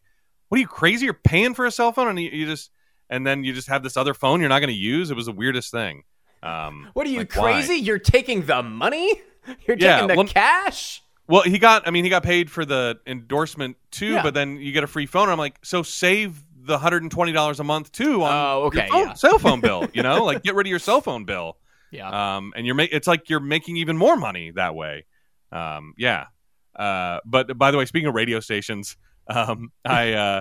what 0.48 0.56
are 0.58 0.60
you 0.60 0.66
crazy? 0.66 1.04
You're 1.06 1.14
paying 1.14 1.54
for 1.54 1.64
a 1.66 1.70
cell 1.70 1.92
phone 1.92 2.08
and 2.08 2.20
you, 2.20 2.30
you 2.30 2.46
just, 2.46 2.70
and 3.08 3.26
then 3.26 3.44
you 3.44 3.52
just 3.52 3.68
have 3.68 3.82
this 3.82 3.96
other 3.96 4.14
phone 4.14 4.40
you're 4.40 4.48
not 4.48 4.58
going 4.60 4.68
to 4.68 4.74
use. 4.74 5.10
It 5.10 5.14
was 5.16 5.26
the 5.26 5.32
weirdest 5.32 5.70
thing. 5.70 6.02
Um, 6.42 6.88
What 6.94 7.06
are 7.06 7.10
you 7.10 7.18
like, 7.18 7.34
why? 7.36 7.52
crazy? 7.52 7.76
You're 7.76 7.98
taking 7.98 8.44
the 8.46 8.62
money? 8.62 9.20
You're 9.66 9.76
Yeah, 9.78 9.94
taking 10.00 10.08
the 10.08 10.14
well- 10.16 10.26
cash? 10.26 11.02
Well, 11.28 11.42
he 11.42 11.58
got. 11.58 11.86
I 11.86 11.92
mean, 11.92 12.02
he 12.04 12.10
got 12.10 12.24
paid 12.24 12.50
for 12.50 12.64
the 12.64 12.98
endorsement 13.06 13.76
too, 13.92 14.14
Yeah. 14.14 14.22
but 14.22 14.34
then 14.34 14.56
you 14.58 14.72
get 14.72 14.82
a 14.84 14.88
free 14.88 15.06
phone. 15.06 15.28
I'm 15.28 15.38
like, 15.38 15.56
so 15.62 15.82
save 15.82 16.42
the 16.64 16.76
hundred 16.78 17.02
and 17.02 17.10
twenty 17.12 17.30
dollars 17.32 17.60
a 17.60 17.64
month 17.64 17.92
too 17.92 18.22
on 18.24 18.32
Oh, 18.32 18.62
okay, 18.64 18.78
your 18.80 18.86
phone- 18.88 19.06
yeah. 19.06 19.12
cell 19.14 19.38
phone 19.38 19.60
bill. 19.62 19.86
You 19.94 20.02
know, 20.02 20.24
like 20.24 20.42
get 20.42 20.54
rid 20.56 20.66
of 20.66 20.70
your 20.70 20.80
cell 20.80 21.00
phone 21.00 21.24
bill. 21.24 21.56
Yeah. 21.92 22.36
Um, 22.36 22.52
and 22.56 22.66
you're 22.66 22.74
ma- 22.74 22.86
it's 22.90 23.06
like 23.06 23.28
you're 23.28 23.40
making 23.40 23.76
even 23.76 23.96
more 23.96 24.16
money 24.16 24.50
that 24.52 24.74
way. 24.74 25.04
Um, 25.52 25.94
yeah. 25.96 26.26
Uh, 26.74 27.20
but 27.24 27.56
by 27.56 27.70
the 27.70 27.78
way, 27.78 27.84
speaking 27.84 28.08
of 28.08 28.14
radio 28.14 28.40
stations, 28.40 28.96
um, 29.28 29.70
I 29.84 30.14
uh, 30.14 30.40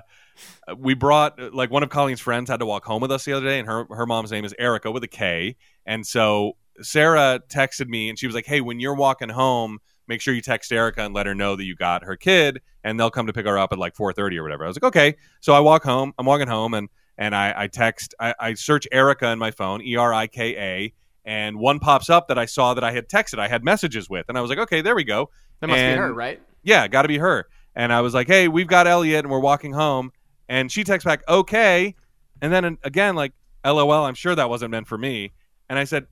we 0.76 0.95
brought 0.95 1.54
like 1.54 1.70
one 1.70 1.84
of 1.84 1.89
Colleen's 1.89 2.22
friends 2.22 2.49
had 2.49 2.62
to 2.62 2.66
walk 2.66 2.86
home 2.86 3.02
with 3.02 3.12
us 3.12 3.26
the 3.26 3.34
other 3.34 3.45
day, 3.45 3.60
and 3.60 3.68
her 3.68 3.86
her 3.91 4.08
mom's 4.08 4.32
name 4.32 4.45
is 4.45 4.56
Erica 4.58 4.89
with 4.89 5.04
a 5.04 5.08
K, 5.08 5.56
and 5.86 6.08
so 6.08 6.54
Sarah 6.82 7.41
texted 7.47 7.88
me 7.88 8.10
and 8.10 8.18
she 8.18 8.26
was 8.26 8.34
like, 8.34 8.45
"Hey, 8.45 8.62
when 8.62 8.80
you're 8.80 8.95
walking 8.95 9.30
home, 9.30 9.80
make 10.08 10.22
sure 10.22 10.34
you 10.34 10.41
text 10.41 10.72
Erica 10.72 11.02
and 11.02 11.14
let 11.14 11.28
her 11.28 11.36
know 11.36 11.56
that 11.56 11.66
you 11.66 11.76
got 11.76 12.06
her 12.06 12.16
kid, 12.16 12.62
and 12.84 12.99
they'll 12.99 13.12
come 13.12 13.28
to 13.28 13.34
pick 13.34 13.45
her 13.45 13.60
up 13.60 13.72
at 13.72 13.78
like 13.78 13.95
4:30 13.95 14.38
or 14.38 14.43
whatever." 14.43 14.64
I 14.64 14.68
was 14.68 14.78
like, 14.78 14.86
"Okay." 14.88 15.16
So 15.41 15.54
I 15.54 15.60
walk 15.60 15.84
home. 15.84 16.14
I'm 16.18 16.26
walking 16.26 16.47
home, 16.47 16.74
and 16.74 16.89
and 17.18 17.36
I, 17.36 17.54
I 17.56 17.68
text, 17.68 18.16
I, 18.20 18.34
I 18.39 18.54
search 18.56 18.88
Erica 18.91 19.28
in 19.28 19.38
my 19.38 19.52
phone, 19.52 19.82
E 19.84 19.95
R 19.95 20.14
I 20.14 20.28
K 20.28 20.58
A, 20.58 20.93
and 21.26 21.59
one 21.59 21.80
pops 21.80 22.09
up 22.09 22.28
that 22.28 22.38
I 22.38 22.45
saw 22.45 22.74
that 22.74 22.84
I 22.84 22.91
had 22.91 23.07
texted, 23.09 23.39
I 23.39 23.47
had 23.47 23.63
messages 23.63 24.09
with, 24.09 24.26
and 24.30 24.38
I 24.38 24.41
was 24.41 24.49
like, 24.49 24.59
"Okay, 24.59 24.82
there 24.82 24.95
we 24.95 25.03
go." 25.03 25.30
that 25.61 25.67
must 25.67 25.80
and- 25.80 25.97
be 25.97 26.01
her, 26.01 26.13
right? 26.13 26.41
yeah, 26.63 26.88
got 26.88 27.03
to 27.03 27.07
be 27.07 27.17
her. 27.17 27.47
And 27.76 27.93
I 27.93 28.01
was 28.01 28.13
like, 28.13 28.28
hey, 28.28 28.47
we've 28.47 28.67
got 28.67 28.88
Elliot 28.88 29.24
and 29.24 29.32
we're 29.32 29.39
walking 29.39 29.72
home. 29.72 30.11
And 30.49 30.72
she 30.72 30.84
texts 30.84 31.05
back, 31.05 31.24
okay. 31.30 31.95
And 32.41 32.51
then 32.51 32.78
again, 32.84 33.15
like, 33.15 33.34
lol, 33.63 33.91
I'm 33.91 34.13
sure 34.13 34.36
that 34.36 34.49
wasn't 34.49 34.72
meant 34.72 34.88
for 34.88 34.97
me. 34.97 35.32
And 35.69 35.80
I 35.80 35.86
said, 35.86 36.07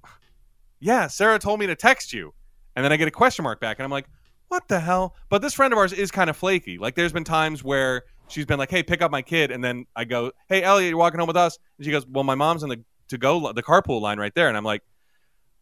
yeah, 0.80 1.08
Sarah 1.08 1.40
told 1.40 1.60
me 1.60 1.68
to 1.68 1.76
text 1.76 2.14
you. 2.14 2.34
And 2.76 2.86
then 2.86 2.94
I 2.94 2.98
get 2.98 3.08
a 3.08 3.12
question 3.12 3.44
mark 3.44 3.60
back. 3.60 3.80
And 3.80 3.84
I'm 3.84 3.92
like, 3.92 4.08
what 4.48 4.68
the 4.70 4.80
hell? 4.80 5.16
But 5.30 5.42
this 5.42 5.54
friend 5.54 5.74
of 5.74 5.78
ours 5.78 5.92
is 5.92 6.12
kind 6.12 6.30
of 6.30 6.38
flaky. 6.38 6.78
Like, 6.78 6.96
there's 6.96 7.12
been 7.12 7.26
times 7.26 7.64
where 7.64 8.04
she's 8.30 8.46
been 8.46 8.58
like, 8.58 8.72
hey, 8.72 8.82
pick 8.82 9.02
up 9.02 9.12
my 9.12 9.22
kid. 9.22 9.52
And 9.52 9.62
then 9.62 9.86
I 9.96 10.06
go, 10.06 10.32
hey, 10.48 10.64
Elliot, 10.64 10.90
you're 10.90 10.98
walking 10.98 11.20
home 11.20 11.28
with 11.28 11.38
us. 11.38 11.60
And 11.78 11.86
she 11.86 11.92
goes, 11.92 12.08
well, 12.08 12.24
my 12.24 12.36
mom's 12.36 12.64
in 12.64 12.70
the 12.70 12.82
to 13.10 13.18
go, 13.18 13.52
the 13.52 13.64
carpool 13.64 14.00
line 14.00 14.20
right 14.20 14.34
there. 14.34 14.48
And 14.48 14.56
I'm 14.56 14.64
like, 14.64 14.84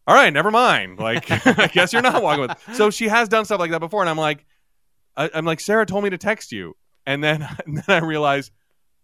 all 0.08 0.14
right, 0.14 0.32
never 0.32 0.50
mind. 0.50 0.98
Like, 0.98 1.30
I 1.46 1.68
guess 1.68 1.92
you're 1.92 2.02
not 2.02 2.22
walking 2.22 2.48
with. 2.48 2.58
So 2.74 2.90
she 2.90 3.06
has 3.08 3.28
done 3.28 3.44
stuff 3.44 3.60
like 3.60 3.70
that 3.70 3.78
before. 3.80 4.00
And 4.02 4.08
I'm 4.10 4.18
like, 4.18 4.44
I, 5.16 5.30
I'm 5.34 5.44
like, 5.44 5.60
Sarah 5.60 5.84
told 5.86 6.02
me 6.02 6.10
to 6.10 6.18
text 6.18 6.50
you, 6.50 6.74
and 7.06 7.22
then 7.22 7.42
and 7.66 7.76
then 7.76 7.84
I 7.88 7.98
realize, 8.04 8.50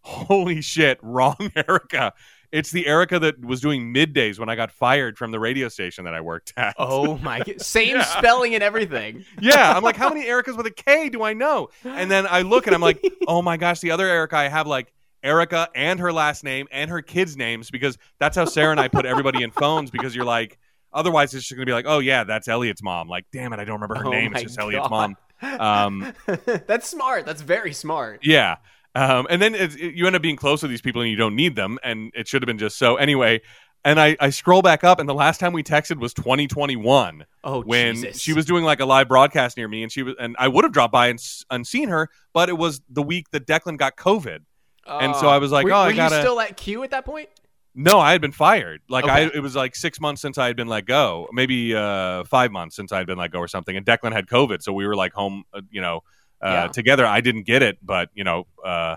holy 0.01 0.61
shit, 0.63 0.99
wrong 1.03 1.37
Erica. 1.69 2.13
It's 2.53 2.71
the 2.71 2.87
Erica 2.87 3.19
that 3.19 3.45
was 3.45 3.61
doing 3.61 3.93
middays 3.93 4.39
when 4.39 4.49
I 4.49 4.55
got 4.55 4.71
fired 4.71 5.19
from 5.19 5.33
the 5.33 5.41
radio 5.41 5.69
station 5.69 6.05
that 6.05 6.15
I 6.15 6.21
worked 6.21 6.53
at. 6.57 6.77
Oh 6.79 7.19
my. 7.19 7.43
Same 7.59 7.97
Yeah. 7.97 8.05
spelling 8.05 8.55
and 8.55 8.63
everything. 8.63 9.25
yeah. 9.41 9.77
I'm 9.77 9.83
like, 9.83 9.97
how 9.97 10.09
many 10.09 10.25
Ericas 10.27 10.57
with 10.57 10.65
a 10.67 10.71
K 10.71 11.09
do 11.09 11.25
I 11.25 11.33
know? 11.33 11.71
And 11.85 12.09
then 12.09 12.29
I 12.29 12.43
look 12.43 12.67
and 12.69 12.75
I'm 12.75 12.81
like, 12.81 13.05
oh 13.27 13.43
my 13.43 13.57
gosh, 13.57 13.81
the 13.81 13.91
other 13.91 14.07
Erica 14.07 14.37
I 14.37 14.47
have 14.49 14.69
like 14.69 14.93
Erica 15.25 15.69
and 15.75 15.99
her 15.99 16.13
last 16.13 16.45
name 16.45 16.69
and 16.71 16.89
her 16.91 17.03
kids' 17.03 17.37
names 17.37 17.73
because 17.73 17.99
that's 18.21 18.37
how 18.37 18.45
Sarah 18.45 18.71
and 18.71 18.79
I 18.79 18.87
put 18.87 19.05
everybody 19.05 19.43
in 19.43 19.51
phones 19.51 19.91
because 19.91 20.15
you're 20.15 20.25
like, 20.25 20.57
otherwise 20.95 21.35
it's 21.35 21.45
just 21.47 21.57
gonna 21.57 21.67
be 21.67 21.73
like, 21.73 21.85
oh 21.87 21.99
yeah, 21.99 22.25
that's 22.25 22.49
Elliot's 22.49 22.83
mom. 22.83 23.09
Like, 23.09 23.27
damn 23.33 23.53
it, 23.53 23.59
I 23.61 23.65
don't 23.65 23.75
remember 23.81 23.97
her 23.97 24.07
Oh 24.07 24.11
name. 24.11 24.33
It's 24.35 24.45
just 24.45 24.59
Elliot's 24.59 24.89
mom. 24.89 25.17
Um, 25.43 26.13
That's 26.67 26.89
smart. 26.89 27.27
That's 27.27 27.43
very 27.43 27.73
smart. 27.75 28.21
Yeah. 28.23 28.57
Um, 28.95 29.27
and 29.29 29.43
then 29.43 29.55
it's, 29.55 29.75
it, 29.75 29.95
you 29.95 30.07
end 30.07 30.17
up 30.17 30.23
being 30.23 30.37
close 30.37 30.63
with 30.63 30.71
these 30.71 30.81
people 30.81 31.03
and 31.03 31.11
you 31.11 31.17
don't 31.17 31.35
need 31.37 31.57
them. 31.57 31.79
And 31.83 32.13
it 32.15 32.29
should 32.29 32.41
have 32.43 32.47
been 32.47 32.59
just 32.59 32.79
so. 32.79 32.97
Anyway, 32.97 33.43
and 33.85 34.01
I, 34.01 34.17
I 34.21 34.31
scroll 34.31 34.63
back 34.63 34.83
up, 34.85 34.99
and 34.99 35.07
the 35.07 35.15
last 35.15 35.41
time 35.41 35.53
we 35.53 35.63
texted 35.63 35.99
was 35.99 36.15
2021 36.15 37.27
Oh, 37.43 37.61
when 37.63 37.97
Jesus. 37.97 38.21
she 38.23 38.33
was 38.33 38.47
doing 38.47 38.65
like 38.65 38.81
a 38.81 38.87
live 38.87 39.09
broadcast 39.09 39.57
near 39.59 39.69
me. 39.69 39.83
And 39.83 39.93
she 39.93 40.03
was, 40.03 40.15
and 40.19 40.37
I 40.39 40.49
would 40.49 40.65
have 40.65 40.73
dropped 40.73 40.93
by 40.93 41.09
and, 41.09 41.19
and 41.51 41.67
seen 41.67 41.89
her, 41.91 42.09
but 42.33 42.49
it 42.49 42.57
was 42.57 42.81
the 42.89 43.03
week 43.03 43.29
that 43.33 43.47
Declan 43.47 43.77
got 43.77 43.97
COVID. 43.97 44.39
and 44.87 45.17
so 45.17 45.29
I 45.29 45.39
was 45.39 45.51
like, 45.53 45.65
were, 45.65 45.73
oh, 45.73 45.77
I 45.77 45.93
gotta- 45.93 46.15
you 46.17 46.21
still 46.23 46.41
at 46.41 46.57
Q 46.57 46.83
at 46.85 46.93
that 46.93 47.05
point? 47.05 47.29
No, 47.75 47.99
I 47.99 48.13
had 48.13 48.21
been 48.21 48.33
fired. 48.33 48.83
Like 48.89 49.05
I, 49.07 49.23
it 49.23 49.43
was 49.43 49.57
like 49.57 49.75
six 49.75 50.01
months 50.01 50.23
since 50.23 50.39
I 50.39 50.47
had 50.47 50.57
been 50.57 50.69
let 50.69 50.87
go, 50.87 51.29
maybe 51.33 51.75
uh, 51.75 52.23
five 52.25 52.53
months 52.53 52.77
since 52.77 52.93
I 52.93 52.99
had 52.99 53.07
been 53.07 53.19
let 53.19 53.33
go 53.33 53.41
or 53.41 53.49
something. 53.49 53.77
And 53.77 53.85
Declan 53.85 54.13
had 54.13 54.29
COVID, 54.29 54.63
so 54.63 54.73
we 54.73 54.87
were 54.87 54.95
like 54.95 55.13
home, 55.13 55.45
uh, 55.53 55.63
you 55.71 55.81
know, 55.81 56.03
uh, 56.41 56.51
Yeah. 56.51 56.69
together. 56.69 57.05
I 57.05 57.21
didn't 57.21 57.43
get 57.47 57.63
it, 57.63 57.79
but 57.83 58.11
you 58.15 58.23
know, 58.23 58.47
uh, 58.65 58.97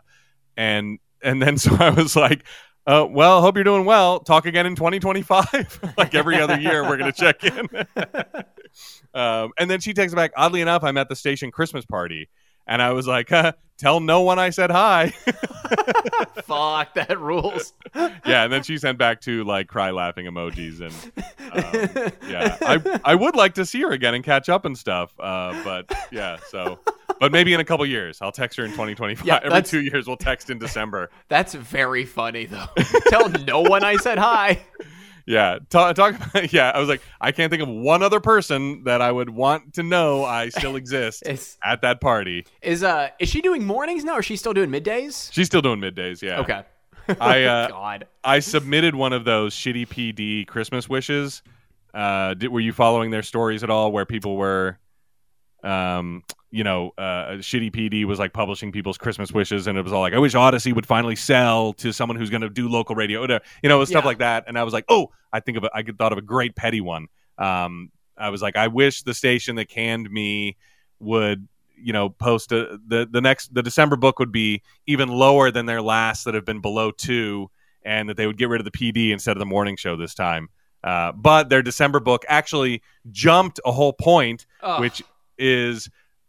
and 0.55 0.99
and 1.23 1.41
then 1.41 1.57
so 1.63 1.75
I 1.79 1.89
was 1.89 2.15
like, 2.15 2.43
uh, 2.85 3.07
well, 3.09 3.41
hope 3.41 3.55
you're 3.55 3.63
doing 3.63 3.85
well. 3.85 4.19
Talk 4.19 4.45
again 4.45 4.65
in 4.65 4.75
2025. 4.75 5.93
like 5.97 6.13
every 6.13 6.39
other 6.39 6.59
year, 6.59 6.83
we're 6.83 6.97
gonna 6.97 7.11
check 7.11 7.43
in. 7.43 7.67
um, 9.13 9.51
and 9.57 9.69
then 9.69 9.79
she 9.79 9.93
takes 9.93 10.13
it 10.13 10.15
back. 10.15 10.31
Oddly 10.37 10.61
enough, 10.61 10.83
I'm 10.83 10.97
at 10.97 11.09
the 11.09 11.15
station 11.15 11.51
Christmas 11.51 11.85
party, 11.85 12.29
and 12.67 12.81
I 12.81 12.91
was 12.93 13.07
like, 13.07 13.29
huh, 13.29 13.53
tell 13.77 13.99
no 13.99 14.21
one 14.21 14.39
I 14.39 14.49
said 14.51 14.69
hi. 14.71 15.09
Fuck, 16.43 16.93
that 16.95 17.19
rules. 17.19 17.73
yeah, 17.95 18.43
and 18.43 18.53
then 18.53 18.63
she 18.63 18.77
sent 18.77 18.97
back 18.97 19.21
two 19.21 19.43
like 19.43 19.67
cry 19.67 19.91
laughing 19.91 20.25
emojis, 20.25 20.81
and 20.81 20.93
um, 21.51 22.11
yeah, 22.29 22.57
I 22.61 22.99
I 23.03 23.15
would 23.15 23.35
like 23.35 23.55
to 23.55 23.65
see 23.65 23.81
her 23.81 23.91
again 23.91 24.13
and 24.13 24.23
catch 24.23 24.49
up 24.49 24.65
and 24.65 24.77
stuff. 24.77 25.13
Uh, 25.19 25.61
but 25.63 25.91
yeah, 26.11 26.37
so 26.49 26.79
but 27.19 27.31
maybe 27.31 27.53
in 27.53 27.59
a 27.59 27.65
couple 27.65 27.85
years, 27.85 28.19
I'll 28.21 28.31
text 28.31 28.57
her 28.57 28.63
in 28.65 28.71
2025. 28.71 29.25
Yeah, 29.25 29.39
Every 29.43 29.63
two 29.63 29.81
years, 29.81 30.07
we'll 30.07 30.17
text 30.17 30.49
in 30.49 30.59
December. 30.59 31.09
That's 31.27 31.53
very 31.53 32.05
funny 32.05 32.45
though. 32.45 32.67
Tell 33.09 33.29
no 33.29 33.61
one 33.61 33.83
I 33.83 33.97
said 33.97 34.17
hi. 34.17 34.61
Yeah, 35.27 35.59
talk, 35.69 35.95
talk 35.95 36.15
about 36.33 36.53
yeah. 36.53 36.71
I 36.73 36.79
was 36.79 36.87
like, 36.87 37.01
I 37.19 37.33
can't 37.33 37.51
think 37.51 37.61
of 37.61 37.67
one 37.69 38.01
other 38.01 38.21
person 38.21 38.85
that 38.85 39.01
I 39.01 39.11
would 39.11 39.29
want 39.29 39.73
to 39.73 39.83
know 39.83 40.23
I 40.23 40.49
still 40.49 40.75
exist 40.81 41.23
at 41.63 41.81
that 41.81 41.99
party. 42.01 42.45
is 42.61 42.81
uh 42.81 43.09
is 43.19 43.29
she 43.29 43.41
doing 43.41 43.65
mornings 43.65 44.03
now 44.03 44.15
or 44.15 44.19
is 44.19 44.25
she 44.25 44.37
still 44.37 44.53
doing 44.53 44.69
middays? 44.69 45.31
She's 45.31 45.47
still 45.47 45.61
doing 45.61 45.81
middays. 45.81 46.21
Yeah. 46.21 46.39
Okay. 46.39 46.63
I, 47.19 47.43
uh, 47.45 47.67
God. 47.67 48.07
I 48.23 48.39
submitted 48.39 48.95
one 48.95 49.13
of 49.13 49.25
those 49.25 49.53
shitty 49.53 49.87
PD 49.87 50.47
Christmas 50.47 50.89
wishes. 50.89 51.41
Uh, 51.93 52.33
did, 52.33 52.49
were 52.49 52.59
you 52.59 52.73
following 52.73 53.11
their 53.11 53.23
stories 53.23 53.63
at 53.63 53.69
all? 53.69 53.91
Where 53.91 54.05
people 54.05 54.35
were, 54.37 54.77
um, 55.63 56.23
you 56.51 56.63
know, 56.63 56.91
uh, 56.97 57.37
shitty 57.39 57.71
PD 57.73 58.05
was 58.05 58.19
like 58.19 58.31
publishing 58.33 58.71
people's 58.71 58.97
Christmas 58.97 59.31
wishes, 59.31 59.67
and 59.67 59.77
it 59.77 59.81
was 59.81 59.91
all 59.91 60.01
like, 60.01 60.13
"I 60.13 60.17
wish 60.17 60.33
Audacy 60.33 60.73
would 60.73 60.85
finally 60.85 61.15
sell 61.15 61.73
to 61.73 61.91
someone 61.91 62.15
who's 62.17 62.29
going 62.29 62.41
to 62.41 62.49
do 62.49 62.69
local 62.69 62.95
radio," 62.95 63.21
you 63.61 63.69
know, 63.69 63.83
stuff 63.85 64.03
Yeah. 64.03 64.07
like 64.07 64.17
that. 64.19 64.45
And 64.47 64.57
I 64.57 64.63
was 64.63 64.73
like, 64.73 64.85
"Oh, 64.89 65.11
I 65.33 65.39
think 65.41 65.57
of 65.57 65.65
a, 65.65 65.69
I 65.73 65.83
thought 65.83 66.11
of 66.13 66.17
a 66.17 66.21
great 66.21 66.55
petty 66.55 66.79
one." 66.81 67.07
Um, 67.37 67.91
I 68.17 68.29
was 68.29 68.41
like, 68.41 68.55
"I 68.55 68.67
wish 68.67 69.03
the 69.03 69.13
station 69.13 69.55
that 69.57 69.69
canned 69.69 70.09
me 70.09 70.57
would." 70.99 71.47
You 71.79 71.93
know, 71.93 72.09
post 72.09 72.51
a, 72.53 72.79
the 72.87 73.07
the 73.11 73.21
next 73.21 73.53
the 73.53 73.61
December 73.61 73.97
book 73.97 74.17
would 74.17 74.31
be 74.31 74.63
even 74.87 75.09
lower 75.09 75.51
than 75.51 75.67
their 75.67 75.79
last 75.81 76.23
that 76.25 76.33
have 76.33 76.43
been 76.43 76.59
below 76.59 76.89
two, 76.89 77.51
and 77.83 78.09
that 78.09 78.17
they 78.17 78.25
would 78.25 78.39
get 78.39 78.49
rid 78.49 78.59
of 78.59 78.65
the 78.65 78.71
PD 78.71 79.11
instead 79.11 79.33
of 79.37 79.39
the 79.39 79.45
morning 79.45 79.75
show 79.77 79.95
this 79.95 80.15
time. 80.15 80.49
Uh, 80.83 81.11
but 81.11 81.49
their 81.49 81.61
December 81.61 81.99
book 81.99 82.25
actually 82.27 82.81
jumped 83.11 83.59
a 83.63 83.71
whole 83.71 83.93
point, 83.93 84.47
Ugh. 84.63 84.81
which 84.81 85.03
is 85.37 85.87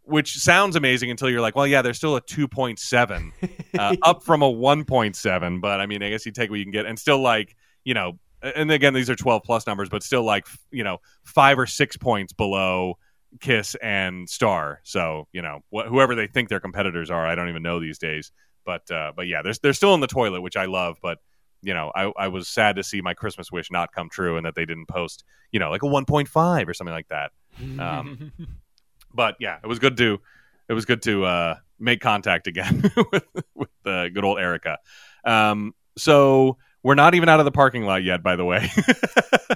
which 0.09 0.37
sounds 0.37 0.75
amazing 0.75 1.11
until 1.11 1.29
you're 1.29 1.41
like, 1.41 1.55
well, 1.55 1.67
yeah, 1.67 1.81
there's 1.81 1.97
still 1.97 2.15
a 2.15 2.21
2.7 2.21 3.31
uh, 3.77 3.95
up 4.03 4.23
from 4.23 4.41
a 4.41 4.51
1.7. 4.51 5.61
But 5.61 5.79
I 5.79 5.85
mean, 5.85 6.03
I 6.03 6.09
guess 6.09 6.25
you 6.25 6.31
take 6.31 6.49
what 6.49 6.59
you 6.59 6.65
can 6.65 6.71
get, 6.71 6.85
and 6.85 6.97
still 6.97 7.19
like 7.19 7.55
you 7.83 7.93
know, 7.93 8.19
and 8.41 8.71
again, 8.71 8.93
these 8.93 9.09
are 9.09 9.15
12 9.15 9.43
plus 9.43 9.65
numbers, 9.65 9.89
but 9.89 10.03
still 10.03 10.23
like 10.23 10.47
you 10.71 10.83
know, 10.83 10.97
five 11.23 11.57
or 11.57 11.65
six 11.65 11.97
points 11.97 12.33
below 12.33 12.97
Kiss 13.39 13.75
and 13.75 14.29
Star. 14.29 14.81
So 14.83 15.27
you 15.31 15.41
know, 15.41 15.59
wh- 15.73 15.87
whoever 15.87 16.15
they 16.15 16.27
think 16.27 16.49
their 16.49 16.59
competitors 16.59 17.09
are, 17.09 17.25
I 17.25 17.35
don't 17.35 17.49
even 17.49 17.63
know 17.63 17.79
these 17.79 17.97
days. 17.97 18.31
But 18.65 18.89
uh, 18.91 19.13
but 19.15 19.27
yeah, 19.27 19.41
they're 19.41 19.53
they're 19.61 19.73
still 19.73 19.93
in 19.93 20.01
the 20.01 20.07
toilet, 20.07 20.41
which 20.41 20.57
I 20.57 20.65
love. 20.65 20.97
But 21.01 21.19
you 21.61 21.73
know, 21.73 21.91
I, 21.95 22.11
I 22.17 22.27
was 22.29 22.47
sad 22.47 22.75
to 22.77 22.83
see 22.83 23.01
my 23.01 23.13
Christmas 23.13 23.51
wish 23.51 23.71
not 23.71 23.91
come 23.91 24.09
true 24.09 24.37
and 24.37 24.45
that 24.45 24.55
they 24.55 24.65
didn't 24.65 24.87
post, 24.87 25.23
you 25.51 25.59
know, 25.59 25.69
like 25.69 25.83
a 25.83 25.87
1.5 25.87 26.67
or 26.67 26.73
something 26.73 26.93
like 26.93 27.09
that. 27.09 27.31
Um, 27.79 28.31
but 29.13 29.35
yeah, 29.39 29.57
it 29.63 29.67
was 29.67 29.79
good 29.79 29.97
to 29.97 30.19
it 30.67 30.73
was 30.73 30.85
good 30.85 31.01
to 31.03 31.25
uh, 31.25 31.55
make 31.79 32.01
contact 32.01 32.47
again 32.47 32.91
with 33.11 33.25
with 33.55 33.69
uh, 33.85 34.09
good 34.09 34.23
old 34.23 34.39
Erica. 34.39 34.77
Um, 35.23 35.73
so 35.97 36.57
we're 36.83 36.95
not 36.95 37.15
even 37.15 37.29
out 37.29 37.39
of 37.39 37.45
the 37.45 37.51
parking 37.51 37.83
lot 37.83 38.03
yet, 38.03 38.23
by 38.23 38.35
the 38.35 38.45
way. 38.45 38.69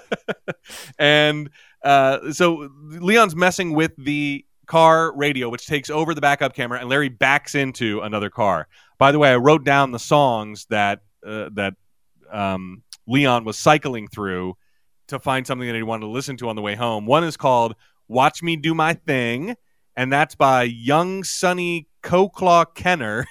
and 0.99 1.49
uh, 1.84 2.32
so 2.32 2.70
Leon's 2.84 3.36
messing 3.36 3.74
with 3.74 3.91
the 3.97 4.45
car 4.66 5.16
radio, 5.16 5.49
which 5.49 5.68
takes 5.68 5.89
over 5.89 6.14
the 6.14 6.22
backup 6.22 6.54
camera, 6.54 6.80
and 6.80 6.89
Larry 6.89 7.10
backs 7.10 7.56
into 7.56 8.01
another 8.01 8.30
car. 8.30 8.68
By 8.97 9.12
the 9.12 9.20
way, 9.20 9.32
I 9.32 9.38
wrote 9.38 9.64
down 9.64 9.91
the 9.91 9.99
songs 9.99 10.66
that 10.70 11.01
uh, 11.26 11.49
that 11.54 11.76
um, 12.32 12.84
Leon 13.08 13.45
was 13.45 13.58
cycling 13.58 14.08
through 14.08 14.58
to 15.08 15.20
find 15.20 15.45
something 15.45 15.68
that 15.68 15.76
he 15.76 15.84
wanted 15.84 16.01
to 16.01 16.12
listen 16.12 16.38
to 16.38 16.49
on 16.49 16.56
the 16.56 16.62
way 16.62 16.76
home. 16.76 17.06
One 17.06 17.24
is 17.24 17.38
called 17.38 17.76
"Watch 18.14 18.43
Me 18.43 18.55
Do 18.55 18.74
My 18.74 18.93
Thing," 18.93 19.55
and 19.95 20.14
that's 20.14 20.36
by 20.36 20.64
Young 20.64 21.24
Sonny 21.24 21.88
Coclaw 22.03 22.74
Kenner. 22.74 23.26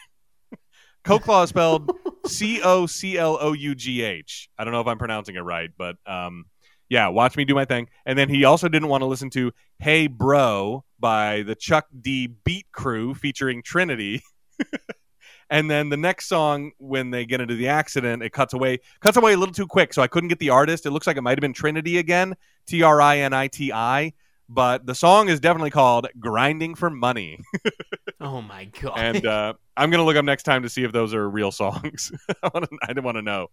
Coclaw 1.05 1.45
is 1.45 1.51
spelled 1.51 1.91
C 2.27 2.61
O 2.63 2.87
C 2.87 3.17
L 3.17 3.39
O 3.41 3.53
U 3.53 3.75
G 3.75 4.03
H. 4.03 4.51
I 4.59 4.65
don't 4.65 4.73
know 4.73 4.81
if 4.81 4.87
I'm 4.87 4.99
pronouncing 4.99 5.37
it 5.37 5.41
right, 5.41 5.71
but 5.77 5.97
um, 6.07 6.47
yeah, 6.89 7.09
watch 7.09 7.37
me 7.37 7.45
do 7.45 7.55
my 7.55 7.65
thing. 7.65 7.89
And 8.05 8.19
then 8.19 8.29
he 8.29 8.45
also 8.45 8.69
didn't 8.69 8.89
want 8.89 9.03
to 9.03 9.07
listen 9.07 9.31
to 9.31 9.53
Hey 9.79 10.09
Bro 10.09 10.85
by 11.01 11.43
the 11.43 11.55
Chuck 11.55 11.87
D 11.99 12.27
Beat 12.27 12.67
Crew 12.73 13.15
featuring 13.15 13.63
Trinity. 13.63 14.23
and 15.51 15.71
then 15.71 15.89
the 15.89 15.97
next 15.97 16.27
song, 16.27 16.73
when 16.79 17.11
they 17.11 17.25
get 17.25 17.41
into 17.41 17.55
the 17.55 17.69
accident, 17.69 18.23
it 18.23 18.33
cuts 18.33 18.53
away, 18.53 18.81
cuts 19.01 19.17
away 19.17 19.33
a 19.33 19.37
little 19.37 19.55
too 19.55 19.67
quick, 19.67 19.95
so 19.95 20.03
I 20.03 20.07
couldn't 20.07 20.29
get 20.29 20.39
the 20.39 20.51
artist. 20.51 20.85
It 20.85 20.91
looks 20.91 21.07
like 21.07 21.17
it 21.17 21.23
might 21.23 21.39
have 21.39 21.41
been 21.41 21.55
Trinity 21.55 21.99
again, 21.99 22.35
T 22.67 22.83
R 22.83 23.01
I 23.01 23.19
N 23.19 23.33
I 23.33 23.49
T 23.49 23.73
I. 23.73 24.13
But 24.53 24.85
the 24.85 24.95
song 24.95 25.29
is 25.31 25.41
definitely 25.41 25.71
called 25.71 26.09
"Grinding 26.21 26.75
for 26.75 26.91
Money." 26.91 27.41
oh 28.21 28.43
my 28.43 28.67
god! 28.67 28.99
And 28.99 29.27
uh, 29.27 29.55
I'm 29.79 29.91
gonna 29.91 30.05
look 30.05 30.17
up 30.17 30.27
next 30.27 30.43
time 30.43 30.63
to 30.63 30.69
see 30.69 30.85
if 30.85 30.93
those 30.93 31.15
are 31.15 31.29
real 31.29 31.51
songs. 31.51 32.13
I, 32.43 32.51
wanna, 32.53 32.67
I 32.83 32.89
didn't 32.89 33.05
want 33.05 33.17
to 33.17 33.23
know 33.23 33.47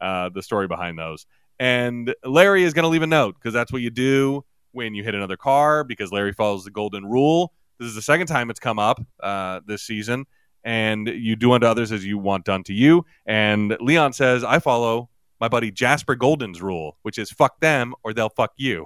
uh, 0.00 0.30
the 0.30 0.42
story 0.42 0.66
behind 0.66 0.98
those. 0.98 1.26
And 1.60 2.14
Larry 2.24 2.62
is 2.62 2.72
gonna 2.72 2.88
leave 2.88 3.02
a 3.02 3.06
note 3.06 3.34
because 3.34 3.52
that's 3.52 3.70
what 3.70 3.82
you 3.82 3.90
do 3.90 4.46
when 4.72 4.94
you 4.94 5.04
hit 5.04 5.14
another 5.14 5.36
car. 5.36 5.84
Because 5.84 6.10
Larry 6.10 6.32
follows 6.32 6.64
the 6.64 6.70
golden 6.70 7.04
rule. 7.04 7.52
This 7.78 7.88
is 7.88 7.94
the 7.94 8.02
second 8.02 8.26
time 8.26 8.48
it's 8.48 8.60
come 8.60 8.78
up 8.78 8.98
uh, 9.22 9.60
this 9.66 9.82
season. 9.82 10.24
And 10.64 11.06
you 11.06 11.36
do 11.36 11.52
unto 11.52 11.66
others 11.66 11.92
as 11.92 12.04
you 12.04 12.16
want 12.16 12.46
done 12.46 12.62
to 12.64 12.72
you. 12.72 13.04
And 13.26 13.76
Leon 13.78 14.14
says, 14.14 14.42
"I 14.42 14.58
follow 14.58 15.10
my 15.40 15.48
buddy 15.48 15.70
Jasper 15.70 16.14
Golden's 16.14 16.62
rule, 16.62 16.96
which 17.02 17.18
is 17.18 17.30
fuck 17.30 17.60
them 17.60 17.94
or 18.02 18.12
they'll 18.12 18.28
fuck 18.28 18.52
you. 18.56 18.84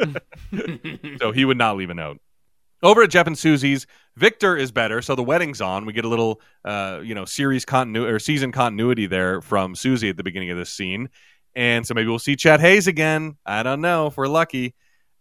so 1.18 1.32
he 1.32 1.44
would 1.44 1.58
not 1.58 1.76
leave 1.76 1.90
a 1.90 1.94
note. 1.94 2.20
Over 2.82 3.02
at 3.02 3.10
Jeff 3.10 3.26
and 3.26 3.38
Susie's, 3.38 3.86
Victor 4.16 4.56
is 4.56 4.70
better, 4.70 5.00
so 5.00 5.14
the 5.14 5.22
wedding's 5.22 5.60
on. 5.60 5.86
We 5.86 5.92
get 5.92 6.04
a 6.04 6.08
little, 6.08 6.40
uh, 6.64 7.00
you 7.02 7.14
know, 7.14 7.24
series 7.24 7.64
continuity 7.64 8.12
or 8.12 8.18
season 8.18 8.52
continuity 8.52 9.06
there 9.06 9.40
from 9.40 9.74
Susie 9.74 10.10
at 10.10 10.16
the 10.16 10.22
beginning 10.22 10.50
of 10.50 10.58
this 10.58 10.70
scene, 10.70 11.08
and 11.54 11.86
so 11.86 11.94
maybe 11.94 12.08
we'll 12.08 12.18
see 12.18 12.36
Chad 12.36 12.60
Hayes 12.60 12.86
again. 12.86 13.36
I 13.46 13.62
don't 13.62 13.80
know 13.80 14.08
if 14.08 14.16
we're 14.16 14.28
lucky. 14.28 14.74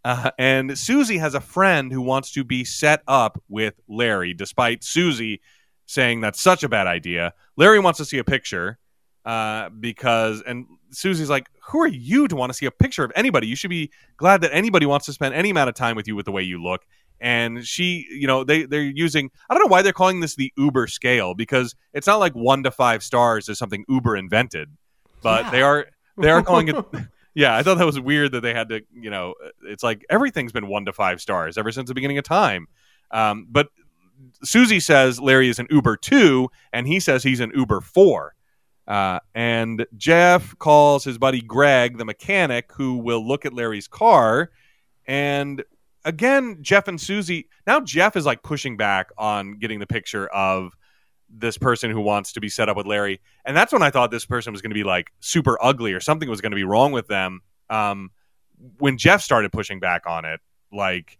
Uh, 0.03 0.32
and 0.38 0.78
Susie 0.78 1.17
has 1.17 1.34
a 1.34 1.41
friend 1.41 1.91
who 1.91 2.01
wants 2.01 2.32
to 2.34 2.43
be 2.43 2.63
set 2.63 3.01
up 3.07 3.41
with 3.49 3.73
Larry, 3.88 4.34
despite 4.34 4.84
Susie 4.84 5.41
saying 5.88 6.21
that's 6.21 6.41
such 6.41 6.63
a 6.63 6.69
bad 6.69 6.88
idea. 6.88 7.34
Larry 7.57 7.80
wants 7.80 7.97
to 7.97 8.05
see 8.05 8.17
a 8.17 8.23
picture, 8.23 8.78
uh, 9.26 9.69
because 9.69 10.41
and 10.43 10.65
Susie's 10.91 11.30
like, 11.30 11.47
"Who 11.69 11.82
are 11.82 11.88
you 11.88 12.28
to 12.28 12.36
want 12.36 12.51
to 12.51 12.53
see 12.53 12.65
a 12.65 12.71
picture 12.71 13.03
of 13.03 13.11
anybody? 13.15 13.47
You 13.47 13.55
should 13.55 13.69
be 13.69 13.91
glad 14.17 14.41
that 14.41 14.53
anybody 14.53 14.86
wants 14.86 15.05
to 15.07 15.13
spend 15.13 15.34
any 15.34 15.49
amount 15.49 15.69
of 15.69 15.76
time 15.76 15.95
with 15.95 16.07
you 16.07 16.15
with 16.15 16.26
the 16.26 16.32
way 16.32 16.43
you 16.43 16.61
look." 16.61 16.86
And 17.19 17.65
she, 17.65 18.05
you 18.11 18.28
know, 18.28 18.43
they 18.43 18.65
they're 18.65 18.82
using 18.82 19.32
I 19.49 19.53
don't 19.53 19.63
know 19.63 19.71
why 19.71 19.82
they're 19.82 19.93
calling 19.93 20.19
this 20.19 20.36
the 20.36 20.53
Uber 20.57 20.88
scale 20.88 21.34
because 21.34 21.76
it's 21.93 22.07
not 22.07 22.17
like 22.17 22.34
one 22.34 22.63
to 22.63 22.71
five 22.71 23.03
stars 23.03 23.49
is 23.49 23.57
something 23.57 23.84
Uber 23.89 24.15
invented, 24.15 24.69
but 25.23 25.45
yeah. 25.45 25.49
they 25.51 25.61
are 25.61 25.88
they 26.17 26.30
are 26.30 26.43
calling 26.43 26.67
it. 26.67 26.76
yeah, 27.34 27.55
I 27.55 27.63
thought 27.63 27.78
that 27.78 27.86
was 27.86 27.99
weird 27.99 28.32
that 28.34 28.41
they 28.41 28.53
had 28.53 28.69
to, 28.69 28.82
you 28.93 29.09
know, 29.09 29.34
it's 29.63 29.84
like 29.84 30.05
everything's 30.09 30.51
been 30.51 30.67
one 30.67 30.86
to 30.86 30.93
five 30.93 31.19
stars 31.19 31.57
ever 31.57 31.71
since 31.71 31.88
the 31.88 31.93
beginning 31.93 32.17
of 32.17 32.26
time. 32.26 32.67
Um, 33.11 33.47
but 33.49 33.69
Susie 34.43 34.80
says 34.80 35.19
Larry 35.19 35.49
is 35.49 35.57
an 35.57 35.67
Uber 35.69 35.97
two, 35.97 36.49
and 36.71 36.88
he 36.88 36.99
says 36.99 37.23
he's 37.23 37.39
an 37.39 37.51
Uber 37.55 37.82
four. 37.82 38.34
Uh, 38.88 39.19
and 39.33 39.86
Jeff 39.97 40.57
calls 40.59 41.03
his 41.03 41.17
buddy 41.17 41.41
Greg, 41.41 41.97
the 41.97 42.05
mechanic, 42.05 42.71
who 42.73 42.97
will 42.97 43.25
look 43.25 43.45
at 43.45 43.53
Larry's 43.53 43.88
car. 43.88 44.51
And 45.07 45.63
again, 46.03 46.59
Jeff 46.61 46.88
and 46.88 47.01
Susie. 47.01 47.49
Now 47.65 47.79
Jeff 47.79 48.15
is 48.15 48.25
like 48.25 48.43
pushing 48.43 48.77
back 48.77 49.09
on 49.17 49.57
getting 49.57 49.79
the 49.79 49.88
picture 49.88 50.27
of 50.27 50.73
this 51.29 51.57
person 51.57 51.89
who 51.89 52.01
wants 52.01 52.33
to 52.33 52.39
be 52.39 52.49
set 52.49 52.69
up 52.69 52.77
with 52.77 52.86
Larry. 52.86 53.19
And 53.43 53.57
that's 53.57 53.73
when 53.73 53.81
I 53.81 53.89
thought 53.89 54.11
this 54.11 54.25
person 54.25 54.53
was 54.53 54.61
going 54.61 54.69
to 54.69 54.75
be 54.75 54.83
like 54.83 55.11
super 55.19 55.57
ugly 55.61 55.93
or 55.93 55.99
something 55.99 56.29
was 56.29 56.41
going 56.41 56.51
to 56.51 56.55
be 56.55 56.63
wrong 56.63 56.91
with 56.91 57.07
them. 57.07 57.41
Um, 57.69 58.11
when 58.77 58.97
Jeff 58.97 59.21
started 59.21 59.51
pushing 59.51 59.79
back 59.79 60.03
on 60.05 60.25
it, 60.25 60.39
like, 60.71 61.17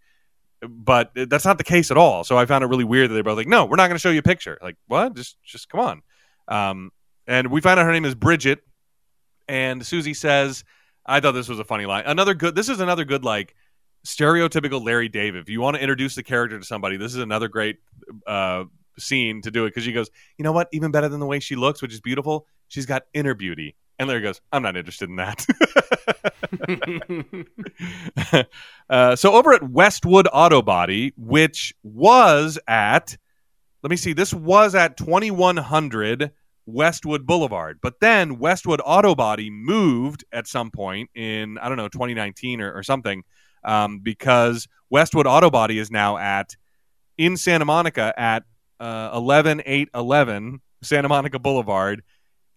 but 0.62 1.12
that's 1.16 1.46
not 1.46 1.58
the 1.58 1.64
case 1.64 1.92
at 1.92 1.98
all. 1.98 2.24
So 2.24 2.38
I 2.38 2.46
found 2.46 2.64
it 2.64 2.68
really 2.68 2.84
weird 2.84 3.10
that 3.10 3.16
they 3.16 3.22
both 3.22 3.38
like, 3.38 3.48
no, 3.48 3.66
we're 3.66 3.76
not 3.76 3.88
going 3.88 3.96
to 3.96 4.00
show 4.00 4.12
you 4.12 4.20
a 4.20 4.24
picture. 4.24 4.58
Like, 4.62 4.78
what? 4.88 5.16
Just, 5.16 5.42
just 5.44 5.70
come 5.70 5.82
on. 5.82 6.02
Um, 6.48 6.92
and 7.28 7.52
we 7.52 7.62
find 7.62 7.80
out 7.80 7.86
her 7.86 7.92
name 7.92 8.06
is 8.06 8.16
Bridget. 8.16 8.62
And 9.48 9.86
Susie 9.86 10.14
says, 10.14 10.64
I 11.06 11.20
thought 11.20 11.34
this 11.34 11.50
was 11.50 11.60
a 11.60 11.64
funny 11.64 11.86
line. 11.86 12.04
Another 12.06 12.34
good, 12.34 12.56
this 12.56 12.70
is 12.70 12.80
another 12.80 13.06
good, 13.06 13.24
like, 13.24 13.56
stereotypical 14.06 14.84
Larry 14.84 15.10
David. 15.10 15.42
If 15.42 15.50
you 15.50 15.62
want 15.62 15.76
to 15.76 15.82
introduce 15.82 16.16
the 16.16 16.24
character 16.24 16.58
to 16.58 16.66
somebody, 16.66 16.98
this 16.98 17.14
is 17.14 17.20
another 17.20 17.48
great 17.48 17.78
uh, 18.26 18.66
scene 18.98 19.42
to 19.42 19.52
do 19.52 19.66
it 19.66 19.70
because 19.70 19.84
she 19.84 19.92
goes, 19.92 20.10
you 20.38 20.44
know 20.44 20.52
what? 20.52 20.68
Even 20.72 20.92
better 20.92 21.10
than 21.10 21.20
the 21.20 21.26
way 21.26 21.40
she 21.40 21.56
looks, 21.56 21.82
which 21.82 21.94
is 21.94 22.02
beautiful, 22.02 22.48
she's 22.68 22.86
got 22.86 23.04
inner 23.14 23.34
beauty. 23.34 23.76
And 23.98 24.10
Larry 24.10 24.22
goes, 24.22 24.42
I'm 24.52 24.62
not 24.62 24.76
interested 24.76 25.10
in 25.10 25.16
that. 25.18 25.46
uh, 28.90 29.16
so 29.16 29.34
over 29.34 29.54
at 29.54 29.70
Westwood 29.70 30.28
Auto 30.34 30.62
Body, 30.62 31.14
which 31.18 31.74
was 31.84 32.60
at, 32.68 33.18
let 33.84 33.90
me 33.90 33.96
see, 33.96 34.14
this 34.14 34.34
was 34.34 34.76
at 34.76 34.98
2100 34.98 36.32
Westwood 36.66 37.26
Boulevard. 37.26 37.80
But 37.82 38.00
then 38.00 38.40
Westwood 38.40 38.82
Auto 38.84 39.16
Body 39.16 39.50
moved 39.50 40.24
at 40.32 40.48
some 40.48 40.72
point 40.72 41.10
in, 41.16 41.58
I 41.58 41.68
don't 41.68 41.78
know, 41.78 41.88
2019 41.88 42.62
or, 42.62 42.74
or 42.74 42.84
something, 42.84 43.24
um, 43.64 44.00
because 44.00 44.68
Westwood 44.90 45.28
Auto 45.28 45.50
Body 45.50 45.80
is 45.80 45.92
now 45.92 46.18
at, 46.18 46.56
in 47.18 47.38
Santa 47.38 47.66
Monica 47.66 48.14
at 48.18 48.44
uh, 48.80 49.10
11811 49.14 50.62
Santa 50.82 51.10
Monica 51.10 51.40
Boulevard. 51.40 52.04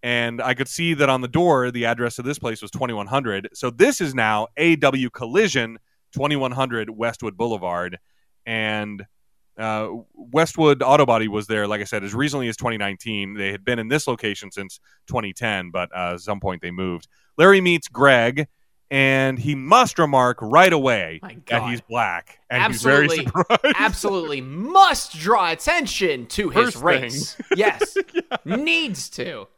And 0.03 0.41
I 0.41 0.55
could 0.55 0.69
see 0.69 0.95
that 0.95 1.09
on 1.09 1.23
the 1.23 1.29
door, 1.29 1.71
the 1.71 1.87
address 1.87 2.19
of 2.19 2.25
this 2.25 2.39
place 2.39 2.63
was 2.63 2.71
2100. 2.71 3.49
So 3.55 3.71
this 3.71 4.01
is 4.01 4.15
now 4.15 4.47
AW 4.59 5.09
Collision, 5.13 5.79
2100 6.13 6.91
Westwood 6.91 7.37
Boulevard. 7.37 7.99
And 8.47 9.05
uh, 9.59 9.89
Westwood 10.15 10.83
Auto 10.83 11.05
Body 11.05 11.29
was 11.29 11.47
there, 11.47 11.67
like 11.67 11.81
I 11.81 11.85
said, 11.85 12.05
as 12.05 12.15
recently 12.15 12.49
as 12.49 12.57
2019. 12.57 13.35
They 13.35 13.51
had 13.51 13.65
been 13.65 13.79
in 13.79 13.89
this 13.89 14.07
location 14.07 14.51
since 14.51 14.81
2010, 15.09 15.71
but 15.71 15.91
uh, 15.95 16.13
at 16.15 16.21
some 16.21 16.41
point 16.41 16.63
they 16.63 16.71
moved. 16.71 17.09
Larry 17.37 17.61
meets 17.61 17.89
Greg, 17.89 18.47
and 18.91 19.39
he 19.39 19.55
must 19.55 19.99
remark 19.99 20.39
right 20.41 20.73
away 20.73 21.21
that 21.47 21.69
he's 21.69 21.81
black, 21.81 22.39
and 22.49 22.63
absolutely, 22.63 23.19
he's 23.19 23.31
very 23.33 23.45
surprised. 23.45 23.77
absolutely 23.77 24.41
must 24.41 25.17
draw 25.17 25.51
attention 25.51 26.27
to 26.27 26.51
his 26.51 26.75
First 26.75 26.83
race. 26.83 27.37
Yes, 27.55 27.97
yeah. 28.15 28.57
needs 28.57 29.09
to 29.11 29.49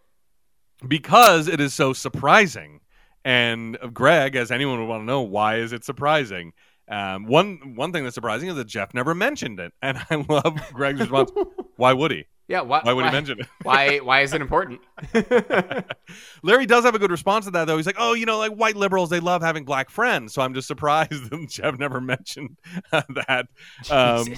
because 0.87 1.49
it 1.49 1.61
is 1.61 1.75
so 1.75 1.93
surprising. 1.93 2.81
And 3.25 3.77
Greg, 3.93 4.35
as 4.35 4.51
anyone 4.51 4.81
would 4.81 4.89
want 4.89 5.03
to 5.03 5.05
know, 5.05 5.21
why 5.21 5.57
is 5.57 5.73
it 5.73 5.85
surprising? 5.85 6.53
Um, 6.91 7.27
one 7.27 7.77
one 7.77 7.93
thing 7.93 8.03
that's 8.03 8.15
surprising 8.15 8.49
is 8.49 8.57
that 8.57 8.67
Jeff 8.67 8.93
never 8.95 9.15
mentioned 9.15 9.61
it, 9.61 9.73
and 9.81 9.99
I 10.11 10.25
love 10.29 10.61
Greg's 10.73 11.01
response. 11.01 11.31
why 11.77 11.93
would 11.93 12.11
he? 12.11 12.25
Yeah, 12.51 12.63
why, 12.63 12.81
why 12.83 12.93
would 12.95 13.03
why, 13.03 13.11
he 13.11 13.15
mention 13.15 13.39
it? 13.39 13.47
why 13.63 13.99
why 13.99 14.23
is 14.23 14.33
it 14.33 14.41
important? 14.41 14.81
Larry 16.43 16.67
does 16.67 16.83
have 16.83 16.97
a 16.97 16.99
good 16.99 17.13
response 17.13 17.45
to 17.45 17.53
that 17.53 17.67
though. 17.67 17.77
He's 17.77 17.87
like, 17.87 17.95
"Oh, 17.97 18.15
you 18.15 18.27
know, 18.27 18.39
like 18.39 18.51
white 18.51 18.75
liberals, 18.75 19.09
they 19.09 19.21
love 19.21 19.41
having 19.41 19.65
black 19.65 19.89
friends." 19.89 20.35
So 20.35 20.43
I'm 20.43 20.53
just 20.53 20.67
surprised 20.67 21.31
that 21.31 21.47
Jeff 21.49 21.79
never 21.79 22.01
mentioned 22.01 22.59
that. 22.91 23.47
Um, 23.89 24.35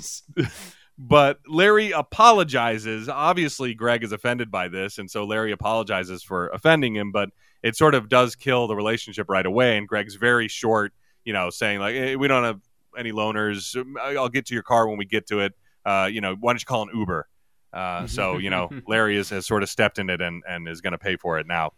but 0.98 1.38
Larry 1.48 1.92
apologizes. 1.92 3.09
Obviously, 3.09 3.72
Greg 3.72 4.05
is 4.05 4.12
offended 4.12 4.50
by 4.50 4.68
this, 4.68 4.98
and 4.98 5.11
so 5.11 5.24
Larry 5.24 5.50
apologizes 5.50 6.22
for 6.22 6.48
offending 6.48 6.94
him. 6.94 7.12
But 7.12 7.30
it 7.62 7.76
sort 7.76 7.94
of 7.94 8.11
does 8.11 8.34
kill 8.36 8.66
the 8.66 8.76
relationship 8.76 9.30
right 9.30 9.46
away. 9.46 9.78
And 9.78 9.88
Greg's 9.88 10.16
very 10.16 10.48
short 10.48 10.92
you 11.24 11.32
know, 11.32 11.50
saying 11.50 11.80
like, 11.80 11.94
hey, 11.94 12.16
we 12.16 12.28
don't 12.28 12.44
have 12.44 12.60
any 12.98 13.12
loaners. 13.12 13.76
I'll 14.00 14.28
get 14.28 14.46
to 14.46 14.54
your 14.54 14.62
car 14.62 14.88
when 14.88 14.98
we 14.98 15.04
get 15.04 15.26
to 15.28 15.40
it. 15.40 15.54
Uh, 15.84 16.08
you 16.10 16.20
know, 16.20 16.36
why 16.38 16.52
don't 16.52 16.60
you 16.60 16.66
call 16.66 16.82
an 16.82 16.90
Uber? 16.94 17.28
Uh, 17.72 18.06
so 18.06 18.38
you 18.38 18.50
know, 18.50 18.70
Larry 18.86 19.16
is, 19.16 19.30
has 19.30 19.46
sort 19.46 19.62
of 19.62 19.68
stepped 19.68 19.98
in 19.98 20.10
it 20.10 20.20
and 20.20 20.42
and 20.48 20.68
is 20.68 20.80
going 20.80 20.92
to 20.92 20.98
pay 20.98 21.16
for 21.16 21.38
it 21.38 21.46
now. 21.46 21.72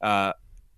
Uh, 0.00 0.32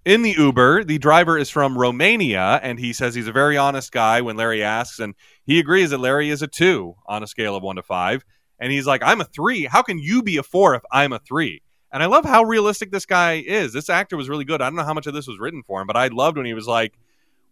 in 0.04 0.22
the 0.22 0.30
Uber, 0.30 0.84
the 0.84 0.98
driver 0.98 1.36
is 1.36 1.50
from 1.50 1.76
Romania, 1.76 2.60
and 2.62 2.78
he 2.78 2.92
says 2.92 3.14
he's 3.14 3.28
a 3.28 3.32
very 3.32 3.56
honest 3.56 3.92
guy 3.92 4.20
when 4.20 4.36
Larry 4.36 4.62
asks, 4.62 5.00
and 5.00 5.14
he 5.44 5.58
agrees 5.58 5.90
that 5.90 5.98
Larry 5.98 6.30
is 6.30 6.40
a 6.40 6.46
two 6.46 6.94
on 7.06 7.22
a 7.22 7.26
scale 7.26 7.54
of 7.54 7.62
one 7.62 7.76
to 7.76 7.82
five. 7.82 8.24
And 8.60 8.72
he's 8.72 8.86
like, 8.86 9.02
I'm 9.04 9.20
a 9.20 9.24
three. 9.24 9.66
How 9.66 9.82
can 9.82 9.98
you 9.98 10.22
be 10.22 10.36
a 10.36 10.42
four 10.42 10.74
if 10.74 10.82
I'm 10.90 11.12
a 11.12 11.18
three? 11.18 11.62
And 11.92 12.02
I 12.02 12.06
love 12.06 12.24
how 12.24 12.42
realistic 12.44 12.90
this 12.90 13.06
guy 13.06 13.42
is. 13.46 13.72
This 13.72 13.88
actor 13.88 14.16
was 14.16 14.28
really 14.28 14.44
good. 14.44 14.60
I 14.60 14.66
don't 14.66 14.76
know 14.76 14.84
how 14.84 14.94
much 14.94 15.06
of 15.06 15.14
this 15.14 15.26
was 15.26 15.38
written 15.38 15.62
for 15.62 15.80
him, 15.80 15.86
but 15.86 15.96
I 15.96 16.08
loved 16.08 16.36
when 16.36 16.46
he 16.46 16.54
was 16.54 16.66
like, 16.66 16.94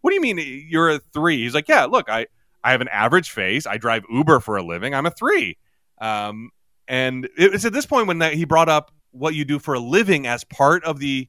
What 0.07 0.13
do 0.13 0.15
you 0.15 0.21
mean 0.21 0.67
you're 0.69 0.89
a 0.89 1.01
three? 1.01 1.43
He's 1.43 1.53
like, 1.53 1.67
Yeah, 1.67 1.87
look, 1.87 2.09
I, 2.09 2.29
I 2.63 2.71
have 2.71 2.81
an 2.81 2.87
average 2.87 3.31
face. 3.31 3.67
I 3.67 3.77
drive 3.77 4.05
Uber 4.09 4.39
for 4.39 4.57
a 4.57 4.63
living. 4.63 4.95
I'm 4.95 5.05
a 5.05 5.11
three. 5.11 5.59
Um, 6.01 6.51
and 6.87 7.29
it's 7.37 7.65
at 7.65 7.73
this 7.73 7.87
point 7.87 8.07
when 8.07 8.21
that, 8.21 8.35
he 8.35 8.45
brought 8.45 8.69
up 8.69 8.93
what 9.11 9.35
you 9.35 9.45
do 9.45 9.59
for 9.59 9.75
a 9.75 9.81
living 9.81 10.29
as 10.29 10.45
part 10.45 10.85
of 10.85 11.01
the 11.01 11.29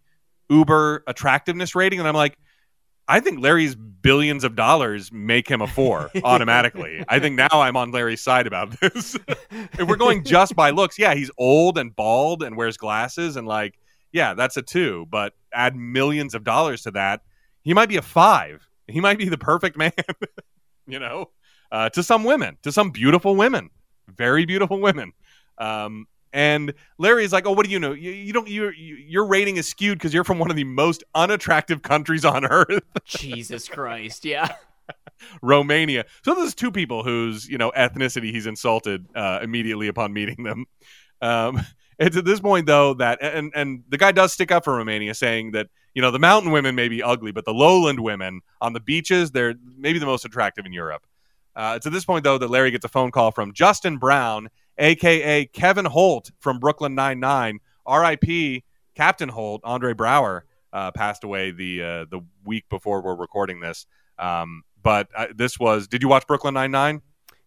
Uber 0.51 1.03
attractiveness 1.07 1.73
rating. 1.73 1.97
And 1.97 2.07
I'm 2.07 2.13
like, 2.13 2.37
I 3.07 3.19
think 3.19 3.39
Larry's 3.39 3.73
billions 3.73 4.43
of 4.43 4.55
dollars 4.55 5.11
make 5.11 5.47
him 5.47 5.63
a 5.63 5.67
four 5.67 6.11
automatically. 6.23 7.03
I 7.09 7.17
think 7.17 7.35
now 7.35 7.47
I'm 7.51 7.75
on 7.75 7.89
Larry's 7.89 8.21
side 8.21 8.45
about 8.45 8.79
this. 8.79 9.17
if 9.49 9.87
we're 9.87 9.95
going 9.95 10.23
just 10.23 10.55
by 10.55 10.69
looks, 10.69 10.99
yeah, 10.99 11.15
he's 11.15 11.31
old 11.39 11.79
and 11.79 11.95
bald 11.95 12.43
and 12.43 12.55
wears 12.55 12.77
glasses 12.77 13.37
and 13.37 13.47
like, 13.47 13.79
yeah, 14.11 14.35
that's 14.35 14.55
a 14.55 14.61
two. 14.61 15.07
But 15.09 15.33
add 15.51 15.75
millions 15.75 16.35
of 16.35 16.43
dollars 16.43 16.83
to 16.83 16.91
that, 16.91 17.21
he 17.67 17.73
might 17.73 17.89
be 17.89 17.97
a 17.97 18.01
five. 18.01 18.66
He 18.87 18.99
might 18.99 19.17
be 19.17 19.29
the 19.29 19.37
perfect 19.37 19.77
man, 19.77 19.91
you 20.87 20.99
know, 20.99 21.29
uh, 21.71 21.89
to 21.89 22.03
some 22.03 22.23
women, 22.23 22.57
to 22.63 22.71
some 22.71 22.91
beautiful 22.91 23.35
women, 23.35 23.69
very 24.07 24.45
beautiful 24.45 24.79
women. 24.79 25.13
Um, 25.57 26.07
and 26.33 26.73
Larry's 26.97 27.33
like, 27.33 27.45
"Oh, 27.45 27.53
what 27.53 27.65
do 27.65 27.71
you 27.71 27.79
know? 27.79 27.93
You, 27.93 28.11
you 28.11 28.33
don't. 28.33 28.47
You, 28.47 28.69
your 28.69 29.25
rating 29.25 29.57
is 29.57 29.67
skewed 29.67 29.97
because 29.97 30.13
you're 30.13 30.23
from 30.23 30.39
one 30.39 30.49
of 30.49 30.55
the 30.55 30.63
most 30.65 31.03
unattractive 31.15 31.81
countries 31.81 32.25
on 32.25 32.45
earth." 32.45 32.83
Jesus 33.05 33.67
Christ! 33.67 34.25
Yeah. 34.25 34.53
Romania. 35.41 36.05
So 36.23 36.35
there's 36.35 36.53
two 36.53 36.71
people 36.71 37.03
whose 37.03 37.47
you 37.47 37.57
know 37.57 37.71
ethnicity 37.71 38.31
he's 38.31 38.45
insulted 38.45 39.07
uh, 39.15 39.39
immediately 39.41 39.87
upon 39.87 40.13
meeting 40.13 40.43
them. 40.43 40.65
Um, 41.21 41.61
it's 41.97 42.15
at 42.15 42.25
this 42.25 42.39
point 42.39 42.67
though 42.67 42.93
that 42.95 43.19
and 43.21 43.51
and 43.55 43.83
the 43.89 43.97
guy 43.97 44.11
does 44.11 44.33
stick 44.33 44.51
up 44.51 44.63
for 44.63 44.75
Romania, 44.75 45.13
saying 45.13 45.51
that 45.51 45.67
you 45.97 46.01
know 46.03 46.11
the 46.11 46.19
mountain 46.19 46.51
women 46.51 46.75
may 46.75 46.89
be 46.89 47.01
ugly, 47.01 47.31
but 47.31 47.43
the 47.43 47.53
lowland 47.55 47.99
women 47.99 48.41
on 48.61 48.73
the 48.73 48.79
beaches 48.79 49.31
they're 49.31 49.55
maybe 49.75 49.97
the 49.97 50.05
most 50.05 50.25
attractive 50.25 50.63
in 50.63 50.71
Europe. 50.71 51.07
Uh, 51.55 51.73
it's 51.75 51.87
at 51.87 51.91
this 51.91 52.05
point 52.05 52.23
though 52.23 52.37
that 52.37 52.51
Larry 52.51 52.69
gets 52.69 52.85
a 52.85 52.87
phone 52.87 53.09
call 53.09 53.31
from 53.31 53.51
Justin 53.51 53.97
Brown 53.97 54.47
aka 54.77 55.45
Kevin 55.45 55.85
Holt 55.85 56.29
from 56.37 56.59
Brooklyn 56.59 56.93
Nine 56.93 57.19
Nine. 57.19 57.61
R.I.P. 57.87 58.63
Captain 58.93 59.29
Holt, 59.29 59.61
Andre 59.63 59.93
Braugher, 59.93 60.41
uh, 60.71 60.91
passed 60.91 61.23
away 61.23 61.49
the 61.49 61.81
uh, 61.81 62.05
the 62.11 62.21
week 62.45 62.69
before 62.69 63.01
we're 63.01 63.15
recording 63.15 63.59
this. 63.59 63.87
Um, 64.19 64.61
but 64.83 65.07
uh, 65.15 65.27
this 65.35 65.59
was. 65.59 65.87
Did 65.87 66.03
you 66.03 66.09
watch 66.09 66.27
Brooklyn 66.27 66.53
Nine 66.53 66.69
Nine? 66.69 67.01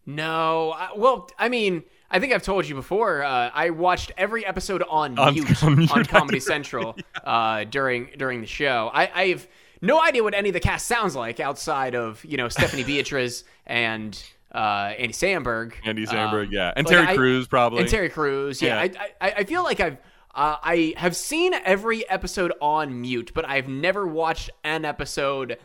No. 0.05 0.71
I, 0.71 0.89
well, 0.93 1.29
I 1.39 1.47
mean, 1.47 1.83
I 2.11 2.19
think 2.19 2.33
I've 2.33 2.43
told 2.43 2.67
you 2.67 2.75
before. 2.75 3.23
Uh, 3.23 3.49
I 3.53 3.69
watched 3.69 4.11
every 4.17 4.45
episode 4.45 4.83
on, 4.89 5.17
on 5.17 5.33
mute, 5.33 5.63
on, 5.63 5.89
on 5.89 6.05
Comedy 6.05 6.39
Central 6.39 6.95
yeah. 6.97 7.29
Uh, 7.29 7.63
during 7.63 8.09
during 8.17 8.41
the 8.41 8.47
show. 8.47 8.91
I, 8.93 9.11
I've 9.13 9.47
no 9.81 10.01
idea 10.01 10.23
what 10.23 10.33
any 10.33 10.49
of 10.49 10.53
the 10.53 10.59
cast 10.59 10.87
sounds 10.87 11.15
like 11.15 11.39
outside 11.39 11.95
of 11.95 12.23
you 12.25 12.37
know 12.37 12.49
Stephanie 12.49 12.83
Beatriz 12.83 13.43
and 13.65 14.21
uh, 14.53 14.93
Andy 14.97 15.13
Samberg. 15.13 15.73
Andy 15.85 16.05
Samberg, 16.05 16.47
um, 16.47 16.51
yeah, 16.51 16.73
and 16.75 16.85
Terry 16.85 17.07
I, 17.07 17.15
Crews 17.15 17.47
probably, 17.47 17.81
and 17.81 17.89
Terry 17.89 18.09
Crews. 18.09 18.61
Yeah, 18.61 18.83
yeah. 18.83 19.01
I, 19.21 19.27
I, 19.27 19.31
I 19.37 19.43
feel 19.45 19.63
like 19.63 19.79
I've 19.79 19.97
uh, 20.33 20.57
I 20.61 20.93
have 20.97 21.15
seen 21.15 21.53
every 21.53 22.07
episode 22.09 22.53
on 22.61 23.01
mute, 23.01 23.31
but 23.33 23.47
I've 23.47 23.67
never 23.67 24.05
watched 24.07 24.49
an 24.63 24.85
episode 24.85 25.57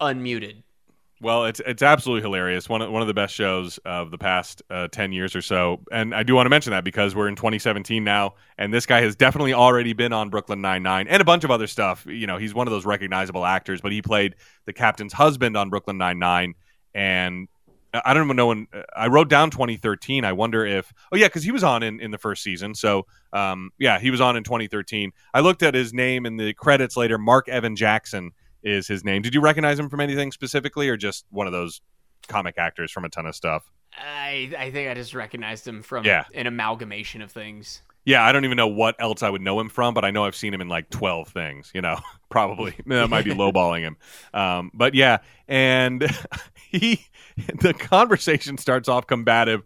unmuted. 0.00 0.63
Well, 1.24 1.46
it's 1.46 1.58
it's 1.64 1.82
absolutely 1.82 2.20
hilarious. 2.20 2.68
One 2.68 2.82
of, 2.82 2.90
one 2.90 3.00
of 3.00 3.08
the 3.08 3.14
best 3.14 3.34
shows 3.34 3.78
of 3.86 4.10
the 4.10 4.18
past 4.18 4.60
uh, 4.68 4.88
ten 4.88 5.10
years 5.10 5.34
or 5.34 5.40
so, 5.40 5.80
and 5.90 6.14
I 6.14 6.22
do 6.22 6.34
want 6.34 6.44
to 6.44 6.50
mention 6.50 6.72
that 6.72 6.84
because 6.84 7.14
we're 7.14 7.28
in 7.28 7.34
2017 7.34 8.04
now, 8.04 8.34
and 8.58 8.74
this 8.74 8.84
guy 8.84 9.00
has 9.00 9.16
definitely 9.16 9.54
already 9.54 9.94
been 9.94 10.12
on 10.12 10.28
Brooklyn 10.28 10.60
Nine 10.60 10.82
Nine 10.82 11.08
and 11.08 11.22
a 11.22 11.24
bunch 11.24 11.42
of 11.42 11.50
other 11.50 11.66
stuff. 11.66 12.04
You 12.04 12.26
know, 12.26 12.36
he's 12.36 12.52
one 12.52 12.66
of 12.66 12.72
those 12.72 12.84
recognizable 12.84 13.46
actors, 13.46 13.80
but 13.80 13.90
he 13.90 14.02
played 14.02 14.34
the 14.66 14.74
captain's 14.74 15.14
husband 15.14 15.56
on 15.56 15.70
Brooklyn 15.70 15.96
Nine 15.96 16.18
Nine, 16.18 16.56
and 16.94 17.48
I 18.04 18.12
don't 18.12 18.26
even 18.26 18.36
know 18.36 18.48
when 18.48 18.66
I 18.94 19.06
wrote 19.06 19.30
down 19.30 19.48
2013. 19.48 20.26
I 20.26 20.32
wonder 20.34 20.66
if 20.66 20.92
oh 21.10 21.16
yeah, 21.16 21.28
because 21.28 21.42
he 21.42 21.52
was 21.52 21.64
on 21.64 21.82
in, 21.82 22.00
in 22.00 22.10
the 22.10 22.18
first 22.18 22.42
season. 22.42 22.74
So 22.74 23.06
um, 23.32 23.70
yeah, 23.78 23.98
he 23.98 24.10
was 24.10 24.20
on 24.20 24.36
in 24.36 24.44
2013. 24.44 25.12
I 25.32 25.40
looked 25.40 25.62
at 25.62 25.72
his 25.72 25.94
name 25.94 26.26
in 26.26 26.36
the 26.36 26.52
credits 26.52 26.98
later. 26.98 27.16
Mark 27.16 27.48
Evan 27.48 27.76
Jackson 27.76 28.32
is 28.64 28.88
his 28.88 29.04
name. 29.04 29.22
Did 29.22 29.34
you 29.34 29.40
recognize 29.40 29.78
him 29.78 29.88
from 29.88 30.00
anything 30.00 30.32
specifically, 30.32 30.88
or 30.88 30.96
just 30.96 31.26
one 31.30 31.46
of 31.46 31.52
those 31.52 31.80
comic 32.26 32.56
actors 32.58 32.90
from 32.90 33.04
a 33.04 33.08
ton 33.08 33.26
of 33.26 33.36
stuff? 33.36 33.70
I 33.96 34.50
I 34.58 34.70
think 34.70 34.90
I 34.90 34.94
just 34.94 35.14
recognized 35.14 35.68
him 35.68 35.82
from 35.82 36.04
yeah. 36.04 36.24
an 36.34 36.46
amalgamation 36.46 37.22
of 37.22 37.30
things. 37.30 37.82
Yeah, 38.06 38.22
I 38.22 38.32
don't 38.32 38.44
even 38.44 38.56
know 38.56 38.68
what 38.68 38.96
else 38.98 39.22
I 39.22 39.30
would 39.30 39.40
know 39.40 39.58
him 39.58 39.70
from, 39.70 39.94
but 39.94 40.04
I 40.04 40.10
know 40.10 40.24
I've 40.24 40.36
seen 40.36 40.52
him 40.52 40.60
in 40.60 40.68
like 40.68 40.90
12 40.90 41.28
things, 41.28 41.70
you 41.74 41.80
know, 41.80 41.98
probably. 42.30 42.74
that 42.86 43.08
might 43.08 43.24
be 43.24 43.32
lowballing 43.32 43.80
him. 43.80 43.96
Um, 44.34 44.70
but 44.74 44.94
yeah, 44.94 45.18
and 45.48 46.06
he, 46.70 47.06
the 47.60 47.72
conversation 47.72 48.58
starts 48.58 48.88
off 48.88 49.06
combative 49.06 49.62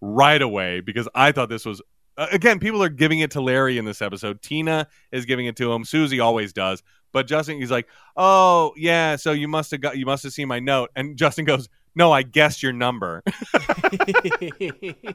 right 0.00 0.40
away 0.40 0.80
because 0.80 1.08
I 1.14 1.32
thought 1.32 1.50
this 1.50 1.66
was, 1.66 1.82
again, 2.16 2.58
people 2.58 2.82
are 2.82 2.88
giving 2.88 3.20
it 3.20 3.32
to 3.32 3.42
Larry 3.42 3.76
in 3.76 3.84
this 3.84 4.00
episode. 4.00 4.40
Tina 4.40 4.86
is 5.12 5.26
giving 5.26 5.44
it 5.44 5.56
to 5.56 5.70
him. 5.70 5.84
Susie 5.84 6.20
always 6.20 6.54
does. 6.54 6.82
But 7.14 7.28
Justin, 7.28 7.60
he's 7.60 7.70
like, 7.70 7.86
oh, 8.16 8.74
yeah, 8.76 9.14
so 9.14 9.30
you 9.30 9.46
must 9.46 9.70
have 9.70 9.80
got, 9.80 9.96
you 9.96 10.04
must 10.04 10.24
have 10.24 10.32
seen 10.32 10.48
my 10.48 10.58
note. 10.58 10.90
And 10.96 11.16
Justin 11.16 11.44
goes, 11.44 11.68
no, 11.94 12.10
I 12.10 12.22
guessed 12.24 12.60
your 12.60 12.72
number. 12.72 13.22
that 13.52 15.14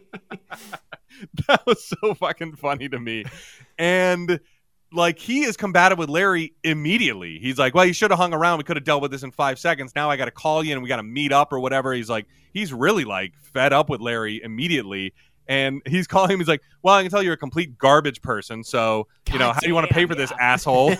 was 1.67 1.83
so 1.83 2.13
fucking 2.13 2.55
funny 2.55 2.87
to 2.87 2.97
me. 2.97 3.25
And 3.77 4.39
like 4.93 5.19
he 5.19 5.43
is 5.43 5.57
combative 5.57 5.97
with 5.97 6.09
Larry 6.09 6.53
immediately. 6.63 7.37
He's 7.37 7.59
like, 7.59 7.75
"Well, 7.75 7.85
you 7.85 7.93
should 7.93 8.11
have 8.11 8.19
hung 8.19 8.33
around. 8.33 8.59
We 8.59 8.63
could 8.63 8.77
have 8.77 8.85
dealt 8.85 9.01
with 9.01 9.11
this 9.11 9.23
in 9.23 9.31
five 9.31 9.59
seconds. 9.59 9.93
Now 9.95 10.09
I 10.09 10.17
got 10.17 10.25
to 10.25 10.31
call 10.31 10.63
you 10.63 10.73
and 10.73 10.81
we 10.81 10.89
got 10.89 10.97
to 10.97 11.03
meet 11.03 11.31
up 11.31 11.53
or 11.53 11.59
whatever." 11.59 11.93
He's 11.93 12.09
like, 12.09 12.25
he's 12.53 12.73
really 12.73 13.05
like 13.05 13.33
fed 13.37 13.73
up 13.73 13.89
with 13.89 14.01
Larry 14.01 14.41
immediately, 14.41 15.13
and 15.49 15.81
he's 15.85 16.07
calling 16.07 16.31
him. 16.31 16.39
He's 16.39 16.47
like, 16.47 16.61
"Well, 16.81 16.95
I 16.95 17.01
can 17.01 17.11
tell 17.11 17.21
you're 17.21 17.33
a 17.33 17.37
complete 17.37 17.77
garbage 17.77 18.21
person. 18.21 18.63
So 18.63 19.07
God 19.25 19.33
you 19.33 19.39
know, 19.39 19.51
how 19.51 19.59
do 19.59 19.67
you 19.67 19.75
want 19.75 19.89
to 19.89 19.93
pay 19.93 20.05
for 20.05 20.13
yeah. 20.13 20.19
this 20.19 20.31
asshole?" 20.39 20.93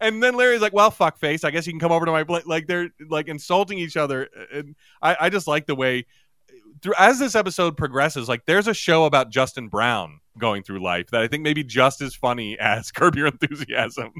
and 0.00 0.22
then 0.22 0.34
Larry's 0.34 0.62
like, 0.62 0.72
"Well, 0.72 0.90
fuck 0.90 1.18
face. 1.18 1.44
I 1.44 1.50
guess 1.52 1.66
you 1.66 1.72
can 1.72 1.78
come 1.78 1.92
over 1.92 2.06
to 2.06 2.10
my 2.10 2.24
place." 2.24 2.46
Like 2.46 2.66
they're 2.66 2.88
like 3.08 3.28
insulting 3.28 3.78
each 3.78 3.96
other, 3.96 4.28
and 4.52 4.74
I, 5.00 5.16
I 5.20 5.28
just 5.28 5.46
like 5.46 5.66
the 5.66 5.76
way 5.76 6.06
through 6.82 6.94
as 6.98 7.18
this 7.18 7.34
episode 7.34 7.76
progresses, 7.76 8.28
like 8.28 8.46
there's 8.46 8.66
a 8.66 8.74
show 8.74 9.04
about 9.04 9.30
Justin 9.30 9.68
Brown 9.68 10.20
going 10.38 10.62
through 10.62 10.82
life 10.82 11.10
that 11.10 11.20
I 11.20 11.28
think 11.28 11.42
maybe 11.42 11.62
just 11.62 12.00
as 12.00 12.14
funny 12.14 12.58
as 12.60 12.90
Curb 12.90 13.16
Your 13.16 13.26
Enthusiasm. 13.26 14.12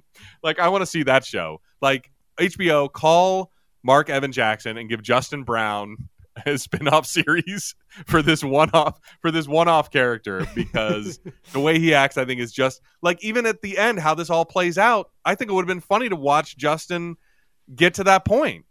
like 0.42 0.58
I 0.58 0.68
want 0.68 0.82
to 0.82 0.86
see 0.86 1.02
that 1.04 1.24
show. 1.24 1.60
Like 1.80 2.10
HBO, 2.38 2.92
call 2.92 3.52
Mark 3.82 4.10
Evan 4.10 4.32
Jackson 4.32 4.76
and 4.76 4.88
give 4.88 5.02
Justin 5.02 5.44
Brown 5.44 6.09
spin-off 6.56 7.06
series 7.06 7.74
for 8.06 8.22
this 8.22 8.42
one-off 8.44 9.00
for 9.20 9.30
this 9.30 9.48
one-off 9.48 9.90
character 9.90 10.46
because 10.54 11.18
the 11.52 11.60
way 11.60 11.78
he 11.78 11.92
acts 11.92 12.16
I 12.16 12.24
think 12.24 12.40
is 12.40 12.52
just 12.52 12.80
like 13.02 13.22
even 13.24 13.46
at 13.46 13.62
the 13.62 13.78
end 13.78 13.98
how 13.98 14.14
this 14.14 14.30
all 14.30 14.44
plays 14.44 14.78
out 14.78 15.10
I 15.24 15.34
think 15.34 15.50
it 15.50 15.54
would 15.54 15.62
have 15.62 15.68
been 15.68 15.80
funny 15.80 16.08
to 16.08 16.16
watch 16.16 16.56
Justin 16.56 17.16
get 17.74 17.94
to 17.94 18.04
that 18.04 18.24
point 18.24 18.64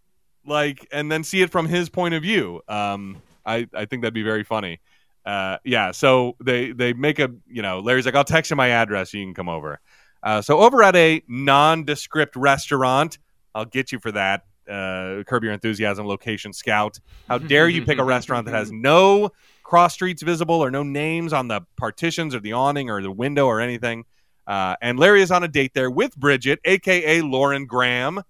like 0.45 0.87
and 0.91 1.11
then 1.11 1.23
see 1.23 1.41
it 1.41 1.51
from 1.51 1.67
his 1.67 1.89
point 1.89 2.13
of 2.13 2.23
view 2.23 2.61
um 2.69 3.21
I, 3.49 3.67
I 3.73 3.85
think 3.85 4.03
that'd 4.03 4.13
be 4.13 4.23
very 4.23 4.43
funny. 4.43 4.79
Uh, 5.25 5.57
yeah, 5.63 5.91
so 5.91 6.35
they 6.41 6.71
they 6.71 6.93
make 6.93 7.19
a 7.19 7.29
you 7.47 7.61
know 7.61 7.79
Larry's 7.79 8.05
like 8.05 8.15
I'll 8.15 8.23
text 8.23 8.51
you 8.51 8.55
my 8.55 8.69
address, 8.69 9.13
you 9.13 9.25
can 9.25 9.33
come 9.33 9.49
over. 9.49 9.79
Uh, 10.21 10.41
so 10.41 10.59
over 10.59 10.83
at 10.83 10.95
a 10.95 11.21
nondescript 11.27 12.35
restaurant, 12.35 13.17
I'll 13.55 13.65
get 13.65 13.91
you 13.91 13.99
for 13.99 14.11
that. 14.11 14.45
Uh, 14.69 15.23
Curb 15.23 15.43
Your 15.43 15.53
Enthusiasm 15.53 16.05
location 16.05 16.53
scout. 16.53 16.99
How 17.27 17.37
dare 17.53 17.67
you 17.67 17.83
pick 17.83 17.97
a 17.97 18.03
restaurant 18.03 18.45
that 18.45 18.53
has 18.53 18.71
no 18.71 19.31
cross 19.63 19.93
streets 19.93 20.21
visible 20.21 20.63
or 20.63 20.71
no 20.71 20.83
names 20.83 21.33
on 21.33 21.47
the 21.47 21.61
partitions 21.77 22.35
or 22.35 22.39
the 22.39 22.53
awning 22.53 22.89
or 22.89 23.01
the 23.01 23.11
window 23.11 23.45
or 23.45 23.59
anything? 23.59 24.05
Uh, 24.47 24.75
and 24.81 24.97
Larry 24.97 25.21
is 25.21 25.31
on 25.31 25.43
a 25.43 25.47
date 25.47 25.73
there 25.75 25.91
with 25.91 26.15
Bridget, 26.17 26.59
aka 26.65 27.21
Lauren 27.21 27.65
Graham, 27.65 28.23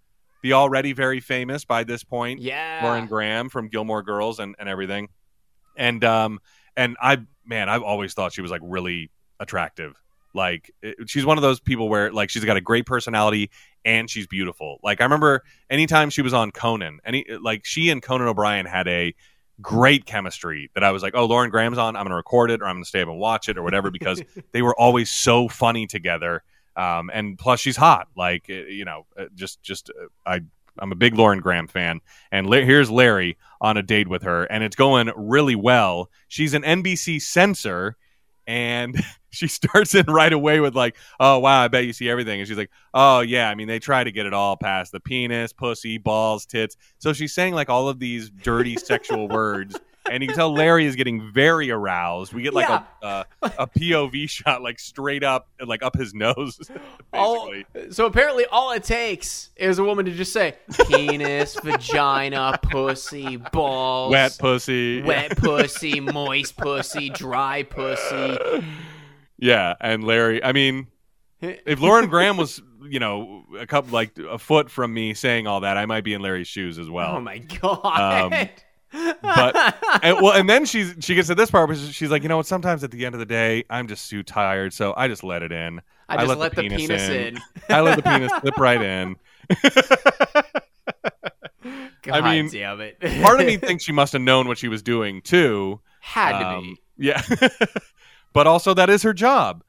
the 0.44 0.54
already 0.54 0.94
very 0.94 1.20
famous 1.20 1.64
by 1.66 1.84
this 1.84 2.04
point, 2.04 2.42
yeah, 2.42 2.82
Lauren 2.84 3.08
Graham 3.08 3.50
from 3.50 3.70
Gilmore 3.70 4.04
Girls 4.04 4.40
and, 4.40 4.56
and 4.60 4.68
everything. 4.68 5.10
And 5.78 6.04
um 6.04 6.40
and 6.76 6.98
I 7.02 7.20
man, 7.46 7.70
I've 7.70 7.84
always 7.84 8.14
thought 8.14 8.34
she 8.34 8.42
was 8.42 8.52
like 8.52 8.62
really 8.64 9.12
attractive. 9.40 9.96
Like 10.34 10.72
it, 10.82 11.10
she's 11.10 11.26
one 11.26 11.38
of 11.38 11.42
those 11.42 11.60
people 11.60 11.90
where 11.90 12.12
like 12.12 12.30
she's 12.30 12.46
got 12.46 12.58
a 12.58 12.62
great 12.62 12.86
personality 12.86 13.52
and 13.86 14.10
she's 14.10 14.28
beautiful. 14.28 14.80
Like 14.84 15.02
I 15.02 15.06
remember 15.06 15.44
anytime 15.70 16.10
she 16.10 16.22
was 16.22 16.34
on 16.34 16.52
Conan, 16.52 17.00
any 17.06 17.26
like 17.42 17.66
she 17.66 17.90
and 17.90 18.02
Conan 18.02 18.28
O'Brien 18.28 18.66
had 18.66 18.88
a 18.88 19.16
great 19.62 20.06
chemistry 20.06 20.70
that 20.74 20.84
I 20.84 20.92
was 20.92 21.04
like, 21.04 21.14
oh, 21.16 21.26
Lauren 21.26 21.50
Graham's 21.50 21.78
on, 21.78 21.96
I'm 21.96 22.04
going 22.04 22.12
to 22.12 22.16
record 22.16 22.52
it 22.52 22.62
or 22.62 22.66
I'm 22.66 22.76
going 22.76 22.84
to 22.84 22.88
stay 22.88 23.02
up 23.02 23.10
and 23.10 23.20
watch 23.20 23.50
it 23.50 23.58
or 23.58 23.64
whatever 23.64 23.92
because 23.92 24.22
they 24.52 24.62
were 24.62 24.80
always 24.80 25.12
so 25.12 25.48
funny 25.48 25.88
together. 25.88 26.44
Um, 26.76 27.10
and 27.14 27.38
plus, 27.38 27.60
she's 27.60 27.76
hot. 27.76 28.08
Like 28.16 28.46
uh, 28.50 28.54
you 28.54 28.86
know, 28.86 29.06
uh, 29.18 29.26
just 29.36 29.62
just 29.62 29.90
uh, 29.90 30.06
I 30.26 30.42
I'm 30.78 30.92
a 30.92 30.96
big 30.96 31.16
Lauren 31.16 31.40
Graham 31.40 31.68
fan, 31.68 32.00
and 32.32 32.50
La- 32.50 32.62
here's 32.62 32.90
Larry 32.90 33.38
on 33.60 33.76
a 33.76 33.84
date 33.84 34.08
with 34.08 34.24
her, 34.24 34.46
and 34.46 34.64
it's 34.64 34.76
going 34.76 35.12
really 35.16 35.56
well. 35.56 36.10
She's 36.30 36.54
an 36.54 36.64
NBC 36.64 37.22
censor, 37.22 37.98
and 38.50 39.00
she 39.30 39.48
starts 39.48 39.94
in 39.94 40.08
right 40.08 40.34
away 40.34 40.60
with 40.60 40.76
like, 40.76 40.98
"Oh 41.20 41.40
wow, 41.40 41.64
I 41.64 41.68
bet 41.70 41.86
you 41.86 41.94
see 41.94 42.10
everything," 42.10 42.40
and 42.40 42.48
she's 42.48 42.58
like, 42.58 42.72
"Oh 42.94 43.22
yeah, 43.22 43.48
I 43.50 43.56
mean 43.56 43.68
they 43.68 43.80
try 43.80 44.04
to 44.04 44.12
get 44.12 44.26
it 44.26 44.34
all 44.34 44.58
past 44.58 44.92
the 44.92 45.00
penis, 45.00 45.54
pussy, 45.54 45.98
balls, 46.00 46.46
tits." 46.46 46.76
So 46.98 47.14
she's 47.14 47.34
saying 47.34 47.54
like 47.54 47.70
all 47.70 47.88
of 47.88 48.00
these 48.00 48.30
dirty 48.30 48.76
sexual 48.76 49.30
words. 49.30 49.80
And 50.12 50.22
you 50.24 50.28
can 50.28 50.36
tell 50.36 50.54
Larry 50.54 50.86
is 50.86 50.96
getting 50.96 51.32
very 51.32 51.72
aroused. 51.72 52.34
We 52.34 52.42
get 52.42 52.54
like 52.54 52.68
Yeah. 52.70 52.84
a 53.02 53.06
uh, 53.06 53.24
a 53.60 53.68
POV 53.68 54.30
shot, 54.30 54.62
like 54.62 54.80
straight 54.80 55.24
up, 55.24 55.48
like 55.66 55.84
up 55.84 55.96
his 55.98 56.14
nose, 56.14 56.60
All, 57.14 57.52
basically. 57.52 57.92
so 57.92 58.06
apparently, 58.06 58.46
all 58.48 58.72
it 58.72 58.84
takes 58.84 59.50
is 59.56 59.80
a 59.80 59.84
woman 59.84 60.06
to 60.06 60.12
just 60.12 60.34
say 60.34 60.56
penis, 60.88 61.56
vagina, 61.64 62.60
pussy, 62.62 63.38
balls, 63.38 64.12
Wet 64.12 64.36
pussy, 64.40 65.02
wet 65.02 65.38
pussy, 65.38 66.00
moist 66.00 66.58
pussy, 66.58 67.10
dry 67.10 67.64
pussy. 67.64 68.38
Yeah, 69.38 69.76
and 69.80 70.04
Larry. 70.04 70.44
I 70.44 70.52
mean, 70.52 70.88
if 71.42 71.80
Lauren 71.80 72.10
Graham 72.10 72.36
was, 72.38 72.62
you 72.84 73.00
know, 73.00 73.46
a 73.58 73.66
couple 73.66 73.92
like 73.92 74.18
a 74.18 74.38
foot 74.38 74.70
from 74.70 74.94
me 74.94 75.14
saying 75.14 75.48
all 75.48 75.62
that, 75.62 75.78
I 75.78 75.86
might 75.86 76.04
be 76.04 76.14
in 76.14 76.22
Larry's 76.22 76.48
shoes 76.48 76.78
as 76.78 76.90
well. 76.90 77.16
oh 77.16 77.22
my 77.22 77.38
god. 77.38 78.34
Um, 78.34 78.50
but 78.92 79.76
and, 80.04 80.18
well, 80.22 80.34
and 80.34 80.50
then 80.50 80.66
she's 80.66 80.96
she 81.00 81.16
gets 81.16 81.28
to 81.28 81.36
this 81.36 81.52
part 81.52 81.68
where 81.70 81.78
she's 81.78 82.10
like, 82.10 82.24
you 82.24 82.30
know 82.30 82.38
what? 82.38 82.46
Sometimes 82.46 82.84
at 82.84 82.92
the 82.92 83.06
end 83.06 83.16
of 83.16 83.20
the 83.20 83.26
day, 83.26 83.64
I'm 83.70 83.88
just 83.88 84.10
too 84.10 84.24
tired, 84.24 84.74
so 84.74 84.94
I 84.98 85.08
just 85.08 85.24
let 85.24 85.44
it 85.44 85.52
in. 85.52 85.82
I 86.08 86.26
just 86.26 86.40
let, 86.40 86.56
the 86.56 86.64
penis, 86.64 87.10
in. 87.10 87.38
I 87.70 87.82
let 87.82 87.98
the 87.98 88.02
penis 88.02 88.32
slip 88.42 88.58
right 88.58 88.82
in. 88.82 89.16
God 92.02 92.24
mean, 92.24 92.50
damn 92.50 92.80
it. 92.82 93.00
Part 93.22 93.40
of 93.40 93.46
me 93.46 93.58
thinks 93.58 93.84
she 93.84 93.92
must 93.92 94.14
have 94.14 94.22
known 94.22 94.48
what 94.48 94.58
she 94.58 94.68
was 94.68 94.82
doing 94.82 95.22
too. 95.22 95.80
had 96.00 96.40
to 96.40 96.48
Um, 96.48 96.78
be. 96.98 97.08
Yeah. 97.08 97.22
but 98.34 98.48
also, 98.48 98.74
that 98.74 98.90
is 98.90 99.04
her 99.04 99.14
job. 99.14 99.64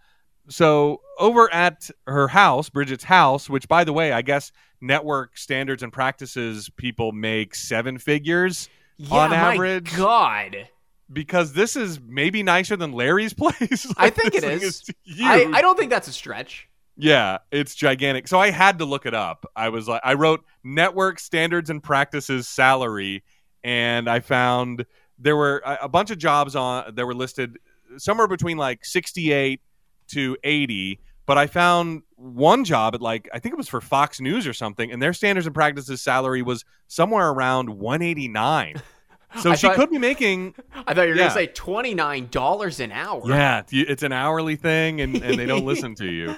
So, 0.49 1.01
over 1.19 1.53
at 1.53 1.91
her 2.07 2.29
house, 2.29 2.71
Bridget's 2.71 3.05
house, 3.05 3.51
which, 3.51 3.69
by 3.69 3.85
the 3.85 3.93
way, 3.93 4.13
I 4.13 4.23
guess 4.23 4.51
network 4.81 5.37
standards 5.37 5.83
and 5.83 5.93
practices 5.93 6.71
people 6.77 7.13
make 7.13 7.55
seven 7.55 7.99
figures 7.99 8.69
Yeah, 9.01 9.17
on 9.17 9.31
my 9.31 9.37
average. 9.37 9.97
God. 9.97 10.69
because 11.13 11.53
this 11.55 11.75
is 11.75 11.99
maybe 12.01 12.43
nicer 12.43 12.77
than 12.77 12.93
Larry's 12.93 13.33
place. 13.35 13.87
I 13.97 14.11
think 14.11 14.35
it 14.35 14.45
is. 14.45 14.63
is. 14.63 14.91
I, 15.23 15.51
I 15.55 15.63
don't 15.63 15.79
think 15.79 15.91
that's 15.91 16.09
a 16.09 16.13
stretch. 16.13 16.69
Yeah, 16.97 17.39
it's 17.51 17.75
gigantic. 17.75 18.29
So 18.29 18.39
I 18.39 18.51
had 18.51 18.79
to 18.81 18.85
look 18.85 19.07
it 19.07 19.15
up. 19.15 19.47
I 19.57 19.71
was 19.71 19.89
like, 19.89 20.03
I 20.05 20.15
wrote 20.15 20.45
network 20.63 21.19
standards 21.19 21.71
and 21.71 21.83
practices 21.83 22.47
salary, 22.47 23.25
and 23.65 24.09
I 24.09 24.21
found 24.21 24.85
there 25.19 25.37
were 25.37 25.63
a, 25.65 25.79
a 25.83 25.89
bunch 25.89 26.11
of 26.11 26.19
jobs 26.19 26.55
on 26.55 26.95
that 26.95 27.07
were 27.07 27.15
listed 27.15 27.59
somewhere 27.97 28.29
between 28.29 28.59
like 28.59 28.85
68 28.85 29.61
to 30.09 30.37
80. 30.45 31.01
But 31.25 31.39
I 31.39 31.47
found 31.47 32.03
one 32.21 32.65
job 32.65 32.95
at 32.95 33.01
like 33.01 33.29
I 33.33 33.39
think 33.39 33.55
it 33.55 33.57
was 33.57 33.69
for 33.69 33.81
Fox 33.81 34.21
News 34.21 34.47
or 34.47 34.53
something, 34.53 34.93
and 34.93 35.01
their 35.01 35.13
standards 35.13 35.47
and 35.47 35.55
practices 35.55 36.03
salary 36.03 36.43
was 36.43 36.65
somewhere 36.87 37.29
around 37.31 37.71
189. 37.71 38.77
So 39.43 39.53
I 39.53 39.55
she 39.55 39.69
thought- 39.69 39.77
could 39.77 39.91
be 39.91 39.99
making 39.99 40.57
I 40.75 40.93
thought 40.93 41.03
you 41.03 41.11
were 41.11 41.15
Yeah. 41.15 41.33
going 41.33 41.47
to 41.47 41.53
say 41.55 41.63
$29 41.97 42.81
an 42.81 42.91
hour. 42.91 43.23
yeah, 43.27 43.63
it's 43.71 44.03
an 44.03 44.11
hourly 44.11 44.57
thing, 44.57 45.01
and, 45.01 45.15
and 45.23 45.39
they 45.39 45.47
don't 45.47 45.65
listen 45.65 45.95
to 45.95 46.07
you. 46.11 46.35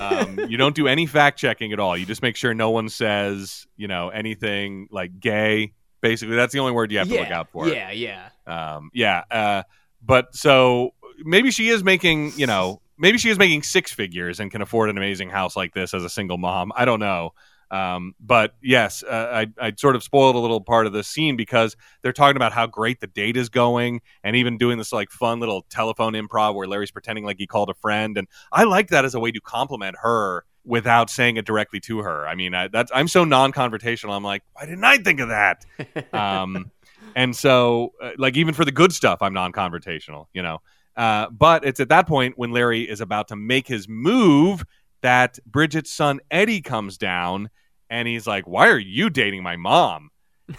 Um, 0.00 0.38
you 0.48 0.56
don't 0.56 0.76
do 0.76 0.86
any 0.86 1.06
fact 1.06 1.40
checking 1.40 1.72
at 1.72 1.80
all. 1.80 1.96
You 1.96 2.06
just 2.06 2.22
make 2.22 2.36
sure 2.36 2.54
no 2.54 2.70
one 2.70 2.90
says, 2.90 3.66
you 3.76 3.88
know, 3.88 4.10
anything 4.10 4.86
like 4.92 5.18
gay. 5.18 5.72
Basically, 6.00 6.36
that's 6.36 6.52
the 6.52 6.60
only 6.60 6.70
word 6.72 6.92
you 6.92 6.98
have 6.98 7.08
to 7.08 7.14
yeah. 7.14 7.20
look 7.22 7.30
out 7.32 7.48
for. 7.50 7.68
Yeah, 7.68 7.90
yeah. 7.90 8.28
Um, 8.46 8.90
yeah. 8.94 9.24
Uh, 9.30 9.62
but 10.00 10.32
so 10.36 10.94
maybe 11.18 11.50
she 11.50 11.70
is 11.70 11.82
making, 11.82 12.34
you 12.36 12.46
know, 12.46 12.80
maybe 12.98 13.18
she 13.18 13.30
is 13.30 13.38
making 13.38 13.62
six 13.62 13.92
figures 13.92 14.40
and 14.40 14.50
can 14.50 14.62
afford 14.62 14.90
an 14.90 14.96
amazing 14.96 15.30
house 15.30 15.56
like 15.56 15.74
this 15.74 15.94
as 15.94 16.04
a 16.04 16.10
single 16.10 16.38
mom. 16.38 16.72
I 16.74 16.84
don't 16.84 17.00
know. 17.00 17.32
Um, 17.70 18.14
but 18.18 18.54
yes, 18.62 19.02
uh, 19.02 19.44
I, 19.60 19.66
I 19.66 19.72
sort 19.76 19.94
of 19.94 20.02
spoiled 20.02 20.36
a 20.36 20.38
little 20.38 20.62
part 20.62 20.86
of 20.86 20.94
the 20.94 21.04
scene 21.04 21.36
because 21.36 21.76
they're 22.02 22.14
talking 22.14 22.36
about 22.36 22.52
how 22.52 22.66
great 22.66 23.00
the 23.00 23.06
date 23.06 23.36
is 23.36 23.50
going 23.50 24.00
and 24.24 24.36
even 24.36 24.56
doing 24.56 24.78
this 24.78 24.92
like 24.92 25.10
fun 25.10 25.38
little 25.38 25.66
telephone 25.68 26.14
improv 26.14 26.54
where 26.54 26.66
Larry's 26.66 26.90
pretending 26.90 27.24
like 27.24 27.36
he 27.38 27.46
called 27.46 27.68
a 27.68 27.74
friend. 27.74 28.16
And 28.16 28.26
I 28.50 28.64
like 28.64 28.88
that 28.88 29.04
as 29.04 29.14
a 29.14 29.20
way 29.20 29.32
to 29.32 29.40
compliment 29.40 29.96
her 30.00 30.44
without 30.64 31.10
saying 31.10 31.36
it 31.36 31.44
directly 31.44 31.80
to 31.80 31.98
her. 31.98 32.26
I 32.26 32.34
mean, 32.34 32.54
I, 32.54 32.68
that's, 32.68 32.90
I'm 32.94 33.08
so 33.08 33.24
non-confrontational. 33.24 34.14
I'm 34.14 34.24
like, 34.24 34.42
why 34.54 34.64
didn't 34.64 34.84
I 34.84 34.96
think 34.98 35.20
of 35.20 35.28
that? 35.28 35.64
um, 36.14 36.70
and 37.14 37.34
so 37.34 37.92
uh, 38.00 38.12
like 38.16 38.36
even 38.36 38.54
for 38.54 38.64
the 38.64 38.72
good 38.72 38.92
stuff 38.92 39.18
i'm 39.22 39.32
non-confrontational 39.32 40.26
you 40.32 40.42
know 40.42 40.58
uh, 40.98 41.30
but 41.30 41.64
it's 41.64 41.80
at 41.80 41.88
that 41.88 42.06
point 42.06 42.36
when 42.36 42.50
larry 42.50 42.82
is 42.82 43.00
about 43.00 43.28
to 43.28 43.36
make 43.36 43.66
his 43.66 43.88
move 43.88 44.64
that 45.00 45.38
bridget's 45.46 45.90
son 45.90 46.20
eddie 46.30 46.60
comes 46.60 46.98
down 46.98 47.48
and 47.88 48.06
he's 48.06 48.26
like 48.26 48.46
why 48.46 48.68
are 48.68 48.78
you 48.78 49.08
dating 49.08 49.42
my 49.42 49.56
mom? 49.56 50.10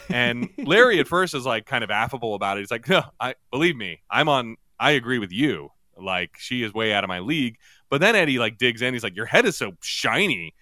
And 0.10 0.50
larry 0.58 1.00
at 1.00 1.08
first 1.08 1.36
is 1.36 1.46
like 1.46 1.66
kind 1.66 1.84
of 1.84 1.92
affable 1.92 2.36
about 2.36 2.58
it. 2.58 2.62
He's 2.62 2.72
like 2.72 2.88
no 2.90 3.04
i 3.20 3.36
believe 3.52 3.76
me 3.76 4.02
i'm 4.10 4.30
on 4.30 4.56
i 4.80 4.92
agree 4.92 5.20
with 5.20 5.32
you. 5.32 5.70
Like 5.98 6.32
she 6.38 6.64
is 6.64 6.74
way 6.74 6.94
out 6.94 7.04
of 7.04 7.08
my 7.10 7.20
league. 7.20 7.58
But 7.90 8.02
then 8.02 8.16
eddie 8.16 8.40
like 8.40 8.58
digs 8.58 8.82
in. 8.82 8.94
He's 8.94 9.04
like 9.04 9.16
your 9.16 9.26
head 9.26 9.46
is 9.46 9.58
so 9.58 9.74
shiny 9.82 10.56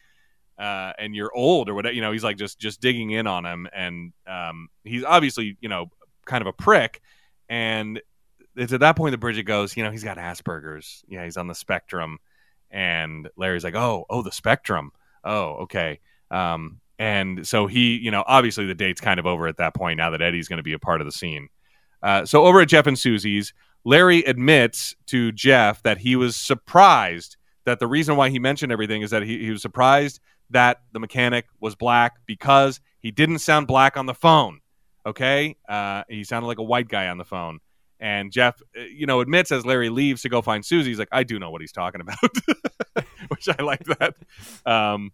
uh, 0.57 0.93
and 0.97 1.15
you're 1.15 1.33
old 1.35 1.69
or 1.69 1.73
whatever. 1.73 1.93
You 1.93 2.01
know, 2.01 2.11
he's 2.11 2.23
like 2.23 2.37
just 2.37 2.59
just 2.59 2.81
digging 2.81 3.11
in 3.11 3.27
on 3.27 3.45
him, 3.45 3.67
and 3.73 4.13
um, 4.25 4.69
he's 4.83 5.03
obviously 5.03 5.57
you 5.61 5.69
know 5.69 5.91
kind 6.25 6.41
of 6.41 6.47
a 6.47 6.53
prick. 6.53 7.01
And 7.49 8.01
it's 8.57 8.73
at 8.73 8.79
that 8.81 8.95
point 8.95 9.11
that 9.11 9.19
Bridget 9.19 9.43
goes, 9.43 9.77
you 9.77 9.83
know, 9.83 9.91
he's 9.91 10.03
got 10.03 10.17
Asperger's. 10.17 11.03
Yeah, 11.07 11.23
he's 11.23 11.37
on 11.37 11.47
the 11.47 11.55
spectrum. 11.55 12.19
And 12.69 13.29
Larry's 13.37 13.63
like, 13.63 13.75
oh, 13.75 14.05
oh, 14.09 14.21
the 14.21 14.31
spectrum. 14.31 14.91
Oh, 15.23 15.51
okay. 15.63 15.99
Um, 16.31 16.79
and 16.99 17.47
so 17.47 17.67
he, 17.67 17.97
you 17.97 18.11
know, 18.11 18.23
obviously 18.25 18.65
the 18.65 18.75
date's 18.75 19.01
kind 19.01 19.19
of 19.19 19.25
over 19.25 19.47
at 19.47 19.57
that 19.57 19.73
point 19.73 19.97
now 19.97 20.09
that 20.09 20.21
Eddie's 20.21 20.47
going 20.47 20.57
to 20.57 20.63
be 20.63 20.73
a 20.73 20.79
part 20.79 20.99
of 20.99 21.05
the 21.05 21.11
scene. 21.11 21.49
Uh, 22.01 22.25
so 22.25 22.45
over 22.45 22.61
at 22.61 22.67
Jeff 22.67 22.87
and 22.87 22.97
Susie's, 22.97 23.53
Larry 23.83 24.19
admits 24.23 24.95
to 25.07 25.31
Jeff 25.31 25.81
that 25.83 25.99
he 25.99 26.15
was 26.15 26.35
surprised 26.35 27.37
that 27.65 27.79
the 27.79 27.87
reason 27.87 28.15
why 28.15 28.29
he 28.29 28.39
mentioned 28.39 28.71
everything 28.71 29.01
is 29.01 29.11
that 29.11 29.23
he, 29.23 29.45
he 29.45 29.51
was 29.51 29.61
surprised 29.61 30.19
that 30.49 30.81
the 30.91 30.99
mechanic 30.99 31.45
was 31.59 31.75
black 31.75 32.15
because 32.25 32.79
he 33.01 33.11
didn't 33.11 33.39
sound 33.39 33.67
black 33.67 33.97
on 33.97 34.05
the 34.05 34.13
phone. 34.13 34.61
Okay, 35.05 35.55
uh, 35.69 36.03
he 36.09 36.23
sounded 36.25 36.47
like 36.47 36.59
a 36.59 36.63
white 36.63 36.89
guy 36.89 37.07
on 37.07 37.17
the 37.17 37.23
phone. 37.23 37.59
And 37.99 38.31
Jeff, 38.31 38.61
uh, 38.77 38.81
you 38.81 39.05
know, 39.05 39.21
admits 39.21 39.51
as 39.51 39.65
Larry 39.65 39.89
leaves 39.89 40.21
to 40.21 40.29
go 40.29 40.41
find 40.41 40.63
Susie, 40.63 40.91
he's 40.91 40.99
like, 40.99 41.09
"I 41.11 41.23
do 41.23 41.39
know 41.39 41.49
what 41.49 41.61
he's 41.61 41.71
talking 41.71 42.01
about," 42.01 43.05
which 43.29 43.49
I 43.49 43.61
like 43.63 43.83
that. 43.85 44.15
Um, 44.65 45.11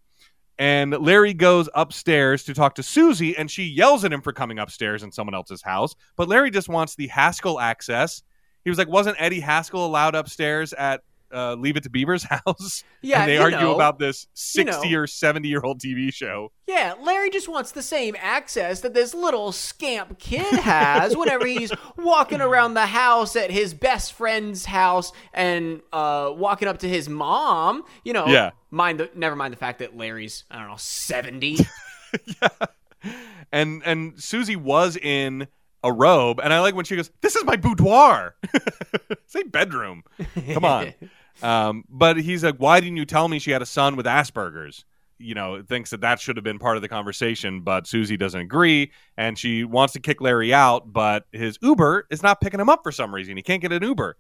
and 0.60 0.92
Larry 0.92 1.34
goes 1.34 1.70
upstairs 1.74 2.44
to 2.44 2.54
talk 2.54 2.76
to 2.76 2.84
Susie, 2.84 3.36
and 3.36 3.50
she 3.50 3.64
yells 3.64 4.04
at 4.06 4.14
him 4.14 4.22
for 4.22 4.34
coming 4.34 4.60
upstairs 4.60 5.02
in 5.02 5.12
someone 5.12 5.34
else's 5.34 5.62
house. 5.62 5.96
But 6.16 6.28
Larry 6.28 6.52
just 6.52 6.70
wants 6.70 6.96
the 6.96 7.08
Haskell 7.08 7.60
access. 7.60 8.22
He 8.64 8.70
was 8.70 8.78
like, 8.78 8.88
"Wasn't 8.88 9.16
Eddie 9.20 9.40
Haskell 9.40 9.86
allowed 9.86 10.16
upstairs 10.16 10.74
at 10.74 11.04
uh, 11.34 11.56
Leave 11.56 11.76
It 11.78 11.84
to 11.84 11.90
Beaver's 11.90 12.24
house?" 12.46 12.84
Yeah, 13.02 13.22
and 13.22 13.30
they 13.30 13.38
argue 13.38 13.60
know. 13.60 13.76
about 13.76 14.00
this 14.00 14.28
You 14.56 14.66
know. 14.66 14.72
60 14.72 14.96
or 14.96 15.08
70 15.08 15.48
year 15.48 15.62
old 15.64 15.80
TV 15.80 16.14
show. 16.14 16.52
Yeah, 16.68 16.94
Larry 17.02 17.30
just 17.30 17.50
wants 17.50 17.72
the 17.72 17.82
same 17.82 18.16
access 18.20 18.82
that 18.82 18.94
this 18.94 19.14
little 19.14 19.52
scamp 19.52 20.18
kid 20.20 20.46
has 20.60 21.16
whenever 21.18 21.46
he's 21.46 21.72
walking 21.98 22.40
around 22.42 22.74
the 22.76 22.86
house 22.86 23.36
at 23.36 23.52
his 23.52 23.74
best 23.74 24.14
friend's 24.14 24.66
house 24.66 25.12
and 25.34 25.82
uh, 25.92 26.32
walking 26.36 26.68
up 26.68 26.80
to 26.80 26.88
his 26.90 27.10
mom. 27.10 27.84
You 28.06 28.14
know, 28.14 28.28
Yeah. 28.28 28.52
Mind 28.72 29.00
the 29.00 29.10
never 29.14 29.36
mind 29.36 29.52
the 29.54 29.58
fact 29.58 29.80
that 29.80 29.96
Larry's 29.98 30.46
I 30.50 30.60
don't 30.60 30.68
know 30.70 30.76
seventy. 30.78 31.58
yeah, 32.42 32.48
And 33.52 33.82
and 33.86 34.22
Susie 34.22 34.56
was 34.56 34.96
in 34.98 35.48
a 35.84 35.92
robe, 35.92 36.40
and 36.42 36.54
I 36.54 36.62
like 36.62 36.76
when 36.76 36.86
she 36.86 36.96
goes, 36.96 37.12
"This 37.22 37.36
is 37.36 37.44
my 37.44 37.56
boudoir." 37.58 38.36
Say 39.28 39.44
bedroom. 39.44 40.04
Come 40.54 40.64
on. 40.66 40.94
Um, 41.42 41.84
but 41.90 42.18
he's 42.18 42.44
like, 42.44 42.58
"Why 42.58 42.80
didn't 42.80 42.98
you 42.98 43.06
tell 43.06 43.28
me 43.28 43.40
she 43.40 43.52
had 43.52 43.62
a 43.62 43.66
son 43.66 43.96
with 43.96 44.06
Asperger's?" 44.06 44.86
You 45.20 45.36
know, 45.36 45.62
thinks 45.62 45.92
that 45.92 46.02
that 46.02 46.20
should 46.20 46.36
have 46.38 46.44
been 46.44 46.60
part 46.60 46.76
of 46.76 46.82
the 46.82 46.90
conversation, 46.90 47.62
but 47.62 47.88
Susie 47.88 48.18
doesn't 48.18 48.42
agree, 48.42 48.92
and 49.18 49.38
she 49.38 49.64
wants 49.64 49.94
to 49.94 50.00
kick 50.00 50.20
Larry 50.22 50.54
out, 50.54 50.92
but 50.92 51.26
his 51.32 51.58
Uber 51.62 52.08
is 52.10 52.22
not 52.22 52.42
picking 52.42 52.60
him 52.60 52.68
up 52.68 52.82
for 52.84 52.92
some 52.92 53.14
reason. 53.14 53.38
He 53.38 53.44
can't 53.44 53.62
get 53.62 53.72
an 53.72 53.84
Uber, 53.84 54.18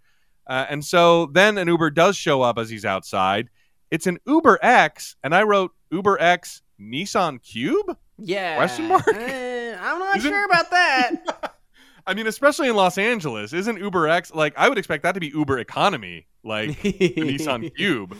uh, 0.47 0.65
and 0.69 0.83
so 0.85 1.25
then 1.27 1.57
an 1.57 1.67
Uber 1.67 1.89
does 1.89 2.15
show 2.15 2.41
up 2.41 2.57
as 2.57 2.69
he's 2.69 2.85
outside. 2.85 3.49
It's 3.91 4.07
an 4.07 4.17
Uber 4.25 4.59
X, 4.61 5.15
and 5.23 5.35
I 5.35 5.43
wrote 5.43 5.71
Uber 5.91 6.19
X 6.21 6.61
Nissan 6.79 7.41
Cube. 7.43 7.97
yeah. 8.17 8.55
Question 8.55 8.87
mark? 8.87 9.07
Uh, 9.07 9.11
I'm 9.81 9.99
not 9.99 10.17
Isn't- 10.17 10.31
sure 10.31 10.45
about 10.45 10.69
that. 10.71 11.55
I 12.07 12.13
mean, 12.13 12.27
especially 12.27 12.67
in 12.69 12.75
Los 12.75 12.97
Angeles, 12.97 13.53
isn't 13.53 13.77
Uber 13.77 14.07
X 14.07 14.33
like 14.33 14.53
I 14.57 14.69
would 14.69 14.77
expect 14.77 15.03
that 15.03 15.13
to 15.13 15.19
be 15.19 15.27
Uber 15.29 15.59
economy, 15.59 16.27
like 16.43 16.81
the 16.81 17.13
Nissan 17.15 17.75
Cube. 17.75 18.15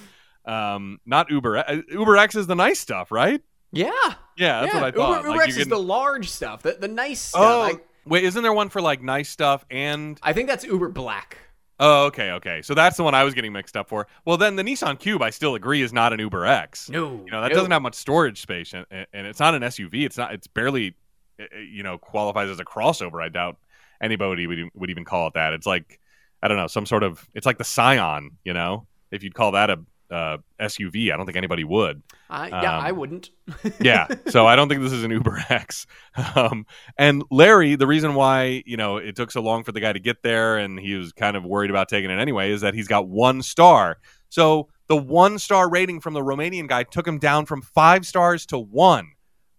Um, 0.45 0.99
not 1.05 1.29
Uber. 1.29 1.57
uh, 1.57 1.81
Uber 1.89 2.17
X 2.17 2.35
is 2.35 2.47
the 2.47 2.55
nice 2.55 2.79
stuff, 2.79 3.11
right? 3.11 3.41
Yeah. 3.71 3.91
Yeah, 4.37 4.61
that's 4.61 4.73
yeah. 4.73 4.81
what 4.81 4.83
I 4.83 4.91
thought. 4.91 5.17
Uber, 5.17 5.27
Uber 5.29 5.35
you 5.35 5.41
X 5.43 5.57
is 5.57 5.67
the 5.67 5.79
large 5.79 6.29
stuff, 6.29 6.63
the, 6.63 6.73
the 6.73 6.87
nice 6.87 7.21
stuff. 7.21 7.41
Oh, 7.41 7.61
I, 7.61 7.73
wait, 8.05 8.23
isn't 8.23 8.41
there 8.41 8.53
one 8.53 8.69
for 8.69 8.81
like 8.81 9.01
nice 9.01 9.29
stuff 9.29 9.65
and? 9.69 10.19
I 10.21 10.33
think 10.33 10.47
that's 10.47 10.63
Uber 10.63 10.89
Black. 10.89 11.37
Oh, 11.79 12.05
okay, 12.05 12.31
okay. 12.31 12.61
So 12.61 12.75
that's 12.75 12.97
the 12.97 13.03
one 13.03 13.15
I 13.15 13.23
was 13.23 13.33
getting 13.33 13.51
mixed 13.51 13.75
up 13.75 13.89
for. 13.89 14.07
Well, 14.25 14.37
then 14.37 14.55
the 14.55 14.63
Nissan 14.63 14.99
Cube, 14.99 15.21
I 15.21 15.31
still 15.31 15.55
agree, 15.55 15.81
is 15.81 15.91
not 15.91 16.13
an 16.13 16.19
Uber 16.19 16.45
X. 16.45 16.89
No. 16.89 17.23
You 17.25 17.31
know 17.31 17.41
that 17.41 17.49
no. 17.49 17.55
doesn't 17.55 17.71
have 17.71 17.81
much 17.81 17.95
storage 17.95 18.41
space, 18.41 18.73
and, 18.73 18.85
and 18.91 19.27
it's 19.27 19.39
not 19.39 19.55
an 19.55 19.63
SUV. 19.63 20.05
It's 20.05 20.17
not. 20.17 20.33
It's 20.33 20.47
barely, 20.47 20.95
uh, 21.39 21.57
you 21.57 21.83
know, 21.83 21.97
qualifies 21.97 22.49
as 22.49 22.59
a 22.59 22.65
crossover. 22.65 23.23
I 23.23 23.29
doubt 23.29 23.57
anybody 24.01 24.45
would 24.45 24.69
would 24.75 24.89
even 24.91 25.03
call 25.03 25.27
it 25.27 25.33
that. 25.33 25.53
It's 25.53 25.65
like 25.65 25.99
I 26.43 26.49
don't 26.49 26.57
know, 26.57 26.67
some 26.67 26.85
sort 26.85 27.03
of. 27.03 27.27
It's 27.33 27.45
like 27.45 27.57
the 27.57 27.63
Scion. 27.63 28.31
You 28.43 28.53
know, 28.53 28.85
if 29.11 29.23
you'd 29.23 29.33
call 29.33 29.53
that 29.53 29.69
a 29.69 29.79
uh, 30.11 30.37
SUV, 30.59 31.11
I 31.11 31.17
don't 31.17 31.25
think 31.25 31.37
anybody 31.37 31.63
would. 31.63 32.03
I, 32.29 32.49
yeah, 32.49 32.77
um, 32.77 32.85
I 32.85 32.91
wouldn't. 32.91 33.31
Yeah, 33.79 34.07
so 34.27 34.45
I 34.45 34.55
don't 34.55 34.69
think 34.69 34.81
this 34.81 34.91
is 34.91 35.03
an 35.03 35.11
Uber 35.11 35.45
X. 35.49 35.87
Um, 36.35 36.65
and 36.97 37.23
Larry, 37.31 37.75
the 37.75 37.87
reason 37.87 38.13
why 38.13 38.61
you 38.65 38.77
know 38.77 38.97
it 38.97 39.15
took 39.15 39.31
so 39.31 39.41
long 39.41 39.63
for 39.63 39.71
the 39.71 39.79
guy 39.79 39.93
to 39.93 39.99
get 39.99 40.21
there, 40.21 40.57
and 40.57 40.79
he 40.79 40.95
was 40.95 41.13
kind 41.13 41.35
of 41.35 41.45
worried 41.45 41.69
about 41.69 41.89
taking 41.89 42.11
it 42.11 42.19
anyway, 42.19 42.51
is 42.51 42.61
that 42.61 42.73
he's 42.73 42.87
got 42.87 43.07
one 43.07 43.41
star. 43.41 43.97
So 44.29 44.67
the 44.87 44.97
one 44.97 45.39
star 45.39 45.69
rating 45.69 46.01
from 46.01 46.13
the 46.13 46.21
Romanian 46.21 46.67
guy 46.67 46.83
took 46.83 47.07
him 47.07 47.19
down 47.19 47.45
from 47.45 47.61
five 47.61 48.05
stars 48.05 48.45
to 48.47 48.59
one. 48.59 49.11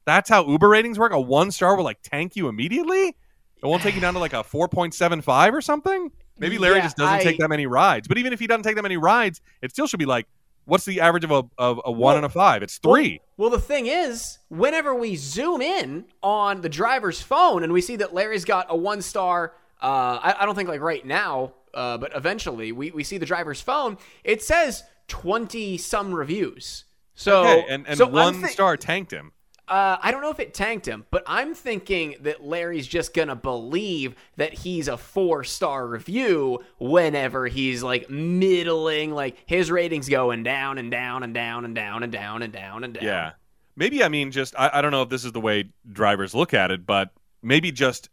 That's 0.04 0.28
how 0.28 0.46
Uber 0.46 0.68
ratings 0.68 0.98
work. 0.98 1.12
A 1.12 1.20
one 1.20 1.50
star 1.50 1.76
will 1.76 1.84
like 1.84 2.02
tank 2.02 2.36
you 2.36 2.48
immediately. 2.48 3.08
It 3.08 3.66
won't 3.66 3.82
take 3.82 3.94
you 3.94 4.00
down 4.02 4.12
to 4.14 4.20
like 4.20 4.34
a 4.34 4.44
four 4.44 4.68
point 4.68 4.92
seven 4.92 5.22
five 5.22 5.54
or 5.54 5.62
something. 5.62 6.10
Maybe 6.38 6.58
Larry 6.58 6.76
Yeah, 6.76 6.82
just 6.82 6.96
doesn't 6.96 7.14
I- 7.18 7.22
take 7.22 7.38
that 7.38 7.48
many 7.48 7.66
rides. 7.66 8.08
But 8.08 8.18
even 8.18 8.32
if 8.32 8.40
he 8.40 8.46
doesn't 8.46 8.62
take 8.64 8.76
that 8.76 8.82
many 8.82 8.96
rides, 8.96 9.40
it 9.62 9.70
still 9.70 9.86
should 9.86 9.98
be 10.00 10.06
like, 10.06 10.26
what's 10.64 10.84
the 10.84 11.00
average 11.00 11.24
of 11.24 11.30
a 11.30 11.42
of 11.58 11.80
a 11.84 11.92
one 11.92 11.98
Well- 12.00 12.16
and 12.16 12.24
a 12.26 12.28
five? 12.28 12.62
It's 12.62 12.78
three. 12.78 13.20
Well, 13.36 13.50
the 13.50 13.60
thing 13.60 13.86
is, 13.86 14.38
whenever 14.48 14.94
we 14.94 15.16
zoom 15.16 15.60
in 15.60 16.06
on 16.22 16.60
the 16.60 16.68
driver's 16.68 17.20
phone 17.20 17.62
and 17.62 17.72
we 17.72 17.80
see 17.80 17.96
that 17.96 18.14
Larry's 18.14 18.44
got 18.44 18.66
a 18.68 18.76
one 18.76 19.02
star, 19.02 19.52
uh, 19.82 19.86
I, 20.22 20.36
I 20.40 20.46
don't 20.46 20.54
think 20.54 20.68
like 20.68 20.80
right 20.80 21.04
now, 21.04 21.52
uh, 21.74 21.98
but 21.98 22.12
eventually 22.14 22.70
we, 22.72 22.90
we 22.92 23.02
see 23.04 23.18
the 23.18 23.26
driver's 23.26 23.60
phone, 23.60 23.98
it 24.22 24.42
says 24.42 24.84
20 25.08 25.76
some 25.78 26.14
reviews. 26.14 26.84
So, 27.16 27.40
Okay, 27.42 27.66
and, 27.68 27.86
and 27.86 27.96
so 27.98 28.06
one 28.06 28.40
thi- 28.42 28.48
star 28.48 28.76
tanked 28.76 29.12
him. 29.12 29.32
Uh, 29.66 29.96
I 30.00 30.10
don't 30.10 30.20
know 30.20 30.30
if 30.30 30.40
it 30.40 30.52
tanked 30.52 30.86
him, 30.86 31.06
but 31.10 31.22
I'm 31.26 31.54
thinking 31.54 32.16
that 32.20 32.44
Larry's 32.44 32.86
just 32.86 33.14
gonna 33.14 33.34
believe 33.36 34.14
that 34.36 34.52
he's 34.52 34.88
a 34.88 34.98
four 34.98 35.42
star 35.42 35.86
review 35.86 36.62
whenever 36.78 37.46
he's 37.46 37.82
like 37.82 38.10
middling, 38.10 39.12
like 39.12 39.38
his 39.46 39.70
ratings 39.70 40.08
going 40.08 40.42
down 40.42 40.76
and 40.76 40.90
down 40.90 41.22
and 41.22 41.32
down 41.32 41.64
and 41.64 41.74
down 41.74 42.02
and 42.02 42.12
down 42.12 42.42
and 42.42 42.52
down 42.52 42.84
and 42.84 42.94
down. 42.94 43.04
Yeah. 43.04 43.32
Maybe, 43.76 44.04
I 44.04 44.08
mean, 44.08 44.30
just, 44.30 44.54
I, 44.56 44.70
I 44.74 44.82
don't 44.82 44.92
know 44.92 45.02
if 45.02 45.08
this 45.08 45.24
is 45.24 45.32
the 45.32 45.40
way 45.40 45.64
drivers 45.90 46.34
look 46.34 46.52
at 46.54 46.70
it, 46.70 46.86
but 46.86 47.10
maybe 47.42 47.72
just 47.72 48.10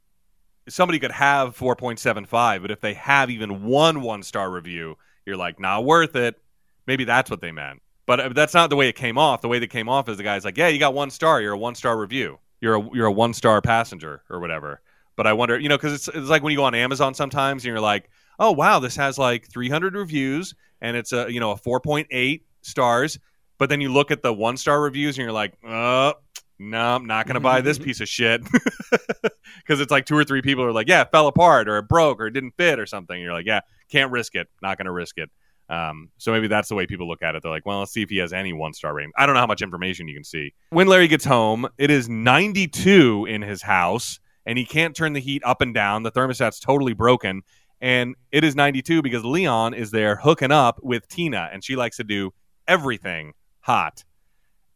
somebody 0.70 1.00
could 1.00 1.12
have 1.12 1.58
4.75, 1.58 2.62
but 2.62 2.72
if 2.72 2.80
they 2.80 2.94
have 2.94 3.30
even 3.30 3.66
one 3.66 4.02
one 4.02 4.24
star 4.24 4.50
review, 4.50 4.98
you're 5.26 5.38
like, 5.38 5.60
not 5.60 5.84
worth 5.84 6.16
it. 6.16 6.40
Maybe 6.88 7.04
that's 7.04 7.30
what 7.30 7.42
they 7.42 7.52
meant. 7.52 7.82
But 8.12 8.20
uh, 8.20 8.30
that's 8.34 8.54
not 8.54 8.70
the 8.70 8.76
way 8.76 8.90
it 8.90 8.98
came 8.98 9.18
off. 9.18 9.40
The 9.40 9.48
way 9.48 9.60
that 9.60 9.70
came 9.70 9.88
off 9.88 10.10
is 10.10 10.18
the 10.18 10.24
guy's 10.24 10.44
like, 10.44 10.58
yeah, 10.58 10.68
you 10.68 10.80
got 10.80 10.94
one 10.94 11.10
star. 11.10 11.40
You're 11.40 11.54
a 11.54 11.58
one 11.58 11.76
star 11.76 11.98
review. 11.98 12.40
You're 12.60 12.76
a, 12.76 12.90
you're 12.92 13.06
a 13.06 13.12
one 13.12 13.34
star 13.34 13.62
passenger 13.62 14.22
or 14.30 14.42
whatever. 14.42 14.82
But 15.16 15.28
I 15.28 15.32
wonder, 15.32 15.58
you 15.58 15.70
know, 15.70 15.78
because 15.78 15.94
it's, 15.94 16.08
it's 16.10 16.28
like 16.28 16.44
when 16.44 16.52
you 16.52 16.58
go 16.58 16.66
on 16.66 16.76
Amazon 16.76 17.14
sometimes 17.14 17.64
and 17.64 17.70
you're 17.70 17.80
like, 17.80 18.10
oh, 18.38 18.52
wow, 18.52 18.80
this 18.80 18.98
has 18.98 19.18
like 19.18 19.48
300 19.48 19.96
reviews 19.96 20.56
and 20.82 20.98
it's 20.98 21.14
a, 21.14 21.32
you 21.32 21.40
know, 21.40 21.52
a 21.52 21.56
4.8 21.56 22.42
stars. 22.64 23.18
But 23.58 23.70
then 23.70 23.80
you 23.80 23.88
look 23.88 24.12
at 24.12 24.22
the 24.22 24.34
one 24.34 24.58
star 24.58 24.82
reviews 24.82 25.18
and 25.18 25.24
you're 25.24 25.32
like, 25.32 25.54
oh, 25.66 26.16
no, 26.60 26.96
I'm 26.96 27.06
not 27.06 27.28
going 27.28 27.36
to 27.36 27.40
buy 27.40 27.62
this 27.62 27.80
piece 27.80 28.02
of 28.02 28.10
shit. 28.10 28.42
Because 29.60 29.80
it's 29.80 29.92
like 29.92 30.06
two 30.06 30.18
or 30.18 30.24
three 30.24 30.42
people 30.42 30.64
are 30.64 30.72
like, 30.72 30.88
yeah, 30.90 31.02
it 31.02 31.12
fell 31.12 31.28
apart 31.28 31.70
or 31.70 31.78
it 31.78 31.88
broke 31.88 32.20
or 32.20 32.28
it 32.28 32.32
didn't 32.32 32.56
fit 32.58 32.80
or 32.80 32.86
something. 32.86 33.16
And 33.16 33.24
you're 33.24 33.34
like, 33.34 33.46
yeah, 33.46 33.62
can't 33.90 34.12
risk 34.12 34.36
it. 34.36 34.50
Not 34.62 34.78
going 34.78 34.86
to 34.86 34.92
risk 34.92 35.18
it. 35.18 35.30
Um, 35.72 36.10
so 36.18 36.34
maybe 36.34 36.48
that's 36.48 36.68
the 36.68 36.76
way 36.76 36.86
people 36.86 37.08
look 37.08 37.24
at 37.24 37.34
it. 37.34 37.42
They're 37.42 37.52
like, 37.52 37.66
well, 37.66 37.80
let's 37.80 37.94
see 37.94 38.02
if 38.02 38.10
he 38.10 38.18
has 38.18 38.34
any 38.34 38.52
one 38.52 38.74
star 38.74 38.94
rating. 38.94 39.14
I 39.18 39.26
don't 39.26 39.36
know 39.36 39.40
how 39.40 39.48
much 39.48 39.62
information 39.62 40.10
you 40.10 40.14
can 40.14 40.26
see. 40.26 40.54
When 40.70 40.88
Larry 40.88 41.08
gets 41.08 41.24
home, 41.24 41.66
it 41.78 41.90
is 41.90 42.10
92 42.10 43.26
in 43.30 43.42
his 43.42 43.62
house, 43.62 44.20
and 44.46 44.58
he 44.58 44.66
can't 44.66 44.94
turn 44.94 45.14
the 45.14 45.22
heat 45.22 45.42
up 45.46 45.62
and 45.62 45.74
down. 45.74 46.04
The 46.04 46.12
thermostat's 46.12 46.60
totally 46.60 46.94
broken, 46.94 47.44
and 47.80 48.16
it 48.34 48.44
is 48.44 48.54
92 48.54 49.02
because 49.02 49.24
Leon 49.24 49.74
is 49.74 49.92
there 49.92 50.18
hooking 50.18 50.52
up 50.52 50.78
with 50.84 51.08
Tina, 51.08 51.50
and 51.54 51.64
she 51.64 51.78
likes 51.78 51.96
to 51.98 52.04
do 52.04 52.34
everything 52.68 53.32
hot. 53.62 54.04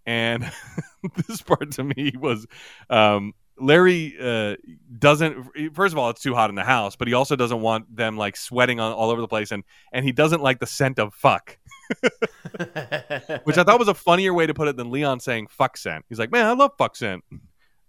And 0.05 0.49
this 1.27 1.41
part 1.41 1.71
to 1.71 1.83
me 1.83 2.13
was 2.17 2.47
um, 2.89 3.33
Larry 3.57 4.15
uh, 4.19 4.55
doesn't. 4.97 5.73
First 5.73 5.93
of 5.93 5.97
all, 5.97 6.09
it's 6.09 6.21
too 6.21 6.33
hot 6.33 6.49
in 6.49 6.55
the 6.55 6.63
house, 6.63 6.95
but 6.95 7.07
he 7.07 7.13
also 7.13 7.35
doesn't 7.35 7.61
want 7.61 7.95
them 7.95 8.17
like 8.17 8.35
sweating 8.35 8.79
on, 8.79 8.91
all 8.91 9.09
over 9.09 9.21
the 9.21 9.27
place, 9.27 9.51
and 9.51 9.63
and 9.93 10.05
he 10.05 10.11
doesn't 10.11 10.41
like 10.41 10.59
the 10.59 10.67
scent 10.67 10.99
of 10.99 11.13
fuck, 11.13 11.57
which 13.43 13.57
I 13.57 13.63
thought 13.63 13.79
was 13.79 13.87
a 13.87 13.93
funnier 13.93 14.33
way 14.33 14.45
to 14.45 14.53
put 14.53 14.67
it 14.67 14.75
than 14.75 14.91
Leon 14.91 15.21
saying 15.21 15.47
fuck 15.47 15.77
scent. 15.77 16.05
He's 16.09 16.19
like, 16.19 16.31
man, 16.31 16.45
I 16.45 16.51
love 16.51 16.71
fuck 16.77 16.95
scent. 16.95 17.23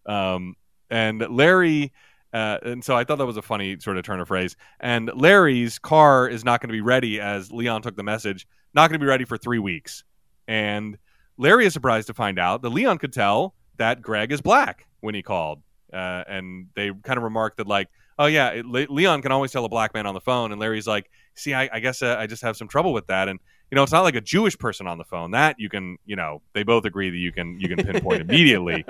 Um, 0.06 0.54
and 0.90 1.20
Larry. 1.30 1.92
Uh, 2.32 2.58
and 2.64 2.84
so 2.84 2.94
I 2.94 3.04
thought 3.04 3.16
that 3.16 3.24
was 3.24 3.38
a 3.38 3.42
funny 3.42 3.78
sort 3.80 3.96
of 3.96 4.04
turn 4.04 4.20
of 4.20 4.28
phrase. 4.28 4.56
And 4.80 5.10
Larry's 5.14 5.78
car 5.78 6.28
is 6.28 6.44
not 6.44 6.60
going 6.60 6.68
to 6.68 6.72
be 6.72 6.82
ready, 6.82 7.18
as 7.18 7.50
Leon 7.50 7.80
took 7.80 7.96
the 7.96 8.02
message, 8.02 8.46
not 8.74 8.90
going 8.90 9.00
to 9.00 9.02
be 9.02 9.08
ready 9.08 9.24
for 9.24 9.38
three 9.38 9.60
weeks. 9.60 10.04
And 10.46 10.98
Larry 11.38 11.64
is 11.64 11.72
surprised 11.72 12.08
to 12.08 12.14
find 12.14 12.38
out 12.38 12.60
that 12.60 12.70
Leon 12.70 12.98
could 12.98 13.12
tell 13.12 13.54
that 13.78 14.02
Greg 14.02 14.32
is 14.32 14.40
black 14.40 14.86
when 15.00 15.14
he 15.14 15.22
called. 15.22 15.62
Uh, 15.92 16.24
and 16.28 16.68
they 16.74 16.90
kind 17.02 17.16
of 17.16 17.22
remarked 17.22 17.58
that, 17.58 17.66
like, 17.66 17.88
oh, 18.18 18.26
yeah, 18.26 18.50
it, 18.50 18.66
Le- 18.66 18.86
Leon 18.90 19.22
can 19.22 19.32
always 19.32 19.52
tell 19.52 19.64
a 19.64 19.68
black 19.68 19.94
man 19.94 20.06
on 20.06 20.14
the 20.14 20.20
phone. 20.20 20.52
And 20.52 20.60
Larry's 20.60 20.86
like, 20.86 21.10
see, 21.34 21.54
I, 21.54 21.68
I 21.72 21.80
guess 21.80 22.02
uh, 22.02 22.16
I 22.18 22.26
just 22.26 22.42
have 22.42 22.56
some 22.56 22.68
trouble 22.68 22.92
with 22.92 23.06
that. 23.06 23.28
And, 23.28 23.38
you 23.70 23.76
know, 23.76 23.82
it's 23.82 23.92
not 23.92 24.02
like 24.02 24.14
a 24.14 24.20
Jewish 24.20 24.56
person 24.58 24.86
on 24.86 24.98
the 24.98 25.04
phone. 25.04 25.32
That 25.32 25.56
you 25.58 25.68
can, 25.68 25.98
you 26.04 26.16
know, 26.16 26.42
they 26.52 26.62
both 26.62 26.84
agree 26.84 27.10
that 27.10 27.16
you 27.16 27.32
can 27.32 27.58
you 27.58 27.68
can 27.68 27.84
pinpoint 27.84 28.20
immediately. 28.28 28.84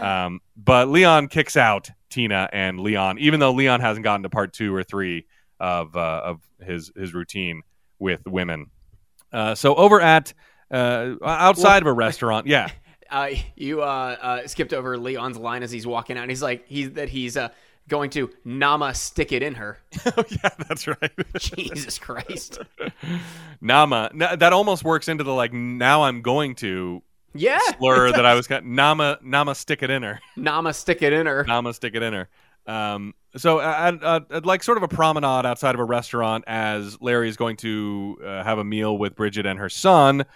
Um, 0.00 0.40
but 0.56 0.88
Leon 0.88 1.28
kicks 1.28 1.56
out 1.56 1.90
Tina 2.10 2.48
and 2.52 2.80
Leon, 2.80 3.18
even 3.18 3.40
though 3.40 3.52
Leon 3.52 3.80
hasn't 3.80 4.04
gotten 4.04 4.22
to 4.24 4.28
part 4.28 4.52
two 4.52 4.74
or 4.74 4.82
three 4.82 5.26
of 5.58 5.96
uh, 5.96 6.22
of 6.24 6.40
his 6.60 6.92
his 6.94 7.14
routine 7.14 7.62
with 7.98 8.26
women. 8.26 8.66
Uh, 9.32 9.54
so 9.54 9.74
over 9.74 10.00
at 10.00 10.32
uh, 10.70 11.14
outside 11.24 11.82
of 11.82 11.86
a 11.86 11.92
restaurant, 11.92 12.46
yeah, 12.46 12.70
uh, 13.10 13.28
you 13.56 13.82
uh, 13.82 14.16
uh, 14.20 14.46
skipped 14.46 14.72
over 14.72 14.96
Leon's 14.98 15.36
line 15.38 15.62
as 15.62 15.70
he's 15.70 15.86
walking 15.86 16.16
out. 16.18 16.28
He's 16.28 16.42
like, 16.42 16.66
he's 16.68 16.92
that 16.92 17.08
he's 17.08 17.36
uh, 17.36 17.48
going 17.88 18.10
to 18.10 18.30
Nama 18.44 18.94
stick 18.94 19.32
it 19.32 19.42
in 19.42 19.54
her. 19.54 19.78
oh 20.06 20.24
yeah, 20.28 20.50
that's 20.68 20.86
right. 20.86 21.10
Jesus 21.38 21.98
Christ. 21.98 22.58
Nama, 23.60 24.10
na- 24.14 24.36
that 24.36 24.52
almost 24.52 24.84
works 24.84 25.08
into 25.08 25.24
the 25.24 25.32
like. 25.32 25.52
Now 25.52 26.02
I'm 26.04 26.22
going 26.22 26.54
to 26.56 27.02
Yeah. 27.34 27.58
slur 27.78 28.12
that 28.12 28.26
I 28.26 28.34
was 28.34 28.46
got. 28.46 28.64
Nama, 28.64 29.18
Nama, 29.22 29.54
stick 29.54 29.82
it 29.82 29.90
in 29.90 30.02
her. 30.02 30.20
Nama 30.36 30.72
stick 30.74 31.02
it 31.02 31.12
in 31.12 31.26
her. 31.26 31.44
Nama 31.44 31.72
stick 31.74 31.94
it 31.94 32.02
in 32.02 32.12
her. 32.12 32.28
Um, 32.66 33.14
so 33.36 33.60
I'd, 33.60 34.02
I'd, 34.04 34.30
I'd 34.30 34.46
like 34.46 34.62
sort 34.62 34.76
of 34.76 34.82
a 34.82 34.88
promenade 34.88 35.46
outside 35.46 35.74
of 35.74 35.80
a 35.80 35.84
restaurant 35.84 36.44
as 36.46 37.00
Larry 37.00 37.28
is 37.30 37.36
going 37.38 37.56
to 37.58 38.18
uh, 38.22 38.44
have 38.44 38.58
a 38.58 38.64
meal 38.64 38.98
with 38.98 39.14
Bridget 39.14 39.46
and 39.46 39.58
her 39.58 39.70
son. 39.70 40.26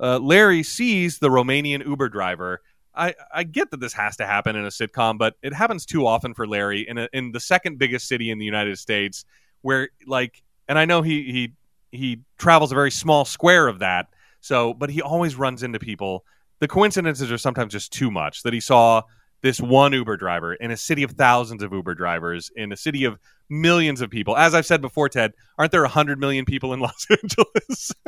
Uh, 0.00 0.18
Larry 0.18 0.62
sees 0.62 1.18
the 1.18 1.28
Romanian 1.28 1.84
Uber 1.86 2.08
driver. 2.08 2.60
I, 2.94 3.14
I 3.32 3.44
get 3.44 3.70
that 3.70 3.80
this 3.80 3.92
has 3.92 4.16
to 4.16 4.26
happen 4.26 4.56
in 4.56 4.64
a 4.64 4.68
sitcom, 4.68 5.18
but 5.18 5.34
it 5.42 5.52
happens 5.52 5.86
too 5.86 6.06
often 6.06 6.34
for 6.34 6.46
Larry 6.46 6.86
in 6.88 6.98
a, 6.98 7.08
in 7.12 7.32
the 7.32 7.40
second 7.40 7.78
biggest 7.78 8.08
city 8.08 8.30
in 8.30 8.38
the 8.38 8.44
United 8.44 8.78
States, 8.78 9.24
where 9.62 9.90
like, 10.06 10.42
and 10.68 10.78
I 10.78 10.84
know 10.84 11.02
he 11.02 11.22
he 11.30 11.52
he 11.90 12.20
travels 12.38 12.72
a 12.72 12.74
very 12.74 12.90
small 12.90 13.24
square 13.24 13.68
of 13.68 13.78
that. 13.78 14.08
So, 14.40 14.74
but 14.74 14.90
he 14.90 15.00
always 15.00 15.36
runs 15.36 15.62
into 15.62 15.78
people. 15.78 16.24
The 16.60 16.68
coincidences 16.68 17.30
are 17.30 17.38
sometimes 17.38 17.72
just 17.72 17.92
too 17.92 18.10
much. 18.10 18.42
That 18.42 18.52
he 18.52 18.60
saw 18.60 19.02
this 19.42 19.60
one 19.60 19.92
Uber 19.92 20.16
driver 20.16 20.54
in 20.54 20.70
a 20.70 20.76
city 20.76 21.02
of 21.02 21.12
thousands 21.12 21.62
of 21.62 21.72
Uber 21.72 21.94
drivers, 21.94 22.50
in 22.56 22.72
a 22.72 22.76
city 22.76 23.04
of 23.04 23.18
millions 23.48 24.00
of 24.00 24.10
people. 24.10 24.36
As 24.36 24.54
I've 24.54 24.66
said 24.66 24.80
before, 24.80 25.08
Ted, 25.08 25.32
aren't 25.56 25.72
there 25.72 25.82
100 25.82 26.18
million 26.18 26.44
people 26.44 26.72
in 26.72 26.80
Los 26.80 27.06
Angeles? 27.10 27.92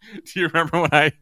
Do 0.12 0.40
you 0.40 0.46
remember 0.48 0.80
when 0.80 0.90
I 0.92 1.12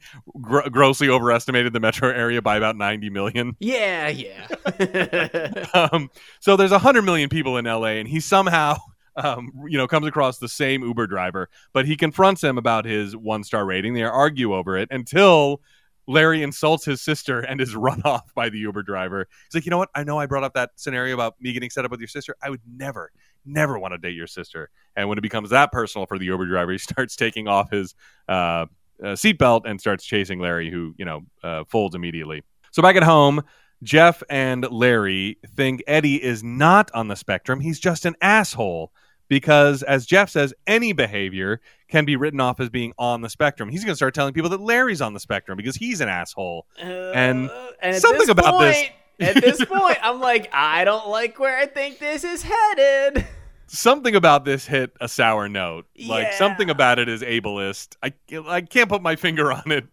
gr- 0.41 0.69
grossly 0.71 1.09
overestimated 1.09 1.73
the 1.73 1.81
metro 1.81 2.09
area 2.09 2.43
by 2.43 2.57
about 2.57 2.77
90 2.77 3.11
million? 3.11 3.57
Yeah, 3.61 4.09
yeah. 4.09 4.47
Um, 5.75 6.11
so 6.41 6.57
there's 6.57 6.71
100 6.71 7.03
million 7.03 7.29
people 7.29 7.57
in 7.57 7.65
LA, 7.65 7.97
and 7.99 8.09
he 8.09 8.21
somehow. 8.21 8.77
Um, 9.19 9.51
you 9.67 9.79
know, 9.79 9.87
comes 9.87 10.07
across 10.07 10.37
the 10.37 10.49
same 10.49 10.83
Uber 10.83 11.07
driver, 11.07 11.49
but 11.73 11.87
he 11.87 11.97
confronts 11.97 12.45
him 12.45 12.59
about 12.59 12.85
his 12.85 13.17
one 13.17 13.45
star 13.45 13.65
rating. 13.65 13.95
They 13.95 14.03
argue 14.03 14.55
over 14.55 14.77
it 14.77 14.89
until 14.91 15.63
Larry 16.07 16.43
insults 16.43 16.85
his 16.85 17.01
sister 17.01 17.41
and 17.41 17.59
is 17.61 17.75
run 17.75 18.03
off 18.05 18.35
by 18.35 18.49
the 18.51 18.59
Uber 18.59 18.83
driver. 18.83 19.27
He's 19.47 19.55
like, 19.55 19.65
you 19.65 19.71
know 19.71 19.79
what? 19.79 19.89
I 19.95 20.05
know 20.05 20.19
I 20.19 20.27
brought 20.27 20.45
up 20.45 20.53
that 20.53 20.73
scenario 20.77 21.15
about 21.15 21.41
me 21.41 21.55
getting 21.55 21.71
set 21.71 21.87
up 21.87 21.91
with 21.91 22.01
your 22.01 22.09
sister. 22.09 22.37
I 22.43 22.51
would 22.51 22.61
never, 22.71 23.11
never 23.47 23.79
want 23.79 23.93
to 23.95 23.99
date 23.99 24.15
your 24.15 24.27
sister. 24.27 24.71
And 24.97 25.09
when 25.09 25.19
it 25.19 25.23
becomes 25.23 25.51
that 25.51 25.73
personal 25.73 26.07
for 26.07 26.19
the 26.19 26.27
Uber 26.27 26.47
driver, 26.47 26.73
he 26.73 26.79
starts 26.91 27.17
taking 27.17 27.49
off 27.49 27.71
his 27.71 27.95
uh, 28.29 28.33
uh, 28.33 28.67
seatbelt 29.15 29.63
and 29.67 29.81
starts 29.81 30.05
chasing 30.05 30.39
Larry, 30.41 30.71
who 30.71 30.95
you 30.99 31.05
know 31.05 31.23
uh, 31.43 31.65
folds 31.69 31.95
immediately. 31.95 32.43
So 32.73 32.83
back 32.83 32.97
at 32.97 33.03
home, 33.03 33.43
Jeff 33.83 34.23
and 34.31 34.71
Larry 34.71 35.39
think 35.55 35.83
Eddie 35.87 36.23
is 36.23 36.43
not 36.43 36.91
on 36.95 37.09
the 37.09 37.17
spectrum; 37.17 37.61
he's 37.61 37.79
just 37.81 38.05
an 38.07 38.17
asshole. 38.21 38.93
Because, 39.29 39.83
as 39.83 40.07
Jeff 40.07 40.31
says, 40.31 40.55
any 40.69 40.93
behavior 40.93 41.61
can 41.89 42.05
be 42.05 42.15
written 42.15 42.39
off 42.41 42.61
as 42.61 42.69
being 42.71 42.93
on 42.97 43.23
the 43.23 43.29
spectrum. 43.29 43.69
He's 43.69 43.83
going 43.83 43.91
to 43.91 43.97
start 43.97 44.15
telling 44.15 44.33
people 44.33 44.51
that 44.51 44.61
Larry's 44.61 45.01
on 45.01 45.15
the 45.15 45.19
spectrum 45.19 45.57
because 45.57 45.75
he's 45.75 46.01
an 46.01 46.09
asshole. 46.09 46.65
And 46.79 47.51
Uh, 47.51 47.67
and 47.83 47.97
at 47.97 48.01
something 48.03 48.21
this 48.21 48.29
about 48.29 48.61
this- 48.61 48.89
At 49.19 49.35
this 49.43 49.65
point, 49.65 49.99
I'm 50.01 50.21
like, 50.21 50.49
I 50.53 50.85
don't 50.85 51.09
like 51.09 51.41
where 51.41 51.59
I 51.59 51.67
think 51.67 51.99
this 51.99 52.23
is 52.23 52.43
headed. 52.45 53.27
something 53.67 54.15
about 54.15 54.45
this 54.45 54.67
hit 54.67 54.93
a 55.01 55.09
sour 55.09 55.49
note. 55.49 55.87
Like 56.07 56.25
Yeah. 56.25 56.39
something 56.39 56.71
about 56.71 56.99
it 56.99 57.09
is 57.09 57.23
ableist. 57.23 57.97
I 58.03 58.13
I 58.49 58.61
can't 58.63 58.89
put 58.89 59.03
my 59.03 59.17
finger 59.17 59.53
on 59.53 59.71
it. 59.73 59.87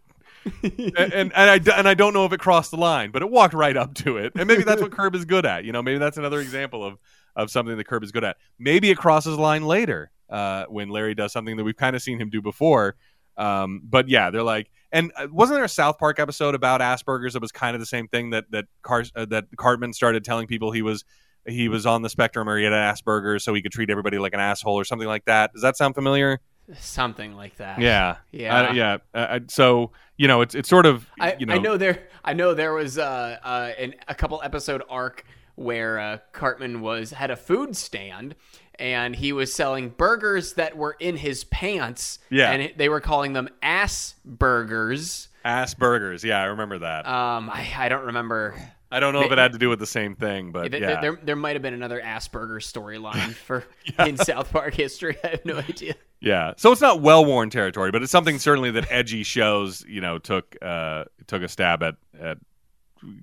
and, 0.62 1.12
and 1.12 1.32
and 1.34 1.34
I 1.34 1.78
and 1.78 1.88
I 1.88 1.94
don't 1.94 2.12
know 2.12 2.26
if 2.26 2.32
it 2.32 2.40
crossed 2.40 2.70
the 2.70 2.76
line, 2.76 3.10
but 3.10 3.22
it 3.22 3.30
walked 3.30 3.54
right 3.54 3.76
up 3.76 3.94
to 3.96 4.18
it. 4.18 4.32
And 4.36 4.46
maybe 4.46 4.62
that's 4.62 4.82
what 4.82 4.92
Curb 4.92 5.14
is 5.14 5.24
good 5.24 5.46
at. 5.46 5.64
You 5.64 5.72
know, 5.72 5.82
maybe 5.82 5.98
that's 5.98 6.18
another 6.18 6.40
example 6.40 6.84
of 6.84 6.98
of 7.34 7.50
something 7.50 7.76
that 7.76 7.84
Curb 7.84 8.04
is 8.04 8.12
good 8.12 8.24
at. 8.24 8.36
Maybe 8.58 8.90
it 8.90 8.96
crosses 8.96 9.36
the 9.36 9.42
line 9.42 9.64
later 9.64 10.10
uh, 10.28 10.66
when 10.68 10.88
Larry 10.90 11.14
does 11.14 11.32
something 11.32 11.56
that 11.56 11.64
we've 11.64 11.76
kind 11.76 11.96
of 11.96 12.02
seen 12.02 12.20
him 12.20 12.28
do 12.30 12.42
before. 12.42 12.96
Um, 13.36 13.80
but 13.82 14.08
yeah, 14.08 14.30
they're 14.30 14.42
like, 14.44 14.70
and 14.92 15.10
uh, 15.16 15.26
wasn't 15.32 15.56
there 15.56 15.64
a 15.64 15.68
South 15.68 15.98
Park 15.98 16.20
episode 16.20 16.54
about 16.54 16.80
Asperger's 16.80 17.32
that 17.32 17.42
was 17.42 17.50
kind 17.50 17.74
of 17.74 17.80
the 17.80 17.86
same 17.86 18.06
thing 18.06 18.30
that 18.30 18.44
that 18.50 18.66
Car- 18.82 19.04
uh, 19.16 19.24
that 19.26 19.46
Cartman 19.56 19.92
started 19.94 20.24
telling 20.24 20.46
people 20.46 20.70
he 20.72 20.82
was 20.82 21.04
he 21.46 21.68
was 21.68 21.86
on 21.86 22.02
the 22.02 22.08
spectrum 22.08 22.48
or 22.48 22.56
he 22.58 22.64
had 22.64 22.72
Asperger's, 22.72 23.44
so 23.44 23.52
he 23.54 23.62
could 23.62 23.72
treat 23.72 23.90
everybody 23.90 24.18
like 24.18 24.34
an 24.34 24.40
asshole 24.40 24.74
or 24.74 24.84
something 24.84 25.08
like 25.08 25.24
that. 25.26 25.52
Does 25.52 25.62
that 25.62 25.76
sound 25.76 25.94
familiar? 25.94 26.40
Something 26.78 27.34
like 27.36 27.56
that. 27.58 27.78
Yeah, 27.80 28.16
Yeah. 28.32 28.56
Uh, 28.68 28.72
yeah. 28.72 28.96
Uh, 29.14 29.26
I- 29.30 29.40
so 29.48 29.92
you 30.16 30.28
know, 30.28 30.40
it's 30.40 30.54
it's 30.54 30.68
sort 30.68 30.86
of 30.86 31.06
I, 31.20 31.36
you 31.38 31.44
know, 31.46 31.54
I 31.54 31.58
know 31.58 31.76
there 31.76 32.04
I 32.24 32.32
know 32.32 32.54
there 32.54 32.72
was 32.72 32.96
uh, 32.98 33.36
uh, 33.42 33.72
an, 33.78 33.94
a 34.08 34.14
couple 34.14 34.40
episode 34.42 34.82
arc 34.88 35.24
where 35.56 35.98
uh, 35.98 36.18
Cartman 36.32 36.80
was 36.80 37.10
had 37.10 37.30
a 37.30 37.36
food 37.36 37.76
stand 37.76 38.34
and 38.78 39.14
he 39.14 39.32
was 39.32 39.52
selling 39.54 39.90
burgers 39.90 40.54
that 40.54 40.76
were 40.76 40.96
in 40.98 41.16
his 41.18 41.44
pants. 41.44 42.18
Yeah. 42.30 42.50
and 42.50 42.72
they 42.76 42.88
were 42.88 43.00
calling 43.00 43.32
them 43.34 43.48
ass 43.62 44.14
burgers. 44.24 45.28
Asperger's. 45.44 46.24
Yeah, 46.24 46.40
I 46.40 46.44
remember 46.46 46.78
that. 46.78 47.06
Um, 47.06 47.50
I, 47.50 47.68
I 47.76 47.88
don't 47.88 48.06
remember. 48.06 48.54
I 48.94 49.00
don't 49.00 49.12
know 49.12 49.22
if 49.22 49.32
it 49.32 49.38
had 49.38 49.52
to 49.54 49.58
do 49.58 49.68
with 49.68 49.80
the 49.80 49.88
same 49.88 50.14
thing, 50.14 50.52
but 50.52 50.72
yeah. 50.72 51.00
There, 51.00 51.18
there 51.20 51.34
might 51.34 51.56
have 51.56 51.62
been 51.62 51.74
another 51.74 52.00
Asperger 52.00 52.60
storyline 52.60 53.34
for 53.46 53.64
in 53.98 54.16
South 54.16 54.52
Park 54.52 54.74
history. 54.74 55.16
I 55.24 55.28
have 55.28 55.44
no 55.44 55.56
idea. 55.56 55.96
Yeah, 56.20 56.54
so 56.56 56.70
it's 56.70 56.80
not 56.80 57.00
well 57.00 57.24
worn 57.24 57.50
territory, 57.50 57.90
but 57.90 58.04
it's 58.04 58.12
something 58.12 58.38
certainly 58.38 58.70
that 58.70 58.90
edgy 58.92 59.24
shows, 59.24 59.84
you 59.88 60.00
know, 60.00 60.18
took 60.18 60.56
uh, 60.62 61.04
took 61.26 61.42
a 61.42 61.48
stab 61.48 61.82
at, 61.82 61.96
at 62.18 62.38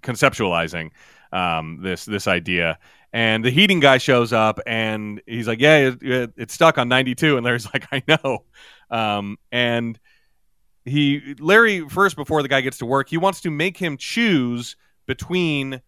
conceptualizing 0.01 0.91
um, 1.31 1.79
this 1.81 2.03
this 2.03 2.27
idea. 2.27 2.77
And 3.13 3.43
the 3.43 3.49
heating 3.49 3.79
guy 3.79 3.97
shows 3.97 4.33
up, 4.33 4.59
and 4.67 5.21
he's 5.25 5.47
like, 5.47 5.61
"Yeah, 5.61 5.77
it, 5.77 6.03
it, 6.03 6.33
it's 6.35 6.53
stuck 6.53 6.77
on 6.77 6.89
92." 6.89 7.37
And 7.37 7.45
Larry's 7.45 7.65
like, 7.73 7.87
"I 7.93 8.03
know." 8.07 8.43
Um, 8.89 9.37
and 9.53 9.97
he 10.83 11.35
Larry 11.39 11.87
first 11.87 12.17
before 12.17 12.41
the 12.41 12.49
guy 12.49 12.59
gets 12.59 12.79
to 12.79 12.85
work, 12.85 13.09
he 13.09 13.17
wants 13.17 13.39
to 13.41 13.49
make 13.49 13.77
him 13.77 13.95
choose 13.95 14.75
between 15.05 15.81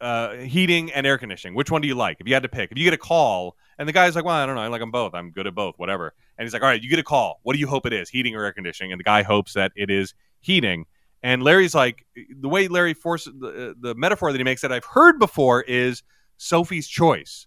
uh, 0.00 0.34
heating 0.36 0.92
and 0.92 1.06
air 1.06 1.18
conditioning. 1.18 1.54
Which 1.54 1.70
one 1.70 1.80
do 1.80 1.88
you 1.88 1.94
like? 1.94 2.18
If 2.20 2.28
you 2.28 2.34
had 2.34 2.42
to 2.42 2.48
pick, 2.48 2.70
if 2.72 2.78
you 2.78 2.84
get 2.84 2.94
a 2.94 2.98
call, 2.98 3.56
and 3.78 3.88
the 3.88 3.92
guy's 3.92 4.14
like, 4.14 4.24
"Well, 4.24 4.34
I 4.34 4.46
don't 4.46 4.54
know. 4.54 4.60
I 4.60 4.68
like 4.68 4.80
them 4.80 4.90
both. 4.90 5.14
I'm 5.14 5.30
good 5.30 5.46
at 5.46 5.54
both. 5.54 5.78
Whatever." 5.78 6.14
And 6.36 6.44
he's 6.44 6.52
like, 6.52 6.62
"All 6.62 6.68
right, 6.68 6.82
you 6.82 6.90
get 6.90 6.98
a 6.98 7.04
call. 7.04 7.40
What 7.42 7.54
do 7.54 7.58
you 7.58 7.66
hope 7.66 7.86
it 7.86 7.92
is? 7.92 8.08
Heating 8.08 8.34
or 8.36 8.44
air 8.44 8.52
conditioning?" 8.52 8.92
And 8.92 8.98
the 8.98 9.04
guy 9.04 9.22
hopes 9.22 9.54
that 9.54 9.72
it 9.76 9.90
is 9.90 10.14
heating. 10.40 10.86
And 11.24 11.42
Larry's 11.42 11.74
like, 11.74 12.04
the 12.38 12.50
way 12.50 12.68
Larry 12.68 12.92
forces 12.92 13.32
the, 13.40 13.74
the 13.80 13.94
metaphor 13.94 14.30
that 14.30 14.36
he 14.36 14.44
makes 14.44 14.60
that 14.60 14.70
I've 14.70 14.84
heard 14.84 15.18
before 15.18 15.62
is 15.62 16.02
Sophie's 16.36 16.86
Choice. 16.86 17.46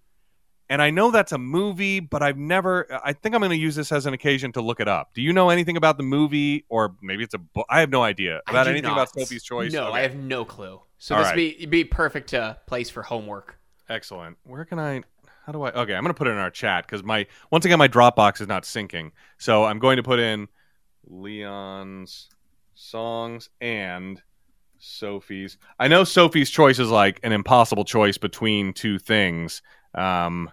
And 0.69 0.81
I 0.81 0.89
know 0.89 1.11
that's 1.11 1.31
a 1.31 1.37
movie, 1.37 1.99
but 2.01 2.21
I've 2.21 2.37
never. 2.37 2.87
I 3.03 3.13
think 3.13 3.33
I'm 3.33 3.39
going 3.41 3.51
to 3.51 3.57
use 3.57 3.75
this 3.75 3.91
as 3.91 4.05
an 4.05 4.13
occasion 4.13 4.51
to 4.53 4.61
look 4.61 4.79
it 4.79 4.87
up. 4.87 5.13
Do 5.13 5.21
you 5.21 5.31
know 5.31 5.49
anything 5.49 5.77
about 5.77 5.95
the 5.97 6.03
movie, 6.03 6.65
or 6.67 6.95
maybe 7.01 7.23
it's 7.23 7.33
a 7.33 7.37
book? 7.37 7.65
I 7.69 7.79
have 7.79 7.89
no 7.89 8.03
idea 8.03 8.41
about 8.47 8.67
anything 8.67 8.89
not. 8.89 8.93
about 8.93 9.13
Sophie's 9.13 9.43
Choice. 9.43 9.71
No, 9.71 9.87
Okay. 9.87 9.99
I 9.99 10.01
have 10.01 10.15
no 10.15 10.43
clue. 10.43 10.81
So 10.97 11.15
All 11.15 11.21
this 11.21 11.29
right. 11.29 11.35
would 11.37 11.59
be 11.59 11.65
be 11.67 11.83
perfect 11.85 12.33
uh, 12.33 12.55
place 12.65 12.89
for 12.89 13.03
homework. 13.03 13.57
Excellent. 13.87 14.37
Where 14.43 14.65
can 14.65 14.79
I? 14.79 15.03
How 15.45 15.53
do 15.53 15.61
I? 15.63 15.71
Okay, 15.71 15.93
I'm 15.95 16.03
going 16.03 16.13
to 16.13 16.17
put 16.17 16.27
it 16.27 16.31
in 16.31 16.37
our 16.37 16.51
chat 16.51 16.85
because 16.85 17.01
my 17.03 17.25
once 17.51 17.63
again 17.63 17.79
my 17.79 17.87
Dropbox 17.87 18.41
is 18.41 18.47
not 18.49 18.63
syncing. 18.63 19.11
So 19.37 19.63
I'm 19.63 19.79
going 19.79 19.95
to 19.95 20.03
put 20.03 20.19
in 20.19 20.49
Leon's 21.07 22.27
songs 22.75 23.49
and 23.61 24.21
Sophie's. 24.79 25.57
I 25.79 25.87
know 25.87 26.03
Sophie's 26.03 26.49
choice 26.49 26.79
is 26.79 26.89
like 26.89 27.19
an 27.23 27.31
impossible 27.31 27.85
choice 27.85 28.17
between 28.17 28.73
two 28.73 28.99
things, 28.99 29.61
um, 29.95 30.49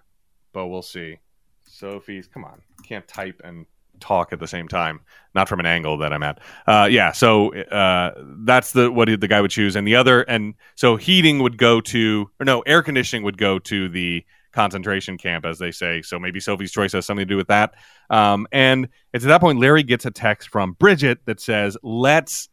but 0.55 0.68
we'll 0.68 0.80
see. 0.80 1.18
Sophie's. 1.64 2.26
Come 2.26 2.44
on, 2.44 2.62
can't 2.88 3.07
type 3.07 3.42
and 3.44 3.66
talk 4.00 4.32
at 4.32 4.40
the 4.40 4.46
same 4.46 4.68
time. 4.68 5.00
Not 5.34 5.48
from 5.48 5.61
an 5.61 5.66
angle 5.66 5.98
that 5.98 6.12
I'm 6.12 6.22
at. 6.22 6.40
Uh, 6.66 6.88
yeah. 6.90 7.12
So 7.12 7.55
uh, 7.55 8.12
that's 8.44 8.72
the 8.72 8.90
what 8.90 9.09
the 9.09 9.28
guy 9.28 9.40
would 9.40 9.50
choose, 9.50 9.76
and 9.76 9.86
the 9.86 9.96
other, 9.96 10.22
and 10.22 10.55
so 10.76 10.96
heating 10.96 11.40
would 11.40 11.59
go 11.59 11.80
to, 11.82 12.30
or 12.40 12.44
no, 12.44 12.61
air 12.62 12.82
conditioning 12.82 13.24
would 13.24 13.38
go 13.38 13.59
to 13.59 13.88
the 13.88 14.24
concentration 14.52 15.18
camp, 15.18 15.44
as 15.44 15.59
they 15.59 15.72
say. 15.72 16.00
So 16.02 16.18
maybe 16.18 16.38
Sophie's 16.38 16.72
choice 16.72 16.92
has 16.92 17.05
something 17.05 17.26
to 17.26 17.32
do 17.32 17.36
with 17.36 17.48
that. 17.48 17.74
Um, 18.09 18.46
and 18.52 18.88
it's 19.12 19.24
at 19.24 19.28
that 19.28 19.40
point 19.40 19.59
Larry 19.59 19.82
gets 19.82 20.07
a 20.07 20.11
text 20.11 20.48
from 20.48 20.72
Bridget 20.72 21.18
that 21.26 21.40
says, 21.40 21.76
"Let's." 21.82 22.48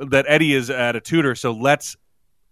That 0.00 0.26
Eddie 0.28 0.54
is 0.54 0.70
at 0.70 0.94
a 0.94 1.00
tutor, 1.00 1.34
so 1.34 1.52
let's. 1.52 1.96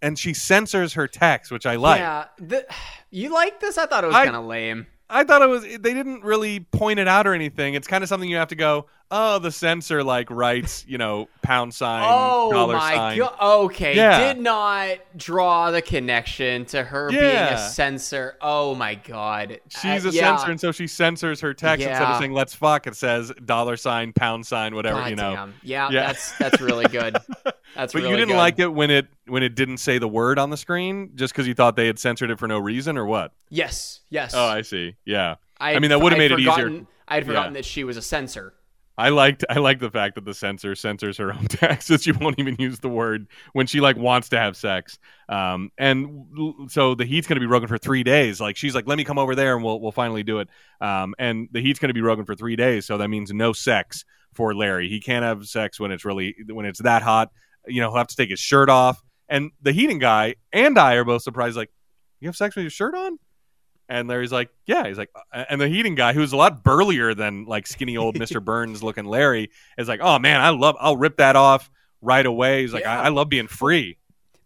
And 0.01 0.17
she 0.17 0.33
censors 0.33 0.93
her 0.93 1.07
text, 1.07 1.51
which 1.51 1.65
I 1.65 1.75
like. 1.75 1.99
Yeah, 1.99 2.25
the, 2.37 2.65
you 3.09 3.33
like 3.33 3.59
this? 3.59 3.77
I 3.77 3.85
thought 3.85 4.03
it 4.03 4.07
was 4.07 4.15
kind 4.15 4.35
of 4.35 4.45
lame. 4.45 4.87
I 5.09 5.23
thought 5.23 5.41
it 5.41 5.47
was 5.47 5.63
they 5.63 5.77
didn't 5.77 6.23
really 6.23 6.59
point 6.59 6.99
it 6.99 7.07
out 7.07 7.27
or 7.27 7.33
anything. 7.33 7.73
It's 7.73 7.87
kind 7.87 8.03
of 8.03 8.09
something 8.09 8.29
you 8.29 8.35
have 8.37 8.49
to 8.49 8.55
go, 8.55 8.87
oh, 9.09 9.39
the 9.39 9.51
censor 9.51 10.03
like 10.03 10.29
writes, 10.29 10.85
you 10.87 10.97
know, 10.97 11.27
pound 11.41 11.73
sign, 11.73 12.03
Oh 12.07 12.51
dollar 12.51 12.75
my 12.75 12.93
sign. 12.95 13.17
god! 13.19 13.35
Okay, 13.41 13.95
Yeah. 13.95 14.33
did 14.33 14.41
not 14.41 14.97
draw 15.15 15.71
the 15.71 15.81
connection 15.81 16.65
to 16.65 16.83
her 16.83 17.09
being 17.09 17.21
a 17.23 17.57
censor. 17.57 18.35
Oh 18.41 18.75
my 18.75 18.95
god, 18.95 19.59
She's 19.69 20.05
Uh, 20.05 20.09
a 20.09 20.11
yeah. 20.11 20.35
censor, 20.37 20.51
and 20.51 20.59
so 20.61 20.71
she 20.71 20.87
censors 20.87 21.41
her 21.41 21.53
text 21.53 21.85
instead 21.85 22.03
of 22.07 22.17
saying 22.19 22.33
"let's 22.33 22.53
fuck." 22.55 22.87
It 22.87 22.95
says 22.95 23.31
dollar 23.45 23.77
sign, 23.77 24.13
pound 24.13 24.45
sign, 24.45 24.75
whatever 24.75 24.99
God 24.99 25.09
you 25.09 25.15
know. 25.15 25.33
damn. 25.35 25.53
Yeah, 25.63 25.89
Yeah. 25.89 26.07
that's 26.07 26.37
that's 26.37 26.61
really 26.61 26.85
good. 26.85 27.17
That's 27.75 27.93
But 27.93 27.99
really 27.99 28.11
you 28.11 28.17
didn't 28.17 28.29
good. 28.31 28.37
like 28.37 28.59
it 28.59 28.73
when 28.73 28.89
it 28.89 29.07
when 29.27 29.43
it 29.43 29.53
didn't 29.53 29.77
say 29.77 29.99
the 29.99 30.07
word 30.07 30.39
on 30.39 30.49
the 30.49 30.57
screen, 30.57 31.11
just 31.13 31.31
because 31.33 31.47
you 31.47 31.53
thought 31.53 31.75
they 31.75 31.85
had 31.85 31.99
censored 31.99 32.31
it 32.31 32.39
for 32.39 32.47
no 32.47 32.57
reason, 32.57 32.97
or 32.97 33.05
what? 33.05 33.33
Yes, 33.49 33.99
yes. 34.09 34.33
Oh, 34.33 34.45
I 34.47 34.61
see. 34.63 34.95
Yeah, 35.05 35.35
I, 35.59 35.75
I 35.75 35.79
mean, 35.79 35.89
that 35.91 36.01
would've 36.01 36.17
made 36.17 36.31
it 36.31 36.39
easier. 36.39 36.85
I 37.07 37.15
had 37.15 37.25
forgotten 37.27 37.53
Yeah. 37.53 37.59
that 37.59 37.65
she 37.65 37.83
was 37.83 37.95
a 37.97 38.01
censor. 38.01 38.53
I 38.97 39.09
liked 39.09 39.45
I 39.47 39.59
like 39.59 39.79
the 39.79 39.91
fact 39.91 40.15
that 40.15 40.25
the 40.25 40.33
censor 40.33 40.73
censors 40.73 41.17
her 41.17 41.31
own 41.31 41.45
text 41.49 41.91
she 42.01 42.11
won't 42.11 42.39
even 42.39 42.55
use 42.57 42.79
the 42.79 42.89
word 42.89 43.27
when 43.53 43.67
she 43.67 43.79
like 43.79 43.95
wants 43.95 44.29
to 44.29 44.39
have 44.39 44.57
sex. 44.57 44.97
Um, 45.29 45.71
and 45.77 46.69
so 46.69 46.95
the 46.95 47.05
heat's 47.05 47.27
to 47.35 47.39
be 47.39 47.47
broken 47.47 47.67
for 47.67 47.77
three 47.77 48.03
days. 48.03 48.41
Like 48.41 48.57
she's 48.57 48.73
like, 48.73 48.87
let 48.87 48.97
me 48.97 49.03
come 49.03 49.19
over 49.19 49.35
there 49.35 49.55
and 49.55 49.63
we'll 49.63 49.79
we'll 49.79 49.91
finally 49.91 50.23
do 50.23 50.39
it. 50.39 50.49
Um, 50.81 51.13
and 51.19 51.47
the 51.51 51.61
heat's 51.61 51.79
to 51.89 51.93
be 51.93 52.01
broken 52.01 52.25
for 52.25 52.35
three 52.35 52.55
days, 52.55 52.85
so 52.85 52.97
that 52.97 53.09
means 53.09 53.31
no 53.31 53.53
sex 53.53 54.03
for 54.33 54.55
Larry. 54.55 54.89
He 54.89 54.99
can't 54.99 55.23
have 55.23 55.45
sex 55.45 55.79
when 55.79 55.91
it's 55.91 56.03
really 56.03 56.35
when 56.49 56.65
it's 56.65 56.81
that 56.81 57.03
hot. 57.03 57.31
You 57.67 57.81
know, 57.81 57.89
he'll 57.89 57.97
have 57.97 58.07
to 58.07 58.15
take 58.15 58.29
his 58.29 58.39
shirt 58.39 58.69
off. 58.69 59.01
And 59.29 59.51
the 59.61 59.73
heating 59.73 59.99
guy 59.99 60.35
and 60.53 60.77
I 60.79 60.93
are 60.95 61.03
both 61.03 61.21
surprised. 61.21 61.57
Like, 61.57 61.71
you 62.19 62.29
have 62.29 62.35
sex 62.35 62.55
with 62.55 62.63
your 62.63 62.71
shirt 62.71 62.95
on? 62.95 63.19
And 63.89 64.07
Larry's 64.07 64.31
like, 64.31 64.49
yeah. 64.65 64.85
He's 64.87 64.97
like, 64.97 65.09
uh, 65.33 65.45
and 65.49 65.61
the 65.61 65.67
heating 65.67 65.95
guy, 65.95 66.13
who's 66.13 66.33
a 66.33 66.37
lot 66.37 66.63
burlier 66.63 67.13
than 67.13 67.45
like 67.45 67.67
skinny 67.67 67.95
old 67.97 68.15
Mr. 68.19 68.43
Burns 68.43 68.83
looking 68.83 69.05
Larry, 69.05 69.49
is 69.77 69.87
like, 69.87 70.01
oh 70.01 70.19
man, 70.19 70.41
I 70.41 70.49
love, 70.49 70.75
I'll 70.79 70.97
rip 70.97 71.17
that 71.17 71.35
off 71.35 71.69
right 72.01 72.25
away. 72.25 72.61
He's 72.61 72.73
like, 72.73 72.83
Yeah. 72.83 72.99
I, 73.01 73.05
I 73.05 73.09
love 73.09 73.29
being 73.29 73.47
free. 73.47 73.97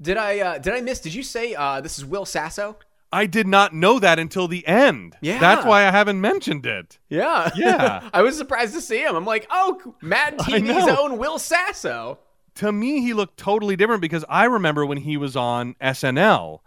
Did 0.02 0.18
I 0.18 0.40
uh, 0.40 0.58
did 0.58 0.74
I 0.74 0.82
miss? 0.82 1.00
Did 1.00 1.14
you 1.14 1.22
say 1.22 1.54
uh, 1.54 1.80
this 1.80 2.00
is 2.00 2.06
Will 2.06 2.26
Sasso? 2.26 2.78
I 3.14 3.26
did 3.26 3.46
not 3.46 3.74
know 3.74 4.00
that 4.00 4.20
until 4.20 4.48
the 4.48 4.66
end. 4.66 5.18
Yeah. 5.22 5.38
That's 5.38 5.66
why 5.66 5.86
I 5.86 5.92
haven't 5.92 6.22
mentioned 6.22 6.66
it. 6.66 6.98
Yeah, 7.10 7.50
Yeah. 7.56 8.10
I 8.14 8.22
was 8.22 8.38
surprised 8.38 8.74
to 8.74 8.82
see 8.82 9.04
him. 9.04 9.16
I'm 9.16 9.26
like, 9.26 9.48
oh, 9.52 9.96
Mad 10.02 10.38
TV's 10.40 10.88
own 10.98 11.18
Will 11.18 11.38
Sasso. 11.38 12.20
To 12.56 12.72
me, 12.72 13.02
he 13.02 13.14
looked 13.14 13.38
totally 13.38 13.76
different 13.76 14.02
because 14.02 14.26
I 14.30 14.46
remember 14.46 14.86
when 14.86 14.98
he 14.98 15.18
was 15.18 15.36
on 15.36 15.76
SNL. 15.82 16.60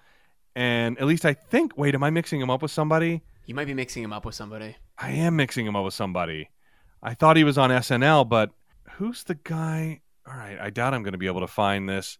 And 0.57 0.98
at 0.98 1.07
least 1.07 1.24
I 1.24 1.34
think, 1.34 1.76
wait, 1.76 1.94
am 1.94 2.05
I 2.05 2.11
mixing 2.11 2.40
him 2.40 2.50
up 2.50 2.62
with 2.62 2.70
somebody? 2.70 3.22
You 3.46 3.55
might 3.55 3.66
be 3.66 3.74
mixing 3.74 4.02
him 4.02 4.12
up 4.12 4.24
with 4.24 4.34
somebody. 4.34 4.76
I 4.96 5.11
am 5.11 5.36
mixing 5.36 5.66
him 5.66 5.74
up 5.76 5.84
with 5.84 5.94
somebody. 5.94 6.50
I 7.02 7.14
thought 7.14 7.36
he 7.36 7.44
was 7.44 7.59
on 7.59 7.70
SNL, 7.70 8.28
but 8.28 8.50
who's 8.92 9.24
the 9.24 9.34
guy? 9.34 10.00
All 10.26 10.36
right, 10.36 10.59
I 10.61 10.70
doubt 10.70 10.94
I'm 10.94 11.02
going 11.02 11.12
to 11.12 11.18
be 11.18 11.26
able 11.26 11.40
to 11.40 11.46
find 11.46 11.88
this. 11.88 12.18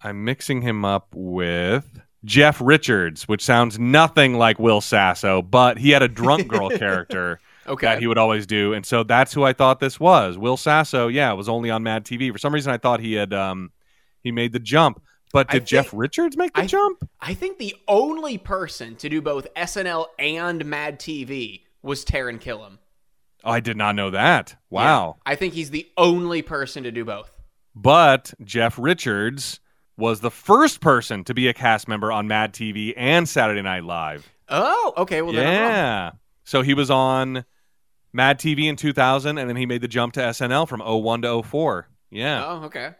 I'm 0.00 0.24
mixing 0.24 0.62
him 0.62 0.84
up 0.84 1.08
with 1.14 2.00
Jeff 2.24 2.60
Richards, 2.60 3.28
which 3.28 3.44
sounds 3.44 3.78
nothing 3.78 4.34
like 4.34 4.58
Will 4.58 4.80
Sasso, 4.80 5.42
but 5.42 5.76
he 5.78 5.90
had 5.90 6.02
a 6.02 6.08
drunk 6.08 6.48
girl 6.48 6.70
character 6.78 7.40
Okay. 7.66 7.86
that 7.86 7.98
he 8.00 8.06
would 8.06 8.18
always 8.18 8.46
do, 8.46 8.72
and 8.72 8.86
so 8.86 9.02
that's 9.04 9.32
who 9.34 9.42
I 9.44 9.52
thought 9.52 9.80
this 9.80 10.00
was. 10.00 10.38
Will 10.38 10.56
Sasso, 10.56 11.08
yeah, 11.08 11.32
was 11.32 11.48
only 11.48 11.70
on 11.70 11.82
Mad 11.82 12.04
TV. 12.04 12.32
For 12.32 12.38
some 12.38 12.54
reason, 12.54 12.72
I 12.72 12.78
thought 12.78 13.00
he 13.00 13.12
had 13.14 13.32
um 13.34 13.70
he 14.22 14.32
made 14.32 14.52
the 14.52 14.58
jump. 14.60 15.02
But 15.32 15.48
did 15.48 15.66
Jeff 15.66 15.90
Richards 15.92 16.36
make 16.36 16.52
the 16.54 16.62
I- 16.62 16.66
jump? 16.66 17.08
I 17.20 17.34
think 17.34 17.58
the 17.58 17.74
only 17.88 18.38
person 18.38 18.96
to 18.96 19.08
do 19.08 19.22
both 19.22 19.52
SNL 19.54 20.06
and 20.18 20.64
Mad 20.66 21.00
TV 21.00 21.62
was 21.82 22.04
Taran 22.04 22.40
Killam. 22.40 22.78
I 23.44 23.60
did 23.60 23.76
not 23.76 23.96
know 23.96 24.10
that. 24.10 24.54
Wow. 24.70 25.16
Yeah, 25.26 25.32
I 25.32 25.34
think 25.36 25.54
he's 25.54 25.70
the 25.70 25.88
only 25.96 26.42
person 26.42 26.84
to 26.84 26.92
do 26.92 27.04
both. 27.04 27.30
But 27.74 28.34
Jeff 28.44 28.78
Richards 28.78 29.58
was 29.96 30.20
the 30.20 30.30
first 30.30 30.80
person 30.80 31.24
to 31.24 31.34
be 31.34 31.48
a 31.48 31.54
cast 31.54 31.88
member 31.88 32.12
on 32.12 32.28
Mad 32.28 32.52
TV 32.52 32.92
and 32.96 33.28
Saturday 33.28 33.62
Night 33.62 33.84
Live. 33.84 34.30
Oh, 34.48 34.92
okay. 34.98 35.22
Well, 35.22 35.32
then 35.32 35.44
yeah. 35.44 36.10
So 36.44 36.62
he 36.62 36.74
was 36.74 36.90
on 36.90 37.44
Mad 38.12 38.38
TV 38.38 38.68
in 38.68 38.76
2000, 38.76 39.38
and 39.38 39.48
then 39.48 39.56
he 39.56 39.66
made 39.66 39.80
the 39.80 39.88
jump 39.88 40.12
to 40.14 40.20
SNL 40.20 40.68
from 40.68 40.80
01 40.80 41.22
to 41.22 41.42
04. 41.42 41.88
Yeah. 42.12 42.44
Oh, 42.46 42.64
okay. 42.64 42.90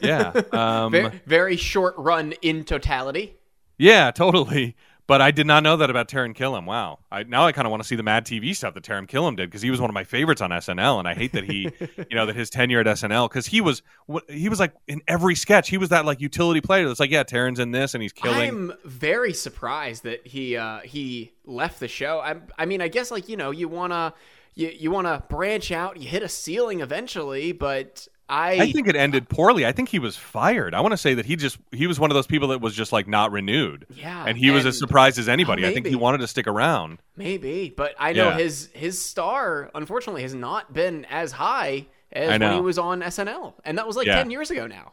Yeah. 0.00 0.32
Um, 0.52 0.92
very, 0.92 1.20
very 1.26 1.56
short 1.56 1.94
run 1.98 2.32
in 2.40 2.64
totality. 2.64 3.34
yeah, 3.78 4.10
totally. 4.10 4.76
But 5.06 5.20
I 5.20 5.32
did 5.32 5.44
not 5.44 5.64
know 5.64 5.76
that 5.78 5.90
about 5.90 6.06
Taran 6.06 6.36
Killam. 6.36 6.66
Wow. 6.66 7.00
I, 7.10 7.24
now 7.24 7.44
I 7.44 7.50
kind 7.50 7.66
of 7.66 7.72
want 7.72 7.82
to 7.82 7.88
see 7.88 7.96
the 7.96 8.04
Mad 8.04 8.24
TV 8.24 8.54
stuff 8.54 8.74
that 8.74 8.84
Taran 8.84 9.08
Killam 9.08 9.36
did 9.36 9.50
because 9.50 9.60
he 9.60 9.68
was 9.68 9.80
one 9.80 9.90
of 9.90 9.94
my 9.94 10.04
favorites 10.04 10.40
on 10.40 10.50
SNL, 10.50 11.00
and 11.00 11.08
I 11.08 11.14
hate 11.14 11.32
that 11.32 11.42
he, 11.42 11.68
you 12.08 12.16
know, 12.16 12.26
that 12.26 12.36
his 12.36 12.48
tenure 12.48 12.78
at 12.78 12.86
SNL 12.86 13.28
because 13.28 13.46
he 13.46 13.60
was 13.60 13.82
he 14.28 14.48
was 14.48 14.60
like 14.60 14.72
in 14.86 15.00
every 15.08 15.34
sketch 15.34 15.68
he 15.68 15.78
was 15.78 15.88
that 15.88 16.04
like 16.04 16.20
utility 16.20 16.60
player 16.60 16.86
that's 16.86 17.00
like 17.00 17.10
yeah 17.10 17.24
Taran's 17.24 17.58
in 17.58 17.72
this 17.72 17.94
and 17.94 18.02
he's 18.04 18.12
killing. 18.12 18.48
I'm 18.48 18.72
very 18.84 19.32
surprised 19.32 20.04
that 20.04 20.24
he 20.24 20.56
uh, 20.56 20.78
he 20.80 21.32
left 21.44 21.80
the 21.80 21.88
show. 21.88 22.20
I, 22.20 22.36
I 22.56 22.66
mean, 22.66 22.80
I 22.80 22.86
guess 22.86 23.10
like 23.10 23.28
you 23.28 23.36
know 23.36 23.50
you 23.50 23.66
wanna 23.66 24.14
you, 24.54 24.68
you 24.68 24.92
wanna 24.92 25.24
branch 25.28 25.72
out. 25.72 25.96
You 25.96 26.08
hit 26.08 26.22
a 26.22 26.28
ceiling 26.28 26.82
eventually, 26.82 27.50
but 27.50 28.06
I, 28.30 28.52
I 28.52 28.72
think 28.72 28.86
it 28.88 28.94
ended 28.96 29.28
poorly. 29.28 29.66
I 29.66 29.72
think 29.72 29.88
he 29.88 29.98
was 29.98 30.16
fired. 30.16 30.74
I 30.74 30.80
want 30.80 30.92
to 30.92 30.96
say 30.96 31.14
that 31.14 31.26
he 31.26 31.36
just 31.36 31.58
he 31.72 31.86
was 31.86 31.98
one 31.98 32.10
of 32.10 32.14
those 32.14 32.26
people 32.26 32.48
that 32.48 32.60
was 32.60 32.74
just 32.74 32.92
like 32.92 33.08
not 33.08 33.32
renewed. 33.32 33.86
Yeah, 33.94 34.24
and 34.26 34.38
he 34.38 34.50
was 34.50 34.64
as 34.64 34.78
surprised 34.78 35.18
as 35.18 35.28
anybody. 35.28 35.64
Oh, 35.64 35.68
I 35.68 35.74
think 35.74 35.86
he 35.86 35.96
wanted 35.96 36.18
to 36.18 36.26
stick 36.28 36.46
around. 36.46 37.00
maybe, 37.16 37.72
but 37.76 37.94
I 37.98 38.12
know 38.12 38.28
Yeah. 38.30 38.38
his 38.38 38.70
his 38.72 39.04
star 39.04 39.70
unfortunately 39.74 40.22
has 40.22 40.34
not 40.34 40.72
been 40.72 41.04
as 41.06 41.32
high 41.32 41.86
as 42.12 42.38
when 42.40 42.52
he 42.54 42.60
was 42.60 42.78
on 42.78 43.00
SNL, 43.02 43.54
and 43.64 43.76
that 43.78 43.86
was 43.86 43.96
like 43.96 44.06
Yeah. 44.06 44.16
ten 44.16 44.30
years 44.30 44.50
ago 44.50 44.66
now. 44.66 44.92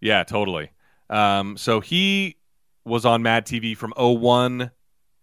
Yeah, 0.00 0.22
totally. 0.24 0.70
Um, 1.10 1.56
so 1.56 1.80
he 1.80 2.36
was 2.84 3.04
on 3.04 3.22
Mad 3.22 3.44
TV 3.46 3.76
from 3.76 3.92
01 3.96 4.70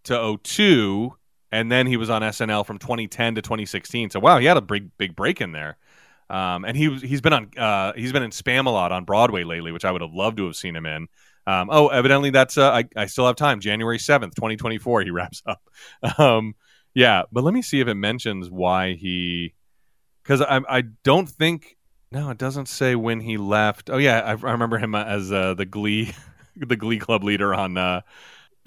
to 0.04 0.38
02, 0.44 1.14
and 1.52 1.70
then 1.72 1.86
he 1.86 1.96
was 1.96 2.10
on 2.10 2.22
SNL 2.22 2.64
from 2.64 2.78
2010 2.78 3.34
to 3.36 3.42
2016. 3.42 4.10
So 4.10 4.20
wow, 4.20 4.38
he 4.38 4.46
had 4.46 4.56
a 4.56 4.60
big 4.60 4.90
big 4.98 5.16
break 5.16 5.40
in 5.40 5.52
there. 5.52 5.76
Um, 6.28 6.64
and 6.64 6.76
he 6.76 6.94
he's 6.96 7.20
been 7.20 7.32
on 7.32 7.50
uh, 7.56 7.92
he's 7.94 8.12
been 8.12 8.22
in 8.22 8.30
Spamalot 8.30 8.90
on 8.90 9.04
Broadway 9.04 9.44
lately, 9.44 9.72
which 9.72 9.84
I 9.84 9.92
would 9.92 10.02
have 10.02 10.12
loved 10.12 10.38
to 10.38 10.46
have 10.46 10.56
seen 10.56 10.74
him 10.74 10.86
in. 10.86 11.08
Um, 11.46 11.68
oh, 11.70 11.88
evidently 11.88 12.30
that's 12.30 12.58
uh, 12.58 12.70
I 12.70 12.84
I 12.96 13.06
still 13.06 13.26
have 13.26 13.36
time. 13.36 13.60
January 13.60 13.98
seventh, 13.98 14.34
twenty 14.34 14.56
twenty 14.56 14.78
four. 14.78 15.02
He 15.02 15.10
wraps 15.12 15.42
up. 15.46 15.62
Um, 16.18 16.54
yeah, 16.94 17.22
but 17.30 17.44
let 17.44 17.54
me 17.54 17.62
see 17.62 17.80
if 17.80 17.88
it 17.88 17.94
mentions 17.94 18.50
why 18.50 18.94
he 18.94 19.54
because 20.22 20.40
I 20.40 20.60
I 20.68 20.80
don't 20.80 21.28
think 21.28 21.76
no, 22.12 22.30
it 22.30 22.38
doesn't 22.38 22.66
say 22.66 22.94
when 22.94 23.20
he 23.20 23.36
left. 23.36 23.90
Oh 23.90 23.98
yeah, 23.98 24.20
I, 24.20 24.30
I 24.30 24.52
remember 24.52 24.78
him 24.78 24.94
as 24.94 25.30
uh, 25.32 25.54
the 25.54 25.66
Glee 25.66 26.12
the 26.56 26.76
Glee 26.76 26.98
Club 26.98 27.22
leader 27.22 27.54
on 27.54 27.76
uh, 27.76 28.00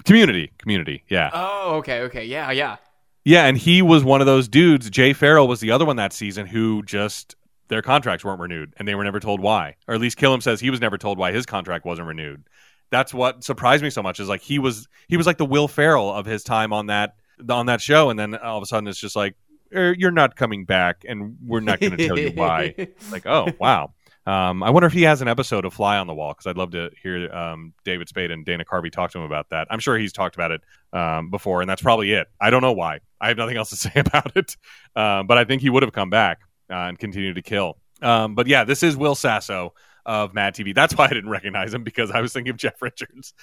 Community. 0.04 0.52
Community, 0.58 1.04
yeah. 1.08 1.30
Oh, 1.32 1.76
okay, 1.76 2.02
okay, 2.02 2.24
yeah, 2.24 2.50
yeah. 2.50 2.76
Yeah, 3.24 3.44
and 3.44 3.56
he 3.56 3.82
was 3.82 4.02
one 4.02 4.20
of 4.20 4.26
those 4.26 4.48
dudes. 4.48 4.88
Jay 4.88 5.12
Pharoah 5.12 5.44
was 5.44 5.60
the 5.60 5.72
other 5.72 5.84
one 5.84 5.96
that 5.96 6.12
season 6.12 6.46
who 6.46 6.82
just 6.82 7.36
their 7.70 7.82
contracts 7.82 8.24
weren't 8.24 8.40
renewed, 8.40 8.74
and 8.76 8.86
they 8.86 8.94
were 8.94 9.04
never 9.04 9.20
told 9.20 9.40
why. 9.40 9.76
Or 9.88 9.94
at 9.94 10.00
least 10.00 10.18
Killam 10.18 10.42
says 10.42 10.60
he 10.60 10.70
was 10.70 10.80
never 10.80 10.98
told 10.98 11.16
why 11.16 11.32
his 11.32 11.46
contract 11.46 11.86
wasn't 11.86 12.08
renewed. 12.08 12.42
That's 12.90 13.14
what 13.14 13.44
surprised 13.44 13.82
me 13.82 13.90
so 13.90 14.02
much. 14.02 14.18
Is 14.18 14.28
like 14.28 14.42
he 14.42 14.58
was 14.58 14.88
he 15.08 15.16
was 15.16 15.26
like 15.26 15.38
the 15.38 15.46
Will 15.46 15.68
Ferrell 15.68 16.12
of 16.12 16.26
his 16.26 16.42
time 16.42 16.72
on 16.72 16.86
that 16.86 17.14
on 17.48 17.66
that 17.66 17.80
show, 17.80 18.10
and 18.10 18.18
then 18.18 18.34
all 18.34 18.58
of 18.58 18.62
a 18.62 18.66
sudden 18.66 18.88
it's 18.88 18.98
just 18.98 19.14
like 19.14 19.36
"Er, 19.74 19.94
you're 19.96 20.10
not 20.10 20.34
coming 20.34 20.64
back, 20.64 21.04
and 21.08 21.36
we're 21.46 21.60
not 21.60 21.78
going 21.78 21.96
to 21.96 22.08
tell 22.08 22.18
you 22.18 22.32
why. 22.34 22.74
Like, 23.10 23.24
oh 23.26 23.48
wow. 23.58 23.94
Um, 24.26 24.62
I 24.62 24.70
wonder 24.70 24.86
if 24.86 24.92
he 24.92 25.02
has 25.02 25.22
an 25.22 25.28
episode 25.28 25.64
of 25.64 25.72
Fly 25.72 25.96
on 25.96 26.06
the 26.06 26.14
Wall 26.14 26.32
because 26.32 26.46
I'd 26.46 26.58
love 26.58 26.72
to 26.72 26.90
hear 27.02 27.32
um, 27.32 27.72
David 27.84 28.08
Spade 28.08 28.30
and 28.30 28.44
Dana 28.44 28.64
Carvey 28.64 28.92
talk 28.92 29.10
to 29.12 29.18
him 29.18 29.24
about 29.24 29.48
that. 29.48 29.66
I'm 29.70 29.78
sure 29.78 29.96
he's 29.96 30.12
talked 30.12 30.34
about 30.34 30.50
it 30.50 30.60
um, 30.92 31.30
before, 31.30 31.62
and 31.62 31.70
that's 31.70 31.80
probably 31.80 32.12
it. 32.12 32.28
I 32.40 32.50
don't 32.50 32.60
know 32.60 32.72
why. 32.72 33.00
I 33.20 33.28
have 33.28 33.38
nothing 33.38 33.56
else 33.56 33.70
to 33.70 33.76
say 33.76 33.92
about 33.94 34.36
it, 34.36 34.56
um, 34.94 35.26
but 35.26 35.38
I 35.38 35.44
think 35.44 35.62
he 35.62 35.70
would 35.70 35.82
have 35.82 35.92
come 35.92 36.10
back 36.10 36.40
uh, 36.70 36.74
and 36.74 36.98
continue 36.98 37.34
to 37.34 37.42
kill. 37.42 37.78
Um, 38.02 38.34
but 38.34 38.46
yeah, 38.46 38.64
this 38.64 38.82
is 38.82 38.96
Will 38.96 39.14
Sasso 39.14 39.74
of 40.06 40.34
Mad 40.34 40.54
TV. 40.54 40.74
That's 40.74 40.96
why 40.96 41.06
I 41.06 41.08
didn't 41.08 41.30
recognize 41.30 41.74
him 41.74 41.84
because 41.84 42.10
I 42.10 42.20
was 42.20 42.32
thinking 42.32 42.50
of 42.50 42.56
Jeff 42.56 42.80
Richards. 42.82 43.34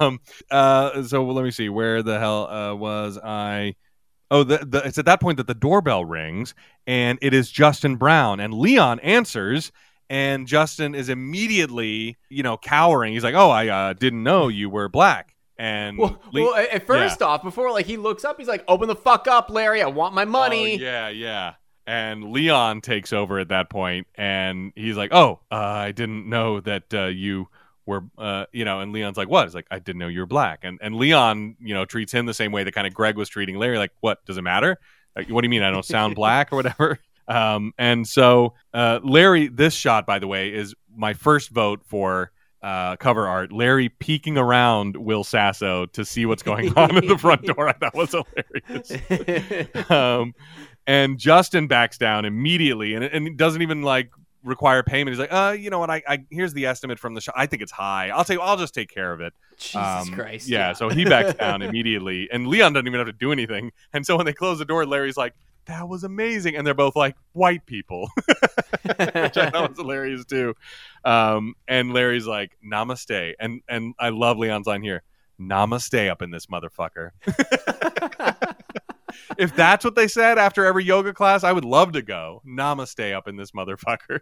um, 0.00 0.20
uh, 0.50 1.02
so 1.02 1.24
let 1.24 1.44
me 1.44 1.50
see, 1.50 1.68
where 1.68 2.02
the 2.02 2.18
hell 2.18 2.48
uh, 2.48 2.74
was 2.74 3.18
I? 3.22 3.76
Oh, 4.30 4.42
the, 4.42 4.58
the, 4.58 4.78
it's 4.84 4.98
at 4.98 5.06
that 5.06 5.20
point 5.20 5.38
that 5.38 5.46
the 5.46 5.54
doorbell 5.54 6.04
rings, 6.04 6.54
and 6.86 7.18
it 7.22 7.32
is 7.32 7.50
Justin 7.50 7.96
Brown, 7.96 8.40
and 8.40 8.52
Leon 8.52 9.00
answers, 9.00 9.72
and 10.10 10.46
Justin 10.46 10.94
is 10.94 11.08
immediately, 11.08 12.16
you 12.28 12.42
know, 12.42 12.56
cowering. 12.58 13.14
He's 13.14 13.24
like, 13.24 13.34
"Oh, 13.34 13.50
I 13.50 13.68
uh, 13.68 13.92
didn't 13.94 14.22
know 14.22 14.48
you 14.48 14.68
were 14.68 14.88
black." 14.88 15.34
And 15.56 15.98
Well, 15.98 16.20
Le- 16.32 16.42
well, 16.42 16.54
at 16.54 16.86
first 16.86 17.22
off, 17.22 17.42
before 17.42 17.70
like 17.72 17.86
he 17.86 17.96
looks 17.96 18.24
up, 18.24 18.38
he's 18.38 18.48
like, 18.48 18.64
"Open 18.68 18.86
the 18.86 18.94
fuck 18.96 19.28
up, 19.28 19.50
Larry! 19.50 19.82
I 19.82 19.86
want 19.86 20.14
my 20.14 20.24
money." 20.26 20.74
Oh, 20.74 20.84
yeah, 20.84 21.08
yeah. 21.08 21.54
And 21.88 22.32
Leon 22.32 22.82
takes 22.82 23.14
over 23.14 23.38
at 23.38 23.48
that 23.48 23.70
point, 23.70 24.08
and 24.14 24.74
he's 24.76 24.98
like, 24.98 25.10
"Oh, 25.10 25.40
uh, 25.50 25.54
I 25.54 25.92
didn't 25.92 26.28
know 26.28 26.60
that 26.60 26.92
uh, 26.92 27.06
you 27.06 27.48
were, 27.86 28.04
uh, 28.18 28.44
you 28.52 28.66
know." 28.66 28.80
And 28.80 28.92
Leon's 28.92 29.16
like, 29.16 29.30
"What?" 29.30 29.46
He's 29.46 29.54
like, 29.54 29.66
"I 29.70 29.78
didn't 29.78 29.98
know 29.98 30.08
you 30.08 30.20
were 30.20 30.26
black." 30.26 30.64
And 30.64 30.78
and 30.82 30.96
Leon, 30.96 31.56
you 31.58 31.72
know, 31.72 31.86
treats 31.86 32.12
him 32.12 32.26
the 32.26 32.34
same 32.34 32.52
way 32.52 32.62
that 32.62 32.72
kind 32.72 32.86
of 32.86 32.92
Greg 32.92 33.16
was 33.16 33.30
treating 33.30 33.56
Larry. 33.56 33.78
Like, 33.78 33.92
"What 34.00 34.22
does 34.26 34.36
it 34.36 34.42
matter? 34.42 34.78
Like, 35.16 35.30
what 35.30 35.40
do 35.40 35.46
you 35.46 35.50
mean 35.50 35.62
I 35.62 35.70
don't 35.70 35.82
sound 35.82 36.14
black 36.14 36.52
or 36.52 36.56
whatever?" 36.56 36.98
Um, 37.26 37.72
and 37.78 38.06
so 38.06 38.52
uh, 38.74 39.00
Larry, 39.02 39.48
this 39.48 39.72
shot, 39.72 40.04
by 40.04 40.18
the 40.18 40.26
way, 40.26 40.52
is 40.52 40.74
my 40.94 41.14
first 41.14 41.48
vote 41.48 41.80
for 41.86 42.32
uh, 42.62 42.96
cover 42.96 43.26
art. 43.26 43.52
Larry 43.52 43.88
peeking 43.88 44.36
around 44.36 44.96
Will 44.96 45.24
Sasso 45.24 45.86
to 45.86 46.04
see 46.04 46.26
what's 46.26 46.42
going 46.42 46.76
on 46.76 46.96
at 46.96 47.06
the 47.06 47.18
front 47.18 47.42
door. 47.46 47.68
I 47.68 47.72
thought 47.72 47.94
was 47.94 48.10
hilarious 48.12 49.90
um, 49.90 50.34
and 50.88 51.18
Justin 51.18 51.68
backs 51.68 51.98
down 51.98 52.24
immediately, 52.24 52.94
and 52.94 53.04
and 53.04 53.36
doesn't 53.36 53.62
even 53.62 53.82
like 53.82 54.10
require 54.42 54.82
payment. 54.82 55.10
He's 55.10 55.18
like, 55.18 55.32
uh, 55.32 55.54
you 55.58 55.68
know 55.68 55.78
what? 55.78 55.90
I, 55.90 56.02
I 56.08 56.24
here's 56.30 56.54
the 56.54 56.66
estimate 56.66 56.98
from 56.98 57.14
the 57.14 57.20
show. 57.20 57.32
I 57.36 57.46
think 57.46 57.62
it's 57.62 57.70
high. 57.72 58.08
I'll 58.08 58.24
take. 58.24 58.38
I'll 58.40 58.56
just 58.56 58.74
take 58.74 58.88
care 58.88 59.12
of 59.12 59.20
it. 59.20 59.32
Jesus 59.58 59.76
Um, 59.76 60.08
Christ! 60.14 60.48
Yeah, 60.48 60.72
so 60.72 60.88
he 60.88 61.04
backs 61.04 61.34
down 61.34 61.62
immediately, 61.68 62.28
and 62.32 62.48
Leon 62.48 62.72
doesn't 62.72 62.86
even 62.86 62.98
have 62.98 63.06
to 63.06 63.12
do 63.12 63.30
anything. 63.30 63.70
And 63.92 64.04
so 64.06 64.16
when 64.16 64.26
they 64.26 64.32
close 64.32 64.58
the 64.58 64.64
door, 64.64 64.86
Larry's 64.86 65.16
like, 65.16 65.34
"That 65.66 65.88
was 65.88 66.04
amazing," 66.04 66.56
and 66.56 66.66
they're 66.66 66.74
both 66.74 66.96
like, 66.96 67.16
"White 67.32 67.66
people," 67.66 68.10
which 68.82 69.36
I 69.36 69.50
thought 69.50 69.68
was 69.70 69.76
hilarious 69.78 70.24
too. 70.24 70.54
Um, 71.04 71.54
and 71.68 71.92
Larry's 71.92 72.26
like, 72.26 72.56
"Namaste," 72.64 73.34
and 73.38 73.60
and 73.68 73.94
I 73.98 74.08
love 74.08 74.38
Leon's 74.38 74.66
line 74.66 74.82
here. 74.82 75.02
Namaste 75.38 76.08
up 76.10 76.22
in 76.22 76.30
this 76.30 76.46
motherfucker. 76.46 77.10
If 79.36 79.54
that's 79.54 79.84
what 79.84 79.94
they 79.94 80.08
said 80.08 80.38
after 80.38 80.64
every 80.64 80.84
yoga 80.84 81.12
class, 81.12 81.44
I 81.44 81.52
would 81.52 81.64
love 81.64 81.92
to 81.92 82.02
go. 82.02 82.42
Namaste 82.46 83.14
up 83.14 83.28
in 83.28 83.36
this 83.36 83.52
motherfucker. 83.52 84.20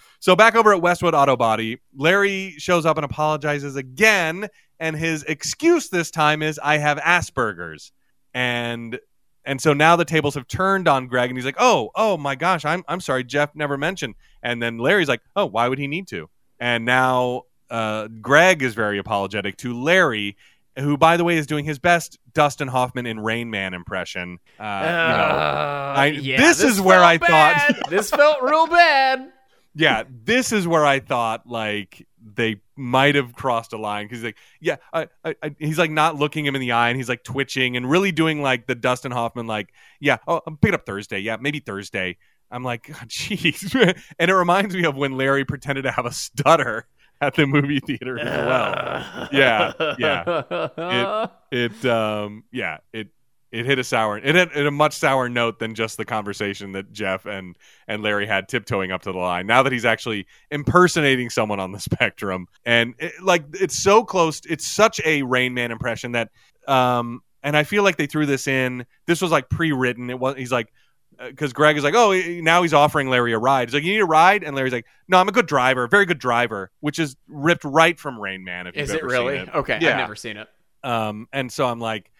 so 0.20 0.36
back 0.36 0.54
over 0.54 0.72
at 0.72 0.82
Westwood 0.82 1.14
Auto 1.14 1.36
Body, 1.36 1.78
Larry 1.94 2.54
shows 2.58 2.86
up 2.86 2.96
and 2.96 3.04
apologizes 3.04 3.76
again, 3.76 4.48
and 4.78 4.96
his 4.96 5.22
excuse 5.24 5.88
this 5.88 6.10
time 6.10 6.42
is 6.42 6.60
I 6.62 6.78
have 6.78 6.98
Asperger's. 6.98 7.92
And 8.34 8.98
and 9.44 9.60
so 9.60 9.72
now 9.72 9.94
the 9.96 10.04
tables 10.04 10.34
have 10.34 10.48
turned 10.48 10.88
on 10.88 11.06
Greg 11.06 11.30
and 11.30 11.38
he's 11.38 11.46
like, 11.46 11.56
"Oh, 11.58 11.90
oh 11.94 12.16
my 12.16 12.34
gosh, 12.34 12.64
I'm 12.64 12.84
I'm 12.88 13.00
sorry, 13.00 13.24
Jeff 13.24 13.54
never 13.54 13.78
mentioned." 13.78 14.16
And 14.42 14.62
then 14.62 14.78
Larry's 14.78 15.08
like, 15.08 15.22
"Oh, 15.34 15.46
why 15.46 15.68
would 15.68 15.78
he 15.78 15.86
need 15.86 16.08
to?" 16.08 16.28
And 16.58 16.84
now 16.84 17.44
uh, 17.70 18.08
Greg 18.20 18.62
is 18.62 18.74
very 18.74 18.98
apologetic 18.98 19.56
to 19.58 19.80
Larry, 19.80 20.36
who, 20.78 20.96
by 20.96 21.16
the 21.16 21.24
way, 21.24 21.36
is 21.36 21.46
doing 21.46 21.64
his 21.64 21.78
best 21.78 22.18
Dustin 22.34 22.68
Hoffman 22.68 23.06
in 23.06 23.20
Rain 23.20 23.50
Man 23.50 23.74
impression. 23.74 24.38
Uh, 24.58 24.62
you 24.62 24.68
know, 24.68 25.36
Uh, 25.36 25.94
I- 25.96 26.06
yeah, 26.20 26.36
this 26.38 26.62
is 26.62 26.80
where 26.80 27.02
I 27.04 27.18
thought- 27.18 27.90
this 27.90 28.10
felt 28.10 28.42
real 28.42 28.66
bad. 28.66 29.32
yeah, 29.74 30.04
this 30.08 30.52
is 30.52 30.66
where 30.66 30.84
I 30.86 31.00
thought 31.00 31.46
like 31.46 32.06
they 32.34 32.60
might 32.74 33.14
have 33.14 33.34
crossed 33.34 33.72
a 33.72 33.78
line 33.78 34.06
because 34.06 34.22
like, 34.24 34.36
yeah, 34.60 34.76
I, 34.92 35.06
I, 35.24 35.34
I, 35.42 35.54
he's 35.58 35.78
like 35.78 35.90
not 35.92 36.16
looking 36.16 36.44
him 36.44 36.54
in 36.56 36.60
the 36.60 36.72
eye 36.72 36.88
and 36.88 36.96
he's 36.96 37.08
like 37.08 37.22
twitching 37.24 37.76
and 37.76 37.88
really 37.88 38.10
doing 38.12 38.42
like 38.42 38.66
the 38.66 38.74
Dustin 38.74 39.12
Hoffman 39.12 39.46
like, 39.46 39.68
yeah, 40.00 40.18
oh, 40.26 40.40
I'm 40.46 40.56
pick 40.56 40.70
it 40.70 40.74
up 40.74 40.84
Thursday, 40.86 41.20
yeah, 41.20 41.36
maybe 41.40 41.60
Thursday. 41.60 42.16
I'm 42.50 42.62
like, 42.64 42.82
jeez, 43.06 43.74
and 44.18 44.30
it 44.30 44.34
reminds 44.34 44.74
me 44.74 44.84
of 44.84 44.96
when 44.96 45.16
Larry 45.16 45.44
pretended 45.44 45.82
to 45.82 45.90
have 45.90 46.06
a 46.06 46.12
stutter 46.12 46.86
at 47.20 47.34
the 47.34 47.46
movie 47.46 47.80
theater 47.80 48.18
as 48.18 48.26
well. 48.26 49.28
Yeah, 49.32 49.72
yeah. 49.98 51.26
It, 51.50 51.84
um, 51.86 52.44
yeah, 52.52 52.78
it 52.92 53.08
it 53.52 53.64
hit 53.64 53.78
a 53.78 53.84
sour 53.84 54.18
it 54.18 54.34
hit, 54.34 54.50
it 54.54 54.66
a 54.66 54.70
much 54.70 54.92
sour 54.92 55.28
note 55.28 55.58
than 55.58 55.74
just 55.74 55.96
the 55.96 56.04
conversation 56.04 56.72
that 56.72 56.92
Jeff 56.92 57.26
and 57.26 57.56
and 57.86 58.02
Larry 58.02 58.26
had 58.26 58.48
tiptoeing 58.48 58.92
up 58.92 59.02
to 59.02 59.12
the 59.12 59.18
line. 59.18 59.46
Now 59.46 59.62
that 59.62 59.72
he's 59.72 59.84
actually 59.84 60.26
impersonating 60.50 61.30
someone 61.30 61.60
on 61.60 61.72
the 61.72 61.80
spectrum, 61.80 62.48
and 62.64 62.94
it, 62.98 63.12
like 63.22 63.44
it's 63.54 63.82
so 63.82 64.04
close, 64.04 64.40
it's 64.48 64.66
such 64.66 65.00
a 65.04 65.22
Rain 65.22 65.54
Man 65.54 65.70
impression 65.70 66.12
that, 66.12 66.30
um, 66.66 67.22
and 67.42 67.56
I 67.56 67.64
feel 67.64 67.82
like 67.82 67.96
they 67.96 68.06
threw 68.06 68.26
this 68.26 68.46
in. 68.46 68.84
This 69.06 69.22
was 69.22 69.30
like 69.30 69.48
pre-written. 69.48 70.10
It 70.10 70.18
was 70.18 70.36
he's 70.36 70.52
like 70.52 70.72
because 71.18 71.52
Greg 71.52 71.76
is 71.76 71.84
like, 71.84 71.94
oh, 71.94 72.12
now 72.42 72.62
he's 72.62 72.74
offering 72.74 73.08
Larry 73.08 73.32
a 73.32 73.38
ride. 73.38 73.68
He's 73.68 73.74
like, 73.74 73.84
you 73.84 73.92
need 73.92 74.00
a 74.00 74.06
ride, 74.06 74.42
and 74.44 74.54
Larry's 74.56 74.72
like, 74.72 74.86
no, 75.08 75.18
I'm 75.18 75.28
a 75.28 75.32
good 75.32 75.46
driver, 75.46 75.86
very 75.86 76.06
good 76.06 76.18
driver, 76.18 76.70
which 76.80 76.98
is 76.98 77.16
ripped 77.28 77.64
right 77.64 77.98
from 77.98 78.18
Rain 78.20 78.44
Man. 78.44 78.66
If 78.66 78.74
Is 78.76 78.88
you've 78.88 78.96
it 78.96 79.02
ever 79.04 79.08
really? 79.12 79.38
Seen 79.38 79.48
it. 79.48 79.54
Okay, 79.54 79.78
Yeah. 79.80 79.92
I've 79.92 79.96
never 79.98 80.16
seen 80.16 80.36
it. 80.36 80.48
Um, 80.84 81.28
and 81.32 81.50
so 81.50 81.66
I'm 81.66 81.80
like, 81.80 82.10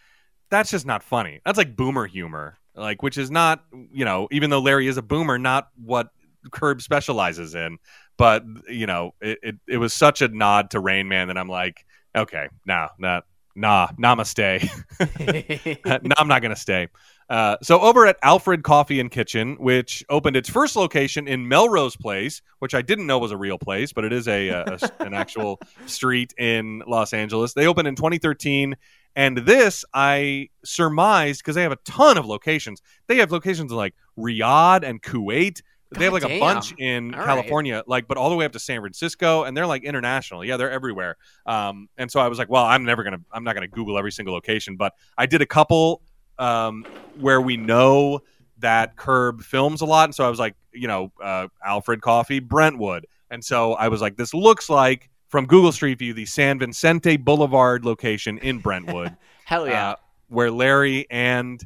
that's 0.50 0.70
just 0.70 0.86
not 0.86 1.02
funny. 1.02 1.40
That's 1.44 1.58
like 1.58 1.76
boomer 1.76 2.06
humor, 2.06 2.58
like 2.74 3.02
which 3.02 3.18
is 3.18 3.30
not, 3.30 3.64
you 3.92 4.04
know, 4.04 4.28
even 4.30 4.50
though 4.50 4.60
Larry 4.60 4.86
is 4.86 4.96
a 4.96 5.02
boomer, 5.02 5.38
not 5.38 5.68
what 5.82 6.08
Curb 6.50 6.80
specializes 6.82 7.54
in. 7.54 7.78
But 8.16 8.44
you 8.68 8.86
know, 8.86 9.14
it 9.20 9.38
it, 9.42 9.56
it 9.68 9.76
was 9.76 9.92
such 9.92 10.22
a 10.22 10.28
nod 10.28 10.70
to 10.70 10.80
Rain 10.80 11.08
Man 11.08 11.28
that 11.28 11.36
I'm 11.36 11.48
like, 11.48 11.84
okay, 12.16 12.48
nah, 12.64 12.88
nah, 12.98 13.20
nah, 13.54 13.88
namaste. 14.00 14.68
no, 16.02 16.14
I'm 16.16 16.28
not 16.28 16.40
going 16.42 16.54
to 16.54 16.60
stay. 16.60 16.88
Uh, 17.28 17.56
so 17.62 17.80
over 17.80 18.06
at 18.06 18.16
Alfred 18.22 18.62
Coffee 18.62 19.00
and 19.00 19.10
Kitchen, 19.10 19.56
which 19.58 20.04
opened 20.08 20.36
its 20.36 20.48
first 20.48 20.76
location 20.76 21.26
in 21.26 21.48
Melrose 21.48 21.96
Place, 21.96 22.40
which 22.60 22.74
I 22.74 22.82
didn't 22.82 23.06
know 23.06 23.18
was 23.18 23.32
a 23.32 23.36
real 23.36 23.58
place, 23.58 23.92
but 23.92 24.04
it 24.04 24.12
is 24.12 24.28
a, 24.28 24.48
a- 24.48 24.78
a- 24.80 25.02
an 25.02 25.12
actual 25.14 25.60
street 25.86 26.32
in 26.38 26.82
Los 26.86 27.12
Angeles. 27.12 27.52
They 27.54 27.66
opened 27.66 27.88
in 27.88 27.96
2013, 27.96 28.76
and 29.16 29.38
this 29.38 29.84
I 29.92 30.50
surmised 30.64 31.40
because 31.40 31.56
they 31.56 31.62
have 31.62 31.72
a 31.72 31.78
ton 31.84 32.16
of 32.18 32.26
locations. 32.26 32.80
They 33.08 33.16
have 33.16 33.32
locations 33.32 33.72
in 33.72 33.76
like 33.76 33.94
Riyadh 34.18 34.84
and 34.84 35.02
Kuwait. 35.02 35.62
They 35.92 36.04
have 36.04 36.12
God 36.12 36.22
like 36.24 36.32
a 36.32 36.40
bunch 36.40 36.74
in 36.78 37.14
All 37.14 37.20
right. 37.20 37.26
California, 37.26 37.82
like, 37.86 38.08
but 38.08 38.16
all 38.16 38.28
the 38.28 38.34
way 38.36 38.44
up 38.44 38.52
to 38.52 38.58
San 38.58 38.80
Francisco, 38.80 39.44
and 39.44 39.56
they're 39.56 39.66
like 39.68 39.84
international. 39.84 40.44
Yeah, 40.44 40.56
they're 40.56 40.70
everywhere. 40.70 41.16
Um, 41.46 41.88
and 41.96 42.10
so 42.10 42.18
I 42.20 42.26
was 42.28 42.38
like, 42.38 42.50
well, 42.50 42.64
I'm 42.64 42.84
never 42.84 43.04
gonna, 43.04 43.20
I'm 43.32 43.44
not 43.44 43.54
gonna 43.54 43.68
Google 43.68 43.96
every 43.96 44.10
single 44.12 44.34
location, 44.34 44.76
but 44.76 44.94
I 45.16 45.26
did 45.26 45.42
a 45.42 45.46
couple 45.46 46.02
um, 46.38 46.84
where 47.18 47.40
we 47.40 47.56
know 47.56 48.20
that 48.58 48.96
Curb 48.96 49.42
films 49.42 49.80
a 49.80 49.84
lot, 49.86 50.04
and 50.04 50.14
so 50.14 50.24
I 50.26 50.30
was 50.30 50.38
like, 50.38 50.54
you 50.72 50.88
know, 50.88 51.12
uh, 51.22 51.48
Alfred 51.64 52.00
Coffee, 52.00 52.38
Brentwood, 52.40 53.06
and 53.30 53.44
so 53.44 53.74
I 53.74 53.88
was 53.88 54.00
like, 54.00 54.16
this 54.16 54.32
looks 54.34 54.68
like 54.70 55.10
from 55.28 55.46
Google 55.46 55.72
Street 55.72 55.98
View 55.98 56.14
the 56.14 56.24
San 56.26 56.58
Vicente 56.58 57.16
Boulevard 57.16 57.84
location 57.84 58.38
in 58.38 58.58
Brentwood, 58.60 59.16
Hell 59.44 59.66
yeah. 59.68 59.90
uh, 59.90 59.96
where 60.28 60.50
Larry 60.50 61.06
and 61.10 61.62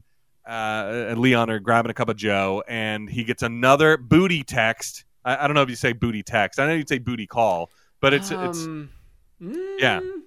uh, 0.46 1.14
Leon 1.16 1.48
are 1.50 1.58
grabbing 1.60 1.90
a 1.90 1.94
cup 1.94 2.08
of 2.08 2.16
Joe, 2.16 2.62
and 2.66 3.08
he 3.08 3.22
gets 3.24 3.42
another 3.42 3.96
booty 3.96 4.42
text. 4.42 5.04
I, 5.24 5.44
I 5.44 5.46
don't 5.46 5.54
know 5.54 5.62
if 5.62 5.68
you 5.70 5.76
say 5.76 5.92
booty 5.92 6.22
text. 6.22 6.58
I 6.58 6.66
know 6.66 6.74
you'd 6.74 6.88
say 6.88 6.98
booty 6.98 7.26
call, 7.26 7.70
but 8.00 8.14
it's 8.14 8.30
it's 8.30 8.64
Um, 8.64 8.90
yeah. 9.40 10.00
mm, 10.00 10.10
I- 10.10 10.20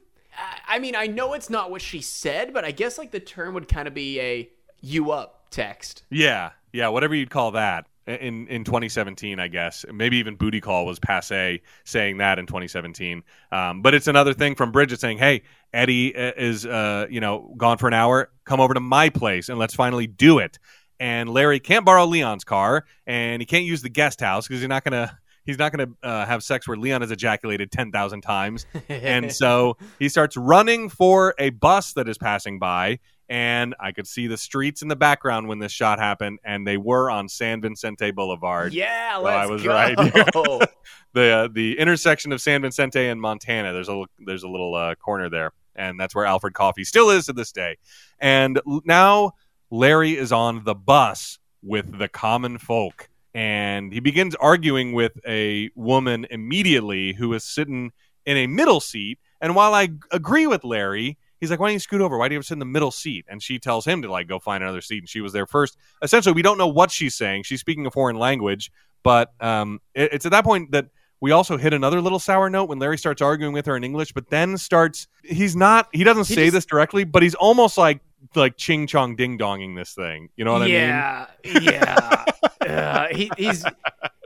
I 0.68 0.80
mean, 0.80 0.96
I 0.96 1.08
know 1.08 1.34
it's 1.34 1.50
not 1.50 1.72
what 1.72 1.82
she 1.82 2.02
said, 2.02 2.54
but 2.54 2.66
I 2.66 2.72
guess 2.72 2.98
like 2.98 3.12
the 3.12 3.20
term 3.20 3.54
would 3.54 3.68
kind 3.68 3.88
of 3.88 3.94
be 3.94 4.20
a 4.20 4.50
"you 4.82 5.12
up" 5.12 5.48
text. 5.52 6.04
Yeah, 6.10 6.52
yeah, 6.72 6.88
whatever 6.88 7.16
you'd 7.16 7.30
call 7.30 7.52
that 7.52 7.86
in 8.08 8.48
in 8.48 8.64
2017, 8.64 9.40
I 9.40 9.48
guess. 9.48 9.86
Maybe 9.92 10.18
even 10.18 10.36
booty 10.36 10.60
call 10.60 10.86
was 10.86 11.00
passe 11.00 11.62
saying 11.84 12.18
that 12.18 12.40
in 12.40 12.46
2017. 12.46 13.24
Um, 13.52 13.82
but 13.82 13.94
it's 13.94 14.08
another 14.08 14.34
thing 14.34 14.56
from 14.56 14.72
Bridget 14.72 15.00
saying, 15.00 15.18
"Hey, 15.18 15.44
Eddie 15.74 16.16
uh, 16.16 16.32
is 16.36 16.66
uh, 16.66 17.08
you 17.10 17.20
know 17.20 17.54
gone 17.58 17.78
for 17.78 17.88
an 17.88 17.94
hour. 17.94 18.30
Come 18.46 18.60
over 18.60 18.74
to 18.74 18.80
my 18.80 19.10
place 19.10 19.50
and 19.50 19.58
let's 19.58 19.74
finally 19.74 20.08
do 20.08 20.40
it." 20.40 20.60
And 21.00 21.30
Larry 21.30 21.60
can't 21.60 21.86
borrow 21.86 22.06
Leon's 22.06 22.44
car, 22.44 22.86
and 23.06 23.42
he 23.42 23.46
can't 23.46 23.66
use 23.66 23.82
the 23.82 23.90
guest 23.90 24.20
house 24.20 24.48
because 24.48 24.62
he's 24.62 24.70
not 24.70 24.84
gonna. 24.84 25.18
He's 25.46 25.58
not 25.58 25.72
going 25.74 25.88
to 26.02 26.08
uh, 26.08 26.26
have 26.26 26.44
sex 26.44 26.68
where 26.68 26.78
Leon 26.78 27.02
has 27.02 27.12
ejaculated 27.12 27.72
10,000 27.72 28.22
times. 28.22 28.66
and 28.90 29.32
so 29.32 29.78
he 30.00 30.10
starts 30.10 30.38
running 30.38 30.90
for 30.90 31.34
a 31.38 31.50
bus 31.50 31.94
that 31.94 32.08
is 32.08 32.18
passing 32.18 32.60
by 32.60 33.00
and 33.30 33.74
I 33.80 33.94
could 33.94 34.06
see 34.06 34.28
the 34.28 34.38
streets 34.38 34.82
in 34.82 34.90
the 34.90 34.96
background 34.98 35.48
when 35.48 35.58
this 35.58 35.72
shot 35.72 35.98
happened, 35.98 36.40
and 36.44 36.68
they 36.68 36.76
were 36.76 37.10
on 37.10 37.30
San 37.30 37.62
Vicente 37.62 38.12
Boulevard, 38.12 38.74
yeah, 38.74 39.16
So 39.16 39.22
let's 39.24 39.36
I 39.38 39.46
was 39.46 39.64
go. 39.64 39.70
right. 39.74 39.96
the 41.14 41.30
uh, 41.32 41.48
the 41.52 41.80
intersection 41.80 42.34
of 42.34 42.42
San 42.42 42.62
Vicente 42.62 43.08
and 43.08 43.20
Montana. 43.22 43.72
There's 43.72 43.88
a 43.88 43.92
little- 43.92 44.08
there's 44.26 44.44
a 44.44 44.50
little 44.50 44.76
uh, 44.76 44.96
corner 44.96 45.30
there, 45.30 45.52
and 45.74 45.98
that's 45.98 46.14
where 46.14 46.26
Alfred 46.26 46.54
Coffee 46.54 46.84
still 46.84 47.10
is 47.10 47.28
to 47.28 47.34
this 47.34 47.54
day. 47.54 47.78
And 48.20 48.60
l- 48.68 48.82
now 48.84 49.32
Larry 49.72 50.18
is 50.18 50.34
on 50.34 50.66
the 50.66 50.76
bus 50.76 51.40
with 51.64 51.98
the 51.98 52.10
common 52.10 52.58
folk, 52.58 53.10
and 53.34 53.92
he 53.94 54.00
begins 54.00 54.36
arguing 54.36 54.94
with 54.94 55.14
a 55.28 55.70
woman 55.76 56.26
immediately 56.30 57.14
who 57.14 57.34
is 57.34 57.44
sitting 57.44 57.92
in 58.26 58.38
a 58.38 58.48
middle 58.48 58.80
seat. 58.80 59.20
And 59.42 59.56
while 59.56 59.74
I 59.74 59.90
agree 60.12 60.48
with 60.48 60.64
Larry, 60.64 61.18
he's 61.42 61.50
like, 61.50 61.60
"Why 61.60 61.68
don't 61.68 61.74
you 61.74 61.80
scoot 61.80 62.00
over? 62.02 62.18
Why 62.18 62.28
do 62.30 62.34
you 62.34 62.38
have 62.38 62.44
to 62.44 62.48
sit 62.48 62.54
in 62.54 62.60
the 62.60 62.66
middle 62.66 62.92
seat?" 62.92 63.26
And 63.28 63.42
she 63.44 63.60
tells 63.60 63.86
him 63.86 64.02
to 64.04 64.12
like 64.12 64.28
go 64.28 64.40
find 64.40 64.64
another 64.64 64.82
seat, 64.82 65.00
and 65.00 65.10
she 65.10 65.22
was 65.22 65.34
there 65.34 65.46
first. 65.48 65.78
Essentially, 66.02 66.34
we 66.34 66.42
don't 66.42 66.58
know 66.58 66.68
what 66.68 66.92
she's 66.92 67.16
saying. 67.16 67.44
She's 67.44 67.60
speaking 67.60 67.86
a 67.86 67.92
foreign 67.92 68.18
language, 68.18 68.72
but 69.04 69.34
um, 69.42 69.82
it- 69.94 70.14
it's 70.14 70.26
at 70.26 70.32
that 70.32 70.44
point 70.46 70.72
that 70.72 70.88
we 71.20 71.32
also 71.32 71.58
hit 71.58 71.74
another 71.74 72.02
little 72.02 72.20
sour 72.20 72.50
note 72.50 72.66
when 72.70 72.80
Larry 72.80 72.98
starts 72.98 73.22
arguing 73.22 73.54
with 73.54 73.66
her 73.66 73.76
in 73.78 73.84
English, 73.84 74.12
but 74.14 74.30
then 74.30 74.58
starts. 74.58 75.08
He's 75.24 75.56
not. 75.56 75.90
He 75.94 76.04
doesn't 76.04 76.28
He 76.28 76.36
say 76.36 76.44
just- 76.46 76.54
this 76.54 76.66
directly, 76.66 77.04
but 77.04 77.24
he's 77.24 77.36
almost 77.36 77.78
like 77.78 78.00
like 78.36 78.56
ching 78.56 78.88
chong 78.88 79.18
ding 79.18 79.38
donging 79.38 79.76
this 79.76 79.94
thing. 79.94 80.30
You 80.38 80.46
know 80.46 80.54
what 80.54 80.62
I 80.62 80.66
mean? 80.66 80.74
yeah, 80.76 81.26
yeah. 81.62 82.26
Uh, 82.68 83.08
he, 83.12 83.32
he's 83.38 83.66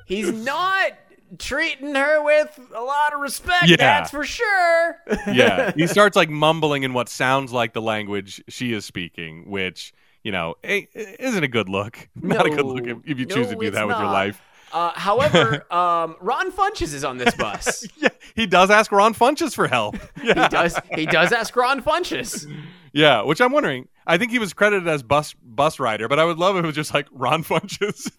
he's 0.05 0.31
not 0.45 0.91
treating 1.37 1.95
her 1.95 2.23
with 2.23 2.59
a 2.73 2.81
lot 2.81 3.13
of 3.13 3.19
respect. 3.19 3.67
Yeah. 3.67 3.77
That's 3.77 4.11
for 4.11 4.23
sure. 4.23 4.97
yeah, 5.27 5.71
he 5.75 5.87
starts 5.87 6.15
like 6.15 6.29
mumbling 6.29 6.83
in 6.83 6.93
what 6.93 7.09
sounds 7.09 7.51
like 7.51 7.73
the 7.73 7.81
language 7.81 8.43
she 8.47 8.73
is 8.73 8.85
speaking, 8.85 9.49
which 9.49 9.93
you 10.23 10.31
know 10.31 10.55
isn't 10.63 11.43
a 11.43 11.47
good 11.47 11.69
look. 11.69 12.09
Not 12.15 12.45
a 12.45 12.49
good 12.49 12.65
look 12.65 12.87
if, 12.87 12.97
if 13.05 13.19
you 13.19 13.25
choose 13.25 13.47
to 13.49 13.55
do 13.55 13.71
that 13.71 13.87
with 13.87 13.97
your 13.97 14.05
life. 14.05 14.41
Uh, 14.73 14.91
however, 14.95 15.65
um, 15.73 16.15
Ron 16.19 16.51
Funches 16.51 16.93
is 16.93 17.03
on 17.03 17.17
this 17.17 17.33
bus. 17.35 17.87
Yeah, 17.97 18.09
he 18.35 18.45
does 18.45 18.69
ask 18.69 18.91
Ron 18.91 19.13
Funches 19.13 19.53
for 19.55 19.67
help. 19.67 19.95
Yeah, 20.23 20.43
He 20.43 20.49
does. 20.49 20.79
He 20.95 21.05
does 21.05 21.31
ask 21.31 21.55
Ron 21.55 21.81
Funches. 21.81 22.45
yeah. 22.93 23.21
Which 23.21 23.39
I'm 23.41 23.51
wondering. 23.51 23.87
I 24.05 24.17
think 24.17 24.31
he 24.31 24.39
was 24.39 24.53
credited 24.53 24.87
as 24.87 25.03
bus 25.03 25.33
bus 25.43 25.79
rider, 25.79 26.07
but 26.07 26.17
I 26.19 26.25
would 26.25 26.37
love 26.37 26.55
if 26.57 26.63
it 26.63 26.67
was 26.67 26.75
just 26.75 26.93
like 26.93 27.07
Ron 27.11 27.43
Funches, 27.43 28.09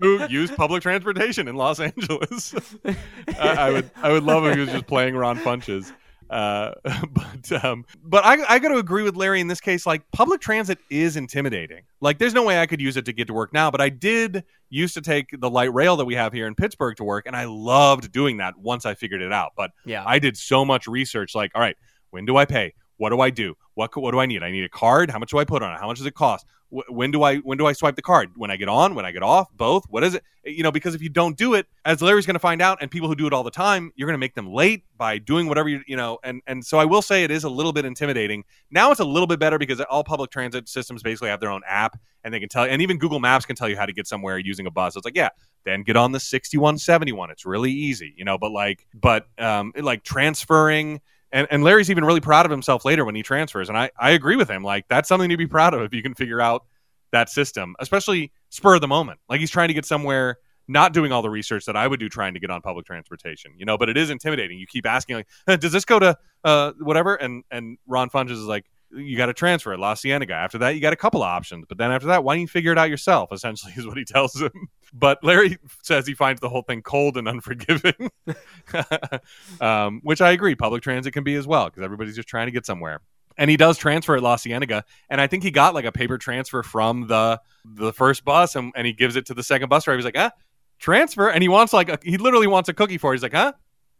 who 0.00 0.26
used 0.28 0.56
public 0.56 0.82
transportation 0.82 1.48
in 1.48 1.54
Los 1.56 1.80
Angeles. 1.80 2.54
I, 2.84 2.94
I 3.38 3.70
would 3.70 3.90
I 3.96 4.12
would 4.12 4.22
love 4.24 4.46
if 4.46 4.54
he 4.54 4.60
was 4.60 4.70
just 4.70 4.86
playing 4.86 5.16
Ron 5.16 5.38
Funches. 5.38 5.92
Uh, 6.34 6.74
but 7.12 7.64
um, 7.64 7.84
but 8.02 8.24
I 8.24 8.42
I 8.48 8.58
got 8.58 8.70
to 8.70 8.78
agree 8.78 9.04
with 9.04 9.14
Larry 9.14 9.40
in 9.40 9.46
this 9.46 9.60
case. 9.60 9.86
Like 9.86 10.02
public 10.10 10.40
transit 10.40 10.78
is 10.90 11.16
intimidating. 11.16 11.82
Like 12.00 12.18
there's 12.18 12.34
no 12.34 12.42
way 12.42 12.60
I 12.60 12.66
could 12.66 12.80
use 12.80 12.96
it 12.96 13.04
to 13.04 13.12
get 13.12 13.28
to 13.28 13.32
work 13.32 13.52
now, 13.52 13.70
but 13.70 13.80
I 13.80 13.88
did 13.88 14.42
used 14.68 14.94
to 14.94 15.00
take 15.00 15.28
the 15.38 15.48
light 15.48 15.72
rail 15.72 15.96
that 15.96 16.04
we 16.04 16.16
have 16.16 16.32
here 16.32 16.48
in 16.48 16.56
Pittsburgh 16.56 16.96
to 16.96 17.04
work, 17.04 17.26
and 17.26 17.36
I 17.36 17.44
loved 17.44 18.10
doing 18.10 18.38
that 18.38 18.58
once 18.58 18.84
I 18.84 18.94
figured 18.94 19.22
it 19.22 19.32
out. 19.32 19.52
But 19.56 19.70
Yeah. 19.84 20.02
I 20.04 20.18
did 20.18 20.36
so 20.36 20.64
much 20.64 20.88
research. 20.88 21.36
Like, 21.36 21.52
all 21.54 21.60
right, 21.60 21.76
when 22.10 22.24
do 22.24 22.36
I 22.36 22.46
pay? 22.46 22.74
What 22.96 23.10
do 23.10 23.20
I 23.20 23.30
do? 23.30 23.54
What 23.74 23.96
what 23.96 24.10
do 24.10 24.18
I 24.18 24.26
need? 24.26 24.42
I 24.42 24.50
need 24.50 24.64
a 24.64 24.68
card. 24.68 25.10
How 25.10 25.20
much 25.20 25.30
do 25.30 25.38
I 25.38 25.44
put 25.44 25.62
on 25.62 25.72
it? 25.72 25.78
How 25.78 25.86
much 25.86 25.98
does 25.98 26.06
it 26.06 26.14
cost? 26.14 26.46
Wh- 26.74 26.90
when 26.90 27.10
do 27.10 27.22
I 27.22 27.36
when 27.38 27.58
do 27.58 27.66
I 27.66 27.72
swipe 27.72 27.96
the 27.96 28.02
card? 28.02 28.30
When 28.36 28.50
I 28.50 28.56
get 28.56 28.68
on? 28.68 28.94
When 28.94 29.04
I 29.04 29.12
get 29.12 29.22
off? 29.22 29.48
Both? 29.56 29.84
What 29.88 30.02
is 30.02 30.14
it? 30.14 30.24
You 30.44 30.62
know, 30.62 30.72
because 30.72 30.94
if 30.94 31.02
you 31.02 31.08
don't 31.08 31.36
do 31.36 31.54
it, 31.54 31.66
as 31.84 32.02
Larry's 32.02 32.26
going 32.26 32.34
to 32.34 32.40
find 32.40 32.60
out, 32.60 32.78
and 32.80 32.90
people 32.90 33.08
who 33.08 33.14
do 33.14 33.26
it 33.26 33.32
all 33.32 33.42
the 33.42 33.50
time, 33.50 33.92
you're 33.94 34.06
going 34.06 34.14
to 34.14 34.18
make 34.18 34.34
them 34.34 34.52
late 34.52 34.84
by 34.96 35.18
doing 35.18 35.46
whatever 35.48 35.68
you 35.68 35.82
you 35.86 35.96
know. 35.96 36.18
And 36.24 36.42
and 36.46 36.64
so 36.64 36.78
I 36.78 36.84
will 36.84 37.02
say 37.02 37.24
it 37.24 37.30
is 37.30 37.44
a 37.44 37.48
little 37.48 37.72
bit 37.72 37.84
intimidating. 37.84 38.44
Now 38.70 38.90
it's 38.90 39.00
a 39.00 39.04
little 39.04 39.26
bit 39.26 39.38
better 39.38 39.58
because 39.58 39.80
all 39.82 40.04
public 40.04 40.30
transit 40.30 40.68
systems 40.68 41.02
basically 41.02 41.28
have 41.28 41.40
their 41.40 41.50
own 41.50 41.62
app, 41.66 41.98
and 42.24 42.34
they 42.34 42.40
can 42.40 42.48
tell, 42.48 42.66
you 42.66 42.72
and 42.72 42.82
even 42.82 42.98
Google 42.98 43.20
Maps 43.20 43.46
can 43.46 43.56
tell 43.56 43.68
you 43.68 43.76
how 43.76 43.86
to 43.86 43.92
get 43.92 44.06
somewhere 44.06 44.38
using 44.38 44.66
a 44.66 44.70
bus. 44.70 44.96
It's 44.96 45.04
like, 45.04 45.16
yeah, 45.16 45.30
then 45.64 45.82
get 45.82 45.96
on 45.96 46.12
the 46.12 46.20
6171 46.20 47.30
it's 47.30 47.44
really 47.44 47.72
easy 47.72 48.14
you 48.16 48.24
know 48.24 48.38
but 48.38 48.52
like 48.52 48.86
but 48.94 49.26
um 49.38 49.72
like 49.80 50.04
transferring 50.04 51.00
and, 51.34 51.46
and 51.50 51.62
larry's 51.62 51.90
even 51.90 52.04
really 52.04 52.20
proud 52.20 52.46
of 52.46 52.50
himself 52.50 52.86
later 52.86 53.04
when 53.04 53.14
he 53.14 53.22
transfers 53.22 53.68
and 53.68 53.76
I, 53.76 53.90
I 53.98 54.10
agree 54.12 54.36
with 54.36 54.48
him. 54.48 54.64
Like 54.64 54.88
that's 54.88 55.08
something 55.08 55.28
to 55.28 55.36
be 55.36 55.46
proud 55.46 55.74
of 55.74 55.82
if 55.82 55.92
you 55.92 56.02
can 56.02 56.14
figure 56.14 56.40
out 56.40 56.64
that 57.12 57.28
system 57.28 57.76
especially 57.78 58.32
spur 58.48 58.76
of 58.76 58.80
the 58.80 58.88
moment. 58.88 59.20
Like 59.28 59.40
he's 59.40 59.50
trying 59.50 59.68
to 59.68 59.74
get 59.74 59.84
somewhere 59.84 60.38
not 60.66 60.94
doing 60.94 61.12
all 61.12 61.20
the 61.20 61.28
research 61.28 61.66
that 61.66 61.76
i 61.76 61.86
would 61.86 62.00
do 62.00 62.08
trying 62.08 62.32
to 62.32 62.40
get 62.40 62.50
on 62.50 62.62
public 62.62 62.86
transportation 62.86 63.52
you 63.58 63.66
know 63.66 63.76
but 63.76 63.90
it 63.90 63.98
is 63.98 64.08
intimidating. 64.08 64.58
You 64.58 64.66
keep 64.66 64.86
asking 64.86 65.16
like 65.16 65.28
"Eh, 65.46 65.56
does 65.56 65.72
this 65.72 65.84
go 65.84 65.98
to 65.98 66.16
uh 66.44 66.72
whatever? 66.80 67.16
And 67.16 67.44
and 67.50 67.76
ron 67.86 68.08
funches 68.08 68.32
is 68.32 68.46
like 68.46 68.64
you 68.96 69.16
got 69.16 69.26
to 69.26 69.32
transfer 69.34 69.72
at 69.72 69.78
La 69.78 69.94
Cienega. 69.94 70.34
After 70.34 70.58
that, 70.58 70.70
you 70.70 70.80
got 70.80 70.92
a 70.92 70.96
couple 70.96 71.22
of 71.22 71.26
options. 71.28 71.64
But 71.68 71.78
then 71.78 71.90
after 71.90 72.06
that, 72.08 72.24
why 72.24 72.34
don't 72.34 72.42
you 72.42 72.48
figure 72.48 72.72
it 72.72 72.78
out 72.78 72.88
yourself? 72.90 73.32
Essentially, 73.32 73.72
is 73.76 73.86
what 73.86 73.96
he 73.96 74.04
tells 74.04 74.40
him. 74.40 74.68
But 74.92 75.18
Larry 75.22 75.58
says 75.82 76.06
he 76.06 76.14
finds 76.14 76.40
the 76.40 76.48
whole 76.48 76.62
thing 76.62 76.82
cold 76.82 77.16
and 77.16 77.26
unforgiving, 77.34 78.10
um, 79.60 80.00
which 80.02 80.20
I 80.20 80.30
agree. 80.32 80.54
Public 80.54 80.82
transit 80.82 81.12
can 81.12 81.24
be 81.24 81.34
as 81.34 81.46
well 81.46 81.66
because 81.66 81.82
everybody's 81.82 82.16
just 82.16 82.28
trying 82.28 82.46
to 82.46 82.52
get 82.52 82.66
somewhere. 82.66 83.00
and 83.36 83.50
he 83.50 83.56
does 83.56 83.76
transfer 83.76 84.16
at 84.16 84.22
La 84.22 84.36
Cienega, 84.36 84.84
and 85.10 85.20
I 85.20 85.26
think 85.26 85.42
he 85.42 85.50
got 85.50 85.74
like 85.74 85.84
a 85.84 85.92
paper 85.92 86.18
transfer 86.18 86.62
from 86.62 87.08
the 87.08 87.40
the 87.64 87.92
first 87.92 88.24
bus, 88.24 88.54
and, 88.54 88.72
and 88.76 88.86
he 88.86 88.92
gives 88.92 89.16
it 89.16 89.26
to 89.26 89.34
the 89.34 89.42
second 89.42 89.68
bus 89.68 89.84
driver. 89.84 89.98
He's 89.98 90.04
like, 90.04 90.16
"Ah, 90.16 90.30
transfer," 90.78 91.28
and 91.28 91.42
he 91.42 91.48
wants 91.48 91.72
like 91.72 91.88
a, 91.88 91.98
he 92.02 92.16
literally 92.16 92.46
wants 92.46 92.68
a 92.68 92.74
cookie 92.74 92.98
for. 92.98 93.12
it. 93.12 93.16
He's 93.16 93.22
like, 93.24 93.32
"Huh." 93.32 93.52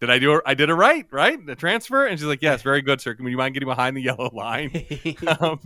Did 0.05 0.10
I 0.10 0.18
do 0.18 0.35
it? 0.35 0.43
I 0.44 0.52
did 0.52 0.68
it 0.68 0.74
right, 0.74 1.06
right? 1.10 1.44
The 1.47 1.55
transfer, 1.55 2.05
and 2.05 2.18
she's 2.18 2.28
like, 2.28 2.43
"Yes, 2.43 2.60
very 2.60 2.82
good, 2.82 3.01
sir. 3.01 3.16
Would 3.18 3.31
you 3.31 3.39
mind 3.39 3.55
getting 3.55 3.68
behind 3.68 3.97
the 3.97 4.02
yellow 4.02 4.28
line?" 4.35 4.70
um, 5.40 5.60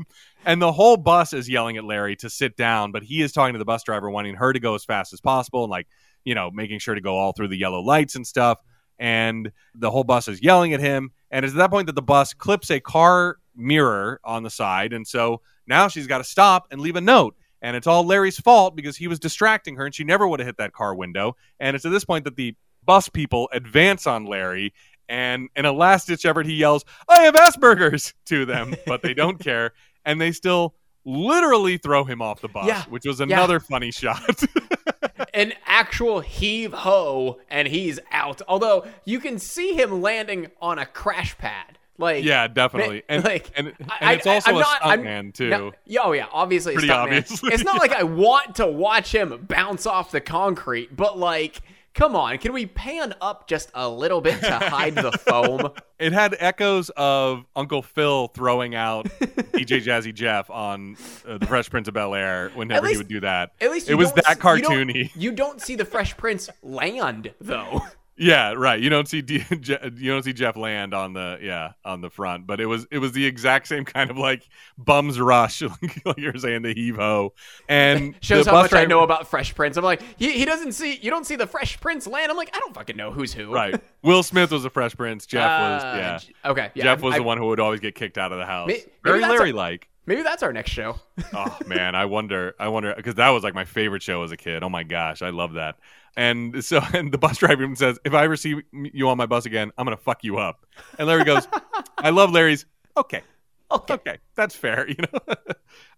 and 0.46 0.62
the 0.62 0.70
whole 0.70 0.96
bus 0.96 1.32
is 1.32 1.48
yelling 1.48 1.76
at 1.76 1.82
Larry 1.82 2.14
to 2.16 2.30
sit 2.30 2.56
down, 2.56 2.92
but 2.92 3.02
he 3.02 3.20
is 3.20 3.32
talking 3.32 3.54
to 3.54 3.58
the 3.58 3.64
bus 3.64 3.82
driver, 3.82 4.08
wanting 4.08 4.36
her 4.36 4.52
to 4.52 4.60
go 4.60 4.76
as 4.76 4.84
fast 4.84 5.12
as 5.12 5.20
possible, 5.20 5.64
and 5.64 5.72
like 5.72 5.88
you 6.22 6.36
know, 6.36 6.52
making 6.52 6.78
sure 6.78 6.94
to 6.94 7.00
go 7.00 7.16
all 7.16 7.32
through 7.32 7.48
the 7.48 7.56
yellow 7.56 7.80
lights 7.80 8.14
and 8.14 8.24
stuff. 8.24 8.60
And 9.00 9.50
the 9.74 9.90
whole 9.90 10.04
bus 10.04 10.28
is 10.28 10.40
yelling 10.40 10.72
at 10.72 10.78
him, 10.78 11.10
and 11.32 11.44
it's 11.44 11.54
at 11.54 11.58
that 11.58 11.70
point 11.70 11.86
that 11.86 11.96
the 11.96 12.02
bus 12.02 12.32
clips 12.32 12.70
a 12.70 12.78
car 12.78 13.38
mirror 13.56 14.20
on 14.22 14.44
the 14.44 14.50
side, 14.50 14.92
and 14.92 15.04
so 15.04 15.40
now 15.66 15.88
she's 15.88 16.06
got 16.06 16.18
to 16.18 16.24
stop 16.24 16.68
and 16.70 16.80
leave 16.80 16.96
a 16.96 17.00
note. 17.00 17.34
And 17.60 17.74
it's 17.74 17.88
all 17.88 18.04
Larry's 18.04 18.38
fault 18.38 18.76
because 18.76 18.96
he 18.96 19.08
was 19.08 19.18
distracting 19.18 19.74
her, 19.76 19.84
and 19.84 19.94
she 19.94 20.04
never 20.04 20.28
would 20.28 20.38
have 20.38 20.46
hit 20.46 20.58
that 20.58 20.72
car 20.72 20.94
window. 20.94 21.36
And 21.58 21.74
it's 21.74 21.84
at 21.84 21.90
this 21.90 22.04
point 22.04 22.24
that 22.24 22.36
the 22.36 22.54
bus 22.88 23.08
people 23.10 23.48
advance 23.52 24.06
on 24.06 24.24
Larry, 24.24 24.72
and 25.10 25.48
in 25.54 25.66
a 25.66 25.72
last 25.72 26.06
ditch 26.08 26.24
effort, 26.26 26.46
he 26.46 26.54
yells, 26.54 26.84
I 27.08 27.22
have 27.22 27.34
Asperger's 27.34 28.14
to 28.26 28.44
them, 28.46 28.74
but 28.86 29.02
they 29.02 29.12
don't 29.14 29.38
care. 29.44 29.74
And 30.06 30.18
they 30.20 30.32
still 30.32 30.74
literally 31.04 31.76
throw 31.76 32.04
him 32.04 32.20
off 32.22 32.40
the 32.40 32.48
bus, 32.48 32.66
Yeah. 32.66 32.82
which 32.88 33.04
was 33.06 33.20
Yeah. 33.20 33.24
another 33.26 33.60
funny 33.60 33.90
shot. 33.90 34.42
An 35.34 35.52
actual 35.66 36.20
heave 36.20 36.72
ho, 36.72 37.38
and 37.50 37.68
he's 37.68 38.00
out. 38.10 38.40
Although 38.48 38.86
you 39.04 39.20
can 39.20 39.38
see 39.38 39.74
him 39.74 40.00
landing 40.02 40.50
on 40.60 40.78
a 40.78 40.86
crash 40.86 41.36
pad. 41.38 41.78
Like 42.00 42.24
yeah, 42.24 42.46
definitely. 42.46 43.02
And, 43.08 43.24
like, 43.24 43.50
and, 43.56 43.68
and 43.68 43.90
I- 44.00 44.14
it's 44.14 44.26
I- 44.26 44.34
also 44.34 44.50
I'm 44.50 44.56
a 44.56 44.60
not- 44.60 44.80
stuntman, 44.82 45.34
too. 45.34 45.50
No, 45.50 45.72
yeah, 45.84 46.00
oh 46.04 46.12
yeah, 46.12 46.26
obviously, 46.32 46.74
Pretty 46.74 46.90
obviously, 46.90 47.52
It's 47.52 47.64
not 47.64 47.78
like 47.78 47.92
I 47.92 48.04
want 48.04 48.56
to 48.56 48.66
watch 48.66 49.12
him 49.12 49.46
bounce 49.48 49.84
off 49.86 50.10
the 50.12 50.20
concrete, 50.20 50.94
but 50.96 51.18
like, 51.18 51.60
come 51.98 52.14
on, 52.14 52.38
can 52.38 52.52
we 52.52 52.64
pan 52.64 53.12
up 53.20 53.48
just 53.48 53.70
a 53.74 53.88
little 53.88 54.20
bit 54.20 54.40
to 54.40 54.52
hide 54.52 54.94
the 54.94 55.10
foam? 55.12 55.72
It 55.98 56.12
had 56.12 56.36
echoes 56.38 56.90
of 56.96 57.44
Uncle 57.56 57.82
Phil 57.82 58.28
throwing 58.28 58.76
out 58.76 59.06
DJ 59.18 59.82
Jazzy 59.82 60.14
Jeff 60.14 60.48
on 60.48 60.96
uh, 61.26 61.38
the 61.38 61.46
Fresh 61.46 61.70
Prince 61.70 61.88
of 61.88 61.94
Bel 61.94 62.14
Air 62.14 62.52
whenever 62.54 62.86
he 62.86 62.96
would 62.96 63.08
do 63.08 63.18
that. 63.18 63.50
At 63.60 63.72
least 63.72 63.90
it 63.90 63.96
was 63.96 64.12
that 64.12 64.28
s- 64.28 64.36
you 64.36 64.62
don't- 64.62 64.72
cartoony. 64.88 65.10
You 65.16 65.32
don't, 65.32 65.60
see 65.60 65.74
the 65.74 65.84
Fresh 65.84 66.16
Prince 66.16 66.48
land 66.62 67.34
though. 67.40 67.82
Yeah, 68.18 68.54
right. 68.54 68.80
You 68.80 68.90
don't 68.90 69.08
see 69.08 69.22
D- 69.22 69.44
Je- 69.60 69.78
you 69.96 70.10
don't 70.10 70.24
see 70.24 70.32
Jeff 70.32 70.56
land 70.56 70.92
on 70.92 71.12
the 71.12 71.38
yeah 71.40 71.72
on 71.84 72.00
the 72.00 72.10
front, 72.10 72.46
but 72.46 72.60
it 72.60 72.66
was 72.66 72.86
it 72.90 72.98
was 72.98 73.12
the 73.12 73.24
exact 73.24 73.68
same 73.68 73.84
kind 73.84 74.10
of 74.10 74.18
like 74.18 74.48
bums 74.76 75.20
rush, 75.20 75.62
like, 76.04 76.18
you're 76.18 76.36
saying 76.36 76.62
the 76.62 76.74
heave 76.74 76.96
ho, 76.96 77.32
and 77.68 78.16
Shows 78.20 78.46
how 78.46 78.52
much 78.60 78.72
I 78.72 78.84
know 78.86 79.02
about 79.04 79.28
Fresh 79.28 79.54
Prince. 79.54 79.76
I'm 79.76 79.84
like, 79.84 80.02
he, 80.18 80.32
he 80.32 80.44
doesn't 80.44 80.72
see. 80.72 80.96
You 80.96 81.10
don't 81.10 81.26
see 81.26 81.36
the 81.36 81.46
Fresh 81.46 81.80
Prince 81.80 82.06
land. 82.06 82.30
I'm 82.30 82.36
like, 82.36 82.54
I 82.56 82.58
don't 82.58 82.74
fucking 82.74 82.96
know 82.96 83.12
who's 83.12 83.32
who. 83.32 83.52
Right. 83.52 83.80
Will 84.02 84.22
Smith 84.22 84.50
was 84.50 84.64
a 84.64 84.70
Fresh 84.70 84.96
Prince. 84.96 85.24
Jeff 85.26 85.48
was 85.48 85.82
Uh, 85.84 85.96
yeah. 85.96 86.18
J- 86.18 86.32
Okay. 86.44 86.70
Yeah. 86.74 86.84
Jeff 86.84 87.00
was 87.02 87.14
I- 87.14 87.18
the 87.18 87.22
one 87.24 87.38
who 87.38 87.46
would 87.46 87.60
always 87.60 87.80
get 87.80 87.94
kicked 87.94 88.18
out 88.18 88.32
of 88.32 88.38
the 88.38 88.46
house. 88.46 88.66
Maybe 88.68 88.84
Very 89.04 89.20
Larry 89.20 89.52
like. 89.52 89.88
Maybe 90.06 90.22
that's 90.22 90.42
our 90.42 90.54
next 90.54 90.70
show. 90.70 90.98
oh 91.34 91.58
man, 91.66 91.94
I 91.94 92.06
wonder, 92.06 92.54
I 92.58 92.68
wonder, 92.68 92.94
because 92.96 93.16
that 93.16 93.28
was 93.28 93.42
like 93.44 93.54
my 93.54 93.66
favorite 93.66 94.02
show 94.02 94.22
as 94.22 94.32
a 94.32 94.38
kid. 94.38 94.62
Oh 94.62 94.70
my 94.70 94.82
gosh, 94.82 95.20
I 95.20 95.28
love 95.28 95.52
that. 95.52 95.76
And 96.18 96.64
so, 96.64 96.80
and 96.92 97.12
the 97.12 97.16
bus 97.16 97.38
driver 97.38 97.62
even 97.62 97.76
says, 97.76 97.96
"If 98.04 98.12
I 98.12 98.24
ever 98.24 98.36
see 98.36 98.56
you 98.72 99.08
on 99.08 99.16
my 99.16 99.26
bus 99.26 99.46
again, 99.46 99.70
I'm 99.78 99.84
gonna 99.86 99.96
fuck 99.96 100.24
you 100.24 100.36
up." 100.36 100.66
And 100.98 101.06
Larry 101.06 101.22
goes, 101.24 101.46
"I 101.98 102.10
love 102.10 102.32
Larry's." 102.32 102.66
Okay, 102.96 103.22
Okay. 103.70 103.94
okay, 103.94 104.18
that's 104.34 104.56
fair, 104.56 104.88
you 104.88 104.96
know. 104.96 105.34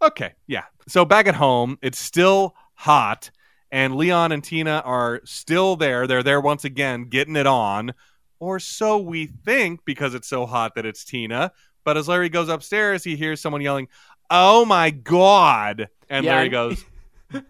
okay, 0.03 0.35
yeah. 0.47 0.65
So 0.87 1.07
back 1.07 1.27
at 1.27 1.35
home, 1.35 1.79
it's 1.81 1.99
still 1.99 2.55
hot, 2.75 3.31
and 3.73 3.97
Leon 3.97 4.31
and 4.33 4.45
Tina 4.45 4.83
are 4.85 5.23
still 5.25 5.75
there. 5.77 6.07
They're 6.07 6.23
there 6.23 6.41
once 6.43 6.65
again, 6.67 7.05
getting 7.05 7.37
it 7.37 7.47
on, 7.47 7.95
or 8.41 8.61
so 8.61 8.99
we 8.99 9.25
think, 9.27 9.87
because 9.87 10.13
it's 10.15 10.29
so 10.29 10.45
hot 10.45 10.75
that 10.75 10.85
it's 10.85 11.03
Tina. 11.03 11.53
But 11.83 11.97
as 11.97 12.09
Larry 12.09 12.29
goes 12.29 12.51
upstairs, 12.51 13.03
he 13.05 13.17
hears 13.17 13.41
someone 13.41 13.63
yelling, 13.63 13.89
"Oh 14.29 14.67
my 14.67 14.91
god!" 14.91 15.89
And 16.11 16.27
Yeah, 16.27 16.35
Larry 16.35 16.51
goes, 16.51 16.85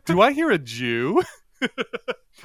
"Do 0.05 0.21
I 0.21 0.31
hear 0.33 0.53
a 0.53 0.59
Jew?" 0.59 1.21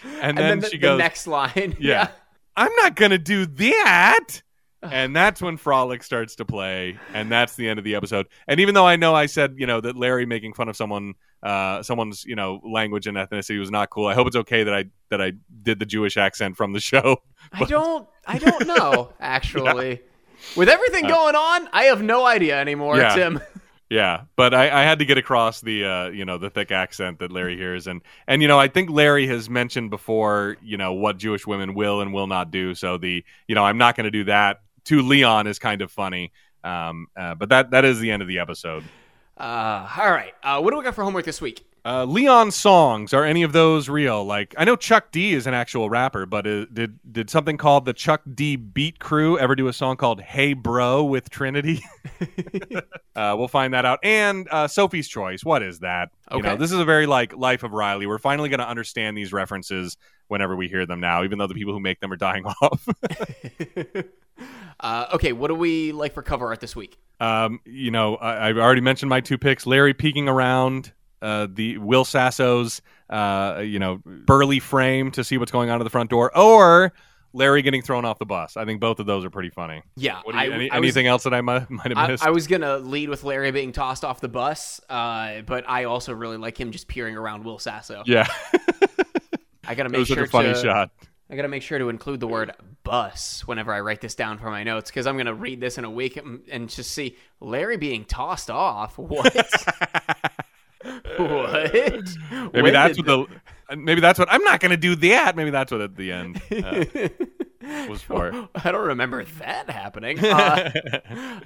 and, 0.04 0.14
And 0.22 0.38
then, 0.38 0.48
then 0.48 0.60
the, 0.60 0.70
she 0.70 0.78
the 0.78 0.82
goes, 0.82 1.00
next 1.00 1.28
line. 1.28 1.76
Yeah. 1.80 2.10
"I'm 2.56 2.72
not 2.78 2.96
gonna 2.96 3.18
do 3.18 3.46
that." 3.46 4.42
And 4.84 5.16
that's 5.16 5.42
when 5.42 5.58
Frolic 5.58 6.04
starts 6.04 6.36
to 6.36 6.46
play, 6.46 7.00
and 7.12 7.32
that's 7.32 7.56
the 7.56 7.68
end 7.68 7.80
of 7.80 7.86
the 7.86 7.96
episode. 7.96 8.28
And 8.48 8.60
even 8.60 8.76
though 8.76 8.86
I 8.86 8.98
know 8.98 9.16
I 9.16 9.26
said, 9.26 9.56
you 9.58 9.66
know, 9.66 9.82
that 9.82 9.96
Larry 9.96 10.28
making 10.28 10.54
fun 10.54 10.70
of 10.70 10.76
someone, 10.76 11.16
uh, 11.42 11.82
someone's, 11.82 12.24
you 12.24 12.36
know, 12.36 12.62
language 12.64 13.08
and 13.08 13.18
ethnicity 13.18 13.58
was 13.60 13.72
not 13.72 13.90
cool. 13.90 14.06
I 14.06 14.14
hope 14.14 14.28
it's 14.28 14.36
okay 14.36 14.64
that 14.64 14.74
I 14.76 14.86
that 15.10 15.22
I 15.24 15.34
did 15.64 15.80
the 15.80 15.88
Jewish 15.88 16.18
accent 16.18 16.56
from 16.56 16.74
the 16.74 16.80
show. 16.92 17.18
I 17.52 17.64
don't. 17.64 18.08
I 18.28 18.38
don't 18.38 18.68
know. 18.68 19.12
Actually, 19.20 20.02
with 20.56 20.70
everything 20.70 21.08
going 21.08 21.36
on, 21.36 21.68
I 21.74 21.86
have 21.86 22.04
no 22.04 22.24
idea 22.26 22.60
anymore, 22.60 22.96
Uh, 22.96 23.00
Yeah. 23.00 23.16
Tim. 23.16 23.42
Yeah, 23.90 24.24
but 24.36 24.56
I, 24.56 24.82
I 24.82 24.84
had 24.84 25.00
to 25.00 25.06
get 25.06 25.20
across 25.20 25.62
the 25.62 25.86
uh, 25.86 26.08
you 26.08 26.26
know 26.26 26.40
the 26.40 26.50
thick 26.50 26.72
accent 26.72 27.20
that 27.20 27.32
Larry 27.32 27.56
hears, 27.56 27.86
and 27.86 28.02
and 28.28 28.42
you 28.42 28.48
know 28.48 28.60
I 28.60 28.68
think 28.68 28.90
Larry 28.90 29.28
has 29.28 29.48
mentioned 29.48 29.92
before 29.92 30.58
you 30.64 30.78
know 30.78 30.94
what 30.94 31.18
Jewish 31.18 31.46
women 31.46 31.76
will 31.76 32.02
and 32.02 32.12
will 32.12 32.26
not 32.26 32.50
do. 32.50 32.74
So 32.74 32.98
the 32.98 33.24
you 33.48 33.54
know 33.54 33.64
I'm 33.64 33.78
not 33.78 33.96
going 33.96 34.06
to 34.06 34.12
do 34.12 34.24
that 34.24 34.62
to 34.86 35.02
Leon 35.04 35.46
is 35.46 35.60
kind 35.60 35.84
of 35.84 35.92
funny, 35.92 36.32
um, 36.64 37.08
uh, 37.16 37.36
but 37.36 37.50
that 37.50 37.72
that 37.72 37.86
is 37.86 38.00
the 38.00 38.10
end 38.10 38.24
of 38.24 38.28
the 38.28 38.40
episode. 38.40 38.84
Uh, 39.38 39.88
all 39.98 40.12
right. 40.12 40.34
Uh, 40.44 40.62
what 40.62 40.72
do 40.72 40.78
we 40.78 40.84
got 40.84 40.96
for 40.96 41.04
homework 41.04 41.26
this 41.26 41.42
week? 41.42 41.66
Uh, 41.84 42.04
Leon 42.04 42.50
songs 42.50 43.14
are 43.14 43.24
any 43.24 43.44
of 43.44 43.52
those 43.54 43.90
real? 43.90 44.26
Like 44.26 44.56
I 44.58 44.66
know 44.66 44.76
Chuck 44.76 45.12
D 45.12 45.34
is 45.34 45.46
an 45.46 45.54
actual 45.54 45.88
rapper, 45.88 46.26
but 46.26 46.48
uh, 46.48 46.66
did 46.74 46.98
did 47.12 47.30
something 47.30 47.58
called 47.58 47.86
the 47.86 47.94
Chuck 47.94 48.22
D 48.34 48.56
Beat 48.56 48.98
Crew 48.98 49.38
ever 49.38 49.56
do 49.56 49.68
a 49.68 49.74
song 49.74 49.96
called 49.96 50.20
"Hey 50.20 50.54
Bro" 50.54 51.04
with 51.04 51.30
Trinity? 51.30 51.84
uh, 53.16 53.36
we'll 53.38 53.48
find 53.48 53.74
that 53.76 53.86
out. 53.86 54.00
And 54.02 54.48
uh, 54.50 54.68
Sophie's 54.68 55.08
Choice, 55.08 55.46
what 55.46 55.62
is 55.62 55.80
that? 55.80 56.10
You 56.32 56.42
know, 56.42 56.50
Okay. 56.54 56.58
this 56.58 56.72
is 56.72 56.80
a 56.80 56.86
very 56.86 57.06
like 57.06 57.36
Life 57.36 57.62
of 57.62 57.72
Riley. 57.72 58.08
We're 58.08 58.18
finally 58.18 58.50
going 58.50 58.62
to 58.62 58.68
understand 58.68 59.16
these 59.16 59.32
references 59.32 59.96
whenever 60.28 60.56
we 60.56 60.68
hear 60.68 60.86
them 60.86 61.00
now, 61.00 61.24
even 61.24 61.38
though 61.38 61.48
the 61.48 61.54
people 61.54 61.74
who 61.74 61.80
make 61.80 62.00
them 62.00 62.12
are 62.12 62.18
dying 62.18 62.46
off. 62.62 62.88
Uh, 64.82 65.08
okay. 65.14 65.32
What 65.32 65.48
do 65.48 65.56
we 65.56 65.94
like 65.94 66.14
for 66.14 66.22
cover 66.22 66.48
art 66.48 66.60
this 66.60 66.76
week? 66.76 66.98
um, 67.22 67.62
you 67.64 67.90
know, 67.92 68.18
I, 68.18 68.50
I've 68.50 68.58
already 68.58 68.82
mentioned 68.82 69.10
my 69.10 69.22
two 69.22 69.38
picks: 69.38 69.66
Larry 69.66 69.94
peeking 69.94 70.28
around 70.28 70.92
uh, 71.22 71.48
the 71.50 71.78
Will 71.78 72.04
Sasso's, 72.04 72.82
uh, 73.10 73.62
you 73.66 73.80
know, 73.80 74.02
burly 74.06 74.60
frame 74.60 75.12
to 75.12 75.24
see 75.24 75.38
what's 75.38 75.54
going 75.54 75.70
on 75.70 75.80
at 75.80 75.86
the 75.86 75.90
front 75.90 76.10
door, 76.10 76.38
or 76.38 76.92
Larry 77.32 77.62
getting 77.62 77.82
thrown 77.82 78.04
off 78.04 78.20
the 78.20 78.26
bus. 78.26 78.58
I 78.58 78.66
think 78.66 78.82
both 78.82 79.00
of 79.00 79.06
those 79.06 79.24
are 79.24 79.30
pretty 79.30 79.50
funny. 79.50 79.82
Yeah. 79.96 80.22
You, 80.28 80.34
I, 80.34 80.48
any, 80.50 80.70
I 80.70 80.80
was- 80.80 80.88
anything 80.88 81.08
else 81.08 81.24
that 81.24 81.34
I 81.34 81.40
might, 81.40 81.70
might 81.70 81.88
have 81.88 81.98
I, 81.98 82.08
missed? 82.08 82.26
I 82.26 82.32
was 82.32 82.46
gonna 82.48 82.78
lead 82.80 83.08
with 83.08 83.24
Larry 83.24 83.52
being 83.52 83.72
tossed 83.72 84.04
off 84.04 84.20
the 84.20 84.28
bus, 84.28 84.82
uh, 84.90 85.42
but 85.46 85.64
I 85.70 85.86
also 85.86 86.14
really 86.14 86.38
like 86.38 86.60
him 86.60 86.72
just 86.72 86.90
peering 86.90 87.16
around 87.16 87.46
Will 87.46 87.60
Sasso. 87.60 88.04
yeah, 88.06 88.28
I 89.68 89.76
gotta 89.76 89.88
it 89.88 89.92
make 89.92 90.00
was 90.00 90.08
sure 90.08 90.18
such 90.18 90.28
a 90.28 90.30
funny 90.32 90.54
to, 90.54 90.62
shot. 90.62 90.92
I 91.30 91.36
gotta 91.36 91.48
make 91.48 91.62
sure 91.64 91.80
to 91.80 91.90
include 91.90 92.20
the 92.20 92.28
word 92.28 92.52
bus 92.84 93.42
whenever 93.48 93.74
I 93.74 93.80
write 93.80 94.00
this 94.02 94.14
down 94.16 94.38
for 94.38 94.50
my 94.52 94.64
notes 94.64 94.92
because 94.92 95.08
I'm 95.08 95.18
gonna 95.18 95.34
read 95.34 95.60
this 95.60 95.78
in 95.78 95.84
a 95.86 95.90
week 95.90 96.18
and- 96.18 96.42
and 96.52 96.70
just 96.70 96.92
see 96.92 97.18
Larry 97.40 97.78
being 97.78 98.06
tossed 98.06 98.50
off. 98.50 98.98
What? 99.08 99.36
what? 101.18 101.74
Maybe 101.74 102.62
When 102.62 102.74
that's 102.74 102.98
what 102.98 103.08
the. 103.08 103.26
Maybe 103.76 104.02
that's 104.02 104.20
what 104.20 104.28
I'm 104.32 104.44
not 104.44 104.60
going 104.60 104.70
to 104.70 104.78
do 104.78 104.96
that. 104.98 105.36
Maybe 105.36 105.50
that's 105.50 105.72
what 105.72 105.82
at 105.82 105.96
the 105.96 106.12
end 106.12 106.40
uh, 106.52 106.86
was 107.90 108.04
for. 108.04 108.48
I 108.54 108.72
don't 108.72 108.86
remember 108.90 109.24
that 109.40 109.68
happening. 109.70 110.24
Uh, 110.24 110.72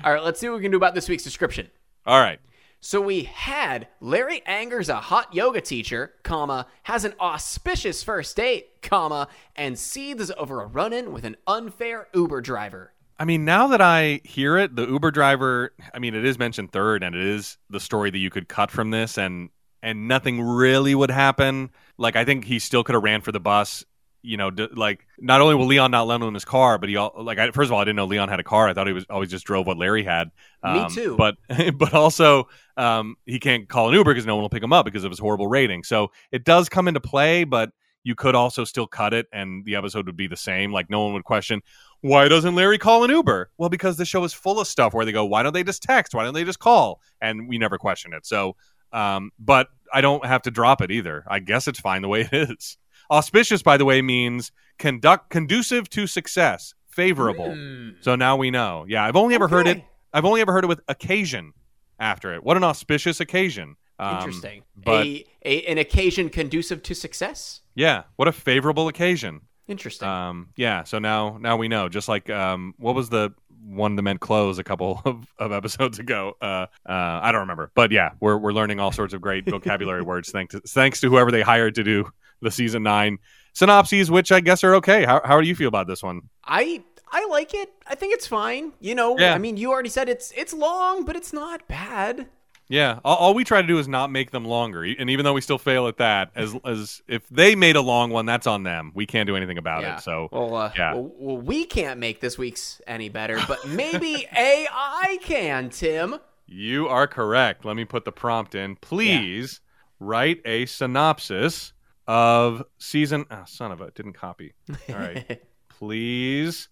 all 0.03 0.13
right, 0.13 0.23
let's 0.23 0.39
see 0.41 0.49
what 0.49 0.57
we 0.57 0.61
can 0.63 0.71
do 0.71 0.77
about 0.77 0.93
this 0.95 1.07
week's 1.07 1.23
description. 1.23 1.69
All 2.05 2.19
right. 2.19 2.39
So 2.81 3.01
we 3.01 3.23
had 3.23 3.89
Larry 3.99 4.41
angers 4.45 4.87
a 4.87 4.95
hot 4.95 5.33
yoga 5.33 5.59
teacher, 5.59 6.13
comma, 6.23 6.65
has 6.83 7.03
an 7.03 7.13
auspicious 7.19 8.03
first 8.03 8.37
date, 8.37 8.81
comma, 8.81 9.27
and 9.53 9.77
seethes 9.77 10.31
over 10.37 10.61
a 10.61 10.65
run-in 10.65 11.11
with 11.11 11.25
an 11.25 11.35
unfair 11.45 12.07
Uber 12.13 12.39
driver. 12.39 12.93
I 13.19 13.25
mean, 13.25 13.43
now 13.43 13.67
that 13.67 13.81
I 13.81 14.21
hear 14.23 14.57
it, 14.57 14.77
the 14.77 14.87
Uber 14.87 15.11
driver, 15.11 15.73
I 15.93 15.99
mean, 15.99 16.15
it 16.15 16.23
is 16.23 16.39
mentioned 16.39 16.71
third 16.71 17.03
and 17.03 17.13
it 17.15 17.21
is 17.21 17.57
the 17.69 17.81
story 17.81 18.11
that 18.11 18.17
you 18.17 18.29
could 18.29 18.47
cut 18.47 18.71
from 18.71 18.91
this 18.91 19.17
and 19.17 19.49
and 19.81 20.07
nothing 20.07 20.41
really 20.41 20.95
would 20.95 21.11
happen. 21.11 21.71
Like 21.97 22.15
I 22.15 22.23
think 22.23 22.45
he 22.45 22.59
still 22.59 22.83
could 22.85 22.95
have 22.95 23.03
ran 23.03 23.21
for 23.21 23.33
the 23.33 23.39
bus. 23.41 23.83
You 24.21 24.35
know, 24.37 24.51
d- 24.51 24.67
like 24.75 25.05
not 25.17 25.39
only 25.41 25.55
will 25.55 25.65
Leon 25.65 25.91
not 25.91 26.07
lend 26.07 26.23
him 26.23 26.33
his 26.33 26.43
car, 26.45 26.77
but 26.77 26.89
he 26.89 26.95
all 26.97 27.13
like 27.17 27.37
I, 27.39 27.51
first 27.51 27.69
of 27.69 27.73
all, 27.73 27.79
I 27.79 27.83
didn't 27.83 27.95
know 27.95 28.05
Leon 28.05 28.27
had 28.29 28.39
a 28.39 28.43
car. 28.43 28.67
I 28.67 28.73
thought 28.73 28.87
he 28.87 28.93
was 28.93 29.05
always 29.09 29.29
just 29.29 29.45
drove 29.45 29.65
what 29.65 29.77
Larry 29.77 30.03
had. 30.03 30.31
Me 30.63 30.79
Um, 30.79 30.91
too. 30.91 31.15
But 31.17 31.35
but 31.77 31.93
also 31.93 32.49
um, 32.77 33.15
he 33.25 33.39
can't 33.39 33.69
call 33.69 33.87
an 33.89 33.93
Uber 33.95 34.11
because 34.13 34.25
no 34.25 34.35
one 34.35 34.41
will 34.41 34.49
pick 34.49 34.63
him 34.63 34.73
up 34.73 34.85
because 34.85 35.03
of 35.03 35.11
his 35.11 35.19
horrible 35.19 35.47
rating. 35.47 35.83
So 35.83 36.11
it 36.31 36.43
does 36.43 36.67
come 36.69 36.87
into 36.87 36.99
play, 36.99 37.43
but 37.43 37.71
you 38.03 38.15
could 38.15 38.35
also 38.35 38.63
still 38.63 38.87
cut 38.87 39.13
it 39.13 39.27
and 39.33 39.65
the 39.65 39.75
episode 39.75 40.05
would 40.05 40.15
be 40.17 40.27
the 40.27 40.37
same. 40.37 40.71
Like 40.71 40.89
no 40.89 41.03
one 41.03 41.13
would 41.13 41.23
question 41.25 41.61
why 42.01 42.29
doesn't 42.29 42.55
Larry 42.55 42.77
call 42.77 43.03
an 43.03 43.09
Uber? 43.09 43.51
Well, 43.57 43.67
because 43.69 43.97
the 43.97 44.05
show 44.05 44.23
is 44.23 44.33
full 44.33 44.59
of 44.59 44.67
stuff 44.67 44.93
where 44.93 45.03
they 45.03 45.11
go, 45.11 45.25
why 45.25 45.43
don't 45.43 45.53
they 45.53 45.63
just 45.65 45.83
text? 45.83 46.13
Why 46.13 46.23
don't 46.23 46.33
they 46.33 46.45
just 46.45 46.59
call? 46.59 47.01
And 47.19 47.49
we 47.49 47.57
never 47.57 47.77
question 47.77 48.13
it. 48.13 48.25
So, 48.25 48.55
um, 48.93 49.31
but 49.37 49.67
I 49.93 49.99
don't 49.99 50.25
have 50.25 50.43
to 50.43 50.51
drop 50.51 50.81
it 50.81 50.91
either. 50.91 51.25
I 51.27 51.39
guess 51.39 51.67
it's 51.67 51.79
fine 51.79 52.01
the 52.01 52.07
way 52.07 52.21
it 52.21 52.33
is. 52.49 52.77
Auspicious, 53.11 53.61
by 53.61 53.77
the 53.77 53.85
way, 53.85 54.01
means 54.01 54.51
conduct 54.77 55.29
conducive 55.29 55.89
to 55.89 56.07
success, 56.07 56.73
favorable. 56.87 57.53
Hmm. 57.53 57.89
So 58.01 58.15
now 58.15 58.35
we 58.37 58.51
know. 58.51 58.85
Yeah, 58.87 59.03
I've 59.03 59.15
only 59.15 59.35
ever 59.35 59.47
heard 59.47 59.67
it. 59.67 59.83
I've 60.13 60.25
only 60.25 60.41
ever 60.41 60.51
heard 60.51 60.63
it 60.63 60.67
with 60.67 60.81
occasion 60.87 61.53
after 61.99 62.33
it. 62.33 62.43
What 62.43 62.57
an 62.57 62.63
auspicious 62.63 63.19
occasion. 63.19 63.75
Um, 63.99 64.15
Interesting. 64.17 64.63
but 64.77 65.05
a, 65.05 65.25
a 65.43 65.65
an 65.65 65.77
occasion 65.77 66.29
conducive 66.29 66.81
to 66.83 66.95
success. 66.95 67.61
yeah, 67.75 68.03
what 68.15 68.27
a 68.27 68.31
favorable 68.31 68.87
occasion. 68.87 69.41
Interesting. 69.67 70.07
Um, 70.07 70.49
yeah, 70.55 70.83
so 70.83 70.99
now 70.99 71.37
now 71.39 71.57
we 71.57 71.67
know. 71.67 71.89
Just 71.89 72.07
like 72.07 72.29
um, 72.29 72.73
what 72.77 72.95
was 72.95 73.09
the 73.09 73.33
one 73.61 73.95
that 73.97 74.01
meant 74.01 74.19
close 74.21 74.57
a 74.57 74.63
couple 74.63 75.01
of, 75.05 75.27
of 75.37 75.51
episodes 75.51 75.99
ago? 75.99 76.35
Uh, 76.41 76.65
uh, 76.87 77.19
I 77.21 77.31
don't 77.31 77.41
remember, 77.41 77.71
but 77.75 77.91
yeah, 77.91 78.11
we're 78.19 78.37
we're 78.37 78.53
learning 78.53 78.79
all 78.79 78.91
sorts 78.91 79.13
of 79.13 79.21
great 79.21 79.45
vocabulary 79.49 80.01
words 80.03 80.31
thanks 80.31 80.55
to, 80.55 80.61
thanks 80.61 81.01
to 81.01 81.09
whoever 81.09 81.29
they 81.29 81.41
hired 81.41 81.75
to 81.75 81.83
do 81.83 82.09
the 82.41 82.51
season 82.51 82.83
nine 82.83 83.19
synopses, 83.53 84.09
which 84.09 84.31
I 84.31 84.39
guess 84.39 84.63
are 84.63 84.75
okay. 84.75 85.05
How 85.05 85.21
how 85.23 85.39
do 85.41 85.47
you 85.47 85.55
feel 85.55 85.67
about 85.67 85.87
this 85.87 86.03
one? 86.03 86.29
I 86.43 86.83
I 87.11 87.25
like 87.27 87.53
it. 87.53 87.71
I 87.87 87.95
think 87.95 88.13
it's 88.13 88.27
fine. 88.27 88.73
You 88.79 88.95
know, 88.95 89.17
Yeah. 89.17 89.33
I 89.33 89.37
mean, 89.37 89.57
you 89.57 89.71
already 89.71 89.89
said 89.89 90.09
it's 90.09 90.31
it's 90.35 90.53
long, 90.53 91.05
but 91.05 91.15
it's 91.15 91.33
not 91.33 91.67
bad. 91.67 92.27
Yeah, 92.71 92.99
all, 93.03 93.17
all 93.17 93.33
we 93.33 93.43
try 93.43 93.63
to 93.63 93.67
do 93.67 93.79
is 93.79 93.87
not 93.87 94.11
make 94.11 94.29
them 94.29 94.45
longer, 94.45 94.83
and 94.83 95.09
even 95.09 95.25
though 95.25 95.33
we 95.33 95.41
still 95.41 95.57
fail 95.57 95.87
at 95.87 95.97
that, 95.97 96.29
as 96.35 96.55
as 96.63 97.01
if 97.07 97.27
they 97.29 97.55
made 97.55 97.75
a 97.75 97.81
long 97.81 98.11
one, 98.11 98.27
that's 98.27 98.45
on 98.45 98.61
them. 98.61 98.91
We 98.93 99.07
can't 99.07 99.25
do 99.25 99.35
anything 99.35 99.57
about 99.57 99.81
yeah. 99.81 99.97
it. 99.97 100.01
So 100.01 100.29
well, 100.31 100.55
uh, 100.55 100.71
yeah. 100.77 100.93
well, 100.93 101.11
well, 101.17 101.37
we 101.37 101.65
can't 101.65 101.99
make 101.99 102.21
this 102.21 102.37
week's 102.37 102.79
any 102.85 103.09
better, 103.09 103.39
but 103.47 103.67
maybe 103.67 104.27
AI 104.37 105.17
can. 105.21 105.69
Tim. 105.71 106.17
You 106.45 106.87
are 106.87 107.07
correct. 107.07 107.65
Let 107.65 107.75
me 107.75 107.85
put 107.85 108.05
the 108.05 108.11
prompt 108.11 108.53
in. 108.53 108.75
Please 108.75 109.61
write 109.99 110.41
a 110.45 110.67
synopsis 110.67 111.73
of 112.09 112.63
season. 112.79 113.25
Oh, 113.29 113.43
son 113.45 113.71
of 113.71 113.81
a, 113.81 113.91
didn't 113.91 114.13
copy. 114.13 114.53
All 114.89 114.95
right. 114.95 115.43
Please 115.69 116.67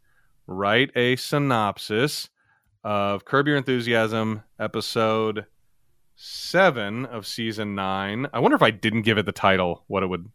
write 0.47 0.89
a 0.95 1.15
synopsis 1.15 2.27
of 2.83 3.23
Curb 3.23 3.47
Your 3.47 3.55
Enthusiasm 3.55 4.41
episode 4.59 5.45
seven 6.15 7.05
of 7.05 7.27
season 7.27 7.75
nine. 7.75 8.25
I 8.33 8.39
wonder 8.39 8.55
if 8.55 8.63
I 8.63 8.71
didn't 8.71 9.03
give 9.03 9.19
it 9.19 9.27
the 9.27 9.31
title, 9.31 9.83
what 9.85 10.01
it 10.01 10.07
would, 10.07 10.27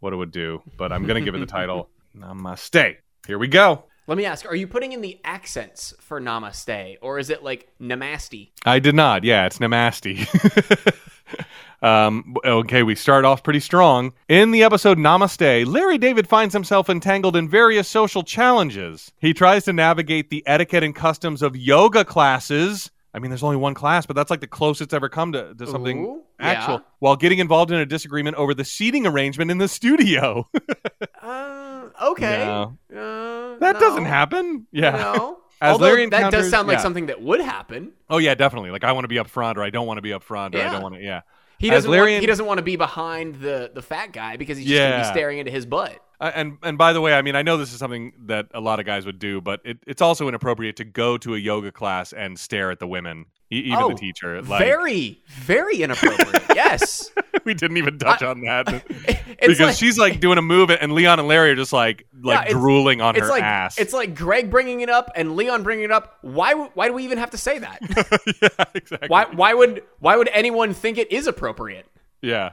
what 0.00 0.12
it 0.12 0.16
would 0.16 0.32
do. 0.32 0.62
But 0.76 0.92
I'm 0.92 1.06
gonna 1.06 1.22
give 1.22 1.34
it 1.34 1.38
the 1.38 1.46
title. 1.60 1.88
Namaste. 2.14 2.96
Here 3.26 3.38
we 3.38 3.48
go. 3.48 3.84
Let 4.06 4.18
me 4.18 4.26
ask: 4.26 4.44
Are 4.44 4.54
you 4.54 4.66
putting 4.66 4.92
in 4.92 5.00
the 5.00 5.18
accents 5.24 5.94
for 5.98 6.20
Namaste, 6.20 6.98
or 7.00 7.18
is 7.18 7.30
it 7.30 7.42
like 7.42 7.70
Namaste? 7.80 8.50
I 8.66 8.80
did 8.80 8.94
not. 8.94 9.24
Yeah, 9.24 9.46
it's 9.46 9.58
Namaste. 9.58 10.28
um, 11.82 12.36
okay, 12.44 12.82
we 12.82 12.94
start 12.94 13.24
off 13.24 13.42
pretty 13.42 13.60
strong. 13.60 14.12
In 14.28 14.50
the 14.50 14.62
episode 14.62 14.98
Namaste, 14.98 15.66
Larry 15.66 15.98
David 15.98 16.28
finds 16.28 16.54
himself 16.54 16.88
entangled 16.88 17.36
in 17.36 17.48
various 17.48 17.88
social 17.88 18.22
challenges. 18.22 19.12
He 19.18 19.34
tries 19.34 19.64
to 19.64 19.72
navigate 19.72 20.30
the 20.30 20.42
etiquette 20.46 20.82
and 20.82 20.94
customs 20.94 21.42
of 21.42 21.56
yoga 21.56 22.04
classes. 22.04 22.90
I 23.14 23.18
mean, 23.18 23.30
there's 23.30 23.42
only 23.42 23.56
one 23.58 23.74
class, 23.74 24.06
but 24.06 24.16
that's 24.16 24.30
like 24.30 24.40
the 24.40 24.46
closest 24.46 24.88
it's 24.88 24.94
ever 24.94 25.08
come 25.08 25.32
to, 25.32 25.54
to 25.54 25.66
something 25.66 26.06
Ooh, 26.06 26.22
actual. 26.40 26.76
yeah. 26.76 26.80
While 27.00 27.16
getting 27.16 27.40
involved 27.40 27.70
in 27.70 27.78
a 27.78 27.84
disagreement 27.84 28.36
over 28.36 28.54
the 28.54 28.64
seating 28.64 29.06
arrangement 29.06 29.50
in 29.50 29.58
the 29.58 29.68
studio. 29.68 30.48
Uh, 31.22 31.88
okay. 32.02 32.44
No. 32.44 32.76
Uh, 32.90 33.56
that 33.60 33.74
no. 33.74 33.80
doesn't 33.80 34.06
happen. 34.06 34.66
Yeah. 34.72 34.90
No. 34.90 35.38
As 35.62 35.74
Although 35.74 35.86
Larry 35.86 36.06
that 36.06 36.32
does 36.32 36.50
sound 36.50 36.66
like 36.66 36.78
yeah. 36.78 36.82
something 36.82 37.06
that 37.06 37.22
would 37.22 37.40
happen. 37.40 37.92
Oh 38.10 38.18
yeah, 38.18 38.34
definitely. 38.34 38.72
Like 38.72 38.82
I 38.82 38.90
want 38.90 39.04
to 39.04 39.08
be 39.08 39.20
up 39.20 39.28
front, 39.28 39.58
or 39.58 39.62
I 39.62 39.70
don't 39.70 39.86
want 39.86 39.98
to 39.98 40.02
be 40.02 40.12
up 40.12 40.24
front, 40.24 40.56
or 40.56 40.58
I 40.60 40.72
don't 40.72 40.82
want 40.82 40.96
to. 40.96 41.00
Yeah. 41.00 41.20
He 41.58 41.70
doesn't. 41.70 41.88
Larry 41.88 42.14
want, 42.14 42.20
he 42.22 42.26
doesn't 42.26 42.46
want 42.46 42.58
to 42.58 42.64
be 42.64 42.74
behind 42.74 43.36
the 43.36 43.70
the 43.72 43.80
fat 43.80 44.12
guy 44.12 44.36
because 44.36 44.58
he's 44.58 44.66
just 44.66 44.76
gonna 44.76 44.96
Yeah. 44.96 45.02
be 45.02 45.14
staring 45.14 45.38
into 45.38 45.52
his 45.52 45.64
butt. 45.64 45.96
Uh, 46.22 46.30
and 46.36 46.56
and 46.62 46.78
by 46.78 46.92
the 46.92 47.00
way, 47.00 47.14
I 47.14 47.22
mean 47.22 47.34
I 47.34 47.42
know 47.42 47.56
this 47.56 47.72
is 47.72 47.80
something 47.80 48.12
that 48.26 48.46
a 48.54 48.60
lot 48.60 48.78
of 48.78 48.86
guys 48.86 49.04
would 49.04 49.18
do, 49.18 49.40
but 49.40 49.60
it, 49.64 49.78
it's 49.88 50.00
also 50.00 50.28
inappropriate 50.28 50.76
to 50.76 50.84
go 50.84 51.18
to 51.18 51.34
a 51.34 51.38
yoga 51.38 51.72
class 51.72 52.12
and 52.12 52.38
stare 52.38 52.70
at 52.70 52.78
the 52.78 52.86
women, 52.86 53.26
even 53.50 53.76
Oh, 53.76 53.88
the 53.88 53.96
teacher. 53.96 54.40
Like 54.40 54.60
very, 54.60 55.20
very 55.26 55.82
inappropriate. 55.82 56.44
yes. 56.54 57.10
we 57.44 57.54
didn't 57.54 57.76
even 57.76 57.98
touch 57.98 58.22
I- 58.22 58.26
on 58.28 58.40
that 58.42 58.66
because 59.40 59.58
like, 59.58 59.74
she's 59.76 59.98
like 59.98 60.20
doing 60.20 60.38
a 60.38 60.42
move, 60.42 60.70
and 60.70 60.92
Leon 60.92 61.18
and 61.18 61.26
Larry 61.26 61.50
are 61.50 61.56
just 61.56 61.72
like 61.72 62.06
like 62.22 62.46
it's- 62.46 62.52
drooling 62.52 63.00
on 63.00 63.16
it's 63.16 63.24
her 63.24 63.28
like 63.28 63.42
ass. 63.42 63.76
it's 63.76 63.92
like 63.92 64.14
Greg 64.14 64.48
bringing 64.48 64.80
it 64.80 64.88
up 64.88 65.10
and 65.16 65.34
Leon 65.34 65.64
bringing 65.64 65.86
it 65.86 65.90
up. 65.90 66.18
Why? 66.22 66.54
Why 66.54 66.86
do 66.86 66.94
we 66.94 67.02
even 67.02 67.18
have 67.18 67.30
to 67.30 67.38
say 67.38 67.58
that? 67.58 67.80
yeah, 68.40 68.64
exactly. 68.74 69.08
why? 69.08 69.24
Why 69.24 69.54
would? 69.54 69.82
Why 69.98 70.16
would 70.16 70.28
anyone 70.32 70.72
think 70.72 70.98
it 70.98 71.10
is 71.10 71.26
appropriate? 71.26 71.86
Yeah. 72.20 72.52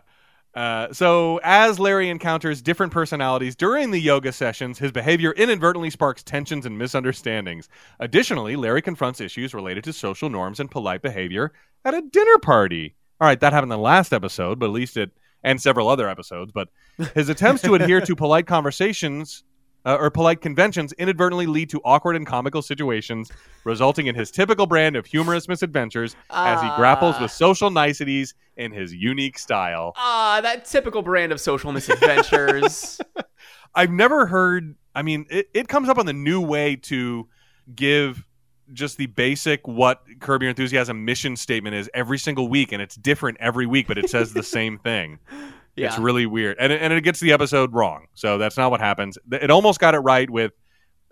Uh, 0.56 0.92
so, 0.92 1.40
as 1.44 1.80
Larry 1.80 2.10
encounters 2.10 2.62
different 2.62 2.92
personalities 2.92 3.56
during 3.56 3.92
the 3.92 4.00
yoga 4.00 4.32
sessions, 4.32 4.80
his 4.80 4.92
behavior 4.92 5.32
inadvertently 5.32 5.90
sparks 5.90 6.24
tensions 6.24 6.66
and 6.66 6.78
misunderstandings. 6.78 7.70
Additionally, 8.00 8.56
Larry 8.56 8.82
confronts 8.82 9.22
issues 9.22 9.54
related 9.54 9.84
to 9.84 9.94
social 9.94 10.30
norms 10.30 10.60
and 10.60 10.72
polite 10.72 11.02
behavior 11.02 11.54
at 11.86 11.94
a 11.94 12.02
dinner 12.02 12.40
party. 12.40 12.96
All 13.22 13.28
right, 13.28 13.40
that 13.40 13.54
happened 13.54 13.72
in 13.72 13.78
the 13.78 13.84
last 13.84 14.12
episode, 14.12 14.60
but 14.60 14.68
at 14.68 14.72
least 14.72 14.98
it, 14.98 15.12
and 15.44 15.62
several 15.62 15.88
other 15.88 16.10
episodes, 16.10 16.52
but 16.52 16.70
his 17.14 17.30
attempts 17.30 17.62
to 17.62 17.76
adhere 17.76 18.02
to 18.02 18.16
polite 18.16 18.48
conversations 18.48 19.44
uh, 19.86 19.98
or 20.00 20.10
polite 20.10 20.42
conventions 20.42 20.94
inadvertently 20.94 21.46
lead 21.48 21.70
to 21.70 21.80
awkward 21.86 22.16
and 22.16 22.28
comical 22.28 22.62
situations, 22.62 23.32
resulting 23.64 24.08
in 24.08 24.16
his 24.16 24.30
typical 24.32 24.66
brand 24.66 24.96
of 24.96 25.06
humorous 25.06 25.48
misadventures 25.48 26.16
as 26.30 26.62
he 26.62 26.68
grapples 26.76 27.16
Ah. 27.18 27.22
with 27.24 27.32
social 27.32 27.70
niceties 27.72 28.34
in 28.58 28.72
his 28.72 28.94
unique 28.94 29.40
style. 29.40 29.94
Ah, 29.96 30.40
that 30.44 30.66
typical 30.66 31.02
brand 31.02 31.32
of 31.32 31.40
social 31.40 31.72
misadventures. 31.72 33.00
I've 33.76 33.92
never 33.92 34.26
heard. 34.26 34.76
I 34.96 35.02
mean, 35.02 35.26
it, 35.30 35.50
it 35.54 35.68
comes 35.68 35.88
up 35.90 35.98
on 35.98 36.06
the 36.06 36.14
new 36.14 36.42
way 36.42 36.76
to 36.76 37.28
give 37.74 38.26
just 38.74 38.98
the 38.98 39.06
basic 39.08 39.68
what 39.68 40.04
Curb 40.20 40.42
Your 40.44 40.50
Enthusiasm 40.50 41.04
mission 41.06 41.36
statement 41.36 41.76
is 41.76 41.90
every 41.94 42.18
single 42.18 42.48
week, 42.50 42.72
and 42.72 42.82
it's 42.82 42.96
different 42.96 43.38
every 43.40 43.66
week, 43.66 43.88
but 43.88 43.98
it 43.98 44.10
says 44.10 44.34
the 44.34 44.44
same 44.44 44.78
thing. 44.78 45.20
yeah. 45.80 45.88
It's 45.88 46.00
really 46.00 46.26
weird, 46.26 46.58
and 46.60 46.72
it, 46.72 46.82
and 46.82 46.94
it 46.94 47.02
gets 47.02 47.20
the 47.20 47.32
episode 47.32 47.74
wrong. 47.74 48.08
So 48.14 48.38
that's 48.38 48.58
not 48.58 48.72
what 48.72 48.80
happens. 48.80 49.18
It 49.32 49.50
almost 49.50 49.80
got 49.80 49.96
it 49.96 50.00
right 50.00 50.30
with 50.30 50.52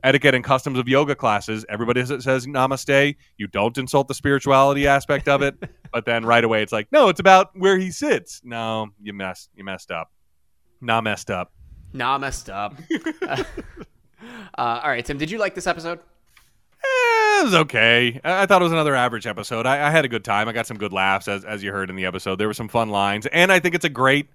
etiquette 0.03 0.35
and 0.35 0.43
customs 0.43 0.77
of 0.79 0.87
yoga 0.87 1.15
classes. 1.15 1.65
Everybody 1.69 2.05
says 2.05 2.45
Namaste. 2.45 3.15
You 3.37 3.47
don't 3.47 3.77
insult 3.77 4.07
the 4.07 4.13
spirituality 4.13 4.87
aspect 4.87 5.27
of 5.27 5.41
it, 5.41 5.55
but 5.91 6.05
then 6.05 6.25
right 6.25 6.43
away 6.43 6.63
it's 6.63 6.71
like, 6.71 6.91
no, 6.91 7.09
it's 7.09 7.19
about 7.19 7.57
where 7.57 7.77
he 7.77 7.91
sits. 7.91 8.41
No, 8.43 8.87
you 9.01 9.13
messed 9.13 9.49
you 9.55 9.63
messed 9.63 9.91
up. 9.91 10.11
Not 10.81 11.03
messed 11.03 11.31
up. 11.31 11.51
Nah, 11.93 12.17
messed 12.17 12.49
up. 12.49 12.75
uh, 13.27 13.45
all 14.57 14.89
right, 14.89 15.03
Tim. 15.03 15.17
Did 15.17 15.31
you 15.31 15.39
like 15.39 15.55
this 15.55 15.67
episode? 15.67 15.99
Eh, 15.99 17.41
it 17.41 17.45
was 17.45 17.53
okay. 17.55 18.19
I, 18.23 18.43
I 18.43 18.45
thought 18.45 18.61
it 18.61 18.65
was 18.65 18.73
another 18.73 18.95
average 18.95 19.25
episode. 19.25 19.65
I, 19.65 19.87
I 19.87 19.89
had 19.89 20.05
a 20.05 20.07
good 20.07 20.23
time. 20.23 20.47
I 20.47 20.51
got 20.51 20.67
some 20.67 20.77
good 20.77 20.93
laughs, 20.93 21.27
as 21.27 21.43
as 21.43 21.63
you 21.63 21.71
heard 21.71 21.89
in 21.89 21.95
the 21.95 22.05
episode. 22.05 22.37
There 22.37 22.47
were 22.47 22.53
some 22.53 22.67
fun 22.67 22.89
lines, 22.89 23.25
and 23.27 23.51
I 23.51 23.59
think 23.59 23.75
it's 23.75 23.85
a 23.85 23.89
great 23.89 24.27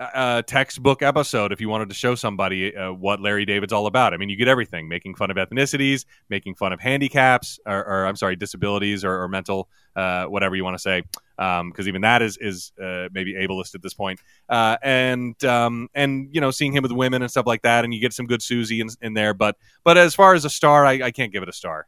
uh, 0.00 0.42
textbook 0.42 1.02
episode 1.02 1.52
if 1.52 1.60
you 1.60 1.68
wanted 1.68 1.90
to 1.90 1.94
show 1.94 2.14
somebody 2.14 2.74
uh, 2.74 2.90
what 2.92 3.20
Larry 3.20 3.44
David's 3.44 3.72
all 3.72 3.86
about. 3.86 4.14
I 4.14 4.16
mean, 4.16 4.30
you 4.30 4.36
get 4.36 4.48
everything: 4.48 4.88
making 4.88 5.14
fun 5.14 5.30
of 5.30 5.36
ethnicities, 5.36 6.06
making 6.28 6.54
fun 6.54 6.72
of 6.72 6.80
handicaps, 6.80 7.60
or, 7.66 7.84
or 7.84 8.06
I'm 8.06 8.16
sorry, 8.16 8.36
disabilities, 8.36 9.04
or, 9.04 9.22
or 9.22 9.28
mental, 9.28 9.68
uh, 9.94 10.24
whatever 10.24 10.56
you 10.56 10.64
want 10.64 10.74
to 10.74 10.82
say, 10.82 11.02
because 11.36 11.86
even 11.86 12.00
that 12.00 12.22
is 12.22 12.38
is 12.38 12.72
uh, 12.82 13.08
maybe 13.12 13.34
ableist 13.34 13.74
at 13.74 13.82
this 13.82 13.94
point. 13.94 14.20
Uh, 14.48 14.78
and 14.82 15.42
um, 15.44 15.88
and 15.94 16.28
you 16.32 16.40
know, 16.40 16.50
seeing 16.50 16.72
him 16.72 16.82
with 16.82 16.92
women 16.92 17.20
and 17.20 17.30
stuff 17.30 17.46
like 17.46 17.62
that, 17.62 17.84
and 17.84 17.92
you 17.92 18.00
get 18.00 18.14
some 18.14 18.26
good 18.26 18.42
Susie 18.42 18.80
in, 18.80 18.88
in 19.02 19.14
there. 19.14 19.34
But 19.34 19.56
but 19.84 19.98
as 19.98 20.14
far 20.14 20.34
as 20.34 20.44
a 20.44 20.50
star, 20.50 20.86
I, 20.86 20.92
I 21.04 21.10
can't 21.10 21.32
give 21.32 21.42
it 21.42 21.48
a 21.48 21.52
star. 21.52 21.86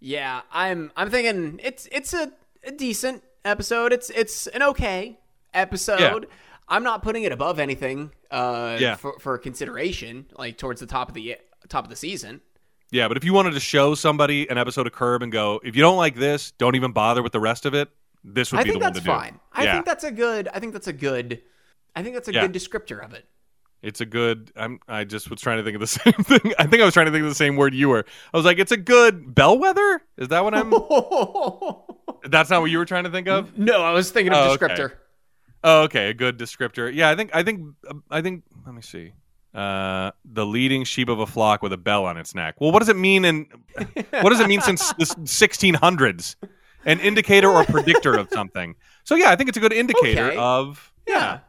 Yeah, 0.00 0.42
I'm. 0.52 0.92
I'm 0.96 1.10
thinking 1.10 1.60
it's 1.62 1.88
it's 1.90 2.12
a, 2.12 2.30
a 2.62 2.72
decent 2.72 3.24
episode. 3.44 3.92
It's 3.92 4.10
it's 4.10 4.46
an 4.48 4.62
okay 4.62 5.18
episode. 5.54 6.28
I'm 6.68 6.82
not 6.82 7.02
putting 7.02 7.22
it 7.24 7.32
above 7.32 7.58
anything. 7.58 8.10
Uh, 8.30 8.76
Yeah. 8.78 8.96
For, 8.96 9.18
for 9.18 9.38
consideration, 9.38 10.26
like 10.36 10.58
towards 10.58 10.80
the 10.80 10.86
top 10.86 11.08
of 11.08 11.14
the 11.14 11.36
top 11.68 11.84
of 11.84 11.90
the 11.90 11.96
season. 11.96 12.40
Yeah, 12.90 13.08
but 13.08 13.16
if 13.18 13.24
you 13.24 13.32
wanted 13.34 13.52
to 13.52 13.60
show 13.60 13.94
somebody 13.94 14.48
an 14.48 14.56
episode 14.58 14.86
of 14.86 14.92
Curb 14.94 15.22
and 15.22 15.30
go, 15.30 15.60
if 15.62 15.76
you 15.76 15.82
don't 15.82 15.96
like 15.98 16.14
this, 16.14 16.52
don't 16.52 16.74
even 16.74 16.92
bother 16.92 17.22
with 17.22 17.32
the 17.32 17.40
rest 17.40 17.66
of 17.66 17.74
it. 17.74 17.88
This 18.24 18.50
would 18.52 18.60
I 18.60 18.64
be 18.64 18.70
think 18.70 18.80
the 18.80 18.86
one 18.86 18.92
that's 18.94 19.04
to 19.04 19.10
do. 19.10 19.16
fine. 19.16 19.38
I 19.52 19.64
yeah, 19.64 19.72
think 19.74 19.84
that's 19.86 20.04
a 20.04 20.10
good. 20.10 20.48
I 20.52 20.58
think 20.58 20.72
that's 20.72 20.86
a 20.88 20.92
good. 20.92 21.42
I 21.94 22.02
think 22.02 22.14
that's 22.14 22.28
a 22.28 22.32
Yeah. 22.32 22.46
good 22.46 22.52
descriptor 22.54 23.04
of 23.04 23.12
it. 23.14 23.26
it's 23.82 24.00
a 24.00 24.06
good. 24.06 24.52
I'm. 24.56 24.80
I 24.88 25.04
just 25.04 25.30
was 25.30 25.40
trying 25.40 25.58
to 25.58 25.64
think 25.64 25.74
of 25.74 25.80
the 25.80 25.86
same 25.86 26.12
thing. 26.14 26.54
I 26.58 26.66
think 26.66 26.80
I 26.82 26.84
was 26.84 26.94
trying 26.94 27.06
to 27.06 27.12
think 27.12 27.22
of 27.22 27.28
the 27.28 27.34
same 27.34 27.56
word 27.56 27.74
you 27.74 27.88
were. 27.90 28.04
I 28.32 28.36
was 28.36 28.44
like, 28.46 28.58
it's 28.58 28.72
a 28.72 28.76
good 28.76 29.34
bellwether. 29.34 30.00
Is 30.16 30.28
that 30.28 30.42
what 30.44 30.54
I'm? 30.54 30.70
that's 32.30 32.50
not 32.50 32.60
what 32.60 32.70
you 32.70 32.78
were 32.78 32.84
trying 32.84 33.04
to 33.04 33.10
think 33.10 33.28
of. 33.28 33.56
no, 33.58 33.82
I 33.82 33.92
was 33.92 34.10
thinking 34.10 34.32
of 34.32 34.60
Oh, 34.60 34.64
okay. 34.64 34.94
Oh, 35.64 35.82
okay, 35.82 36.08
a 36.10 36.14
good 36.14 36.38
descriptor. 36.38 36.92
Yeah, 36.94 37.10
I 37.10 37.16
think. 37.16 37.30
I 37.34 37.42
think. 37.42 37.74
I 38.10 38.22
think. 38.22 38.44
Let 38.64 38.74
me 38.74 38.82
see. 38.82 39.12
Uh, 39.54 40.10
the 40.24 40.46
leading 40.46 40.84
sheep 40.84 41.08
of 41.08 41.18
a 41.20 41.26
flock 41.26 41.62
with 41.62 41.72
a 41.72 41.76
bell 41.78 42.04
on 42.04 42.16
its 42.16 42.34
neck. 42.34 42.56
Well, 42.60 42.70
what 42.70 42.78
does 42.80 42.88
it 42.88 42.96
mean? 42.96 43.24
And 43.24 43.46
what 44.10 44.30
does 44.30 44.40
it 44.40 44.46
mean 44.46 44.60
since 44.60 44.92
the 44.92 45.04
1600s? 45.04 46.36
An 46.84 47.00
indicator 47.00 47.48
or 47.50 47.64
predictor 47.64 48.16
of 48.16 48.28
something. 48.30 48.76
So 49.04 49.14
yeah, 49.16 49.30
I 49.30 49.36
think 49.36 49.48
it's 49.48 49.58
a 49.58 49.60
good 49.60 49.72
indicator 49.72 50.26
Okay. 50.28 50.36
of 50.36 50.92
Yeah. 51.06 51.40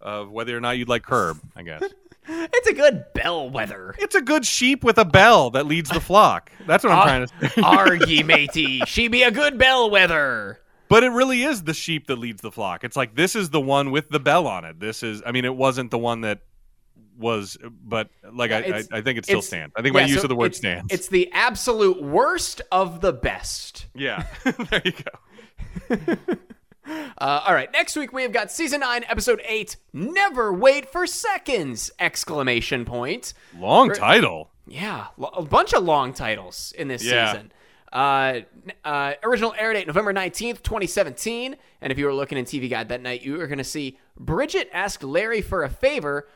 of 0.00 0.30
whether 0.30 0.56
or 0.56 0.60
not 0.60 0.78
you'd 0.78 0.88
like 0.88 1.02
curb. 1.02 1.38
I 1.54 1.62
guess 1.62 1.82
It's 2.28 2.66
a 2.68 2.72
good 2.72 3.04
bellwether. 3.14 3.94
it's 3.98 4.14
a 4.14 4.22
good 4.22 4.46
sheep 4.46 4.82
with 4.82 4.96
a 4.98 5.04
bell 5.04 5.50
that 5.50 5.66
leads 5.66 5.90
the 5.90 6.00
flock. 6.00 6.50
That's 6.66 6.82
what 6.84 6.92
I'm 6.92 7.02
trying 7.02 7.26
to 7.26 7.50
say. 7.50 7.62
Argy 7.62 8.22
matey, 8.24 8.80
she 8.86 9.08
be 9.08 9.22
a 9.24 9.30
good 9.30 9.58
bellwether. 9.58 10.58
But 10.88 11.04
it 11.04 11.10
really 11.10 11.42
is 11.42 11.64
the 11.64 11.74
sheep 11.74 12.06
that 12.06 12.16
leads 12.16 12.40
the 12.42 12.52
flock. 12.52 12.84
It's 12.84 12.96
like 12.96 13.14
this 13.14 13.34
is 13.36 13.50
the 13.50 13.60
one 13.60 13.90
with 13.90 14.08
the 14.08 14.20
bell 14.20 14.46
on 14.46 14.64
it. 14.64 14.78
This 14.80 15.02
is. 15.02 15.22
I 15.26 15.32
mean, 15.32 15.44
it 15.44 15.54
wasn't 15.56 15.90
the 15.90 15.98
one 15.98 16.20
that 16.22 16.40
was, 17.18 17.56
but 17.82 18.08
like 18.32 18.50
Yeah, 18.50 18.58
I, 18.58 18.78
I, 18.96 18.98
I 18.98 19.00
think 19.02 19.18
it 19.18 19.24
still 19.24 19.42
stands. 19.42 19.74
I 19.76 19.82
think 19.82 19.94
Yeah, 19.94 20.02
my 20.02 20.06
use 20.06 20.18
so 20.18 20.24
of 20.24 20.28
the 20.28 20.36
word 20.36 20.46
it's, 20.46 20.58
stands. 20.58 20.92
It's 20.92 21.08
the 21.08 21.30
absolute 21.32 22.02
worst 22.02 22.60
of 22.70 23.00
the 23.00 23.12
best. 23.12 23.86
yeah, 23.94 24.26
there 24.44 24.82
you 24.84 24.92
go. 24.92 26.16
Uh, 27.18 27.42
all 27.44 27.52
right, 27.52 27.72
next 27.72 27.96
week 27.96 28.12
we 28.12 28.22
have 28.22 28.30
got 28.30 28.48
season 28.48 28.78
nine, 28.78 29.02
episode 29.08 29.42
eight. 29.48 29.76
Never 29.92 30.52
wait 30.52 30.88
for 30.92 31.04
seconds! 31.04 31.90
Exclamation 31.98 32.84
point. 32.84 33.34
Long 33.58 33.90
title. 33.90 34.50
Yeah, 34.68 35.06
a 35.34 35.42
bunch 35.42 35.72
of 35.74 35.82
long 35.82 36.12
titles 36.12 36.72
in 36.78 36.86
this 36.86 37.02
Yeah. 37.02 37.32
season. 37.32 37.52
Uh, 37.96 38.42
uh, 38.84 39.14
original 39.22 39.54
air 39.58 39.72
date 39.72 39.86
November 39.86 40.12
19th, 40.12 40.62
2017. 40.62 41.56
And 41.80 41.90
if 41.90 41.98
you 41.98 42.04
were 42.04 42.12
looking 42.12 42.36
in 42.36 42.44
TV 42.44 42.68
Guide 42.68 42.90
that 42.90 43.00
night, 43.00 43.22
you 43.22 43.38
were 43.38 43.46
going 43.46 43.56
to 43.56 43.64
see 43.64 43.96
Bridget 44.18 44.68
asked 44.70 45.02
Larry 45.02 45.40
for 45.40 45.64
a 45.64 45.70
favor. 45.70 46.28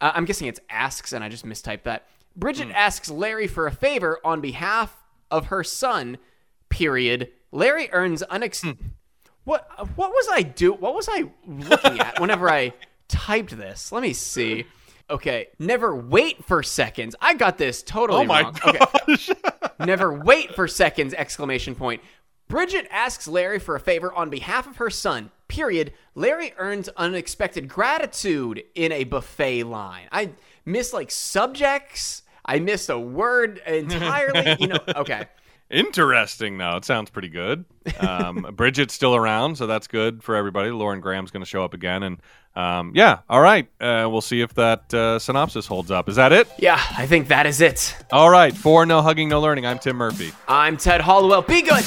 Uh, 0.00 0.12
I'm 0.14 0.24
guessing 0.24 0.48
it's 0.48 0.60
asks, 0.70 1.12
and 1.12 1.22
I 1.22 1.28
just 1.28 1.44
mistyped 1.44 1.82
that. 1.82 2.06
Bridget 2.34 2.70
asks 2.70 3.10
Larry 3.10 3.46
for 3.46 3.66
a 3.66 3.72
favor 3.72 4.20
on 4.24 4.40
behalf 4.40 5.04
of 5.30 5.46
her 5.46 5.62
son, 5.62 6.16
period. 6.70 7.28
Larry 7.52 7.92
earns 7.92 8.22
unex. 8.30 8.64
What 9.44 9.68
what 9.96 10.10
was 10.10 10.28
I 10.32 10.42
do? 10.42 10.72
What 10.72 10.94
was 10.94 11.10
I 11.10 11.30
looking 11.46 12.00
at 12.00 12.20
whenever 12.20 12.50
I 12.50 12.72
typed 13.08 13.54
this? 13.54 13.92
Let 13.92 14.00
me 14.02 14.14
see. 14.14 14.64
Okay, 15.10 15.48
never 15.58 15.94
wait 15.94 16.44
for 16.44 16.62
seconds. 16.62 17.14
I 17.20 17.34
got 17.34 17.58
this 17.58 17.82
totally 17.82 18.22
Oh 18.22 18.24
my 18.24 18.42
wrong. 18.42 18.58
Okay, 18.64 19.34
never 19.78 20.12
wait 20.12 20.54
for 20.54 20.66
seconds! 20.68 21.14
Exclamation 21.14 21.74
point. 21.74 22.02
Bridget 22.48 22.86
asks 22.90 23.26
Larry 23.26 23.58
for 23.58 23.74
a 23.74 23.80
favor 23.80 24.12
on 24.12 24.30
behalf 24.30 24.66
of 24.68 24.76
her 24.76 24.90
son. 24.90 25.30
Period. 25.48 25.92
Larry 26.14 26.54
earns 26.58 26.88
unexpected 26.96 27.68
gratitude 27.68 28.62
in 28.74 28.92
a 28.92 29.04
buffet 29.04 29.64
line. 29.64 30.06
I 30.12 30.30
miss 30.64 30.92
like 30.92 31.10
subjects. 31.10 32.22
I 32.44 32.60
missed 32.60 32.88
a 32.88 32.98
word 32.98 33.60
entirely. 33.66 34.56
you 34.60 34.68
know. 34.68 34.78
Okay. 34.96 35.24
Interesting, 35.68 36.58
though. 36.58 36.76
It 36.76 36.84
sounds 36.84 37.10
pretty 37.10 37.28
good. 37.28 37.64
Um, 37.98 38.46
Bridget's 38.54 38.94
still 38.94 39.16
around, 39.16 39.56
so 39.56 39.66
that's 39.66 39.88
good 39.88 40.22
for 40.22 40.36
everybody. 40.36 40.70
Lauren 40.70 41.00
Graham's 41.00 41.32
going 41.32 41.42
to 41.42 41.48
show 41.48 41.64
up 41.64 41.74
again, 41.74 42.04
and 42.04 42.18
um, 42.56 42.92
yeah, 42.94 43.18
all 43.28 43.40
right. 43.40 43.68
Uh, 43.80 44.08
we'll 44.10 44.20
see 44.20 44.40
if 44.40 44.54
that 44.54 44.92
uh, 44.92 45.18
synopsis 45.18 45.66
holds 45.66 45.90
up. 45.90 46.08
Is 46.08 46.16
that 46.16 46.32
it? 46.32 46.48
Yeah, 46.58 46.80
I 46.96 47.06
think 47.06 47.28
that 47.28 47.46
is 47.46 47.60
it. 47.60 47.94
All 48.10 48.30
right. 48.30 48.56
For 48.56 48.86
no 48.86 49.02
hugging, 49.02 49.28
no 49.28 49.40
learning. 49.40 49.66
I'm 49.66 49.78
Tim 49.78 49.96
Murphy. 49.96 50.32
I'm 50.48 50.76
Ted 50.76 51.02
Hollowell. 51.02 51.42
Be 51.42 51.62
good. 51.62 51.84